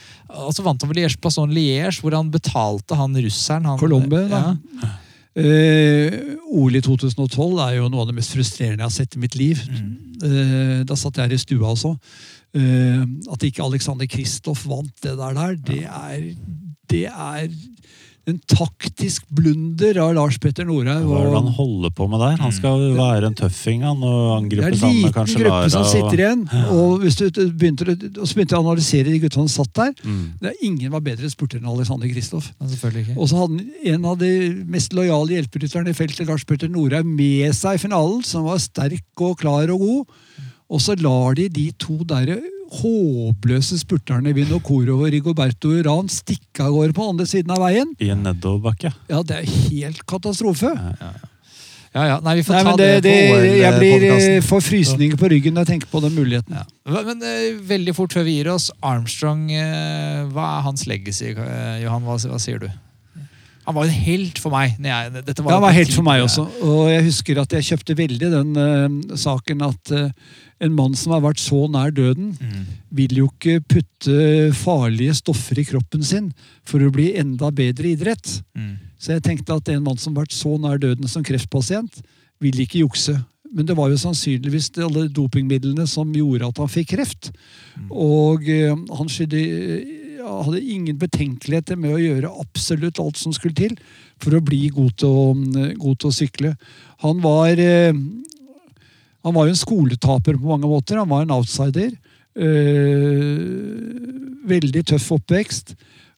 altså 0.49 0.65
vant 0.65 0.83
han 0.83 0.91
vel 0.91 1.03
i 1.03 1.07
Passon 1.21 1.53
Liège, 1.53 2.01
hvor 2.01 2.17
han 2.17 2.31
betalte 2.33 2.97
han 2.97 3.15
russeren 3.15 3.69
han, 3.69 3.79
Colombe, 3.81 4.25
da. 4.31 4.45
Ja. 4.81 4.93
Uh, 5.33 6.35
OL 6.53 6.77
i 6.77 6.81
2012 6.85 7.61
er 7.63 7.79
jo 7.79 7.87
noe 7.89 8.03
av 8.03 8.11
det 8.11 8.19
mest 8.19 8.35
frustrerende 8.35 8.83
jeg 8.83 8.89
har 8.91 8.93
sett 8.93 9.17
i 9.17 9.21
mitt 9.23 9.37
liv. 9.39 9.61
Mm. 9.65 9.93
Uh, 10.21 10.79
da 10.85 10.97
satt 10.99 11.17
jeg 11.17 11.29
her 11.29 11.37
i 11.37 11.41
stua 11.41 11.71
også. 11.73 11.95
Uh, 12.53 13.01
at 13.33 13.45
ikke 13.47 13.65
Alexander 13.65 14.09
Kristoff 14.09 14.67
vant 14.69 14.93
det 15.01 15.15
der, 15.17 15.39
der 15.39 15.57
det, 15.69 15.79
er, 15.89 16.27
det 16.91 17.07
er 17.09 17.47
en 18.31 18.37
taktisk 18.47 19.25
blunder 19.35 19.97
av 19.99 20.13
Lars 20.15 20.37
Petter 20.39 20.63
Norhaug. 20.63 21.03
Hva 21.09 21.17
er 21.19 21.25
det 21.27 21.39
han 21.41 21.49
holder 21.57 21.91
på 21.97 22.05
med 22.07 22.21
der? 22.23 22.37
Han 22.39 22.53
skal 22.55 22.85
være 22.95 23.27
en 23.27 23.35
tøffing 23.35 23.81
han, 23.83 23.99
og 24.07 24.29
angripe 24.37 24.61
Det 24.61 24.69
er 24.69 24.75
en 24.77 24.79
sammen 24.79 24.99
liten 25.01 25.15
kanskje 25.17 25.41
gruppe 25.41 25.71
som 25.73 25.83
sitter 25.89 26.21
igjen. 26.23 26.43
Og, 26.71 26.93
hvis 27.03 27.17
du 27.19 27.25
begynte, 27.51 27.83
å- 27.83 27.97
og 28.21 28.29
så 28.29 28.37
begynte 28.37 28.55
jeg 28.55 28.61
å 28.61 28.63
analysere 28.63 29.11
de 29.11 29.19
gutta 29.25 29.41
som 29.43 29.51
satt 29.51 29.73
der. 29.81 29.91
Mm. 30.07 30.23
Det 30.39 30.49
er 30.53 30.63
Ingen 30.69 30.91
var 30.95 31.03
bedre 31.03 31.29
spurter 31.33 31.59
enn 31.59 31.67
Alexander 31.67 32.07
Kristoff. 32.07 32.47
Selvfølgelig 32.63 33.03
ikke. 33.09 33.17
Og 33.19 33.27
så 33.27 33.41
hadde 33.41 33.59
han 33.59 33.93
en 33.97 34.05
av 34.13 34.17
de 34.23 34.31
mest 34.71 34.93
lojale 34.95 35.35
hjelperytterne 35.35 35.89
i 35.91 35.97
feltet, 35.99 36.27
Lars 36.31 36.45
Petter 36.47 36.71
Norhaug, 36.71 37.03
med 37.05 37.51
seg 37.53 37.75
i 37.75 37.83
finalen, 37.83 38.23
som 38.23 38.47
var 38.47 38.57
sterk 38.63 39.03
og 39.19 39.35
klar 39.43 39.67
og 39.75 39.83
god. 39.83 40.05
Og 40.71 40.79
så 40.79 40.95
lar 41.03 41.35
de 41.35 41.49
de 41.49 41.67
to 41.77 41.99
der 42.07 42.37
håpløse 42.79 43.77
spurterne 43.81 44.33
Vinokurov 44.35 45.05
og 45.05 45.11
Rigoberto 45.13 45.73
Uran 45.73 46.09
stikke 46.11 46.65
av 46.65 46.73
gårde 46.75 46.95
på 46.97 47.09
andre 47.11 47.27
siden 47.29 47.53
av 47.53 47.61
veien. 47.63 47.93
I 48.01 48.13
en 48.15 48.25
nedoverbakke. 48.25 48.93
Ja, 49.11 49.21
det 49.25 49.41
er 49.41 49.53
helt 49.69 50.03
katastrofe. 50.09 50.73
Ja, 51.93 52.07
ja. 52.09 52.15
Nei, 52.25 52.39
vi 52.39 52.45
får 52.47 52.55
Nei, 52.55 52.63
ta 52.65 52.77
det, 52.79 52.87
det, 53.05 53.17
på 53.29 53.41
jeg 53.59 53.77
blir 53.77 54.05
eh, 54.07 54.37
får 54.41 54.63
frysninger 54.65 55.19
på 55.21 55.29
ryggen 55.29 55.53
når 55.53 55.67
jeg 55.67 55.71
tenker 55.75 55.91
på 55.91 56.01
den 56.01 56.15
muligheten. 56.17 56.55
Ja. 56.57 57.03
Men 57.05 57.21
uh, 57.21 57.59
veldig 57.69 57.93
fort 57.93 58.15
før 58.17 58.25
vi 58.25 58.39
gir 58.39 58.49
oss, 58.49 58.71
Armstrong, 58.81 59.45
uh, 59.53 60.23
hva 60.33 60.47
er 60.55 60.65
hans 60.65 60.87
legacy? 60.89 61.35
uh, 61.37 61.77
Johan, 61.83 62.01
hva, 62.07 62.17
hva 62.17 62.41
sier 62.41 62.65
du? 62.65 62.71
Han 63.65 63.75
var 63.77 63.87
en 63.87 63.99
helt 64.05 64.39
for 64.43 64.51
meg. 64.51 64.73
Jeg, 64.75 65.11
var 65.13 65.23
Ja, 65.23 65.53
han 65.55 65.63
var 65.63 65.75
helt 65.75 65.93
for 65.95 66.03
meg 66.03 66.23
også. 66.25 66.43
Og 66.65 66.89
jeg 66.91 67.05
husker 67.05 67.39
at 67.43 67.53
jeg 67.55 67.67
kjøpte 67.69 67.95
veldig 67.97 68.31
den 68.33 68.57
uh, 68.59 69.15
saken 69.19 69.63
at 69.69 69.93
uh, 69.95 70.09
en 70.63 70.75
mann 70.75 70.95
som 70.99 71.13
har 71.15 71.23
vært 71.23 71.39
så 71.43 71.65
nær 71.71 71.91
døden, 71.95 72.33
Mm. 72.39 72.65
vil 72.93 73.17
jo 73.17 73.27
ikke 73.31 73.59
putte 73.67 74.53
farlige 74.55 75.15
stoffer 75.17 75.59
i 75.59 75.65
kroppen 75.67 76.03
sin 76.03 76.31
for 76.67 76.83
å 76.83 76.91
bli 76.93 77.13
enda 77.19 77.49
bedre 77.51 77.87
i 77.89 77.95
idrett. 77.97 78.41
Mm. 78.55 78.75
Så 78.99 79.15
jeg 79.15 79.23
tenkte 79.25 79.55
at 79.55 79.69
en 79.73 79.83
mann 79.83 79.97
som 79.99 80.15
har 80.15 80.23
vært 80.25 80.35
så 80.35 80.55
nær 80.59 80.79
døden 80.79 81.07
som 81.11 81.23
kreftpasient, 81.25 82.01
vil 82.43 82.59
ikke 82.63 82.83
jukse. 82.83 83.15
Men 83.53 83.67
det 83.69 83.75
var 83.77 83.91
jo 83.91 83.99
sannsynligvis 84.01 84.71
alle 84.81 85.07
dopingmidlene 85.13 85.85
som 85.87 86.09
gjorde 86.15 86.47
at 86.47 86.57
han 86.63 86.71
fikk 86.71 86.93
kreft. 86.95 87.31
Og 87.89 88.43
uh, 88.47 88.75
han 88.97 89.11
skydde, 89.11 89.43
hadde 90.23 90.61
ingen 90.61 90.97
betenkeligheter 90.99 91.77
med 91.79 91.95
å 91.95 92.01
gjøre 92.01 92.33
absolutt 92.41 92.99
alt 93.03 93.19
som 93.19 93.35
skulle 93.35 93.57
til 93.57 93.77
for 94.21 94.37
å 94.37 94.43
bli 94.43 94.67
god 94.73 94.97
til 95.01 95.09
å, 95.09 95.25
mm, 95.35 95.79
god 95.81 95.99
til 95.99 96.09
å 96.09 96.15
sykle. 96.15 96.53
Han 97.03 97.19
var 97.23 97.59
eh, 97.59 97.91
han 99.23 99.35
var 99.35 99.47
jo 99.47 99.53
en 99.53 99.59
skoletaper 99.59 100.35
på 100.35 100.49
mange 100.49 100.67
måter. 100.67 100.99
Han 100.99 101.11
var 101.11 101.23
en 101.23 101.35
outsider. 101.37 101.93
Eh, 102.35 103.43
veldig 104.51 104.83
tøff 104.91 105.11
oppvekst. 105.15 105.75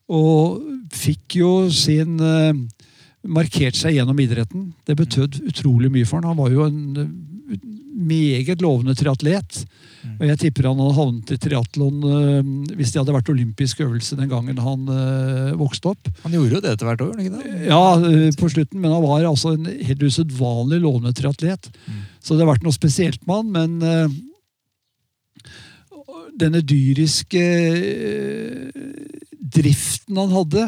Og 0.10 0.62
fikk 0.94 1.40
jo 1.42 1.52
sin 1.74 2.20
eh, 2.22 2.54
Markert 3.26 3.74
seg 3.74 3.96
gjennom 3.96 4.20
idretten. 4.22 4.68
Det 4.86 4.94
betød 5.00 5.40
utrolig 5.50 5.90
mye 5.90 6.06
for 6.06 6.22
han. 6.22 6.30
Han 6.30 6.38
var 6.38 6.52
jo 6.54 6.66
en 6.68 6.76
meget 7.96 8.62
lovende 8.64 8.96
triatlet. 8.98 9.64
Og 10.20 10.26
jeg 10.28 10.40
tipper 10.40 10.68
han 10.70 10.80
hadde 10.80 10.98
havnet 10.98 11.32
i 11.34 11.38
triatlon 11.42 12.04
eh, 12.10 12.50
hvis 12.78 12.92
det 12.94 13.00
hadde 13.02 13.16
vært 13.16 13.32
olympisk 13.34 13.82
øvelse 13.86 14.18
den 14.20 14.30
gangen 14.32 14.60
han 14.62 14.92
eh, 14.92 15.56
vokste 15.58 15.94
opp. 15.94 16.12
Han 16.26 16.36
gjorde 16.36 16.58
jo 16.58 16.62
det 16.64 16.76
etter 16.76 16.90
hvert 16.90 17.06
år, 17.08 17.16
ikke 17.22 17.40
det? 17.40 17.56
Ja, 17.70 17.82
eh, 17.98 18.30
på 18.38 18.52
slutten, 18.52 18.82
men 18.84 18.94
han 18.94 19.04
var 19.06 19.26
altså 19.26 19.56
en 19.56 19.66
helt 19.70 20.06
usedvanlig 20.06 20.82
lovende 20.84 21.16
triatlet. 21.18 21.72
Så 22.22 22.36
det 22.36 22.46
har 22.46 22.54
vært 22.54 22.66
noe 22.66 22.76
spesielt 22.76 23.26
med 23.26 23.42
han, 23.42 23.50
men 23.56 24.22
denne 26.36 26.60
dyriske 26.68 27.44
driften 29.56 30.20
han 30.20 30.34
hadde 30.36 30.68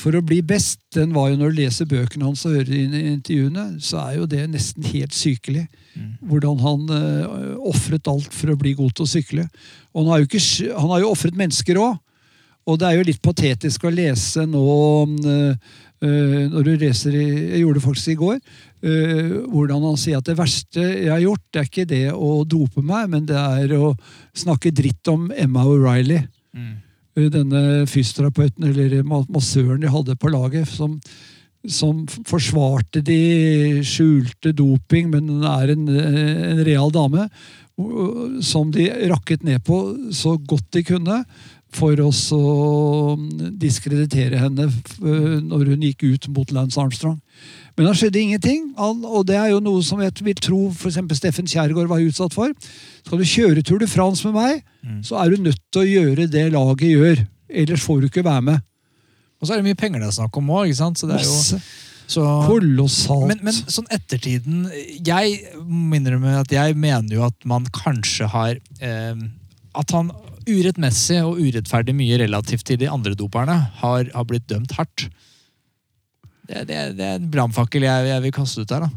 for 0.00 0.16
å 0.16 0.22
bli 0.24 0.40
best, 0.46 0.80
den 0.96 1.12
var 1.14 1.30
jo 1.30 1.38
når 1.40 1.52
du 1.52 1.58
leser 1.60 1.88
bøkene 1.88 2.24
hans 2.24 2.46
og 2.48 2.56
hører 2.56 2.72
inn 2.76 2.94
i 2.96 3.02
intervjuene, 3.12 3.66
så 3.84 4.00
er 4.02 4.14
jo 4.20 4.28
det 4.30 4.46
nesten 4.52 4.86
helt 4.88 5.14
sykelig. 5.16 5.66
Hvordan 6.24 6.62
han 6.62 6.86
uh, 6.88 7.58
ofret 7.68 8.08
alt 8.08 8.32
for 8.32 8.52
å 8.52 8.58
bli 8.60 8.72
god 8.78 8.94
til 8.96 9.04
å 9.06 9.10
sykle. 9.10 9.44
Og 9.92 10.02
han 10.02 10.10
har 10.12 10.22
jo, 10.22 10.28
ikke, 10.30 10.72
han 10.72 10.90
har 10.94 11.04
jo 11.04 11.12
ofret 11.12 11.36
mennesker 11.36 11.80
òg. 11.82 12.00
Og 12.68 12.76
det 12.78 12.86
er 12.88 12.98
jo 12.98 13.06
litt 13.08 13.22
patetisk 13.24 13.84
å 13.88 13.92
lese 13.92 14.44
nå 14.48 14.64
uh, 14.64 15.78
når 16.00 16.64
du 16.64 16.70
leser 16.80 17.12
i, 17.12 17.24
Jeg 17.52 17.60
gjorde 17.60 17.76
det 17.76 17.84
faktisk 17.84 18.12
i 18.12 18.20
går. 18.20 18.36
uh, 18.86 19.32
hvordan 19.52 19.88
han 19.88 19.98
sier 20.00 20.20
at 20.20 20.28
det 20.28 20.38
verste 20.38 20.84
jeg 20.84 21.10
har 21.12 21.24
gjort, 21.24 21.44
det 21.52 21.60
er 21.60 21.72
ikke 21.72 21.88
det 21.90 22.06
å 22.12 22.30
dope 22.48 22.84
meg, 22.84 23.10
men 23.12 23.26
det 23.28 23.36
er 23.36 23.74
å 23.76 23.92
snakke 24.32 24.72
dritt 24.72 25.12
om 25.12 25.28
Emma 25.36 25.66
O'Reilly 25.68 26.22
denne 27.28 27.84
fysioterapeuten 27.90 28.70
eller 28.70 29.02
massøren 29.04 29.82
de 29.82 29.92
hadde 29.92 30.16
på 30.16 30.32
laget, 30.32 30.68
som, 30.70 30.96
som 31.68 32.04
forsvarte 32.28 33.02
de 33.04 33.80
skjulte 33.86 34.54
doping, 34.56 35.10
men 35.12 35.28
hun 35.28 35.46
er 35.50 35.74
en, 35.74 35.88
en 35.88 36.64
real 36.66 36.92
dame, 36.94 37.28
som 38.44 38.72
de 38.72 38.88
rakket 39.10 39.44
ned 39.46 39.62
på 39.64 39.80
så 40.12 40.36
godt 40.38 40.68
de 40.76 40.84
kunne. 40.84 41.24
For 41.70 41.94
å 42.02 42.10
diskreditere 43.62 44.40
henne 44.40 44.66
når 44.98 45.68
hun 45.70 45.84
gikk 45.86 46.02
ut 46.02 46.26
mot 46.34 46.50
Lance 46.50 46.80
Armstrong. 46.82 47.20
Men 47.80 47.88
da 47.88 47.94
skjedde 47.96 48.20
ingenting, 48.20 48.64
han, 48.76 48.98
og 49.08 49.22
det 49.24 49.38
er 49.40 49.54
jo 49.54 49.60
noe 49.64 49.80
som 49.80 50.02
jeg 50.04 50.12
vil 50.20 50.36
tro 50.36 50.58
for 50.76 50.90
eksempel 50.90 51.16
Steffen 51.16 51.48
Kjærgaard 51.48 51.88
var 51.88 52.02
utsatt 52.04 52.34
for. 52.36 52.52
Skal 53.06 53.22
du 53.22 53.24
kjøre 53.24 53.62
Tour 53.64 53.80
de 53.80 53.88
France 53.88 54.26
med 54.28 54.36
meg, 54.36 54.58
så 55.06 55.16
er 55.16 55.32
du 55.32 55.46
nødt 55.46 55.62
til 55.72 55.80
å 55.80 55.88
gjøre 55.88 56.26
det 56.28 56.42
laget 56.52 56.90
gjør. 56.90 57.22
Ellers 57.48 57.86
får 57.86 58.02
du 58.02 58.10
ikke 58.10 58.26
være 58.26 58.44
med. 58.50 58.66
Og 59.40 59.48
så 59.48 59.54
er 59.54 59.62
det 59.62 59.70
mye 59.70 59.78
penger 59.80 60.02
det 60.02 60.10
er 60.10 60.18
snakk 60.18 60.36
om 60.36 60.52
òg. 60.52 60.74
Masse. 61.08 61.62
Så, 62.10 62.24
Kolossalt. 62.44 63.28
men, 63.30 63.38
men 63.46 63.54
sånn 63.54 63.86
ettertiden 63.94 64.64
Jeg 65.06 65.36
må 65.62 65.94
innrømme 65.94 66.40
at 66.40 66.50
jeg 66.50 66.74
mener 66.74 67.14
jo 67.14 67.22
at 67.22 67.46
man 67.46 67.68
kanskje 67.70 68.26
har 68.32 68.56
eh, 68.82 69.20
At 69.78 69.94
han 69.94 70.10
urettmessig 70.50 71.20
og 71.22 71.38
urettferdig 71.38 71.94
mye 71.94 72.18
relativt 72.24 72.66
til 72.66 72.80
de 72.80 72.88
andre 72.90 73.14
doperne 73.14 73.54
har, 73.78 74.08
har 74.10 74.26
blitt 74.26 74.48
dømt 74.50 74.74
hardt. 74.74 75.06
Det, 76.50 76.66
det, 76.66 76.80
det 76.98 77.06
er 77.06 77.20
en 77.20 77.30
brannfakkel 77.30 77.86
jeg, 77.86 78.10
jeg 78.10 78.26
vil 78.26 78.34
kaste 78.34 78.64
ut 78.64 78.72
der. 78.72 78.88
da. 78.88 78.90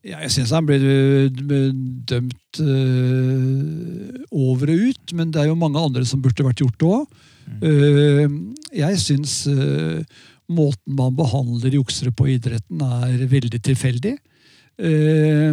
Ja, 0.00 0.22
jeg 0.24 0.32
syns 0.32 0.52
han 0.56 0.68
ble 0.68 0.78
øh, 0.80 1.72
dømt 2.08 2.60
øh, 2.64 4.20
over 4.32 4.72
og 4.72 4.86
ut, 4.88 5.14
men 5.16 5.32
det 5.32 5.42
er 5.42 5.50
jo 5.50 5.58
mange 5.60 5.80
andre 5.80 6.04
som 6.08 6.22
burde 6.24 6.44
vært 6.44 6.60
gjort 6.62 6.78
det 6.80 6.88
òg. 6.88 7.24
jeg 8.76 9.00
syns 9.02 9.34
øh, 9.50 10.04
måten 10.50 10.96
man 10.98 11.16
behandler 11.18 11.78
juksere 11.78 12.12
på 12.14 12.28
i 12.28 12.36
idretten, 12.38 12.82
er 12.82 13.26
veldig 13.30 13.60
tilfeldig. 13.62 14.16
Uh, 14.80 15.52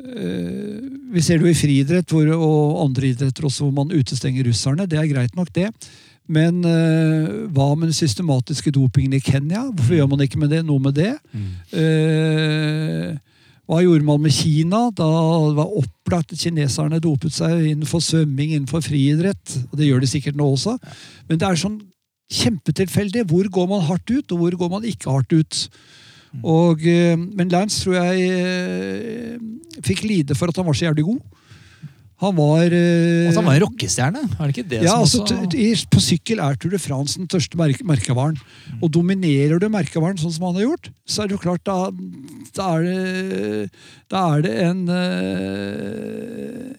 eh, 0.00 0.76
vi 1.12 1.22
ser 1.22 1.40
det 1.40 1.44
jo 1.44 1.52
i 1.52 1.58
friidrett 1.58 2.14
og 2.16 2.78
andre 2.86 3.10
idretter 3.10 3.44
også 3.44 3.66
hvor 3.66 3.74
man 3.82 3.92
utestenger 3.92 4.46
russerne. 4.48 4.88
Det 4.88 4.98
er 4.98 5.10
greit 5.10 5.36
nok, 5.36 5.52
det. 5.54 5.68
Men 6.30 6.60
uh, 6.62 7.48
hva 7.50 7.72
med 7.74 7.90
den 7.90 7.96
systematiske 7.96 8.70
dopingen 8.74 9.16
i 9.16 9.22
Kenya? 9.24 9.64
Hvorfor 9.72 9.96
gjør 9.96 10.10
man 10.12 10.22
ikke 10.24 10.38
med 10.38 10.52
det, 10.54 10.62
noe 10.66 10.82
med 10.82 10.94
det? 10.98 11.12
Eh, 11.74 13.16
hva 13.70 13.80
gjorde 13.82 14.06
man 14.06 14.22
med 14.22 14.34
Kina? 14.34 14.84
Da 14.94 15.06
det 15.48 15.56
var 15.58 15.78
opplagt 15.80 16.34
at 16.34 16.42
kineserne 16.42 17.00
dopet 17.02 17.34
seg 17.34 17.64
innenfor 17.72 18.02
svømming, 18.04 18.54
innenfor 18.54 18.84
friidrett. 18.86 19.56
Og 19.70 19.78
det 19.80 19.88
gjør 19.88 20.04
de 20.04 20.10
sikkert 20.10 20.38
nå 20.38 20.52
også. 20.54 20.76
Men 21.28 21.40
det 21.40 21.48
er 21.48 21.58
sånn 21.58 21.80
kjempetilfeldig. 22.30 23.26
Hvor 23.30 23.50
går 23.50 23.66
man 23.70 23.86
hardt 23.88 24.10
ut, 24.10 24.30
og 24.30 24.44
hvor 24.44 24.58
går 24.62 24.72
man 24.76 24.86
ikke 24.86 25.10
hardt 25.10 25.34
ut? 25.34 25.64
Og, 26.46 26.86
uh, 26.86 27.18
men 27.18 27.50
Lance 27.50 27.82
tror 27.82 27.98
jeg 27.98 29.40
fikk 29.82 30.06
lide 30.06 30.38
for 30.38 30.50
at 30.50 30.62
han 30.62 30.66
var 30.68 30.78
så 30.78 30.86
jævlig 30.86 31.08
god. 31.10 31.22
Han 32.20 32.34
var 32.36 32.66
eh, 32.68 33.26
Altså, 33.30 33.40
han 33.40 33.46
var 33.48 33.56
en 33.56 33.62
rockestjerne, 33.64 34.22
er 34.28 34.40
det 34.42 34.52
ikke 34.52 34.68
det 34.68 34.80
ja, 34.84 34.92
som 34.92 35.04
altså, 35.06 35.22
også 35.24 35.36
t- 35.54 35.86
På 35.94 36.02
sykkel 36.04 36.42
er 36.44 36.58
Tour 36.60 36.74
de 36.74 36.80
France 36.82 37.16
den 37.16 37.28
største 37.30 37.56
merke, 37.56 37.86
merkevaren. 37.88 38.36
Og 38.82 38.90
dominerer 38.92 39.56
du 39.62 39.68
merkevaren 39.72 40.20
sånn 40.20 40.34
som 40.34 40.44
han 40.50 40.58
har 40.60 40.66
gjort, 40.68 40.90
så 41.08 41.22
er 41.24 41.30
det 41.30 41.38
jo 41.38 41.42
klart 41.46 41.64
da, 41.64 41.78
da 42.58 42.68
er 42.76 42.84
det 42.84 43.70
Da 44.12 44.24
er 44.36 44.44
det 44.44 44.54
en 44.66 44.84
eh, 44.92 46.70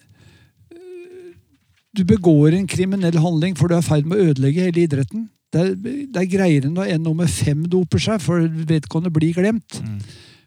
Du 1.92 2.04
begår 2.08 2.54
en 2.56 2.66
kriminell 2.70 3.18
handling 3.20 3.56
for 3.58 3.68
du 3.68 3.74
er 3.76 3.82
i 3.84 3.88
ferd 3.90 4.06
med 4.08 4.18
å 4.22 4.30
ødelegge 4.32 4.68
hele 4.70 4.86
idretten. 4.86 5.26
Det 5.52 5.60
er, 5.60 5.72
det 5.76 6.16
er 6.22 6.30
greiere 6.32 6.70
når 6.72 6.94
en 6.94 7.02
nummer 7.04 7.28
fem 7.28 7.66
doper 7.68 8.00
seg, 8.00 8.22
for 8.24 8.40
vedkommende 8.46 9.12
blir 9.12 9.34
glemt. 9.36 9.82
Mm. 9.84 9.98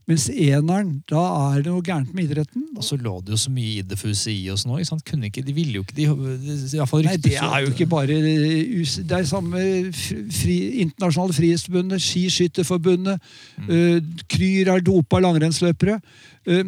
Mens 0.05 0.27
eneren, 0.29 0.91
da 1.09 1.21
er 1.55 1.63
det 1.65 1.71
noe 1.71 1.81
gærent 1.81 2.11
med 2.13 2.27
idretten. 2.27 2.67
Og 2.77 2.85
så 2.85 2.97
lå 3.01 3.15
det 3.25 3.33
jo 3.33 3.39
så 3.41 3.49
mye 3.53 3.79
i 3.79 3.81
det 3.81 3.97
nå. 3.97 4.53
sånn 4.61 4.75
òg. 4.77 5.03
Kunne 5.07 5.31
ikke, 5.31 5.41
de 5.41 5.55
ville 5.57 5.79
jo 5.79 5.85
ikke 5.85 5.97
de, 5.97 6.05
i 6.05 6.79
fall 6.91 7.05
Nei, 7.07 7.17
det 7.17 7.33
er 7.39 7.65
jo 7.65 7.71
ikke 7.73 7.89
bare 7.89 8.19
Det 8.19 9.17
er 9.17 9.25
samme 9.25 9.63
fri, 9.95 10.57
internasjonale 10.85 11.37
frihetsforbundet, 11.39 12.05
Skiskytterforbundet, 12.05 13.29
uh, 13.65 13.99
Kryr 14.29 14.75
er 14.75 14.85
dopa 14.85 15.23
langrennsløpere. 15.25 15.97
Uh, 16.45 16.61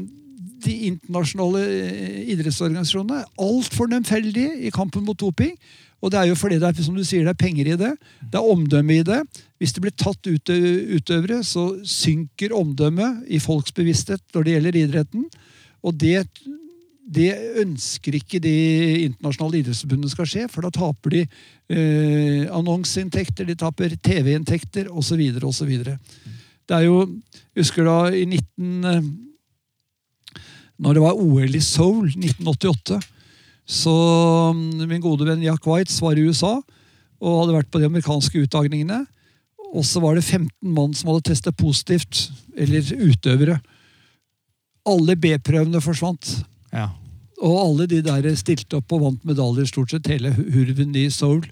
de 0.66 0.74
internasjonale 0.90 1.62
eh, 1.70 2.22
idrettsorganisasjonene 2.34 3.22
er 3.22 3.44
altfor 3.46 3.90
nemfeldige 3.92 4.56
i 4.66 4.72
kampen 4.74 5.06
mot 5.06 5.20
doping. 5.20 5.54
Og 5.98 6.12
det 6.14 6.20
er 6.20 6.28
jo 6.30 6.38
fordi 6.38 6.60
det 6.62 6.68
er, 6.70 6.84
som 6.86 6.98
du 6.98 7.04
sier, 7.06 7.26
det 7.26 7.34
er 7.34 7.40
penger 7.42 7.72
i 7.72 7.78
det. 7.80 7.94
Det 8.22 8.38
er 8.38 8.52
omdømme 8.52 9.00
i 9.00 9.06
det. 9.06 9.24
Hvis 9.58 9.74
det 9.74 9.82
blir 9.82 9.96
tatt 9.98 10.30
ut, 10.30 10.52
utøvere, 11.00 11.40
så 11.44 11.72
synker 11.82 12.54
omdømmet 12.54 13.26
i 13.34 13.40
folks 13.42 13.74
bevissthet 13.74 14.22
når 14.36 14.46
det 14.46 14.54
gjelder 14.54 14.80
idretten. 14.84 15.26
Og 15.82 15.98
det, 15.98 16.28
det 17.02 17.32
ønsker 17.64 18.20
ikke 18.20 18.42
de 18.44 18.54
internasjonale 19.08 19.64
idrettsforbundene 19.64 20.14
skal 20.14 20.30
skje, 20.30 20.46
for 20.54 20.68
da 20.68 20.74
taper 20.76 21.16
de 21.16 21.24
eh, 21.26 22.46
annonseinntekter, 22.54 23.50
de 23.50 23.58
taper 23.58 23.98
TV-inntekter 23.98 24.92
osv. 24.94 25.24
osv. 25.50 25.74
Det 25.82 26.78
er 26.78 26.86
jo 26.86 27.08
Husker 27.58 27.88
da 27.90 28.00
i 28.14 28.26
19... 28.30 28.86
eh, 28.86 29.06
Når 30.78 30.94
det 30.94 31.02
var 31.02 31.18
OL 31.18 31.56
i 31.58 31.64
Seoul 31.64 32.12
1988, 32.12 33.00
så 33.68 33.94
mm, 34.56 34.88
min 34.88 35.04
gode 35.04 35.28
venn 35.28 35.44
Jack 35.44 35.66
Waitz 35.68 36.00
var 36.02 36.18
i 36.18 36.24
USA 36.24 36.56
og 37.18 37.40
hadde 37.42 37.56
vært 37.58 37.72
på 37.74 37.82
de 37.82 37.88
amerikanske 37.90 38.44
utdagningene. 38.46 39.02
Og 39.74 39.84
så 39.86 40.00
var 40.00 40.16
det 40.16 40.24
15 40.24 40.52
mann 40.72 40.94
som 40.96 41.12
hadde 41.12 41.28
testet 41.28 41.58
positivt, 41.60 42.28
eller 42.56 42.86
utøvere. 43.10 43.58
Alle 44.88 45.18
B-prøvene 45.20 45.82
forsvant. 45.84 46.30
Ja. 46.72 46.92
Og 47.44 47.58
alle 47.62 47.88
de 47.90 48.04
der 48.06 48.30
stilte 48.40 48.80
opp 48.80 48.94
og 48.96 49.04
vant 49.04 49.26
medaljer 49.28 49.68
stort 49.70 49.92
sett 49.94 50.08
hele 50.10 50.32
hurven 50.38 50.96
i 50.98 51.08
Seoul. 51.14 51.44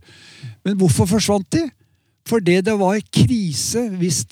Men 0.65 0.77
hvorfor 0.79 1.09
forsvant 1.09 1.49
de? 1.57 1.65
Fordi 2.25 2.55
det 2.65 2.73
var 2.79 2.97
krise 3.13 3.83
hvis 3.99 4.23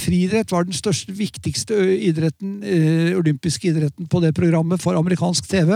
friidrett 0.00 0.52
var 0.52 0.64
den 0.64 0.76
største, 0.76 1.12
viktigste 1.12 1.76
idretten, 2.08 2.62
eh, 2.64 3.12
olympiske 3.18 3.68
idretten 3.68 4.08
på 4.08 4.22
det 4.24 4.32
programmet 4.36 4.80
for 4.80 4.96
amerikansk 4.96 5.48
TV. 5.50 5.74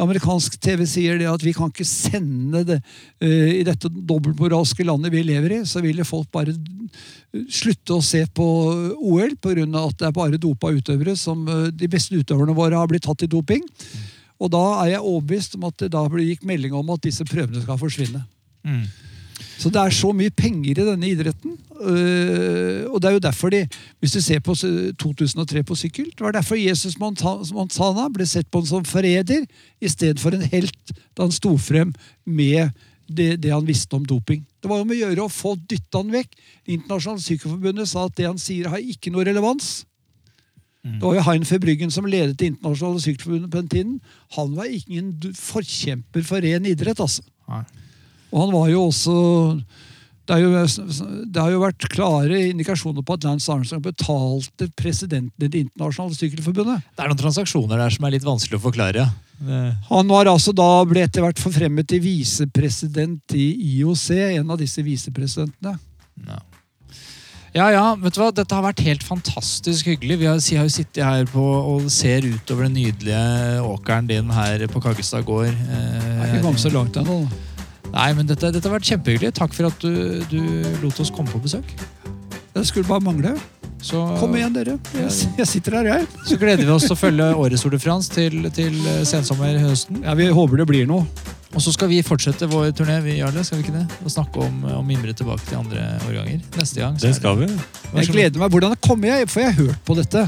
Amerikansk 0.00 0.58
TV 0.62 0.84
sier 0.88 1.18
det 1.20 1.28
at 1.30 1.44
vi 1.44 1.54
kan 1.56 1.72
ikke 1.72 1.86
sende 1.86 2.64
det 2.66 2.78
uh, 2.80 3.50
i 3.54 3.64
dette 3.66 3.90
dobbeltmoralske 3.90 4.86
landet 4.86 5.14
vi 5.14 5.24
lever 5.26 5.58
i. 5.58 5.62
Så 5.68 5.82
ville 5.84 6.06
folk 6.08 6.30
bare 6.34 6.54
slutte 7.52 7.96
å 7.96 8.04
se 8.04 8.22
på 8.34 8.46
OL 8.96 9.34
pga. 9.42 9.66
at 9.82 9.98
det 9.98 10.06
er 10.08 10.14
bare 10.16 10.40
dopa 10.40 10.72
utøvere. 10.74 11.16
som 11.16 11.46
uh, 11.48 11.68
De 11.70 11.90
beste 11.90 12.14
utøverne 12.14 12.56
våre 12.56 12.78
har 12.78 12.88
blitt 12.90 13.06
tatt 13.06 13.26
i 13.26 13.30
doping. 13.30 13.64
Og 14.38 14.50
da 14.54 14.64
er 14.84 14.94
jeg 14.94 15.02
overbevist 15.04 15.58
om 15.58 15.66
at 15.66 15.78
det 15.82 15.92
da 15.92 16.06
gikk 16.06 16.46
melding 16.46 16.74
om 16.78 16.94
at 16.94 17.02
disse 17.02 17.26
prøvene 17.26 17.62
skal 17.62 17.78
forsvinne. 17.80 18.22
Mm. 18.62 18.86
Så 19.58 19.70
det 19.72 19.80
er 19.82 19.94
så 19.94 20.12
mye 20.16 20.30
penger 20.34 20.80
i 20.82 20.86
denne 20.86 21.08
idretten. 21.08 21.56
Uh, 21.78 22.88
og 22.90 22.98
det 22.98 23.06
er 23.06 23.14
jo 23.14 23.22
derfor 23.22 23.52
de 23.54 23.60
Hvis 24.02 24.16
du 24.16 24.20
ser 24.20 24.40
på 24.42 24.50
2003 24.54 25.62
på 25.62 25.76
sykkel, 25.78 26.08
det 26.10 26.24
var 26.24 26.34
derfor 26.34 26.58
Jesus 26.58 26.96
Monta- 26.98 27.38
Montana 27.54 28.08
ble 28.10 28.26
sett 28.26 28.50
på 28.50 28.64
som 28.66 28.84
forræder 28.84 29.46
i 29.80 29.88
stedet 29.88 30.18
for 30.18 30.34
en 30.34 30.42
helt 30.42 30.92
da 31.14 31.22
han 31.22 31.34
sto 31.34 31.56
frem 31.56 31.94
med 32.26 32.70
det, 33.08 33.42
det 33.42 33.52
han 33.52 33.66
visste 33.66 33.94
om 33.94 34.04
doping. 34.04 34.42
Det 34.62 34.68
var 34.70 34.82
om 34.82 34.90
å 34.90 34.98
gjøre 34.98 35.24
å 35.24 35.32
få 35.32 35.54
dytta 35.70 36.02
han 36.02 36.12
vekk. 36.12 36.34
Det 36.66 36.74
internasjonale 36.76 37.24
sykkelforbundet 37.24 37.88
sa 37.88 38.04
at 38.08 38.16
det 38.18 38.26
han 38.26 38.40
sier, 38.42 38.68
har 38.68 38.82
ikke 38.82 39.12
noe 39.14 39.24
relevans. 39.24 39.86
Det 40.82 41.02
var 41.02 41.18
jo 41.18 41.24
Hein 41.26 41.44
Bryggen 41.60 41.90
som 41.90 42.06
ledet 42.06 42.38
Det 42.38 42.46
internasjonale 42.52 43.02
sykkelforbundet 43.02 43.50
på 43.50 43.60
den 43.60 43.68
tiden. 43.68 44.00
Han 44.36 44.54
var 44.56 44.64
ingen 44.64 45.12
forkjemper 45.34 46.22
for 46.24 46.40
ren 46.40 46.66
idrett, 46.66 47.00
altså. 47.00 47.22
Nei. 47.48 47.64
Og 48.32 48.42
han 48.44 48.54
var 48.54 48.72
jo 48.72 48.88
også 48.88 49.18
det, 50.28 50.36
jo, 50.42 50.50
det 51.24 51.40
har 51.40 51.52
jo 51.54 51.62
vært 51.62 51.86
klare 51.88 52.40
indikasjoner 52.50 53.04
på 53.06 53.16
at 53.16 53.24
Lance 53.24 53.48
Armstrong 53.52 53.80
betalte 53.84 54.68
presidenten 54.76 55.46
i 55.46 55.48
Det 55.48 55.62
internasjonale 55.64 56.18
sykkelforbundet. 56.18 56.84
Det 56.92 57.04
er 57.04 57.08
noen 57.08 57.22
transaksjoner 57.22 57.80
der 57.80 57.94
som 57.94 58.04
er 58.04 58.16
litt 58.18 58.28
vanskelig 58.28 58.60
å 58.60 58.66
forklare. 58.66 59.06
Han 59.88 60.10
var 60.10 60.28
altså 60.28 60.52
da 60.56 60.68
ble 60.88 61.06
etter 61.06 61.24
hvert 61.24 61.40
forfremmet 61.40 61.88
til 61.88 62.02
visepresident 62.04 63.38
i 63.38 63.48
IOC, 63.78 64.06
en 64.34 64.52
av 64.52 64.60
disse 64.60 64.82
visepresidentene. 64.84 65.78
No. 66.26 66.36
ja, 67.54 67.68
ja, 67.70 67.84
vet 67.96 68.16
du 68.16 68.18
hva? 68.20 68.32
Dette 68.34 68.56
har 68.56 68.64
vært 68.66 68.82
helt 68.82 69.04
fantastisk 69.06 69.92
hyggelig. 69.92 70.18
Vi 70.18 70.26
har, 70.28 70.40
jeg 70.42 70.58
har 70.58 70.66
jo 70.66 70.74
sittet 70.74 71.04
her 71.06 71.28
på 71.30 71.44
og 71.44 71.86
ser 71.94 72.26
utover 72.26 72.66
den 72.66 72.80
nydelige 72.82 73.62
åkeren 73.64 74.10
din 74.10 74.34
her 74.34 74.66
på 74.72 74.82
Kaggestad 74.82 75.24
gård. 75.28 75.54
Jeg 75.54 76.18
har 76.18 76.34
ikke 76.34 76.48
kommet 76.50 76.66
så 76.66 76.74
langt 76.74 76.98
ennå. 76.98 77.22
Nei, 77.94 78.08
men 78.16 78.26
dette, 78.28 78.50
dette 78.52 78.68
har 78.68 78.76
vært 78.78 78.88
kjempehyggelig. 78.90 79.32
Takk 79.38 79.54
for 79.56 79.70
at 79.70 79.80
du, 79.82 80.20
du 80.28 80.40
lot 80.82 80.98
oss 81.00 81.12
komme 81.14 81.30
på 81.32 81.40
besøk. 81.44 81.70
Det 82.54 82.66
skulle 82.68 82.88
bare 82.88 83.04
mangle. 83.04 83.36
Så, 83.78 84.00
Kom 84.18 84.32
igjen, 84.34 84.52
dere. 84.56 84.74
Jeg, 84.96 85.28
jeg 85.38 85.46
sitter 85.46 85.76
her, 85.78 85.86
jeg. 85.92 86.06
så 86.26 86.36
gleder 86.40 86.64
vi 86.66 86.72
oss 86.74 86.88
til 86.88 86.96
å 86.96 86.98
følge 86.98 87.28
årets 87.38 87.62
Tour 87.62 87.74
de 87.76 87.78
France 87.78 88.10
til, 88.10 88.48
til 88.56 88.74
sensommer 89.06 89.54
høsten. 89.62 90.00
Ja, 90.02 90.16
Vi 90.18 90.26
håper 90.34 90.58
det 90.64 90.66
blir 90.70 90.88
noe. 90.90 91.06
Og 91.56 91.62
så 91.64 91.72
skal 91.72 91.88
vi 91.88 92.02
fortsette 92.04 92.46
vår 92.50 92.72
turné, 92.76 92.98
vi, 93.04 93.14
gjør 93.22 93.38
det, 93.38 93.44
skal 93.48 93.60
vi 93.60 93.64
ikke 93.64 93.78
det? 93.78 93.86
Og 94.04 94.12
snakke 94.12 94.42
om, 94.44 94.58
om 94.78 94.84
mimre 94.86 95.14
tilbake 95.16 95.46
til 95.48 95.56
andre 95.56 95.86
årganger. 96.04 96.42
Neste 96.58 96.82
gang. 96.82 96.98
så 97.00 97.08
Det 97.08 97.14
skal 97.16 97.38
vi. 97.40 97.48
Jeg 97.94 98.12
gleder 98.12 98.42
meg. 98.42 98.52
Hvordan 98.52 98.76
kommer 98.84 99.08
jeg? 99.14 99.30
For 99.32 99.40
jeg 99.40 99.54
har 99.54 99.58
hørt 99.62 99.80
på 99.88 99.96
dette. 99.96 100.26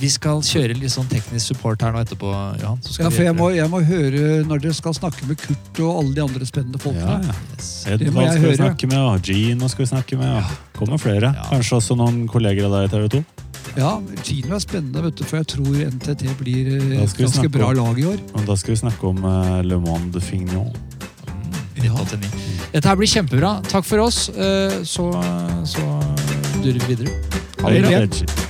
Vi 0.00 0.10
skal 0.12 0.42
kjøre 0.44 0.76
litt 0.76 0.92
sånn 0.92 1.08
teknisk 1.10 1.54
support 1.54 1.82
her 1.82 1.94
nå 1.94 2.02
etterpå, 2.04 2.30
Johan. 2.60 2.80
Så 2.84 2.94
skal 2.94 3.08
Ja, 3.08 3.12
for 3.16 3.24
jeg 3.24 3.36
må, 3.38 3.50
jeg 3.56 3.72
må 3.72 3.80
høre 3.86 4.44
når 4.46 4.62
dere 4.66 4.76
skal 4.76 4.94
snakke 4.94 5.26
med 5.26 5.40
Kurt 5.40 5.80
og 5.80 6.02
alle 6.02 6.14
de 6.18 6.24
andre 6.26 6.46
spennende 6.48 6.80
folkene. 6.82 7.18
ja. 7.26 7.36
Yes. 7.56 7.70
Det 7.84 8.12
må 8.12 8.22
Edvald 8.22 8.26
jeg 8.26 8.38
skal 8.38 8.50
vi 8.50 8.56
snakke 8.60 8.90
med, 8.92 8.98
og 9.00 9.30
Gino 9.30 9.68
skal 9.72 9.84
vi 9.86 9.90
snakke 9.94 10.20
med. 10.20 10.34
Ja. 10.36 10.58
kommer 10.76 11.00
flere. 11.00 11.34
Ja. 11.34 11.48
Kanskje 11.50 11.80
også 11.80 11.96
noen 11.98 12.26
kolleger 12.28 12.68
av 12.68 12.78
deg 12.78 12.90
i 12.90 12.92
TV 12.94 13.08
2. 13.20 13.24
Ja, 13.76 14.00
Gino 14.26 14.54
er 14.56 14.62
spennende, 14.64 15.02
vet 15.04 15.16
du, 15.20 15.24
for 15.24 15.38
jeg 15.40 15.46
tror 15.52 15.76
NTT 15.94 16.24
blir 16.40 16.70
eh, 16.74 17.02
et 17.04 17.16
ganske 17.16 17.28
snakke 17.36 17.52
bra 17.54 17.68
om- 17.70 17.76
lag 17.78 17.98
i 18.02 18.06
år. 18.10 18.18
Og 18.34 18.46
da 18.48 18.56
skal 18.56 18.74
vi 18.74 18.80
snakke 18.82 19.06
om 19.12 19.24
uh, 19.24 19.60
Le 19.62 19.78
Monde 19.78 20.20
Fignon. 20.20 20.72
Rett 21.80 21.94
på 21.96 22.04
til 22.10 22.18
ni. 22.20 22.28
Dette 22.74 22.88
her 22.90 22.96
blir 23.00 23.08
kjempebra. 23.08 23.54
Takk 23.70 23.86
for 23.88 24.02
oss. 24.04 24.28
Uh, 24.34 24.82
Så, 24.84 25.08
så 25.64 25.86
durer 26.62 26.78
vi 26.86 26.94
videre. 26.94 27.14
Ha 27.62 27.70
det 27.70 27.84
bra. 27.88 28.49